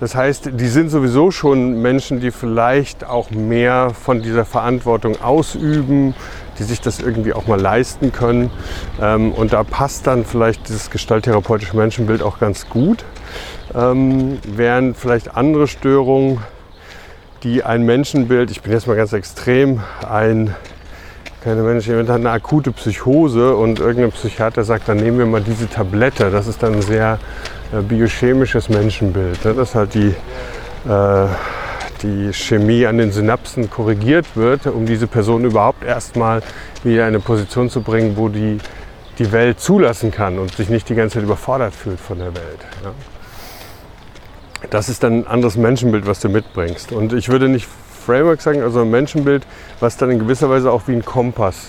Das 0.00 0.14
heißt, 0.14 0.50
die 0.54 0.68
sind 0.68 0.88
sowieso 0.88 1.30
schon 1.30 1.82
Menschen, 1.82 2.20
die 2.20 2.30
vielleicht 2.30 3.04
auch 3.04 3.30
mehr 3.30 3.90
von 3.90 4.22
dieser 4.22 4.46
Verantwortung 4.46 5.20
ausüben, 5.20 6.14
die 6.60 6.64
sich 6.64 6.80
das 6.80 7.00
irgendwie 7.00 7.32
auch 7.32 7.46
mal 7.46 7.60
leisten 7.60 8.12
können. 8.12 8.50
Ähm, 9.00 9.32
und 9.32 9.52
da 9.52 9.64
passt 9.64 10.06
dann 10.06 10.24
vielleicht 10.24 10.68
dieses 10.68 10.90
gestalttherapeutische 10.90 11.76
Menschenbild 11.76 12.22
auch 12.22 12.38
ganz 12.38 12.68
gut. 12.68 13.04
Ähm, 13.74 14.38
während 14.46 14.96
vielleicht 14.96 15.36
andere 15.36 15.66
Störungen, 15.66 16.38
die 17.42 17.64
ein 17.64 17.84
Menschenbild, 17.84 18.50
ich 18.50 18.60
bin 18.60 18.72
jetzt 18.72 18.86
mal 18.86 18.96
ganz 18.96 19.12
extrem, 19.12 19.80
ein 20.08 20.54
keine 21.42 21.62
Mensch, 21.62 21.86
jemand 21.86 22.10
hat 22.10 22.16
eine 22.16 22.32
akute 22.32 22.70
Psychose 22.70 23.56
und 23.56 23.80
irgendein 23.80 24.12
Psychiater 24.12 24.62
sagt, 24.62 24.90
dann 24.90 24.98
nehmen 24.98 25.18
wir 25.18 25.24
mal 25.24 25.40
diese 25.40 25.70
Tablette. 25.70 26.30
Das 26.30 26.46
ist 26.46 26.62
dann 26.62 26.74
ein 26.74 26.82
sehr 26.82 27.18
äh, 27.72 27.80
biochemisches 27.80 28.68
Menschenbild. 28.68 29.42
Ne? 29.46 29.54
Dass 29.54 29.74
halt 29.74 29.94
die, 29.94 30.14
äh, 30.86 31.26
die 32.02 32.32
Chemie 32.32 32.86
an 32.86 32.98
den 32.98 33.12
Synapsen 33.12 33.70
korrigiert 33.70 34.26
wird, 34.34 34.66
um 34.66 34.86
diese 34.86 35.06
Person 35.06 35.44
überhaupt 35.44 35.84
erstmal 35.84 36.42
wieder 36.82 37.02
in 37.02 37.08
eine 37.08 37.20
Position 37.20 37.70
zu 37.70 37.82
bringen, 37.82 38.16
wo 38.16 38.28
die 38.28 38.58
die 39.20 39.32
Welt 39.32 39.60
zulassen 39.60 40.10
kann 40.10 40.38
und 40.38 40.54
sich 40.56 40.70
nicht 40.70 40.88
die 40.88 40.94
ganze 40.94 41.14
Zeit 41.14 41.24
überfordert 41.24 41.74
fühlt 41.74 42.00
von 42.00 42.18
der 42.18 42.34
Welt. 42.34 42.60
Ja? 42.82 42.92
Das 44.70 44.88
ist 44.88 45.02
dann 45.02 45.20
ein 45.20 45.26
anderes 45.26 45.56
Menschenbild, 45.56 46.06
was 46.06 46.20
du 46.20 46.30
mitbringst. 46.30 46.92
Und 46.92 47.12
ich 47.12 47.28
würde 47.28 47.48
nicht 47.48 47.68
Framework 48.06 48.40
sagen, 48.40 48.62
also 48.62 48.80
ein 48.80 48.90
Menschenbild, 48.90 49.46
was 49.78 49.98
dann 49.98 50.10
in 50.10 50.18
gewisser 50.18 50.48
Weise 50.48 50.72
auch 50.72 50.82
wie 50.86 50.92
ein 50.92 51.04
Kompass 51.04 51.66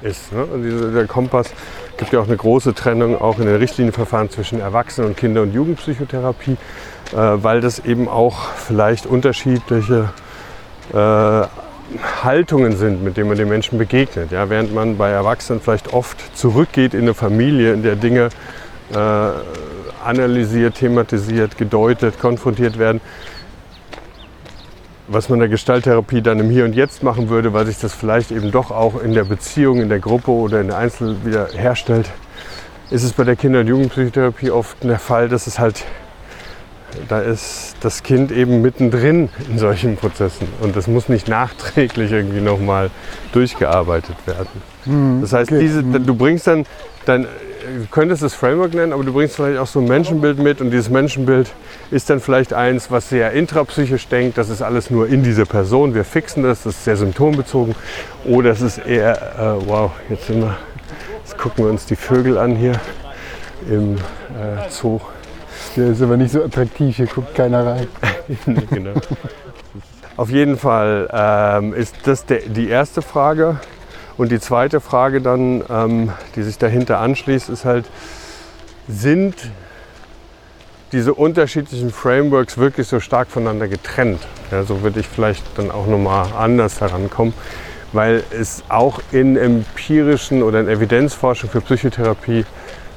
ist. 0.00 0.32
Ne? 0.32 0.44
Und 0.44 0.62
dieser, 0.62 0.90
der 0.92 1.06
Kompass 1.06 1.50
gibt 1.96 2.12
ja 2.12 2.20
auch 2.20 2.26
eine 2.26 2.36
große 2.36 2.72
Trennung 2.74 3.20
auch 3.20 3.38
in 3.38 3.46
den 3.46 3.56
Richtlinienverfahren 3.56 4.30
zwischen 4.30 4.60
Erwachsenen- 4.60 5.08
und 5.08 5.16
Kinder- 5.16 5.42
und 5.42 5.52
Jugendpsychotherapie, 5.52 6.56
äh, 7.12 7.16
weil 7.16 7.60
das 7.60 7.78
eben 7.80 8.08
auch 8.08 8.50
vielleicht 8.50 9.06
unterschiedliche 9.06 10.10
äh, 10.92 11.46
Haltungen 12.22 12.76
sind, 12.76 13.02
mit 13.04 13.16
denen 13.16 13.28
man 13.28 13.36
den 13.36 13.48
Menschen 13.48 13.78
begegnet. 13.78 14.32
Ja? 14.32 14.48
Während 14.48 14.74
man 14.74 14.96
bei 14.96 15.10
Erwachsenen 15.10 15.60
vielleicht 15.60 15.92
oft 15.92 16.36
zurückgeht 16.36 16.94
in 16.94 17.02
eine 17.02 17.14
Familie, 17.14 17.72
in 17.74 17.82
der 17.82 17.96
Dinge 17.96 18.30
äh, 18.92 18.96
analysiert, 20.04 20.76
thematisiert, 20.76 21.58
gedeutet, 21.58 22.18
konfrontiert 22.18 22.78
werden, 22.78 23.00
was 25.08 25.28
man 25.28 25.36
in 25.36 25.40
der 25.40 25.48
Gestalttherapie 25.48 26.22
dann 26.22 26.40
im 26.40 26.50
Hier 26.50 26.64
und 26.64 26.74
Jetzt 26.74 27.02
machen 27.02 27.28
würde, 27.28 27.52
weil 27.52 27.66
sich 27.66 27.78
das 27.78 27.92
vielleicht 27.92 28.30
eben 28.30 28.50
doch 28.50 28.70
auch 28.70 29.00
in 29.00 29.14
der 29.14 29.24
Beziehung, 29.24 29.80
in 29.80 29.88
der 29.88 29.98
Gruppe 29.98 30.30
oder 30.30 30.60
in 30.60 30.68
der 30.68 30.78
Einzel 30.78 31.24
wieder 31.24 31.48
herstellt, 31.54 32.10
ist 32.90 33.04
es 33.04 33.12
bei 33.12 33.24
der 33.24 33.36
Kinder- 33.36 33.60
und 33.60 33.68
Jugendpsychotherapie 33.68 34.50
oft 34.50 34.82
der 34.84 34.98
Fall, 34.98 35.28
dass 35.28 35.46
es 35.46 35.58
halt, 35.58 35.84
da 37.08 37.20
ist 37.20 37.76
das 37.80 38.02
Kind 38.02 38.32
eben 38.32 38.62
mittendrin 38.62 39.28
in 39.48 39.58
solchen 39.58 39.96
Prozessen 39.96 40.48
und 40.60 40.76
das 40.76 40.86
muss 40.86 41.08
nicht 41.08 41.28
nachträglich 41.28 42.12
irgendwie 42.12 42.40
nochmal 42.40 42.90
durchgearbeitet 43.32 44.16
werden. 44.26 45.20
Das 45.20 45.32
heißt, 45.32 45.52
okay. 45.52 45.60
diese, 45.60 45.82
du 45.82 46.14
bringst 46.14 46.46
dann, 46.46 46.66
dann, 47.04 47.22
du 47.24 47.86
könntest 47.90 48.22
es 48.22 48.34
Framework 48.34 48.74
nennen, 48.74 48.92
aber 48.92 49.04
du 49.04 49.12
bringst 49.12 49.36
vielleicht 49.36 49.58
auch 49.58 49.66
so 49.66 49.80
ein 49.80 49.86
Menschenbild 49.86 50.38
mit 50.38 50.60
und 50.60 50.70
dieses 50.70 50.90
Menschenbild 50.90 51.52
ist 51.90 52.10
dann 52.10 52.20
vielleicht 52.20 52.52
eins, 52.52 52.90
was 52.90 53.08
sehr 53.08 53.32
intrapsychisch 53.32 54.08
denkt, 54.08 54.38
das 54.38 54.48
ist 54.48 54.62
alles 54.62 54.90
nur 54.90 55.08
in 55.08 55.22
dieser 55.22 55.44
Person, 55.44 55.94
wir 55.94 56.04
fixen 56.04 56.42
das, 56.42 56.64
das 56.64 56.74
ist 56.74 56.84
sehr 56.84 56.96
symptombezogen. 56.96 57.74
Oder 58.24 58.50
es 58.50 58.60
ist 58.60 58.78
eher, 58.78 59.14
äh, 59.38 59.68
wow, 59.68 59.92
jetzt 60.08 60.26
sind 60.26 60.40
wir, 60.40 60.56
jetzt 61.24 61.38
gucken 61.38 61.64
wir 61.64 61.70
uns 61.70 61.86
die 61.86 61.96
Vögel 61.96 62.38
an 62.38 62.56
hier 62.56 62.80
im 63.68 63.96
äh, 63.96 64.68
Zoo. 64.68 65.00
Der 65.76 65.88
ist 65.88 66.02
aber 66.02 66.16
nicht 66.16 66.32
so 66.32 66.42
attraktiv, 66.42 66.96
hier 66.96 67.06
guckt 67.06 67.34
keiner 67.34 67.66
rein. 67.66 67.86
genau. 68.70 68.92
Auf 70.16 70.28
jeden 70.28 70.58
Fall 70.58 71.08
ähm, 71.12 71.72
ist 71.72 71.96
das 72.04 72.26
der, 72.26 72.40
die 72.40 72.68
erste 72.68 73.00
Frage. 73.00 73.56
Und 74.18 74.30
die 74.30 74.40
zweite 74.40 74.80
Frage 74.80 75.22
dann, 75.22 75.64
ähm, 75.70 76.12
die 76.36 76.42
sich 76.42 76.58
dahinter 76.58 77.00
anschließt, 77.00 77.48
ist 77.48 77.64
halt, 77.64 77.86
sind 78.86 79.34
diese 80.92 81.14
unterschiedlichen 81.14 81.90
Frameworks 81.90 82.58
wirklich 82.58 82.86
so 82.86 83.00
stark 83.00 83.28
voneinander 83.28 83.68
getrennt? 83.68 84.20
Ja, 84.50 84.64
so 84.64 84.82
würde 84.82 85.00
ich 85.00 85.08
vielleicht 85.08 85.42
dann 85.56 85.70
auch 85.70 85.86
nochmal 85.86 86.26
anders 86.38 86.82
herankommen, 86.82 87.32
weil 87.92 88.22
es 88.30 88.62
auch 88.68 89.00
in 89.10 89.38
empirischen 89.38 90.42
oder 90.42 90.60
in 90.60 90.68
Evidenzforschung 90.68 91.48
für 91.48 91.62
Psychotherapie 91.62 92.44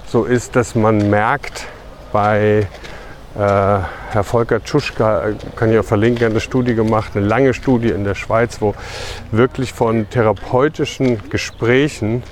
so 0.07 0.25
ist, 0.25 0.57
dass 0.57 0.75
man 0.75 1.09
merkt 1.09 1.67
bei 2.15 2.65
äh, 3.35 3.39
Herr 3.39 4.23
Volker 4.23 4.63
Tschuschka, 4.63 5.27
äh, 5.27 5.33
kann 5.57 5.69
ich 5.69 5.77
auch 5.77 5.83
verlinken, 5.83 6.27
eine 6.27 6.39
Studie 6.39 6.73
gemacht, 6.73 7.11
eine 7.13 7.25
lange 7.25 7.53
Studie 7.53 7.89
in 7.89 8.05
der 8.05 8.15
Schweiz, 8.15 8.61
wo 8.61 8.73
wirklich 9.31 9.73
von 9.73 10.09
therapeutischen 10.09 11.29
Gesprächen 11.29 12.23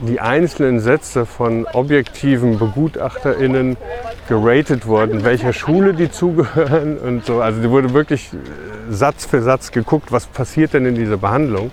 die 0.00 0.20
einzelnen 0.20 0.80
Sätze 0.80 1.24
von 1.24 1.64
objektiven 1.72 2.58
BegutachterInnen 2.58 3.78
geratet 4.28 4.86
wurden, 4.86 5.24
welcher 5.24 5.54
Schule 5.54 5.94
die 5.94 6.10
zugehören 6.10 6.98
und 7.06 7.24
so. 7.24 7.40
Also 7.40 7.62
die 7.62 7.70
wurde 7.70 7.94
wirklich 7.94 8.34
äh, 8.34 8.92
Satz 8.92 9.24
für 9.24 9.40
Satz 9.40 9.72
geguckt, 9.72 10.12
was 10.12 10.26
passiert 10.26 10.74
denn 10.74 10.84
in 10.84 10.94
dieser 10.94 11.16
Behandlung. 11.16 11.70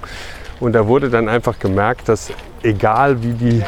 Und 0.61 0.71
da 0.71 0.87
wurde 0.87 1.09
dann 1.09 1.27
einfach 1.27 1.59
gemerkt, 1.59 2.07
dass 2.07 2.31
egal 2.63 3.21
wie 3.21 3.33
die 3.33 3.63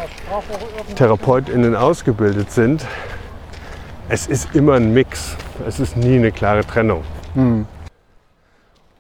TherapeutInnen 0.96 1.76
ausgebildet 1.76 2.52
sind, 2.52 2.86
es 4.10 4.28
ist 4.28 4.56
immer 4.56 4.74
ein 4.74 4.94
Mix. 4.94 5.36
Es 5.68 5.80
ist 5.80 5.98
nie 5.98 6.18
eine 6.18 6.32
klare 6.32 6.66
Trennung. 6.66 7.04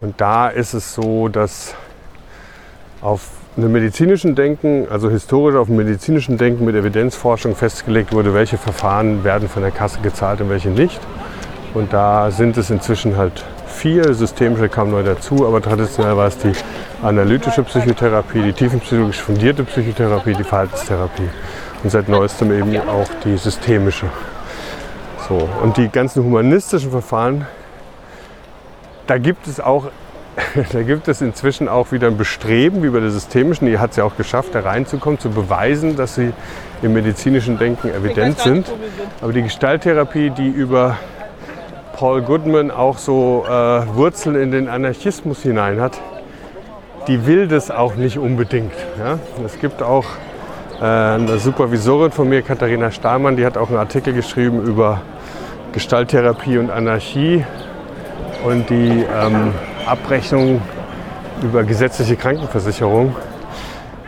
Und 0.01 0.20
da 0.20 0.49
ist 0.49 0.74
es 0.74 0.93
so, 0.93 1.28
dass 1.28 1.76
auf 3.01 3.30
einem 3.56 3.72
medizinischen 3.72 4.36
Denken, 4.36 4.88
also 4.89 5.10
historisch 5.10 5.58
auf 5.58 5.68
einem 5.68 5.78
medizinischen 5.78 6.38
Denken 6.38 6.66
mit 6.66 6.76
Evidenzforschung 6.76 7.56
festgelegt 7.56 8.12
wurde, 8.14 8.34
welche 8.34 8.58
Verfahren 8.58 9.24
werden 9.24 9.47
von 9.47 9.62
der 9.62 9.72
Kasse 9.72 9.99
gezahlt 10.01 10.41
und 10.41 10.49
welche 10.49 10.70
nicht. 10.70 10.99
Und 11.74 11.93
da 11.93 12.32
sind 12.32 12.58
es 12.58 12.70
inzwischen 12.70 13.18
halt 13.18 13.43
vier, 13.68 14.14
systemische 14.14 14.70
kamen 14.70 14.91
neu 14.91 15.04
dazu, 15.04 15.45
aber 15.45 15.62
traditionell 15.62 16.16
war 16.16 16.28
es 16.28 16.38
die 16.38 16.54
analytische 17.01 17.64
Psychotherapie, 17.64 18.41
die 18.41 18.54
tiefenpsychologisch 18.54 19.22
fundierte 19.22 19.64
Psychotherapie, 19.64 20.34
die 20.34 20.43
Verhaltenstherapie 20.43 21.30
und 21.84 21.89
seit 21.89 22.10
neuestem 22.10 22.51
eben 22.51 22.78
auch 22.88 23.10
die 23.26 23.38
systemische. 23.38 24.08
So, 25.28 25.47
und 25.61 25.78
die 25.78 25.88
ganzen 25.88 26.24
humanistischen 26.24 26.91
Verfahren, 26.91 27.47
da 29.07 29.17
gibt 29.17 29.47
es 29.47 29.61
auch, 29.61 29.86
da 30.74 30.82
gibt 30.82 31.07
es 31.07 31.21
inzwischen 31.21 31.69
auch 31.69 31.91
wieder 31.93 32.07
ein 32.07 32.17
Bestreben, 32.17 32.84
wie 32.84 32.89
bei 32.89 32.99
der 32.99 33.11
systemischen, 33.11 33.67
die 33.67 33.80
hat 33.80 33.91
es 33.91 33.97
ja 33.97 34.03
auch 34.03 34.17
geschafft, 34.17 34.53
da 34.53 34.61
reinzukommen, 34.61 35.19
zu 35.19 35.30
beweisen, 35.30 35.95
dass 35.95 36.15
sie 36.15 36.34
im 36.82 36.93
medizinischen 36.93 37.57
Denken 37.57 37.89
evident 37.89 38.39
sind. 38.39 38.71
Aber 39.21 39.32
die 39.32 39.43
Gestalttherapie, 39.43 40.30
die 40.30 40.49
über 40.49 40.97
Paul 41.93 42.21
Goodman 42.21 42.69
auch 42.69 42.97
so 42.97 43.45
äh, 43.47 43.51
Wurzeln 43.95 44.36
in 44.36 44.51
den 44.51 44.67
Anarchismus 44.67 45.41
hinein 45.41 45.80
hat, 45.80 46.01
die 47.07 47.26
will 47.26 47.47
das 47.47 47.71
auch 47.71 47.95
nicht 47.95 48.17
unbedingt. 48.17 48.74
Ja? 48.99 49.19
Es 49.45 49.59
gibt 49.59 49.82
auch 49.82 50.05
eine 50.80 51.38
Supervisorin 51.38 52.11
von 52.11 52.28
mir, 52.28 52.41
Katharina 52.41 52.91
Stahlmann, 52.91 53.38
die 53.38 53.45
hat 53.45 53.57
auch 53.57 53.69
einen 53.69 53.78
Artikel 53.78 54.13
geschrieben 54.13 54.63
über 54.63 55.01
Gestalttherapie 55.71 56.57
und 56.57 56.69
Anarchie 56.69 57.45
und 58.45 58.69
die 58.69 59.03
ähm, 59.03 59.53
Abrechnung 59.86 60.61
über 61.41 61.63
gesetzliche 61.63 62.15
Krankenversicherung, 62.15 63.15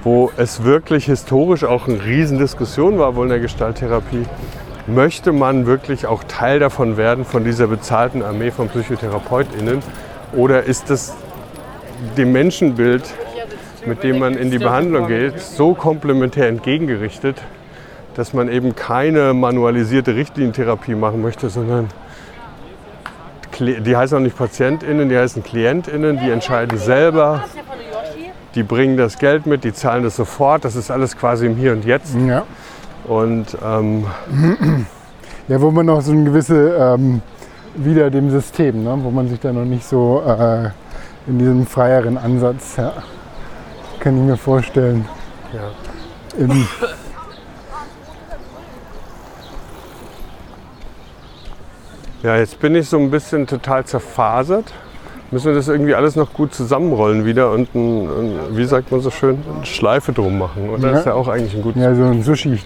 wo 0.04 0.32
es 0.38 0.64
wirklich 0.64 1.06
historisch 1.06 1.64
auch 1.64 1.88
eine 1.88 2.04
Riesendiskussion 2.04 3.00
war, 3.00 3.16
wohl 3.16 3.26
in 3.26 3.30
der 3.30 3.40
Gestalttherapie. 3.40 4.26
Möchte 4.88 5.32
man 5.32 5.66
wirklich 5.66 6.06
auch 6.06 6.24
Teil 6.24 6.60
davon 6.60 6.98
werden, 6.98 7.26
von 7.26 7.44
dieser 7.44 7.68
bezahlten 7.68 8.22
Armee 8.22 8.52
von 8.52 8.70
PsychotherapeutInnen? 8.70 9.80
Oder 10.34 10.64
ist 10.64 10.92
es 10.92 11.16
dem 12.18 12.32
Menschenbild, 12.32 13.04
mit 13.88 14.04
dem 14.04 14.20
man 14.20 14.36
in 14.36 14.52
die 14.52 14.58
Behandlung 14.58 15.08
geht, 15.08 15.40
so 15.40 15.74
komplementär 15.74 16.48
entgegengerichtet, 16.48 17.42
dass 18.16 18.34
man 18.34 18.50
eben 18.50 18.76
keine 18.76 19.34
manualisierte 19.34 20.16
Richtlinientherapie 20.16 20.96
machen 20.96 21.22
möchte, 21.22 21.50
sondern 21.50 21.88
die 23.60 23.96
heißen 23.96 24.18
auch 24.18 24.22
nicht 24.22 24.38
PatientInnen, 24.38 25.08
die 25.08 25.18
heißen 25.18 25.44
KlientInnen, 25.44 26.20
die 26.20 26.30
entscheiden 26.30 26.78
selber, 26.78 27.46
die 28.54 28.64
bringen 28.64 28.98
das 28.98 29.18
Geld 29.18 29.46
mit, 29.46 29.64
die 29.64 29.74
zahlen 29.74 30.04
das 30.04 30.16
sofort, 30.16 30.66
das 30.66 30.76
ist 30.76 30.92
alles 30.92 31.18
quasi 31.18 31.46
im 31.46 31.56
Hier 31.56 31.72
und 31.72 31.86
Jetzt. 31.86 32.16
Ja. 32.16 32.44
Und 33.06 33.58
ähm, 33.64 34.06
Ja, 35.48 35.62
wo 35.62 35.70
man 35.70 35.86
noch 35.86 36.02
so 36.02 36.12
ein 36.12 36.26
gewisse, 36.26 36.76
ähm, 36.76 37.22
wieder 37.76 38.10
dem 38.10 38.32
System, 38.32 38.84
ne? 38.84 38.98
wo 39.04 39.12
man 39.12 39.30
sich 39.30 39.40
da 39.40 39.54
noch 39.54 39.64
nicht 39.64 39.86
so 39.86 40.24
äh, 40.26 40.70
in 41.28 41.38
diesem 41.38 41.68
freieren 41.68 42.18
Ansatz, 42.18 42.78
ja, 42.78 42.94
kann 44.00 44.18
ich 44.18 44.24
mir 44.24 44.38
vorstellen. 44.38 45.06
ja. 45.54 45.72
Im, 46.38 46.68
ja, 52.24 52.38
jetzt 52.38 52.60
bin 52.60 52.76
ich 52.76 52.90
so 52.90 52.98
ein 52.98 53.12
bisschen 53.12 53.48
total 53.48 53.86
zerfasert. 53.86 54.74
Müssen 55.32 55.48
wir 55.48 55.56
das 55.56 55.68
irgendwie 55.68 55.96
alles 55.96 56.16
noch 56.16 56.34
gut 56.34 56.54
zusammenrollen 56.54 57.26
wieder 57.26 57.52
und, 57.52 57.74
ein, 57.76 58.08
ein, 58.08 58.58
wie 58.58 58.66
sagt 58.66 58.92
man 58.92 59.02
so 59.02 59.10
schön, 59.12 59.44
eine 59.56 59.66
Schleife 59.66 60.14
drum 60.14 60.38
machen? 60.38 60.70
Oder 60.70 60.92
Ja. 60.92 61.00
ist 61.00 61.06
ja 61.06 61.14
auch 61.14 61.28
eigentlich 61.28 61.56
ein 61.56 61.62
gutes 61.62 61.82
ja, 61.82 61.94
so 61.96 62.04
ein 62.04 62.22
Sushi 62.24 62.58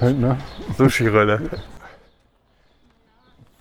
halt, 0.00 0.18
ne? 0.20 0.36
Sushi-Rolle. 0.76 1.40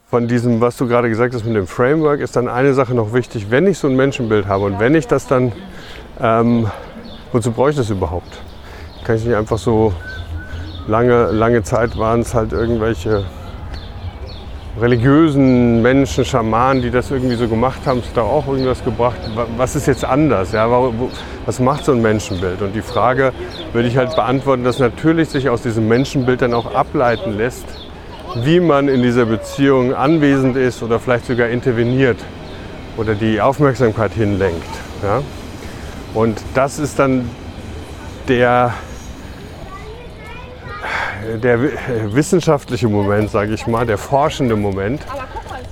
Von 0.10 0.28
diesem, 0.28 0.60
was 0.60 0.76
du 0.76 0.88
gerade 0.88 1.08
gesagt 1.10 1.34
hast 1.34 1.46
mit 1.46 1.56
dem 1.56 1.68
Framework, 1.68 2.20
ist 2.20 2.36
dann 2.36 2.50
eine 2.50 2.74
Sache 2.74 2.94
noch 2.94 3.14
wichtig. 3.14 3.48
Wenn 3.50 3.66
ich 3.68 3.78
so 3.78 3.88
ein 3.88 3.96
Menschenbild 3.96 4.46
habe 4.48 4.66
und 4.66 4.80
wenn 4.80 4.94
ich 4.96 5.08
das 5.08 5.26
dann, 5.28 5.54
ähm, 6.20 6.70
wozu 7.32 7.52
brauche 7.52 7.70
ich 7.72 7.76
das 7.76 7.90
überhaupt? 7.90 8.40
Kann 9.04 9.16
ich 9.16 9.26
nicht 9.26 9.36
einfach 9.36 9.58
so, 9.58 9.94
lange, 10.88 11.32
lange 11.32 11.64
Zeit 11.64 11.98
waren 11.98 12.22
es 12.22 12.34
halt 12.34 12.52
irgendwelche 12.54 13.24
religiösen 14.80 15.82
Menschen, 15.82 16.24
Schamanen, 16.24 16.82
die 16.82 16.92
das 16.92 17.12
irgendwie 17.12 17.36
so 17.36 17.48
gemacht 17.48 17.82
haben, 17.86 18.00
hat 18.02 18.16
da 18.16 18.22
auch 18.22 18.48
irgendwas 18.48 18.84
gebracht. 18.84 19.18
Wa- 19.36 19.46
Was 19.58 19.76
ist 19.76 19.86
jetzt 19.88 20.06
anders? 20.06 20.54
Ja, 20.54 20.70
was 21.46 21.60
macht 21.60 21.84
so 21.86 21.92
ein 21.92 22.02
Menschenbild? 22.02 22.62
Und 22.62 22.74
die 22.74 22.82
Frage 22.82 23.34
würde 23.74 23.88
ich 23.90 23.98
halt 23.98 24.16
beantworten, 24.16 24.64
dass 24.64 24.80
natürlich 24.80 25.30
sich 25.30 25.50
aus 25.50 25.62
diesem 25.62 25.88
Menschenbild 25.90 26.42
dann 26.42 26.54
auch 26.54 26.74
ableiten 26.74 27.38
lässt, 27.38 27.66
wie 28.44 28.62
man 28.62 28.88
in 28.88 29.02
dieser 29.04 29.26
Beziehung 29.26 29.94
anwesend 29.94 30.56
ist 30.56 30.82
oder 30.82 31.00
vielleicht 31.00 31.26
sogar 31.26 31.50
interveniert 31.50 32.18
oder 32.96 33.14
die 33.14 33.42
Aufmerksamkeit 33.42 34.14
hinlenkt. 34.14 34.64
Ja? 35.04 35.22
Und 36.14 36.42
das 36.54 36.78
ist 36.80 37.00
dann 37.00 37.30
der, 38.28 38.74
der 41.42 41.62
wi- 41.62 41.72
wissenschaftliche 42.14 42.88
Moment, 42.90 43.32
sage 43.32 43.54
ich 43.54 43.66
mal, 43.68 43.86
der 43.86 43.98
forschende 43.98 44.56
Moment, 44.56 45.02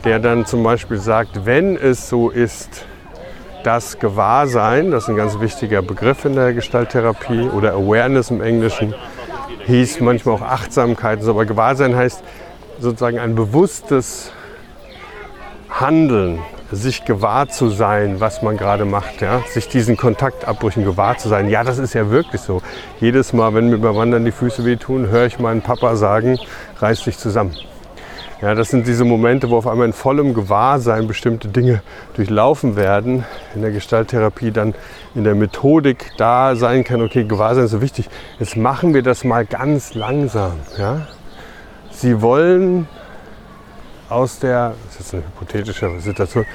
der 0.05 0.19
dann 0.19 0.45
zum 0.45 0.63
Beispiel 0.63 0.97
sagt, 0.97 1.45
wenn 1.45 1.75
es 1.75 2.07
so 2.07 2.29
ist, 2.29 2.85
dass 3.63 3.99
Gewahrsein, 3.99 4.91
das 4.91 5.03
ist 5.03 5.09
ein 5.09 5.17
ganz 5.17 5.39
wichtiger 5.41 5.81
Begriff 5.81 6.23
in 6.23 6.35
der 6.35 6.53
Gestalttherapie 6.53 7.49
oder 7.49 7.73
Awareness 7.73 8.31
im 8.31 8.41
Englischen, 8.41 8.95
hieß 9.65 9.99
manchmal 9.99 10.35
auch 10.35 10.41
Achtsamkeit, 10.41 11.21
aber 11.27 11.45
Gewahrsein 11.45 11.95
heißt 11.95 12.23
sozusagen 12.79 13.19
ein 13.19 13.35
bewusstes 13.35 14.31
Handeln 15.69 16.39
sich 16.71 17.05
gewahr 17.05 17.47
zu 17.49 17.69
sein, 17.69 18.19
was 18.19 18.41
man 18.41 18.57
gerade 18.57 18.85
macht, 18.85 19.21
ja? 19.21 19.41
sich 19.47 19.67
diesen 19.67 19.97
Kontaktabbrüchen 19.97 20.83
gewahr 20.83 21.17
zu 21.17 21.29
sein. 21.29 21.49
Ja, 21.49 21.63
das 21.63 21.79
ist 21.79 21.93
ja 21.93 22.09
wirklich 22.09 22.41
so. 22.41 22.61
Jedes 22.99 23.33
Mal, 23.33 23.53
wenn 23.53 23.69
mir 23.69 23.79
beim 23.79 23.95
Wandern 23.95 24.25
die 24.25 24.31
Füße 24.31 24.65
wehtun, 24.65 25.07
höre 25.07 25.25
ich 25.25 25.39
meinen 25.39 25.61
Papa 25.61 25.95
sagen, 25.95 26.37
reiß 26.79 27.03
dich 27.03 27.17
zusammen. 27.17 27.55
Ja, 28.41 28.55
das 28.55 28.69
sind 28.69 28.87
diese 28.87 29.03
Momente, 29.03 29.49
wo 29.49 29.57
auf 29.57 29.67
einmal 29.67 29.85
in 29.85 29.91
vollem 29.91 30.33
Gewahrsein 30.33 31.07
bestimmte 31.07 31.49
Dinge 31.49 31.81
durchlaufen 32.15 32.77
werden. 32.77 33.25
In 33.53 33.61
der 33.61 33.71
Gestalttherapie 33.71 34.51
dann 34.51 34.75
in 35.13 35.25
der 35.25 35.35
Methodik 35.35 36.11
da 36.15 36.55
sein 36.55 36.85
kann, 36.85 37.01
okay, 37.01 37.25
Gewahrsein 37.25 37.65
ist 37.65 37.71
so 37.71 37.81
wichtig. 37.81 38.09
Jetzt 38.39 38.55
machen 38.55 38.93
wir 38.93 39.03
das 39.03 39.25
mal 39.25 39.45
ganz 39.45 39.93
langsam. 39.93 40.53
Ja? 40.77 41.07
Sie 41.91 42.21
wollen 42.21 42.87
aus 44.09 44.39
der, 44.39 44.73
das 44.87 44.99
ist 44.99 45.13
eine 45.13 45.23
hypothetische 45.23 45.99
Situation, 45.99 46.45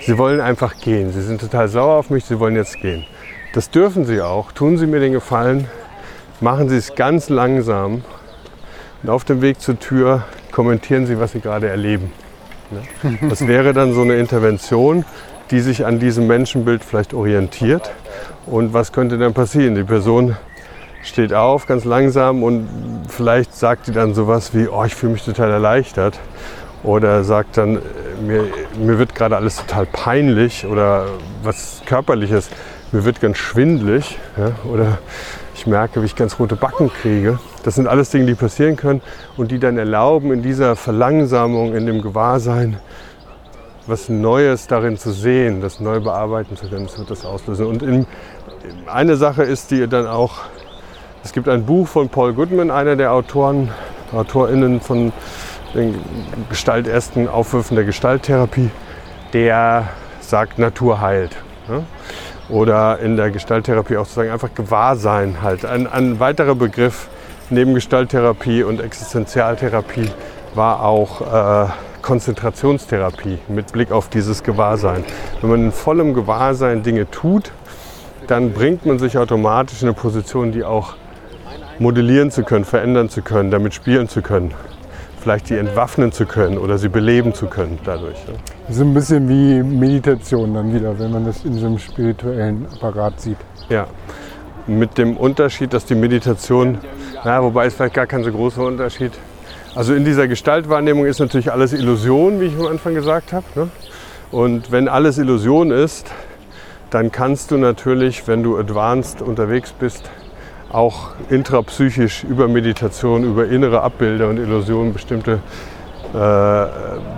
Sie 0.00 0.18
wollen 0.18 0.40
einfach 0.40 0.78
gehen. 0.78 1.12
Sie 1.12 1.22
sind 1.22 1.40
total 1.40 1.68
sauer 1.68 1.94
auf 1.94 2.10
mich, 2.10 2.24
Sie 2.24 2.40
wollen 2.40 2.56
jetzt 2.56 2.80
gehen. 2.80 3.04
Das 3.52 3.70
dürfen 3.70 4.04
Sie 4.04 4.20
auch. 4.20 4.50
Tun 4.50 4.76
Sie 4.76 4.86
mir 4.86 4.98
den 4.98 5.12
Gefallen, 5.12 5.68
machen 6.40 6.68
Sie 6.68 6.76
es 6.76 6.94
ganz 6.94 7.28
langsam. 7.28 8.02
Und 9.02 9.10
auf 9.10 9.24
dem 9.24 9.42
Weg 9.42 9.60
zur 9.60 9.78
Tür 9.78 10.24
kommentieren 10.50 11.06
Sie, 11.06 11.20
was 11.20 11.32
Sie 11.32 11.40
gerade 11.40 11.68
erleben. 11.68 12.12
Das 13.28 13.46
wäre 13.46 13.72
dann 13.72 13.92
so 13.92 14.00
eine 14.00 14.16
Intervention, 14.16 15.04
die 15.50 15.60
sich 15.60 15.84
an 15.84 15.98
diesem 15.98 16.26
Menschenbild 16.26 16.82
vielleicht 16.82 17.14
orientiert. 17.14 17.92
Und 18.46 18.72
was 18.72 18.92
könnte 18.92 19.18
dann 19.18 19.34
passieren? 19.34 19.74
Die 19.74 19.84
Person 19.84 20.36
steht 21.02 21.34
auf 21.34 21.66
ganz 21.66 21.84
langsam 21.84 22.42
und 22.42 22.68
vielleicht 23.08 23.54
sagt 23.54 23.86
sie 23.86 23.92
dann 23.92 24.14
sowas 24.14 24.54
wie, 24.54 24.68
oh, 24.68 24.84
ich 24.84 24.94
fühle 24.94 25.12
mich 25.12 25.24
total 25.24 25.50
erleichtert. 25.50 26.18
Oder 26.82 27.22
sagt 27.24 27.56
dann, 27.56 27.80
mir, 28.26 28.44
mir 28.76 28.98
wird 28.98 29.14
gerade 29.14 29.36
alles 29.36 29.56
total 29.56 29.86
peinlich 29.86 30.66
oder 30.66 31.06
was 31.42 31.82
körperliches, 31.86 32.50
mir 32.90 33.04
wird 33.04 33.20
ganz 33.20 33.38
schwindlig. 33.38 34.18
Ja? 34.36 34.52
Oder 34.70 34.98
ich 35.54 35.66
merke, 35.66 36.02
wie 36.02 36.06
ich 36.06 36.16
ganz 36.16 36.38
rote 36.38 36.56
Backen 36.56 36.90
kriege. 36.90 37.38
Das 37.62 37.76
sind 37.76 37.86
alles 37.86 38.10
Dinge, 38.10 38.26
die 38.26 38.34
passieren 38.34 38.76
können 38.76 39.00
und 39.36 39.50
die 39.50 39.58
dann 39.58 39.78
erlauben, 39.78 40.32
in 40.32 40.42
dieser 40.42 40.74
Verlangsamung, 40.74 41.74
in 41.74 41.86
dem 41.86 42.02
Gewahrsein, 42.02 42.78
was 43.86 44.08
Neues 44.08 44.66
darin 44.66 44.96
zu 44.96 45.12
sehen, 45.12 45.60
das 45.60 45.78
neu 45.78 46.00
bearbeiten 46.00 46.56
zu 46.56 46.68
können. 46.68 46.86
Das 46.86 46.98
wird 46.98 47.10
das 47.10 47.24
auslösen. 47.24 47.66
Und 47.66 47.82
in, 47.82 48.06
eine 48.86 49.16
Sache 49.16 49.42
ist, 49.44 49.70
die 49.70 49.86
dann 49.86 50.06
auch, 50.06 50.40
es 51.22 51.32
gibt 51.32 51.48
ein 51.48 51.64
Buch 51.64 51.86
von 51.86 52.08
Paul 52.08 52.32
Goodman, 52.32 52.70
einer 52.70 52.96
der 52.96 53.12
Autoren, 53.12 53.70
AutorInnen 54.12 54.80
von 54.80 55.12
den 55.74 55.98
gestaltersten 56.48 57.28
Aufwürfen 57.28 57.76
der 57.76 57.84
Gestalttherapie, 57.84 58.70
der 59.32 59.88
sagt, 60.20 60.58
Natur 60.58 61.00
heilt. 61.00 61.36
Ja? 61.68 61.82
Oder 62.48 62.98
in 62.98 63.16
der 63.16 63.30
Gestalttherapie 63.30 63.96
auch 63.96 64.06
zu 64.06 64.14
sagen, 64.14 64.30
einfach 64.30 64.54
Gewahrsein 64.54 65.42
halt. 65.42 65.64
Ein, 65.64 65.86
ein 65.86 66.20
weiterer 66.20 66.54
Begriff 66.54 67.08
neben 67.50 67.74
Gestalttherapie 67.74 68.62
und 68.62 68.80
Existenzialtherapie 68.80 70.10
war 70.54 70.84
auch 70.84 71.20
äh, 71.20 71.70
Konzentrationstherapie 72.02 73.38
mit 73.48 73.72
Blick 73.72 73.92
auf 73.92 74.08
dieses 74.08 74.42
Gewahrsein. 74.42 75.04
Wenn 75.40 75.50
man 75.50 75.64
in 75.64 75.72
vollem 75.72 76.14
Gewahrsein 76.14 76.82
Dinge 76.82 77.10
tut, 77.10 77.52
dann 78.26 78.52
bringt 78.52 78.84
man 78.86 78.98
sich 78.98 79.18
automatisch 79.18 79.82
in 79.82 79.88
eine 79.88 79.94
Position, 79.94 80.52
die 80.52 80.64
auch 80.64 80.94
modellieren 81.78 82.30
zu 82.30 82.42
können, 82.42 82.64
verändern 82.64 83.08
zu 83.08 83.22
können, 83.22 83.50
damit 83.50 83.74
spielen 83.74 84.08
zu 84.08 84.20
können 84.20 84.52
vielleicht 85.22 85.48
die 85.50 85.56
entwaffnen 85.56 86.12
zu 86.12 86.26
können 86.26 86.58
oder 86.58 86.78
sie 86.78 86.88
beleben 86.88 87.32
zu 87.32 87.46
können 87.46 87.78
dadurch. 87.84 88.18
Ja. 88.26 88.34
Das 88.66 88.76
ist 88.76 88.82
ein 88.82 88.94
bisschen 88.94 89.28
wie 89.28 89.62
Meditation 89.62 90.54
dann 90.54 90.74
wieder, 90.74 90.98
wenn 90.98 91.12
man 91.12 91.24
das 91.24 91.44
in 91.44 91.54
so 91.54 91.66
einem 91.66 91.78
spirituellen 91.78 92.66
Apparat 92.74 93.20
sieht. 93.20 93.38
Ja, 93.68 93.86
mit 94.66 94.98
dem 94.98 95.16
Unterschied, 95.16 95.72
dass 95.72 95.84
die 95.84 95.94
Meditation, 95.94 96.78
na, 97.24 97.42
wobei 97.42 97.66
es 97.66 97.74
vielleicht 97.74 97.94
gar 97.94 98.06
kein 98.06 98.24
so 98.24 98.30
großer 98.30 98.62
Unterschied. 98.62 99.12
Also 99.74 99.94
in 99.94 100.04
dieser 100.04 100.28
Gestaltwahrnehmung 100.28 101.06
ist 101.06 101.18
natürlich 101.18 101.50
alles 101.50 101.72
Illusion, 101.72 102.40
wie 102.40 102.46
ich 102.46 102.58
am 102.58 102.66
Anfang 102.66 102.94
gesagt 102.94 103.32
habe. 103.32 103.46
Ne? 103.54 103.68
Und 104.30 104.70
wenn 104.70 104.88
alles 104.88 105.18
Illusion 105.18 105.70
ist, 105.70 106.10
dann 106.90 107.10
kannst 107.10 107.50
du 107.50 107.56
natürlich, 107.56 108.28
wenn 108.28 108.42
du 108.42 108.58
advanced 108.58 109.22
unterwegs 109.22 109.72
bist, 109.72 110.10
auch 110.72 111.10
intrapsychisch 111.28 112.24
über 112.24 112.48
Meditation, 112.48 113.24
über 113.24 113.46
innere 113.46 113.82
Abbilder 113.82 114.28
und 114.28 114.38
Illusionen 114.38 114.92
bestimmte, 114.92 115.40
äh, 116.14 116.66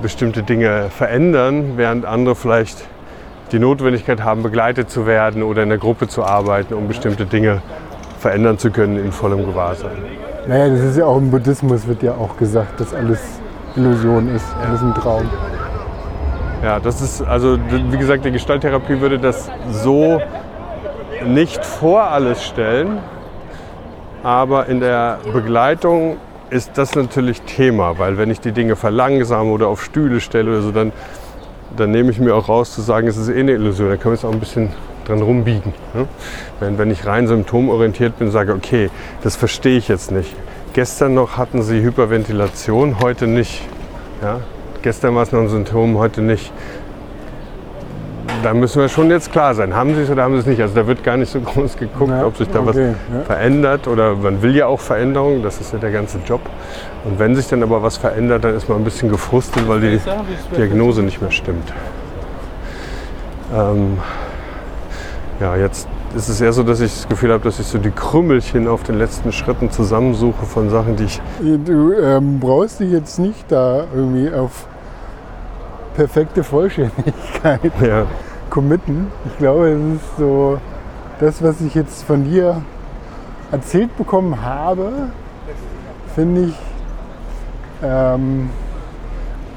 bestimmte 0.02 0.42
Dinge 0.42 0.90
verändern, 0.90 1.72
während 1.76 2.04
andere 2.04 2.34
vielleicht 2.34 2.84
die 3.52 3.58
Notwendigkeit 3.58 4.22
haben, 4.22 4.42
begleitet 4.42 4.90
zu 4.90 5.06
werden 5.06 5.42
oder 5.42 5.62
in 5.62 5.68
der 5.68 5.78
Gruppe 5.78 6.08
zu 6.08 6.24
arbeiten, 6.24 6.74
um 6.74 6.88
bestimmte 6.88 7.26
Dinge 7.26 7.62
verändern 8.18 8.58
zu 8.58 8.70
können 8.70 8.98
in 8.98 9.12
vollem 9.12 9.46
Gewahrsein. 9.46 9.96
Naja, 10.48 10.68
das 10.68 10.80
ist 10.80 10.96
ja 10.98 11.06
auch 11.06 11.18
im 11.18 11.30
Buddhismus 11.30 11.86
wird 11.86 12.02
ja 12.02 12.12
auch 12.12 12.36
gesagt, 12.36 12.80
dass 12.80 12.92
alles 12.92 13.20
Illusion 13.76 14.34
ist, 14.34 14.46
alles 14.66 14.82
ein 14.82 14.94
Traum. 14.94 15.28
Ja, 16.62 16.80
das 16.80 17.00
ist, 17.00 17.22
also 17.22 17.58
wie 17.68 17.96
gesagt, 17.96 18.24
die 18.24 18.30
Gestalttherapie 18.30 19.00
würde 19.00 19.18
das 19.18 19.50
so 19.70 20.20
nicht 21.26 21.64
vor 21.64 22.04
alles 22.04 22.44
stellen, 22.44 22.98
aber 24.24 24.66
in 24.66 24.80
der 24.80 25.18
Begleitung 25.32 26.16
ist 26.48 26.72
das 26.76 26.94
natürlich 26.94 27.42
Thema, 27.42 27.98
weil 27.98 28.16
wenn 28.16 28.30
ich 28.30 28.40
die 28.40 28.52
Dinge 28.52 28.74
verlangsame 28.74 29.50
oder 29.50 29.68
auf 29.68 29.84
Stühle 29.84 30.20
stelle 30.20 30.50
oder 30.52 30.62
so, 30.62 30.72
dann, 30.72 30.92
dann 31.76 31.90
nehme 31.90 32.10
ich 32.10 32.18
mir 32.18 32.34
auch 32.34 32.48
raus 32.48 32.74
zu 32.74 32.80
sagen, 32.80 33.06
es 33.06 33.16
ist 33.16 33.28
eh 33.28 33.40
eine 33.40 33.52
Illusion. 33.52 33.88
Da 33.88 33.96
können 33.96 34.14
wir 34.14 34.18
es 34.18 34.24
auch 34.24 34.32
ein 34.32 34.40
bisschen 34.40 34.70
dran 35.04 35.20
rumbiegen. 35.20 35.74
Ne? 35.92 36.08
Wenn, 36.58 36.78
wenn 36.78 36.90
ich 36.90 37.06
rein 37.06 37.26
symptomorientiert 37.26 38.18
bin, 38.18 38.30
sage, 38.30 38.54
okay, 38.54 38.90
das 39.22 39.36
verstehe 39.36 39.76
ich 39.76 39.88
jetzt 39.88 40.10
nicht. 40.10 40.34
Gestern 40.72 41.14
noch 41.14 41.36
hatten 41.36 41.62
Sie 41.62 41.82
Hyperventilation, 41.82 43.00
heute 43.00 43.26
nicht. 43.26 43.62
Ja? 44.22 44.40
Gestern 44.82 45.14
war 45.14 45.22
es 45.22 45.32
noch 45.32 45.40
ein 45.40 45.48
Symptom, 45.48 45.98
heute 45.98 46.22
nicht 46.22 46.50
da 48.42 48.54
müssen 48.54 48.80
wir 48.80 48.88
schon 48.88 49.10
jetzt 49.10 49.32
klar 49.32 49.54
sein. 49.54 49.74
Haben 49.74 49.94
sie 49.94 50.02
es 50.02 50.10
oder 50.10 50.24
haben 50.24 50.34
sie 50.34 50.40
es 50.40 50.46
nicht? 50.46 50.60
Also 50.60 50.74
da 50.74 50.86
wird 50.86 51.02
gar 51.02 51.16
nicht 51.16 51.30
so 51.30 51.40
groß 51.40 51.76
geguckt, 51.76 52.10
ja, 52.10 52.26
ob 52.26 52.36
sich 52.36 52.48
da 52.48 52.60
okay, 52.60 52.68
was 52.68 52.76
ja. 52.76 52.94
verändert 53.26 53.88
oder 53.88 54.14
man 54.16 54.42
will 54.42 54.54
ja 54.54 54.66
auch 54.66 54.80
Veränderung, 54.80 55.42
das 55.42 55.60
ist 55.60 55.72
ja 55.72 55.78
der 55.78 55.90
ganze 55.90 56.18
Job. 56.26 56.40
Und 57.04 57.18
wenn 57.18 57.36
sich 57.36 57.46
dann 57.48 57.62
aber 57.62 57.82
was 57.82 57.96
verändert, 57.96 58.44
dann 58.44 58.54
ist 58.54 58.68
man 58.68 58.78
ein 58.78 58.84
bisschen 58.84 59.10
gefrustet, 59.10 59.68
weil 59.68 59.80
die 59.80 60.00
Diagnose 60.56 61.02
nicht 61.02 61.20
mehr 61.20 61.30
stimmt. 61.30 61.72
Ähm, 63.54 63.98
ja, 65.40 65.56
jetzt 65.56 65.88
ist 66.16 66.28
es 66.28 66.40
eher 66.40 66.52
so, 66.52 66.62
dass 66.62 66.80
ich 66.80 66.92
das 66.92 67.08
Gefühl 67.08 67.32
habe, 67.32 67.44
dass 67.44 67.58
ich 67.58 67.66
so 67.66 67.78
die 67.78 67.90
Krümmelchen 67.90 68.68
auf 68.68 68.82
den 68.84 68.96
letzten 68.98 69.32
Schritten 69.32 69.70
zusammensuche 69.70 70.46
von 70.46 70.70
Sachen, 70.70 70.96
die 70.96 71.04
ich. 71.04 71.20
Du 71.40 71.92
ähm, 71.92 72.38
brauchst 72.38 72.80
dich 72.80 72.90
jetzt 72.90 73.18
nicht 73.18 73.50
da 73.50 73.84
irgendwie 73.94 74.32
auf 74.32 74.66
perfekte 75.94 76.44
Vollständigkeit 76.44 77.72
ja 77.80 78.06
committen. 78.50 79.10
Ich 79.26 79.38
glaube, 79.38 79.70
es 79.70 79.94
ist 79.96 80.16
so 80.18 80.58
das, 81.18 81.42
was 81.42 81.60
ich 81.60 81.74
jetzt 81.74 82.04
von 82.04 82.24
dir 82.24 82.62
erzählt 83.50 83.96
bekommen 83.96 84.42
habe, 84.42 84.92
finde 86.14 86.42
ich, 86.42 86.54
ähm, 87.82 88.50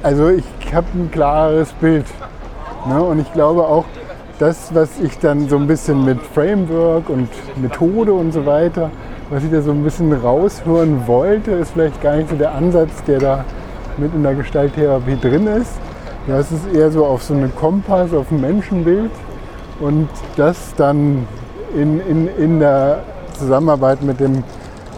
also 0.02 0.28
ich 0.30 0.44
habe 0.72 0.86
ein 0.94 1.10
klares 1.10 1.72
Bild. 1.74 2.06
Ne? 2.86 3.02
Und 3.02 3.20
ich 3.20 3.32
glaube 3.32 3.62
auch, 3.62 3.84
das, 4.38 4.72
was 4.72 5.00
ich 5.00 5.18
dann 5.18 5.48
so 5.48 5.56
ein 5.56 5.66
bisschen 5.66 6.04
mit 6.04 6.20
Framework 6.22 7.08
und 7.08 7.28
Methode 7.56 8.12
und 8.12 8.32
so 8.32 8.46
weiter, 8.46 8.90
was 9.30 9.42
ich 9.42 9.50
da 9.50 9.60
so 9.62 9.72
ein 9.72 9.82
bisschen 9.82 10.12
raushören 10.12 11.06
wollte, 11.06 11.52
ist 11.52 11.72
vielleicht 11.72 12.00
gar 12.00 12.16
nicht 12.16 12.30
so 12.30 12.36
der 12.36 12.54
Ansatz, 12.54 13.02
der 13.04 13.18
da 13.18 13.44
mit 13.96 14.14
in 14.14 14.22
der 14.22 14.34
Gestalttherapie 14.34 15.18
drin 15.20 15.46
ist, 15.48 15.72
ja, 16.28 16.38
es 16.38 16.52
ist 16.52 16.72
eher 16.74 16.90
so 16.90 17.06
auf 17.06 17.22
so 17.22 17.34
einen 17.34 17.54
Kompass, 17.54 18.12
auf 18.12 18.30
ein 18.30 18.40
Menschenbild 18.40 19.10
und 19.80 20.08
das 20.36 20.74
dann 20.76 21.26
in, 21.74 22.00
in, 22.00 22.28
in 22.36 22.60
der 22.60 23.00
Zusammenarbeit 23.38 24.02
mit 24.02 24.20
dem 24.20 24.44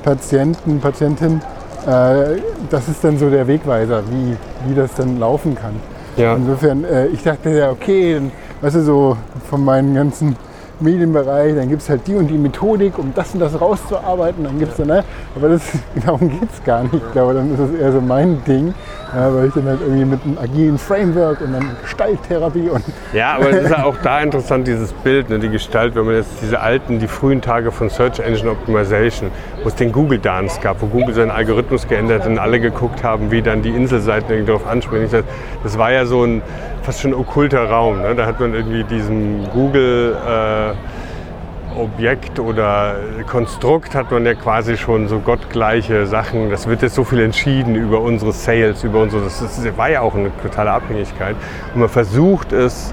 Patienten, 0.03 0.81
Patientin, 0.81 1.41
äh, 1.87 2.41
das 2.71 2.89
ist 2.89 3.05
dann 3.05 3.19
so 3.19 3.31
der 3.31 3.47
Wegweiser, 3.47 4.03
wie, 4.11 4.37
wie 4.67 4.75
das 4.75 4.95
dann 4.95 5.19
laufen 5.19 5.55
kann. 5.55 5.75
Ja. 6.17 6.35
Insofern, 6.35 6.85
äh, 6.85 7.07
ich 7.07 7.23
dachte 7.23 7.51
ja, 7.51 7.71
okay, 7.71 8.15
dann, 8.15 8.33
weißt 8.61 8.77
du, 8.77 8.83
so 8.83 9.17
von 9.49 9.65
meinen 9.65 9.95
ganzen 9.95 10.37
Medienbereich, 10.81 11.55
dann 11.55 11.69
gibt 11.69 11.83
es 11.83 11.91
halt 11.91 12.07
die 12.07 12.15
und 12.15 12.29
die 12.29 12.39
Methodik, 12.39 12.99
um 12.99 13.13
das 13.15 13.35
und 13.35 13.41
das 13.41 13.61
rauszuarbeiten. 13.61 14.45
Dann 14.45 14.59
gibt 14.59 14.73
es 14.73 14.79
dann, 14.79 14.89
ne? 14.89 15.05
aber 15.37 15.49
das, 15.51 15.63
darum 16.05 16.29
geht 16.29 16.49
es 16.53 16.63
gar 16.65 16.83
nicht. 16.83 16.95
Ich 16.95 17.13
glaube, 17.13 17.35
dann 17.35 17.53
ist 17.53 17.61
es 17.61 17.81
eher 17.81 17.93
so 17.93 18.01
mein 18.01 18.43
Ding, 18.45 18.75
ja, 19.15 19.35
weil 19.35 19.49
ich 19.49 19.55
dann 19.55 19.65
halt 19.67 19.81
irgendwie 19.81 20.05
mit 20.05 20.21
einem 20.25 20.39
agilen 20.39 20.79
Framework 20.79 21.41
und 21.41 21.53
dann 21.53 21.77
Gestalttherapie 21.83 22.69
und. 22.69 22.85
Ja, 23.13 23.35
aber 23.35 23.51
es 23.51 23.65
ist 23.65 23.71
ja 23.71 23.85
auch 23.85 23.97
da 24.03 24.21
interessant, 24.21 24.67
dieses 24.67 24.93
Bild, 24.93 25.31
ne, 25.31 25.39
die 25.39 25.49
Gestalt, 25.49 25.95
wenn 25.95 26.05
man 26.05 26.15
jetzt 26.15 26.41
diese 26.43 26.61
alten, 26.61 26.99
die 26.99 27.09
frühen 27.09 27.41
Tage 27.41 27.73
von 27.73 27.91
Search 27.91 28.21
Engine 28.21 28.51
Optimization, 28.51 29.31
wo 29.63 29.69
es 29.69 29.75
den 29.75 29.93
Google 29.93 30.19
Dance 30.19 30.61
gab, 30.61 30.81
wo 30.81 30.87
Google 30.87 31.15
seinen 31.15 31.31
Algorithmus 31.31 31.89
geändert 31.89 32.23
hat 32.23 32.29
und 32.29 32.39
alle 32.39 32.61
geguckt 32.61 33.03
haben, 33.03 33.31
wie 33.31 33.43
dann 33.43 33.63
die 33.63 33.71
Inselseiten 33.71 34.31
irgendwie 34.31 34.53
darauf 34.53 34.67
ansprechen. 34.67 35.25
Das 35.63 35.79
war 35.79 35.93
ja 35.93 36.07
so 36.07 36.25
ein 36.25 36.43
fast 36.91 37.03
schon 37.03 37.15
okkulter 37.15 37.71
Raum. 37.71 38.03
Ne? 38.03 38.17
Da 38.17 38.27
hat 38.27 38.41
man 38.41 38.53
irgendwie 38.53 38.83
diesen 38.83 39.49
Google 39.53 40.17
äh, 40.27 41.79
Objekt 41.81 42.41
oder 42.41 42.97
Konstrukt 43.31 43.95
hat 43.95 44.11
man 44.11 44.27
ja 44.27 44.35
quasi 44.35 44.77
schon 44.77 45.07
so 45.07 45.21
gottgleiche 45.21 46.09
Sachen. 46.09 46.51
Das 46.51 46.67
wird 46.67 46.83
jetzt 46.83 46.97
so 46.97 47.05
viel 47.05 47.21
entschieden 47.21 47.77
über 47.77 48.01
unsere 48.01 48.33
Sales, 48.33 48.83
über 48.83 49.03
unsere. 49.03 49.23
Das, 49.23 49.39
das 49.39 49.77
war 49.79 49.89
ja 49.89 50.01
auch 50.01 50.17
eine 50.17 50.33
totale 50.43 50.73
Abhängigkeit. 50.73 51.37
Und 51.75 51.81
man 51.81 51.89
versucht 51.89 52.53
es 52.53 52.93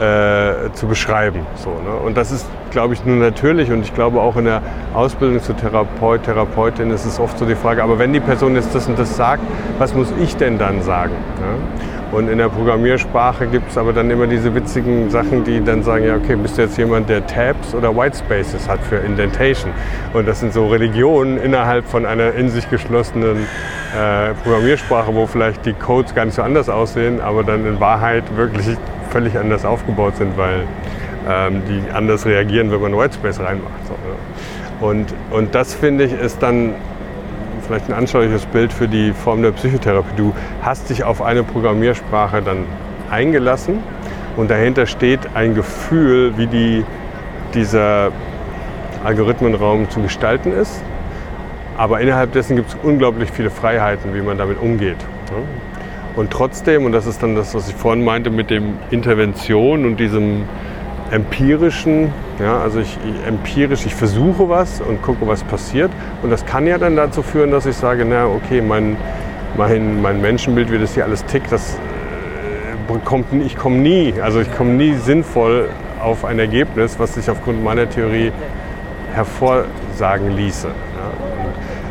äh, 0.00 0.72
zu 0.72 0.86
beschreiben. 0.86 1.40
So, 1.56 1.68
ne? 1.68 1.94
Und 2.06 2.16
das 2.16 2.32
ist, 2.32 2.46
glaube 2.70 2.94
ich, 2.94 3.04
nur 3.04 3.16
natürlich. 3.16 3.70
Und 3.70 3.82
ich 3.82 3.94
glaube 3.94 4.18
auch 4.18 4.36
in 4.36 4.46
der 4.46 4.62
Ausbildung 4.94 5.42
zur 5.42 5.58
Therapeut, 5.58 6.22
Therapeutin 6.22 6.90
ist 6.90 7.04
es 7.04 7.20
oft 7.20 7.38
so 7.38 7.44
die 7.44 7.54
Frage, 7.54 7.82
aber 7.82 7.98
wenn 7.98 8.14
die 8.14 8.20
Person 8.20 8.54
jetzt 8.54 8.74
das 8.74 8.86
und 8.88 8.98
das 8.98 9.14
sagt, 9.14 9.42
was 9.78 9.94
muss 9.94 10.08
ich 10.22 10.36
denn 10.36 10.56
dann 10.56 10.80
sagen? 10.80 11.12
Ne? 11.12 11.95
Und 12.12 12.28
in 12.28 12.38
der 12.38 12.48
Programmiersprache 12.48 13.46
gibt 13.46 13.70
es 13.70 13.76
aber 13.76 13.92
dann 13.92 14.10
immer 14.10 14.26
diese 14.26 14.54
witzigen 14.54 15.10
Sachen, 15.10 15.42
die 15.44 15.62
dann 15.62 15.82
sagen, 15.82 16.04
ja, 16.04 16.16
okay, 16.16 16.36
bist 16.36 16.56
du 16.56 16.62
jetzt 16.62 16.78
jemand, 16.78 17.08
der 17.08 17.26
Tabs 17.26 17.74
oder 17.74 17.94
Whitespaces 17.96 18.68
hat 18.68 18.80
für 18.80 18.96
Indentation? 18.96 19.72
Und 20.12 20.28
das 20.28 20.40
sind 20.40 20.52
so 20.52 20.68
Religionen 20.68 21.36
innerhalb 21.36 21.86
von 21.86 22.06
einer 22.06 22.32
in 22.34 22.48
sich 22.48 22.70
geschlossenen 22.70 23.38
äh, 23.38 24.34
Programmiersprache, 24.44 25.14
wo 25.14 25.26
vielleicht 25.26 25.66
die 25.66 25.72
Codes 25.72 26.14
gar 26.14 26.24
nicht 26.24 26.34
so 26.34 26.42
anders 26.42 26.68
aussehen, 26.68 27.20
aber 27.20 27.42
dann 27.42 27.66
in 27.66 27.80
Wahrheit 27.80 28.24
wirklich 28.36 28.76
völlig 29.10 29.36
anders 29.36 29.64
aufgebaut 29.64 30.16
sind, 30.16 30.36
weil 30.36 30.62
ähm, 31.28 31.62
die 31.68 31.90
anders 31.92 32.24
reagieren, 32.24 32.70
wenn 32.70 32.80
man 32.80 32.96
Whitespace 32.96 33.40
reinmacht. 33.40 33.86
So, 33.86 33.92
ne? 33.94 34.88
und, 34.88 35.14
und 35.30 35.54
das 35.54 35.74
finde 35.74 36.04
ich 36.04 36.12
ist 36.12 36.40
dann 36.40 36.74
vielleicht 37.66 37.88
ein 37.88 37.94
anschauliches 37.94 38.46
Bild 38.46 38.72
für 38.72 38.88
die 38.88 39.12
Form 39.12 39.42
der 39.42 39.50
Psychotherapie. 39.52 40.16
Du 40.16 40.32
hast 40.62 40.88
dich 40.88 41.04
auf 41.04 41.20
eine 41.20 41.42
Programmiersprache 41.42 42.42
dann 42.42 42.64
eingelassen 43.10 43.78
und 44.36 44.50
dahinter 44.50 44.86
steht 44.86 45.20
ein 45.34 45.54
Gefühl, 45.54 46.36
wie 46.36 46.46
die, 46.46 46.84
dieser 47.54 48.12
Algorithmenraum 49.04 49.90
zu 49.90 50.00
gestalten 50.00 50.52
ist. 50.52 50.82
Aber 51.76 52.00
innerhalb 52.00 52.32
dessen 52.32 52.56
gibt 52.56 52.70
es 52.70 52.76
unglaublich 52.82 53.30
viele 53.30 53.50
Freiheiten, 53.50 54.14
wie 54.14 54.22
man 54.22 54.38
damit 54.38 54.60
umgeht. 54.60 54.96
Und 56.14 56.30
trotzdem, 56.30 56.84
und 56.84 56.92
das 56.92 57.06
ist 57.06 57.22
dann 57.22 57.34
das, 57.34 57.54
was 57.54 57.68
ich 57.68 57.74
vorhin 57.74 58.02
meinte 58.02 58.30
mit 58.30 58.48
dem 58.48 58.78
Intervention 58.90 59.84
und 59.84 60.00
diesem 60.00 60.44
empirischen, 61.10 62.12
ja, 62.40 62.58
also 62.58 62.80
ich, 62.80 62.98
ich, 63.04 63.26
empirisch, 63.26 63.86
ich 63.86 63.94
versuche 63.94 64.48
was 64.48 64.80
und 64.80 65.02
gucke, 65.02 65.26
was 65.26 65.44
passiert. 65.44 65.90
Und 66.22 66.30
das 66.30 66.44
kann 66.44 66.66
ja 66.66 66.78
dann 66.78 66.96
dazu 66.96 67.22
führen, 67.22 67.50
dass 67.50 67.66
ich 67.66 67.76
sage, 67.76 68.04
na 68.04 68.26
okay, 68.26 68.60
mein, 68.60 68.96
mein, 69.56 70.02
mein 70.02 70.20
Menschenbild, 70.20 70.70
wie 70.72 70.78
das 70.78 70.94
hier 70.94 71.04
alles 71.04 71.24
tickt, 71.24 71.52
das 71.52 71.74
äh, 71.74 72.98
kommt, 73.04 73.26
ich 73.32 73.56
komme 73.56 73.76
nie, 73.76 74.14
also 74.20 74.40
ich 74.40 74.54
komme 74.54 74.70
nie 74.72 74.94
sinnvoll 74.94 75.68
auf 76.02 76.24
ein 76.24 76.38
Ergebnis, 76.38 76.98
was 76.98 77.14
sich 77.14 77.30
aufgrund 77.30 77.62
meiner 77.62 77.88
Theorie 77.88 78.32
hervorsagen 79.14 80.36
ließe. 80.36 80.68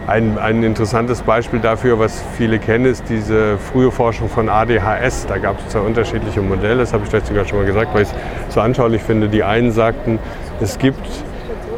Ein, 0.07 0.38
ein, 0.38 0.61
interessantes 0.61 1.23
Beispiel 1.23 1.60
dafür, 1.60 1.98
was 1.98 2.23
viele 2.38 2.60
kennen, 2.60 2.86
ist 2.86 3.06
diese 3.10 3.57
frühe 3.57 3.91
Forschung 3.91 4.30
von 4.30 4.49
ADHS. 4.49 5.26
Da 5.26 5.40
gab 5.40 5.60
es 5.60 5.69
zwei 5.69 5.80
unterschiedliche 5.80 6.41
Modelle, 6.41 6.77
das 6.77 6.94
habe 6.94 7.03
ich 7.03 7.10
vielleicht 7.10 7.26
sogar 7.26 7.45
schon 7.45 7.57
mal 7.57 7.65
gesagt, 7.65 7.94
weil 7.94 8.03
ich 8.03 8.10
es 8.48 8.53
so 8.53 8.61
anschaulich 8.61 9.02
finde. 9.02 9.30
Die 9.30 9.44
einen 9.44 9.72
sagten, 9.72 10.19
es 10.61 10.77
gibt 10.77 10.99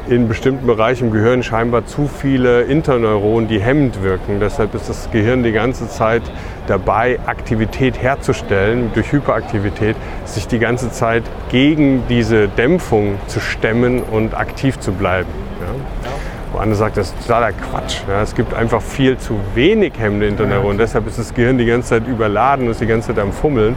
in 0.09 0.27
bestimmten 0.27 0.65
Bereichen 0.67 1.07
im 1.07 1.13
Gehirn 1.13 1.43
scheinbar 1.43 1.85
zu 1.85 2.07
viele 2.07 2.63
Interneuronen, 2.63 3.47
die 3.47 3.59
hemmend 3.59 4.03
wirken. 4.03 4.39
Deshalb 4.39 4.73
ist 4.75 4.89
das 4.89 5.09
Gehirn 5.11 5.43
die 5.43 5.51
ganze 5.51 5.87
Zeit 5.89 6.23
dabei, 6.67 7.19
Aktivität 7.25 8.01
herzustellen 8.01 8.91
durch 8.93 9.11
Hyperaktivität, 9.11 9.95
sich 10.25 10.47
die 10.47 10.59
ganze 10.59 10.91
Zeit 10.91 11.23
gegen 11.49 12.03
diese 12.09 12.47
Dämpfung 12.47 13.15
zu 13.27 13.39
stemmen 13.39 14.01
und 14.01 14.35
aktiv 14.35 14.79
zu 14.79 14.91
bleiben. 14.91 15.29
Ja? 15.61 16.09
Wo 16.51 16.59
andere 16.59 16.77
sagt, 16.77 16.97
das 16.97 17.07
ist 17.07 17.21
totaler 17.21 17.51
Quatsch. 17.51 18.01
Ja, 18.07 18.21
es 18.21 18.33
gibt 18.33 18.53
einfach 18.53 18.81
viel 18.81 19.17
zu 19.17 19.39
wenig 19.53 19.93
hemmende 19.99 20.27
Interneuronen. 20.27 20.77
Deshalb 20.77 21.07
ist 21.07 21.19
das 21.19 21.33
Gehirn 21.33 21.57
die 21.57 21.65
ganze 21.65 21.89
Zeit 21.89 22.07
überladen 22.07 22.65
und 22.65 22.71
ist 22.71 22.81
die 22.81 22.87
ganze 22.87 23.09
Zeit 23.09 23.19
am 23.19 23.31
Fummeln. 23.31 23.75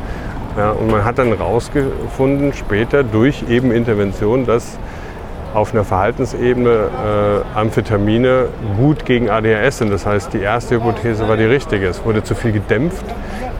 Ja, 0.56 0.70
und 0.70 0.90
man 0.90 1.04
hat 1.04 1.18
dann 1.18 1.28
herausgefunden, 1.28 2.52
später 2.52 3.02
durch 3.04 3.44
eben 3.48 3.72
Intervention, 3.72 4.46
dass 4.46 4.78
auf 5.54 5.72
einer 5.72 5.84
Verhaltensebene 5.84 6.70
äh, 7.54 7.58
Amphetamine 7.58 8.46
gut 8.76 9.04
gegen 9.04 9.30
ADHS 9.30 9.78
sind. 9.78 9.90
Das 9.90 10.06
heißt, 10.06 10.32
die 10.32 10.40
erste 10.40 10.76
Hypothese 10.76 11.28
war 11.28 11.36
die 11.36 11.44
richtige. 11.44 11.86
Es 11.86 12.04
wurde 12.04 12.22
zu 12.22 12.34
viel 12.34 12.52
gedämpft. 12.52 13.04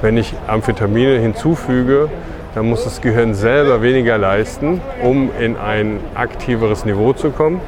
Wenn 0.03 0.17
ich 0.17 0.35
Amphetamine 0.47 1.19
hinzufüge, 1.19 2.09
dann 2.55 2.69
muss 2.69 2.85
das 2.85 3.01
Gehirn 3.01 3.35
selber 3.35 3.83
weniger 3.83 4.19
leisten, 4.19 4.81
um 5.03 5.31
in 5.39 5.57
ein 5.57 6.01
aktiveres 6.15 6.85
Niveau 6.85 7.13
zu 7.13 7.31
kommen. 7.31 7.61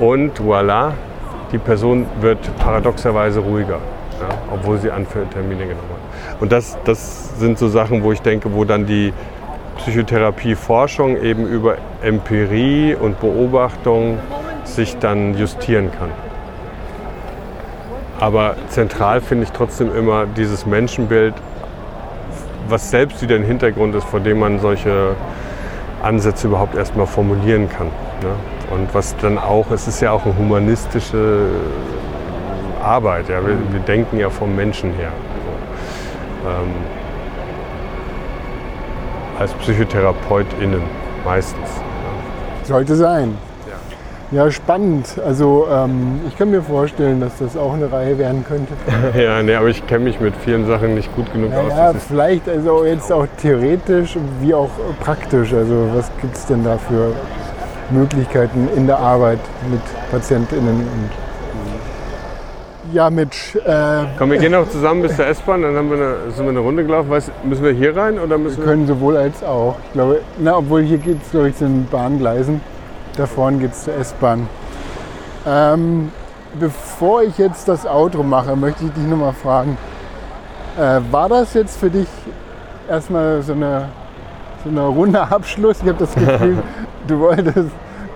Und 0.00 0.38
voilà, 0.38 0.92
die 1.52 1.58
Person 1.58 2.06
wird 2.20 2.38
paradoxerweise 2.58 3.40
ruhiger, 3.40 3.78
ja, 4.20 4.28
obwohl 4.52 4.78
sie 4.78 4.90
Anführtermine 4.90 5.62
genommen 5.62 5.88
hat. 5.90 6.40
Und 6.40 6.52
das, 6.52 6.78
das 6.84 7.38
sind 7.38 7.58
so 7.58 7.68
Sachen, 7.68 8.02
wo 8.02 8.12
ich 8.12 8.22
denke, 8.22 8.54
wo 8.54 8.64
dann 8.64 8.86
die 8.86 9.12
Psychotherapieforschung 9.78 11.20
eben 11.20 11.46
über 11.46 11.76
Empirie 12.02 12.94
und 12.94 13.20
Beobachtung 13.20 14.18
sich 14.64 14.98
dann 14.98 15.36
justieren 15.36 15.90
kann. 15.98 16.10
Aber 18.20 18.56
zentral 18.68 19.20
finde 19.20 19.44
ich 19.44 19.52
trotzdem 19.52 19.94
immer 19.94 20.26
dieses 20.26 20.66
Menschenbild, 20.66 21.34
was 22.68 22.90
selbst 22.90 23.22
wieder 23.22 23.36
ein 23.36 23.44
Hintergrund 23.44 23.94
ist, 23.94 24.04
vor 24.04 24.20
dem 24.20 24.40
man 24.40 24.58
solche 24.58 25.14
Ansätze 26.02 26.48
überhaupt 26.48 26.76
erstmal 26.76 27.06
formulieren 27.06 27.68
kann. 27.68 27.88
Ne? 28.22 28.74
Und 28.74 28.92
was 28.94 29.16
dann 29.16 29.38
auch, 29.38 29.70
es 29.70 29.88
ist 29.88 30.00
ja 30.00 30.12
auch 30.12 30.24
eine 30.24 30.36
humanistische 30.36 31.46
Arbeit. 32.82 33.28
Ja? 33.28 33.44
Wir, 33.46 33.56
wir 33.70 33.80
denken 33.80 34.18
ja 34.18 34.30
vom 34.30 34.54
Menschen 34.54 34.92
her. 34.94 35.12
Also, 36.44 36.62
ähm, 36.62 36.74
als 39.38 39.52
PsychotherapeutInnen 39.54 40.82
meistens. 41.24 41.68
Ja. 41.68 42.66
Sollte 42.66 42.96
sein. 42.96 43.36
Ja, 44.30 44.50
spannend. 44.50 45.18
Also 45.24 45.66
ähm, 45.72 46.20
ich 46.28 46.36
kann 46.36 46.50
mir 46.50 46.60
vorstellen, 46.60 47.20
dass 47.20 47.38
das 47.38 47.56
auch 47.56 47.72
eine 47.72 47.90
Reihe 47.90 48.18
werden 48.18 48.44
könnte. 48.46 48.74
ja, 49.18 49.42
nee, 49.42 49.54
aber 49.54 49.68
ich 49.68 49.86
kenne 49.86 50.04
mich 50.04 50.20
mit 50.20 50.34
vielen 50.36 50.66
Sachen 50.66 50.94
nicht 50.94 51.14
gut 51.16 51.32
genug 51.32 51.50
ja, 51.50 51.60
aus. 51.60 51.70
Ja, 51.70 51.92
vielleicht 51.94 52.46
also 52.46 52.84
jetzt 52.84 53.10
auch 53.10 53.26
theoretisch 53.40 54.18
wie 54.42 54.52
auch 54.52 54.68
praktisch. 55.00 55.54
Also 55.54 55.88
was 55.94 56.10
gibt 56.20 56.36
es 56.36 56.44
denn 56.44 56.62
da 56.62 56.76
für 56.76 57.12
Möglichkeiten 57.90 58.68
in 58.76 58.86
der 58.86 58.98
Arbeit 58.98 59.40
mit 59.70 59.80
PatientInnen 60.10 60.80
und 60.80 61.10
ja, 62.92 63.10
mit. 63.10 63.34
Äh, 63.66 64.04
Komm, 64.16 64.30
wir 64.30 64.38
gehen 64.38 64.54
auch 64.54 64.68
zusammen 64.68 65.02
bis 65.02 65.14
zur 65.14 65.26
S-Bahn, 65.26 65.60
dann 65.60 65.76
haben 65.76 65.90
wir 65.90 65.96
eine, 65.98 66.30
sind 66.30 66.44
wir 66.46 66.50
eine 66.50 66.60
Runde 66.60 66.84
gelaufen. 66.84 67.10
Weißt, 67.10 67.30
müssen 67.44 67.62
wir 67.62 67.72
hier 67.72 67.94
rein 67.94 68.18
oder 68.18 68.38
müssen 68.38 68.58
wir? 68.58 68.64
können 68.64 68.86
sowohl 68.86 69.16
als 69.16 69.42
auch. 69.42 69.76
Ich 69.88 69.92
glaube, 69.92 70.20
na, 70.38 70.56
obwohl 70.56 70.82
hier 70.82 70.96
geht 70.96 71.22
es, 71.22 71.30
glaube 71.30 71.50
ich, 71.50 71.56
zu 71.56 71.64
den 71.64 71.86
Bahngleisen. 71.86 72.62
Da 73.16 73.26
vorne 73.26 73.58
geht 73.58 73.72
es 73.72 73.84
zur 73.84 73.94
S-Bahn. 73.94 74.48
Ähm, 75.46 76.10
bevor 76.58 77.22
ich 77.22 77.36
jetzt 77.36 77.68
das 77.68 77.86
Outro 77.86 78.22
mache, 78.22 78.56
möchte 78.56 78.84
ich 78.84 78.92
dich 78.92 79.04
nochmal 79.04 79.34
fragen. 79.34 79.76
Äh, 80.78 81.00
war 81.10 81.28
das 81.28 81.52
jetzt 81.52 81.78
für 81.78 81.90
dich 81.90 82.08
erstmal 82.88 83.42
so 83.42 83.52
eine 83.52 83.88
so 84.64 84.70
ein 84.70 84.78
runder 84.78 85.30
Abschluss. 85.30 85.78
Ich 85.82 85.88
habe 85.88 85.98
das 85.98 86.14
Gefühl, 86.14 86.58
du 87.08 87.18
wolltest 87.20 87.70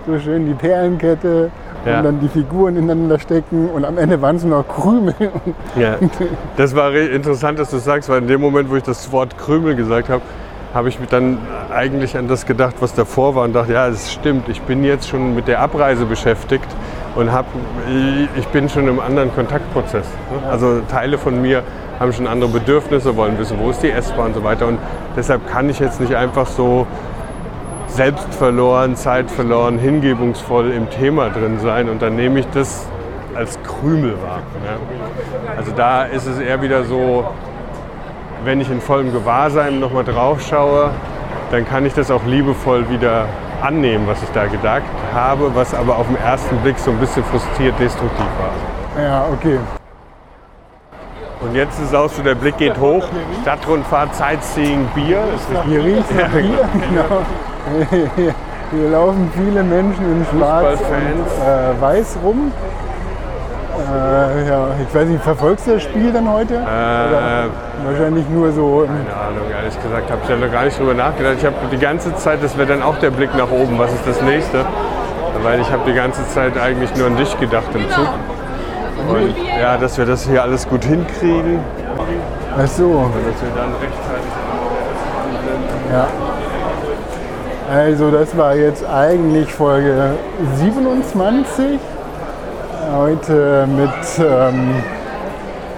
so 0.05 0.19
schön 0.19 0.45
die 0.45 0.53
Perlenkette 0.53 1.49
ja. 1.85 1.97
und 1.97 2.03
dann 2.03 2.19
die 2.19 2.27
Figuren 2.27 2.75
ineinander 2.75 3.19
stecken 3.19 3.69
und 3.69 3.85
am 3.85 3.97
Ende 3.97 4.21
waren 4.21 4.35
es 4.35 4.43
nur 4.43 4.65
Krümel. 4.67 5.15
Ja. 5.75 5.95
Das 6.55 6.75
war 6.75 6.93
interessant, 6.93 7.57
dass 7.57 7.71
du 7.71 7.77
sagst, 7.77 8.07
weil 8.09 8.21
in 8.21 8.27
dem 8.27 8.41
Moment, 8.41 8.69
wo 8.69 8.75
ich 8.75 8.83
das 8.83 9.11
Wort 9.11 9.37
Krümel 9.37 9.75
gesagt 9.75 10.09
habe, 10.09 10.21
habe 10.73 10.89
ich 10.89 10.99
mich 10.99 11.09
dann 11.09 11.37
eigentlich 11.73 12.17
an 12.17 12.27
das 12.27 12.45
gedacht, 12.45 12.75
was 12.79 12.93
davor 12.93 13.35
war 13.35 13.43
und 13.43 13.53
dachte, 13.53 13.73
ja, 13.73 13.87
es 13.87 14.11
stimmt, 14.11 14.49
ich 14.49 14.61
bin 14.61 14.83
jetzt 14.83 15.07
schon 15.07 15.35
mit 15.35 15.47
der 15.47 15.61
Abreise 15.61 16.05
beschäftigt 16.05 16.67
und 17.15 17.31
hab, 17.31 17.45
ich 18.35 18.47
bin 18.47 18.69
schon 18.69 18.87
im 18.87 18.99
anderen 18.99 19.33
Kontaktprozess. 19.33 20.05
Ne? 20.31 20.49
Also 20.49 20.81
Teile 20.89 21.17
von 21.17 21.41
mir 21.41 21.63
haben 21.99 22.11
schon 22.11 22.27
andere 22.27 22.49
Bedürfnisse, 22.49 23.15
wollen 23.15 23.37
wissen, 23.37 23.57
wo 23.59 23.69
ist 23.69 23.83
die 23.83 23.91
S-Bahn 23.91 24.27
und 24.27 24.33
so 24.35 24.43
weiter. 24.43 24.67
Und 24.67 24.79
deshalb 25.15 25.47
kann 25.47 25.69
ich 25.69 25.79
jetzt 25.79 26.01
nicht 26.01 26.15
einfach 26.15 26.47
so 26.47 26.87
selbst 27.93 28.33
verloren, 28.33 28.95
Zeit 28.95 29.29
verloren, 29.29 29.77
hingebungsvoll 29.77 30.71
im 30.71 30.89
Thema 30.89 31.29
drin 31.29 31.59
sein 31.59 31.89
und 31.89 32.01
dann 32.01 32.15
nehme 32.15 32.39
ich 32.39 32.47
das 32.53 32.87
als 33.35 33.57
Krümel 33.63 34.13
wahr. 34.13 34.41
Ja. 34.65 35.55
Also 35.57 35.71
da 35.71 36.03
ist 36.03 36.25
es 36.25 36.39
eher 36.39 36.61
wieder 36.61 36.83
so, 36.85 37.25
wenn 38.43 38.59
ich 38.61 38.69
in 38.69 38.81
vollem 38.81 39.11
Gewahrsein 39.13 39.79
nochmal 39.79 40.03
drauf 40.03 40.41
schaue, 40.41 40.89
dann 41.51 41.67
kann 41.67 41.85
ich 41.85 41.93
das 41.93 42.09
auch 42.09 42.25
liebevoll 42.25 42.89
wieder 42.89 43.27
annehmen, 43.61 44.07
was 44.07 44.21
ich 44.23 44.29
da 44.29 44.47
gedacht 44.47 44.83
habe, 45.13 45.51
was 45.53 45.73
aber 45.73 45.97
auf 45.97 46.07
den 46.07 46.17
ersten 46.17 46.57
Blick 46.57 46.77
so 46.79 46.91
ein 46.91 46.97
bisschen 46.97 47.23
frustriert 47.23 47.79
destruktiv 47.79 48.25
war. 48.39 49.03
Ja, 49.03 49.25
okay. 49.31 49.59
Und 51.41 51.55
jetzt 51.55 51.79
ist 51.79 51.93
auch 51.93 52.09
so, 52.09 52.23
der 52.23 52.35
Blick 52.35 52.57
geht 52.57 52.77
hoch. 52.79 53.05
Stadtrundfahrt, 53.41 54.15
Sightseeing, 54.15 54.87
Bier. 54.95 55.23
Es 55.35 55.49
nach 55.53 55.63
Bier, 55.63 56.03
genau. 56.89 57.21
Hier 58.71 58.89
laufen 58.89 59.31
viele 59.35 59.63
Menschen 59.63 60.03
in 60.03 60.25
Schwarz 60.31 60.79
und 60.79 61.45
äh, 61.45 61.81
Weiß 61.81 62.17
rum. 62.23 62.51
Äh, 63.77 64.49
ja, 64.49 64.67
ich 64.81 64.95
weiß 64.95 65.07
nicht, 65.07 65.23
verfolgst 65.23 65.67
du 65.67 65.73
das 65.73 65.83
Spiel 65.83 66.11
dann 66.11 66.31
heute? 66.31 66.55
Oder 66.55 67.45
wahrscheinlich 67.85 68.27
nur 68.29 68.51
so. 68.51 68.85
Keine 68.87 69.15
Ahnung, 69.15 69.49
ehrlich 69.55 69.81
gesagt, 69.81 70.09
habe 70.09 70.21
ich 70.23 70.29
ja 70.29 70.35
noch 70.37 70.51
gar 70.51 70.65
nicht 70.65 70.79
drüber 70.79 70.93
nachgedacht. 70.93 71.35
Ich 71.39 71.45
habe 71.45 71.55
die 71.71 71.77
ganze 71.77 72.15
Zeit, 72.15 72.43
das 72.43 72.57
wäre 72.57 72.67
dann 72.67 72.81
auch 72.81 72.97
der 72.97 73.11
Blick 73.11 73.35
nach 73.35 73.51
oben, 73.51 73.77
was 73.77 73.93
ist 73.93 74.07
das 74.07 74.21
nächste? 74.21 74.65
Weil 75.43 75.59
ich 75.59 75.71
habe 75.71 75.83
die 75.85 75.93
ganze 75.93 76.27
Zeit 76.29 76.57
eigentlich 76.57 76.95
nur 76.95 77.07
an 77.07 77.17
dich 77.17 77.39
gedacht 77.39 77.67
im 77.73 77.89
Zug. 77.91 78.07
Und 79.09 79.35
ja, 79.59 79.77
dass 79.77 79.97
wir 79.97 80.05
das 80.05 80.27
hier 80.27 80.41
alles 80.41 80.67
gut 80.67 80.83
hinkriegen, 80.85 81.59
Ach 82.55 82.67
so, 82.67 83.09
dass 83.25 83.41
wir 83.41 83.49
dann 83.55 83.71
rechtzeitig 83.81 84.31
ja. 85.91 86.07
Also 87.71 88.11
das 88.11 88.35
war 88.37 88.55
jetzt 88.55 88.85
eigentlich 88.85 89.53
Folge 89.53 90.15
27. 90.57 91.79
Heute 92.93 93.67
mit 93.67 93.89
ähm, 94.19 94.75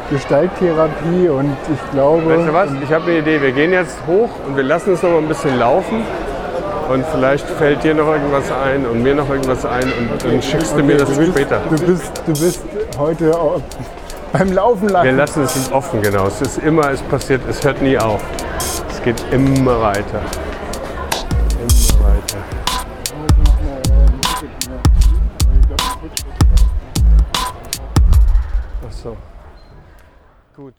Gestalttherapie 0.10 1.30
und 1.30 1.56
ich 1.72 1.92
glaube... 1.92 2.28
Weißt 2.28 2.48
du 2.48 2.54
was? 2.54 2.70
Ich 2.84 2.92
habe 2.92 3.06
eine 3.06 3.20
Idee. 3.20 3.40
Wir 3.42 3.52
gehen 3.52 3.72
jetzt 3.72 3.98
hoch 4.08 4.30
und 4.48 4.58
wir 4.58 4.64
lassen 4.64 4.94
es 4.94 5.04
noch 5.04 5.12
mal 5.12 5.20
ein 5.20 5.28
bisschen 5.28 5.60
laufen. 5.60 6.04
Und 6.90 7.06
vielleicht 7.14 7.48
fällt 7.48 7.84
dir 7.84 7.94
noch 7.94 8.08
irgendwas 8.08 8.52
ein 8.52 8.86
und 8.86 9.04
mir 9.04 9.16
noch 9.16 9.30
irgendwas 9.30 9.66
ein 9.66 9.84
und 9.84 10.24
dann 10.24 10.42
schickst 10.42 10.78
du 10.78 10.84
mir 10.84 10.98
das 10.98 11.10
du 11.10 11.18
bist, 11.18 11.32
später. 11.32 11.62
Du 11.70 11.86
bist, 11.86 12.22
du 12.26 12.34
bist 12.34 12.62
heute 12.98 13.32
beim 14.34 14.52
Laufen 14.54 14.90
Wir 14.90 15.12
lassen. 15.12 15.18
lassen 15.18 15.44
es 15.44 15.72
offen, 15.72 16.02
genau. 16.02 16.28
Es 16.28 16.42
ist 16.42 16.60
immer, 16.60 16.92
es 16.92 17.02
passiert, 17.04 17.42
es 17.50 17.64
hört 17.64 17.82
nie 17.82 17.98
auf. 17.98 18.22
Es 18.90 19.02
geht 19.04 19.24
immer 19.32 19.82
weiter. 19.82 20.22
Gut. 30.56 30.76